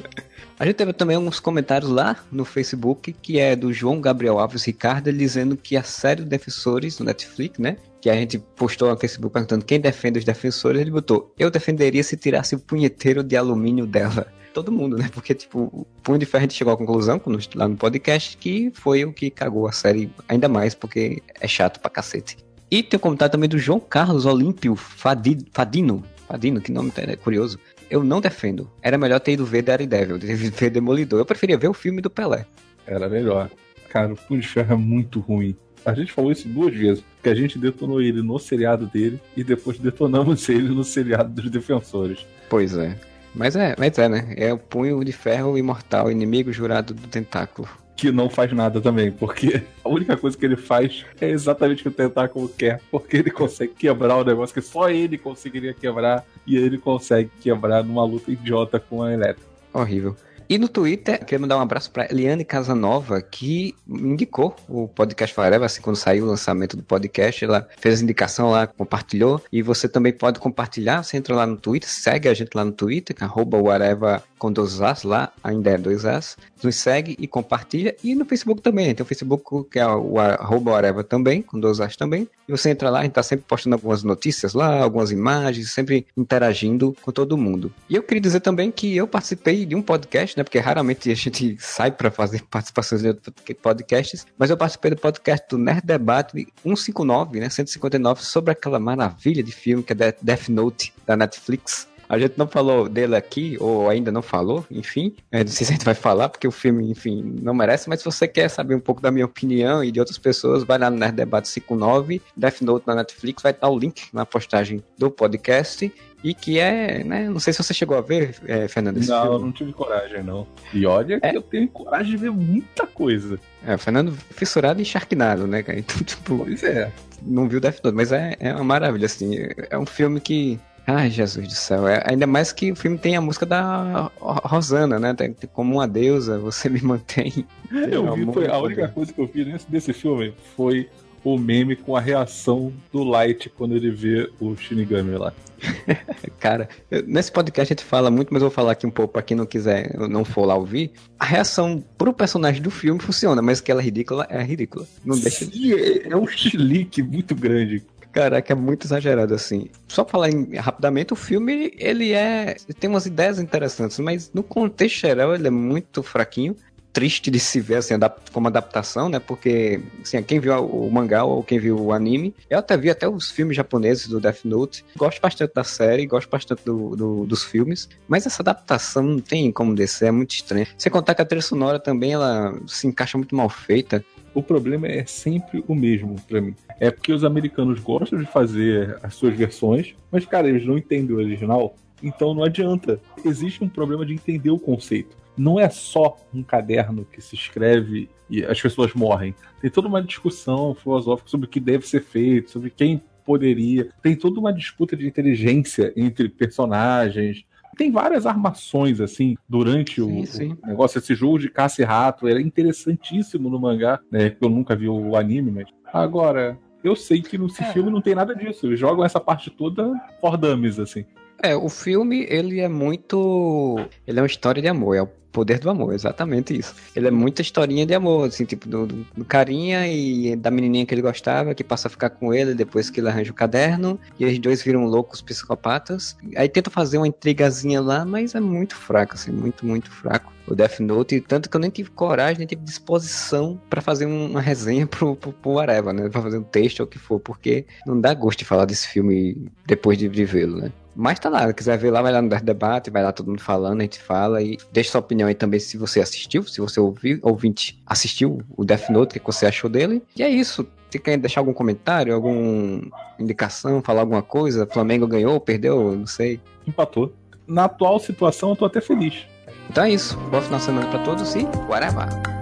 A 0.59 0.67
gente 0.67 0.75
teve 0.77 0.93
também 0.93 1.17
uns 1.17 1.39
comentários 1.41 1.91
lá 1.91 2.17
no 2.33 2.45
Facebook, 2.45 3.13
que 3.23 3.39
é 3.39 3.55
do 3.57 3.73
João 3.73 4.01
Gabriel 4.01 4.39
Alves 4.39 4.65
Ricardo, 4.65 5.13
dizendo 5.13 5.57
que 5.57 5.77
a 5.77 5.83
série 5.83 6.25
Defensores 6.25 6.99
no 6.99 7.07
Netflix, 7.07 7.59
né? 7.59 7.77
Que 8.01 8.11
a 8.11 8.15
gente 8.15 8.39
postou 8.39 8.91
no 8.91 8.97
Facebook 8.97 9.33
perguntando 9.33 9.65
quem 9.65 9.81
defende 9.81 10.19
os 10.19 10.25
defensores, 10.25 10.81
ele 10.81 10.91
botou: 10.91 11.33
Eu 11.39 11.51
defenderia 11.51 12.03
se 12.03 12.17
tirasse 12.17 12.55
o 12.57 12.59
punheteiro 12.59 13.23
de 13.23 13.37
alumínio 13.37 13.87
dela. 13.87 14.27
Todo 14.53 14.71
mundo, 14.71 14.99
né? 14.99 15.09
Porque, 15.15 15.35
tipo, 15.35 15.61
o 15.73 15.87
Punho 16.03 16.19
de 16.19 16.27
Ferro 16.27 16.41
a 16.43 16.43
gente 16.43 16.55
chegou 16.55 16.73
à 16.75 16.77
conclusão 16.77 17.19
quando- 17.19 17.39
lá 17.55 17.67
no 17.67 17.77
podcast 17.77 18.37
que 18.37 18.71
foi 18.75 19.05
o 19.05 19.13
que 19.13 19.31
cagou 19.31 19.67
a 19.67 19.73
série 19.73 20.11
ainda 20.29 20.49
mais, 20.49 20.75
porque 20.75 21.23
é 21.41 21.49
chato 21.49 21.81
pra 21.81 21.89
cacete. 21.91 22.37
E 22.71 22.83
tem 22.83 22.97
o 22.97 23.01
comentário 23.01 23.33
também 23.33 23.49
do 23.49 23.59
João 23.59 23.79
Carlos 23.81 24.27
Olímpio 24.27 24.75
Fadi- 24.77 25.47
Fadino. 25.53 26.03
Fadino, 26.33 26.63
que 26.63 26.73
nome 26.73 26.91
é 26.97 27.15
curioso. 27.15 27.59
Eu 27.91 28.03
não 28.03 28.19
defendo. 28.19 28.71
Era 28.81 28.97
melhor 28.97 29.21
ter 29.21 29.33
ido 29.33 29.45
ver 29.45 29.61
Daredevil, 29.61 30.19
ter 30.19 30.31
ido 30.31 30.51
ver 30.57 30.71
Demolidor. 30.71 31.21
Eu 31.21 31.27
preferia 31.27 31.59
ver 31.59 31.69
o 31.69 31.75
filme 31.75 32.01
do 32.01 32.09
Pelé. 32.09 32.47
Era 32.87 33.07
melhor. 33.07 33.51
Cara, 33.91 34.15
o 34.15 34.17
Punho 34.17 34.41
de 34.41 34.49
Ferro 34.49 34.73
é 34.73 34.77
muito 34.77 35.21
ruim. 35.21 35.55
A 35.85 35.93
gente 35.93 36.11
falou 36.11 36.33
isso 36.33 36.49
duas 36.49 36.75
vezes. 36.75 37.05
Que 37.23 37.29
a 37.29 37.35
gente 37.35 37.59
detonou 37.59 38.01
ele 38.01 38.23
no 38.23 38.39
seriado 38.39 38.87
dele 38.87 39.21
e 39.37 39.45
depois 39.45 39.79
detonamos 39.79 40.49
ele 40.49 40.69
no 40.69 40.83
seriado 40.83 41.29
dos 41.29 41.51
defensores. 41.51 42.27
Pois 42.49 42.75
é. 42.79 42.97
Mas 43.35 43.55
é, 43.55 43.75
mas 43.79 43.99
é, 43.99 44.09
né? 44.09 44.33
É 44.39 44.55
o 44.55 44.59
punho 44.59 45.05
de 45.05 45.13
ferro 45.13 45.59
imortal, 45.59 46.11
inimigo 46.11 46.51
jurado 46.51 46.95
do 46.95 47.09
tentáculo. 47.09 47.69
Que 47.97 48.11
não 48.11 48.29
faz 48.29 48.53
nada 48.53 48.81
também, 48.81 49.13
porque 49.13 49.63
a 49.85 49.89
única 49.89 50.17
coisa 50.17 50.37
que 50.37 50.45
ele 50.45 50.57
faz 50.57 51.05
é 51.21 51.29
exatamente 51.31 51.81
o 51.81 51.83
que 51.83 51.89
o 51.89 51.93
tentáculo 51.93 52.49
quer. 52.49 52.81
Porque 52.91 53.19
ele 53.19 53.31
consegue 53.31 53.73
quebrar 53.75 54.17
o 54.17 54.25
negócio 54.25 54.55
que 54.55 54.63
só 54.63 54.91
ele 54.91 55.19
conseguiria 55.19 55.75
quebrar. 55.75 56.25
E 56.47 56.57
ele 56.57 56.79
consegue 56.79 57.31
quebrar 57.41 57.85
numa 57.85 58.05
luta 58.05 58.31
idiota 58.31 58.81
com 58.81 59.03
a 59.03 59.13
elétrica. 59.13 59.47
Horrível. 59.73 60.17
E 60.53 60.59
no 60.59 60.69
Twitter, 60.69 61.19
queria 61.21 61.39
mandar 61.39 61.57
um 61.57 61.63
abraço 61.63 61.91
para 61.91 62.05
Eliane 62.11 62.45
Casanova, 62.45 63.23
que 63.23 63.75
indicou 63.89 64.55
o 64.69 64.87
podcast 64.87 65.35
Forever, 65.35 65.63
assim, 65.63 65.81
quando 65.81 65.97
saiu 65.97 66.25
o 66.25 66.29
lançamento 66.29 66.77
do 66.77 66.83
podcast, 66.83 67.43
ela 67.43 67.67
fez 67.79 68.01
a 68.01 68.03
indicação 68.03 68.51
lá, 68.51 68.67
compartilhou, 68.67 69.41
e 69.51 69.63
você 69.63 69.89
também 69.89 70.13
pode 70.13 70.39
compartilhar, 70.39 71.03
você 71.03 71.17
entra 71.17 71.35
lá 71.35 71.47
no 71.47 71.57
Twitter, 71.57 71.89
segue 71.89 72.29
a 72.29 72.35
gente 72.35 72.51
lá 72.55 72.67
no 72.67 72.73
Twitter, 72.73 73.17
é 73.19 73.25
arroba 73.25 73.57
whatever 73.57 74.21
com 74.43 74.51
dois 74.51 74.81
as, 74.81 75.05
lá 75.05 75.33
ainda 75.41 75.71
é 75.71 75.79
dois 75.79 76.05
as, 76.05 76.37
nos 76.65 76.75
segue 76.75 77.15
e 77.17 77.29
compartilha, 77.29 77.95
e 78.03 78.13
no 78.13 78.25
Facebook 78.25 78.61
também, 78.61 78.93
tem 78.93 79.05
o 79.05 79.07
Facebook 79.07 79.71
que 79.71 79.79
é 79.79 79.87
o 79.87 80.19
arroba 80.19 80.73
whatever 80.73 81.05
também, 81.05 81.41
com 81.41 81.61
dois 81.61 81.81
as 81.81 81.95
também, 81.95 82.29
e 82.49 82.51
você 82.51 82.71
entra 82.71 82.91
lá, 82.91 82.99
a 82.99 83.03
gente 83.05 83.13
tá 83.13 83.23
sempre 83.23 83.45
postando 83.47 83.77
algumas 83.77 84.03
notícias 84.03 84.53
lá, 84.53 84.83
algumas 84.83 85.13
imagens, 85.13 85.71
sempre 85.71 86.09
interagindo 86.17 86.93
com 87.03 87.13
todo 87.13 87.39
mundo. 87.39 87.73
E 87.89 87.95
eu 87.95 88.03
queria 88.03 88.21
dizer 88.21 88.41
também 88.41 88.73
que 88.73 88.97
eu 88.97 89.07
participei 89.07 89.65
de 89.65 89.77
um 89.77 89.83
podcast, 89.83 90.37
né? 90.37 90.43
Porque 90.43 90.59
raramente 90.59 91.09
a 91.09 91.15
gente 91.15 91.57
sai 91.63 91.93
para 91.93 92.11
fazer 92.11 92.43
participações 92.51 93.01
de 93.01 93.15
podcasts, 93.55 94.27
mas 94.37 94.51
eu 94.51 94.57
participei 94.57 94.91
do 94.91 94.97
podcast 94.97 95.47
do 95.49 95.57
Nerd 95.57 95.83
Debate 95.85 96.49
159, 96.65 97.39
né? 97.39 97.49
159, 97.49 98.25
sobre 98.25 98.51
aquela 98.51 98.81
maravilha 98.81 99.41
de 99.41 99.53
filme 99.53 99.85
que 99.85 99.93
é 99.93 100.17
Death 100.21 100.49
Note 100.49 100.93
da 101.07 101.17
Netflix. 101.17 101.92
A 102.13 102.19
gente 102.19 102.35
não 102.37 102.47
falou 102.47 102.91
dele 102.91 103.17
aqui, 103.17 103.57
ou 103.59 103.89
ainda 103.89 104.13
não 104.13 104.21
falou, 104.21 104.67
enfim. 104.71 105.15
Eu 105.33 105.41
não 105.41 105.47
sei 105.47 105.65
se 105.67 105.73
a 105.73 105.77
gente 105.77 105.85
vai 105.85 105.95
falar, 105.95 106.29
porque 106.29 106.47
o 106.47 106.51
filme, 106.51 106.91
enfim, 106.91 107.39
não 107.41 107.55
merece. 107.55 107.89
Mas 107.89 108.01
se 108.01 108.05
você 108.05 108.29
quer 108.29 108.51
saber 108.51 108.75
um 108.75 108.81
pouco 108.81 109.01
da 109.01 109.11
minha 109.11 109.25
opinião 109.25 109.83
e 109.83 109.91
de 109.91 109.99
outras 109.99 110.19
pessoas, 110.19 110.63
vai 110.63 110.77
lá 110.79 110.91
no 110.91 110.99
Nerd 110.99 111.15
Debate 111.17 111.49
59, 111.49 112.21
Death 112.37 112.61
Note 112.61 112.87
na 112.87 112.97
Netflix, 112.97 113.43
vai 113.43 113.53
estar 113.53 113.67
o 113.71 113.79
link 113.79 114.03
na 114.13 114.27
postagem 114.27 114.83
do 114.99 115.11
podcast. 115.11 115.91
E 116.23 116.35
que 116.35 116.59
é, 116.59 117.03
né? 117.03 117.29
Não 117.29 117.41
sei 117.41 117.53
se 117.53 117.61
você 117.63 117.73
chegou 117.75 117.97
a 117.97 118.01
ver, 118.03 118.37
é, 118.47 118.69
Fernando, 118.69 118.99
esse 118.99 119.09
não, 119.09 119.17
eu 119.25 119.31
filme. 119.33 119.45
não 119.47 119.53
tive 119.53 119.73
coragem, 119.73 120.23
não. 120.23 120.47
E 120.73 120.85
olha 120.87 121.19
que 121.19 121.27
É. 121.27 121.35
eu 121.37 121.43
tenho 121.43 121.67
coragem 121.67 122.11
de 122.13 122.17
ver 122.19 122.31
muita 122.31 122.87
coisa. 122.87 123.41
É, 123.67 123.75
o 123.75 123.79
Fernando 123.79 124.13
fissurado 124.31 124.81
e 124.81 124.83
encharquinado, 124.83 125.47
né, 125.47 125.63
cara? 125.65 125.79
Então, 125.81 125.97
tipo, 126.05 126.37
Pois 126.45 126.63
é. 126.63 126.93
não 127.23 127.49
viu 127.49 127.59
Death 127.59 127.81
Note, 127.83 127.97
mas 127.97 128.13
é, 128.13 128.37
é 128.39 128.55
uma 128.55 128.63
maravilha, 128.65 129.07
assim. 129.07 129.35
É 129.71 129.79
um 129.79 129.87
filme 129.87 130.21
que. 130.21 130.61
Ai, 130.87 131.11
Jesus 131.11 131.47
do 131.47 131.55
céu. 131.55 131.87
É, 131.87 132.03
ainda 132.07 132.27
mais 132.27 132.53
que 132.53 132.73
o 132.73 132.77
filme 132.77 132.99
tem 132.99 133.17
a 133.17 133.21
música 133.21 133.47
da 133.47 134.11
Ro- 134.19 134.41
Rosana, 134.45 134.99
né? 134.99 135.15
Tem, 135.15 135.33
tem 135.33 135.49
como 135.53 135.75
uma 135.75 135.87
deusa, 135.87 136.39
você 136.39 136.69
me 136.69 136.81
mantém. 136.83 137.47
Eu 137.71 138.13
Tem 138.15 138.27
vi, 138.27 138.33
foi, 138.33 138.49
a 138.49 138.59
única 138.59 138.89
coisa 138.89 139.13
que 139.13 139.21
eu 139.21 139.27
vi 139.27 139.45
nesse, 139.45 139.71
desse 139.71 139.93
filme 139.93 140.35
foi 140.57 140.89
o 141.25 141.39
meme 141.39 141.77
com 141.77 141.95
a 141.97 142.01
reação 142.01 142.73
do 142.93 143.05
Light 143.05 143.49
quando 143.51 143.77
ele 143.77 143.91
vê 143.93 144.29
o 144.41 144.57
Shinigami 144.57 145.17
lá. 145.17 145.33
Cara, 146.41 146.69
eu- 146.91 147.05
nesse 147.07 147.31
podcast 147.31 147.73
a 147.73 147.77
gente 147.77 147.85
fala 147.87 148.11
muito, 148.11 148.33
mas 148.35 148.43
eu 148.43 148.49
vou 148.49 148.55
falar 148.55 148.73
aqui 148.73 148.85
um 148.85 148.91
pouco 148.91 149.13
pra 149.13 149.23
quem 149.23 149.37
não 149.37 149.47
quiser, 149.47 149.97
não 150.09 150.25
for 150.25 150.45
lá 150.45 150.57
ouvir. 150.57 150.91
A 151.19 151.25
reação 151.25 151.83
pro 151.97 152.13
personagem 152.13 152.61
do 152.61 152.71
filme 152.73 153.01
funciona, 153.01 153.41
mas 153.41 153.61
que 153.61 153.71
ela 153.71 153.81
é 153.81 153.85
ridícula, 153.85 154.27
é 154.29 154.43
ridícula. 154.43 154.85
Não 155.05 155.17
deixa 155.17 155.47
de. 155.47 155.53
Sim, 155.57 155.73
é, 155.75 156.09
é 156.09 156.17
um 156.17 156.27
chilique 156.27 157.01
muito 157.03 157.37
grande. 157.37 157.85
Caraca, 158.13 158.53
é 158.53 158.57
muito 158.57 158.87
exagerado 158.87 159.35
assim. 159.35 159.69
Só 159.89 160.05
falar 160.05 160.29
em- 160.31 160.55
rapidamente, 160.57 161.13
o 161.13 161.17
filme 161.17 161.73
ele 161.79 162.13
é 162.13 162.57
tem 162.79 162.91
umas 162.91 163.07
ideias 163.07 163.39
interessantes, 163.39 163.99
mas 163.99 164.31
no 164.35 164.43
contexto 164.43 165.01
geral 165.01 165.35
ele 165.35 165.47
é 165.47 165.51
muito 165.51 166.03
fraquinho. 166.03 166.55
Triste 166.93 167.31
de 167.31 167.41
se 167.41 167.59
ver 167.59 167.77
assim 167.77 167.95
adap- 167.95 168.31
como 168.35 168.49
adaptação, 168.49 169.09
né? 169.09 169.19
Porque 169.19 169.81
assim, 170.03 170.23
quem 170.23 170.39
viu 170.39 170.53
o 170.63 170.91
mangá 170.93 171.25
ou 171.25 171.43
quem 171.43 171.59
viu 171.59 171.81
o 171.81 171.91
anime, 171.91 172.35
eu 172.51 172.59
até 172.59 172.77
vi 172.77 172.91
até 172.91 173.09
os 173.09 173.31
filmes 173.31 173.57
japoneses 173.57 174.07
do 174.09 174.21
Death 174.21 174.45
Note. 174.45 174.85
Gosto 174.95 175.19
bastante 175.19 175.55
da 175.55 175.65
série, 175.65 176.05
gosto 176.07 176.29
bastante 176.29 176.63
do, 176.67 176.95
do- 176.95 177.25
dos 177.25 177.45
filmes, 177.45 177.89
mas 178.07 178.27
essa 178.27 178.43
adaptação 178.43 179.03
não 179.03 179.21
tem 179.21 179.51
como 179.51 179.75
descer, 179.75 180.09
é 180.09 180.11
muito 180.11 180.33
estranho. 180.35 180.67
Sem 180.77 180.93
contar 180.93 181.15
que 181.15 181.23
a 181.23 181.25
trilha 181.25 181.41
sonora 181.41 181.79
também 181.79 182.13
ela 182.13 182.55
se 182.67 182.87
encaixa 182.87 183.17
muito 183.17 183.35
mal 183.35 183.49
feita. 183.49 184.05
O 184.35 184.43
problema 184.43 184.87
é 184.89 185.05
sempre 185.05 185.63
o 185.69 185.75
mesmo 185.75 186.17
pra 186.29 186.41
mim. 186.41 186.55
É 186.81 186.91
porque 186.91 187.13
os 187.13 187.25
americanos 187.25 187.81
gostam 187.81 188.19
de 188.19 188.27
fazer 188.27 188.99
as 189.03 189.15
suas 189.15 189.37
versões, 189.37 189.95
mas, 190.11 190.25
cara, 190.25 190.49
eles 190.49 190.67
não 190.67 190.79
entendem 190.79 191.15
o 191.15 191.19
original, 191.19 191.77
então 192.03 192.35
não 192.35 192.43
adianta. 192.43 193.01
Existe 193.25 193.63
um 193.63 193.69
problema 193.69 194.07
de 194.07 194.15
entender 194.15 194.51
o 194.51 194.59
conceito. 194.59 195.17
Não 195.37 195.59
é 195.59 195.69
só 195.69 196.17
um 196.33 196.43
caderno 196.43 197.07
que 197.11 197.21
se 197.21 197.35
escreve 197.35 198.09
e 198.29 198.45
as 198.45 198.61
pessoas 198.61 198.95
morrem. 198.95 199.35
Tem 199.61 199.71
toda 199.71 199.89
uma 199.89 200.03
discussão 200.03 200.75
filosófica 200.75 201.29
sobre 201.29 201.47
o 201.47 201.51
que 201.51 201.61
deve 201.61 201.87
ser 201.87 202.03
feito, 202.03 202.51
sobre 202.51 202.71
quem 202.71 203.03
poderia. 203.25 203.89
Tem 204.03 204.17
toda 204.17 204.41
uma 204.41 204.53
disputa 204.53 204.97
de 204.97 205.07
inteligência 205.07 205.93
entre 205.97 206.29
personagens. 206.29 207.45
Tem 207.77 207.91
várias 207.91 208.27
armações, 208.27 209.01
assim, 209.01 209.37
durante 209.49 210.01
Sim, 210.03 210.23
o, 210.23 210.27
sim. 210.27 210.57
o 210.63 210.67
negócio. 210.67 210.99
Esse 210.99 211.15
jogo 211.15 211.39
de 211.39 211.49
caça 211.49 211.81
e 211.81 211.85
rato 211.85 212.29
era 212.29 212.41
interessantíssimo 212.41 213.49
no 213.49 213.59
mangá, 213.59 213.99
né? 214.11 214.31
Que 214.31 214.45
eu 214.45 214.51
nunca 214.51 214.77
vi 214.77 214.89
o 214.89 215.17
anime, 215.17 215.51
mas. 215.51 215.69
Agora, 215.93 216.59
eu 216.85 216.95
sei 216.97 217.23
que 217.23 217.39
nesse 217.39 217.63
É. 217.63 217.73
filme 217.73 217.91
não 217.91 218.01
tem 218.01 218.15
nada 218.15 218.35
disso. 218.35 218.67
Eles 218.67 218.79
jogam 218.79 219.05
essa 219.05 219.21
parte 219.21 219.51
toda 219.51 219.91
for 220.21 220.37
dummies, 220.37 220.79
assim. 220.79 221.05
É, 221.43 221.57
o 221.57 221.69
filme, 221.69 222.25
ele 222.29 222.61
é 222.61 222.69
muito. 222.69 223.77
Ele 224.07 224.19
é 224.19 224.23
uma 224.23 224.27
história 224.27 224.63
de 224.63 224.69
amor, 224.69 224.95
é 224.95 225.03
o 225.03 225.09
poder 225.33 225.59
do 225.59 225.71
amor, 225.71 225.95
exatamente 225.95 226.57
isso. 226.57 226.75
Ele 226.95 227.09
é 227.09 227.11
muita 227.11 227.43
historinha 227.43 227.85
de 227.85 227.95
amor, 227.95 228.29
assim, 228.29 228.45
tipo, 228.45 228.69
do, 228.69 228.87
do, 228.87 229.25
carinha 229.25 229.89
e 229.89 230.37
da 230.37 230.51
menininha 230.51 230.87
que 230.87 230.95
ele 230.95 231.03
gostava, 231.03 231.55
que 231.55 231.65
passa 231.65 231.89
a 231.89 231.91
ficar 231.91 232.11
com 232.11 232.33
ele 232.33 232.55
depois 232.55 232.91
que 232.91 233.01
ele 233.01 233.09
arranja 233.09 233.33
o 233.33 233.35
caderno, 233.35 233.99
e 234.21 234.27
os 234.27 234.39
dois 234.39 234.63
viram 234.63 234.85
loucos 234.85 235.23
psicopatas. 235.23 236.17
Aí 236.37 236.49
tenta 236.49 236.71
fazer 236.71 236.99
uma 236.99 237.09
intrigazinha 237.09 237.81
lá, 237.81 238.05
mas 238.05 238.35
é 238.35 238.41
muito 238.41 238.77
fraco, 238.77 239.15
assim, 239.15 239.33
muito, 239.33 239.67
muito 239.67 239.91
fraco. 239.91 240.31
O 240.47 240.55
Death 240.55 240.81
Note, 240.81 241.21
tanto 241.21 241.49
que 241.49 241.57
eu 241.57 241.61
nem 241.61 241.71
tive 241.71 241.91
coragem, 241.91 242.39
nem 242.39 242.47
tive 242.47 242.63
disposição 242.63 243.61
para 243.71 243.81
fazer 243.81 244.07
uma 244.07 244.41
resenha 244.41 244.87
pro, 244.87 245.17
pro, 245.17 245.33
pro 245.33 245.59
Areva, 245.59 245.93
né? 245.93 246.09
Pra 246.09 246.21
fazer 246.21 246.39
um 246.39 246.43
texto 246.43 246.81
ou 246.81 246.87
o 246.87 246.89
que 246.89 246.99
for, 246.99 247.19
porque 247.21 247.65
não 247.87 248.01
dá 248.01 248.13
gosto 248.13 248.41
de 248.41 248.45
falar 248.45 248.65
desse 248.65 248.89
filme 248.89 249.49
depois 249.67 249.97
de, 249.97 250.09
de 250.09 250.25
vê-lo, 250.25 250.59
né? 250.59 250.73
Mas 250.95 251.19
tá 251.19 251.29
lá, 251.29 251.53
quiser 251.53 251.79
ver 251.79 251.91
lá, 251.91 252.03
vai 252.03 252.13
lá 252.13 252.21
no 252.21 252.29
Debate, 252.29 252.91
vai 252.91 253.03
lá 253.03 253.13
todo 253.13 253.29
mundo 253.29 253.41
falando, 253.41 253.81
a 253.81 253.83
gente 253.83 253.99
fala 253.99 254.43
e 254.43 254.59
deixa 254.73 254.91
sua 254.93 255.01
opinião 255.01 255.29
aí 255.29 255.35
também 255.35 255.59
se 255.59 255.77
você 255.77 256.01
assistiu, 256.01 256.43
se 256.45 256.61
você 256.61 256.79
ouviu, 256.79 257.19
ouvinte 257.23 257.81
assistiu 257.87 258.43
o 258.57 258.65
Death 258.65 258.91
Note, 258.91 259.17
o 259.17 259.21
que 259.21 259.27
você 259.27 259.47
achou 259.47 259.71
dele. 259.71 260.03
E 260.17 260.23
é 260.23 260.29
isso. 260.29 260.67
Você 260.91 260.99
quer 260.99 261.17
deixar 261.17 261.41
algum 261.41 261.55
comentário, 261.55 262.15
alguma 262.15 262.83
indicação, 263.19 263.81
falar 263.81 264.03
alguma 264.03 264.23
coisa? 264.23 264.67
Flamengo 264.67 265.07
ganhou, 265.07 265.41
perdeu, 265.41 265.97
não 265.97 266.07
sei. 266.07 266.39
Empatou. 266.67 267.15
Na 267.47 267.65
atual 267.65 267.99
situação, 267.99 268.51
eu 268.51 268.57
tô 268.57 268.67
até 268.67 268.81
feliz. 268.81 269.27
Então 269.71 269.85
é 269.85 269.91
isso. 269.91 270.19
Boa 270.31 270.43
final 270.43 270.59
de 270.59 270.65
semana 270.67 270.87
pra 270.89 270.99
todos 270.99 271.35
e 271.35 271.45
whatever. 271.69 272.42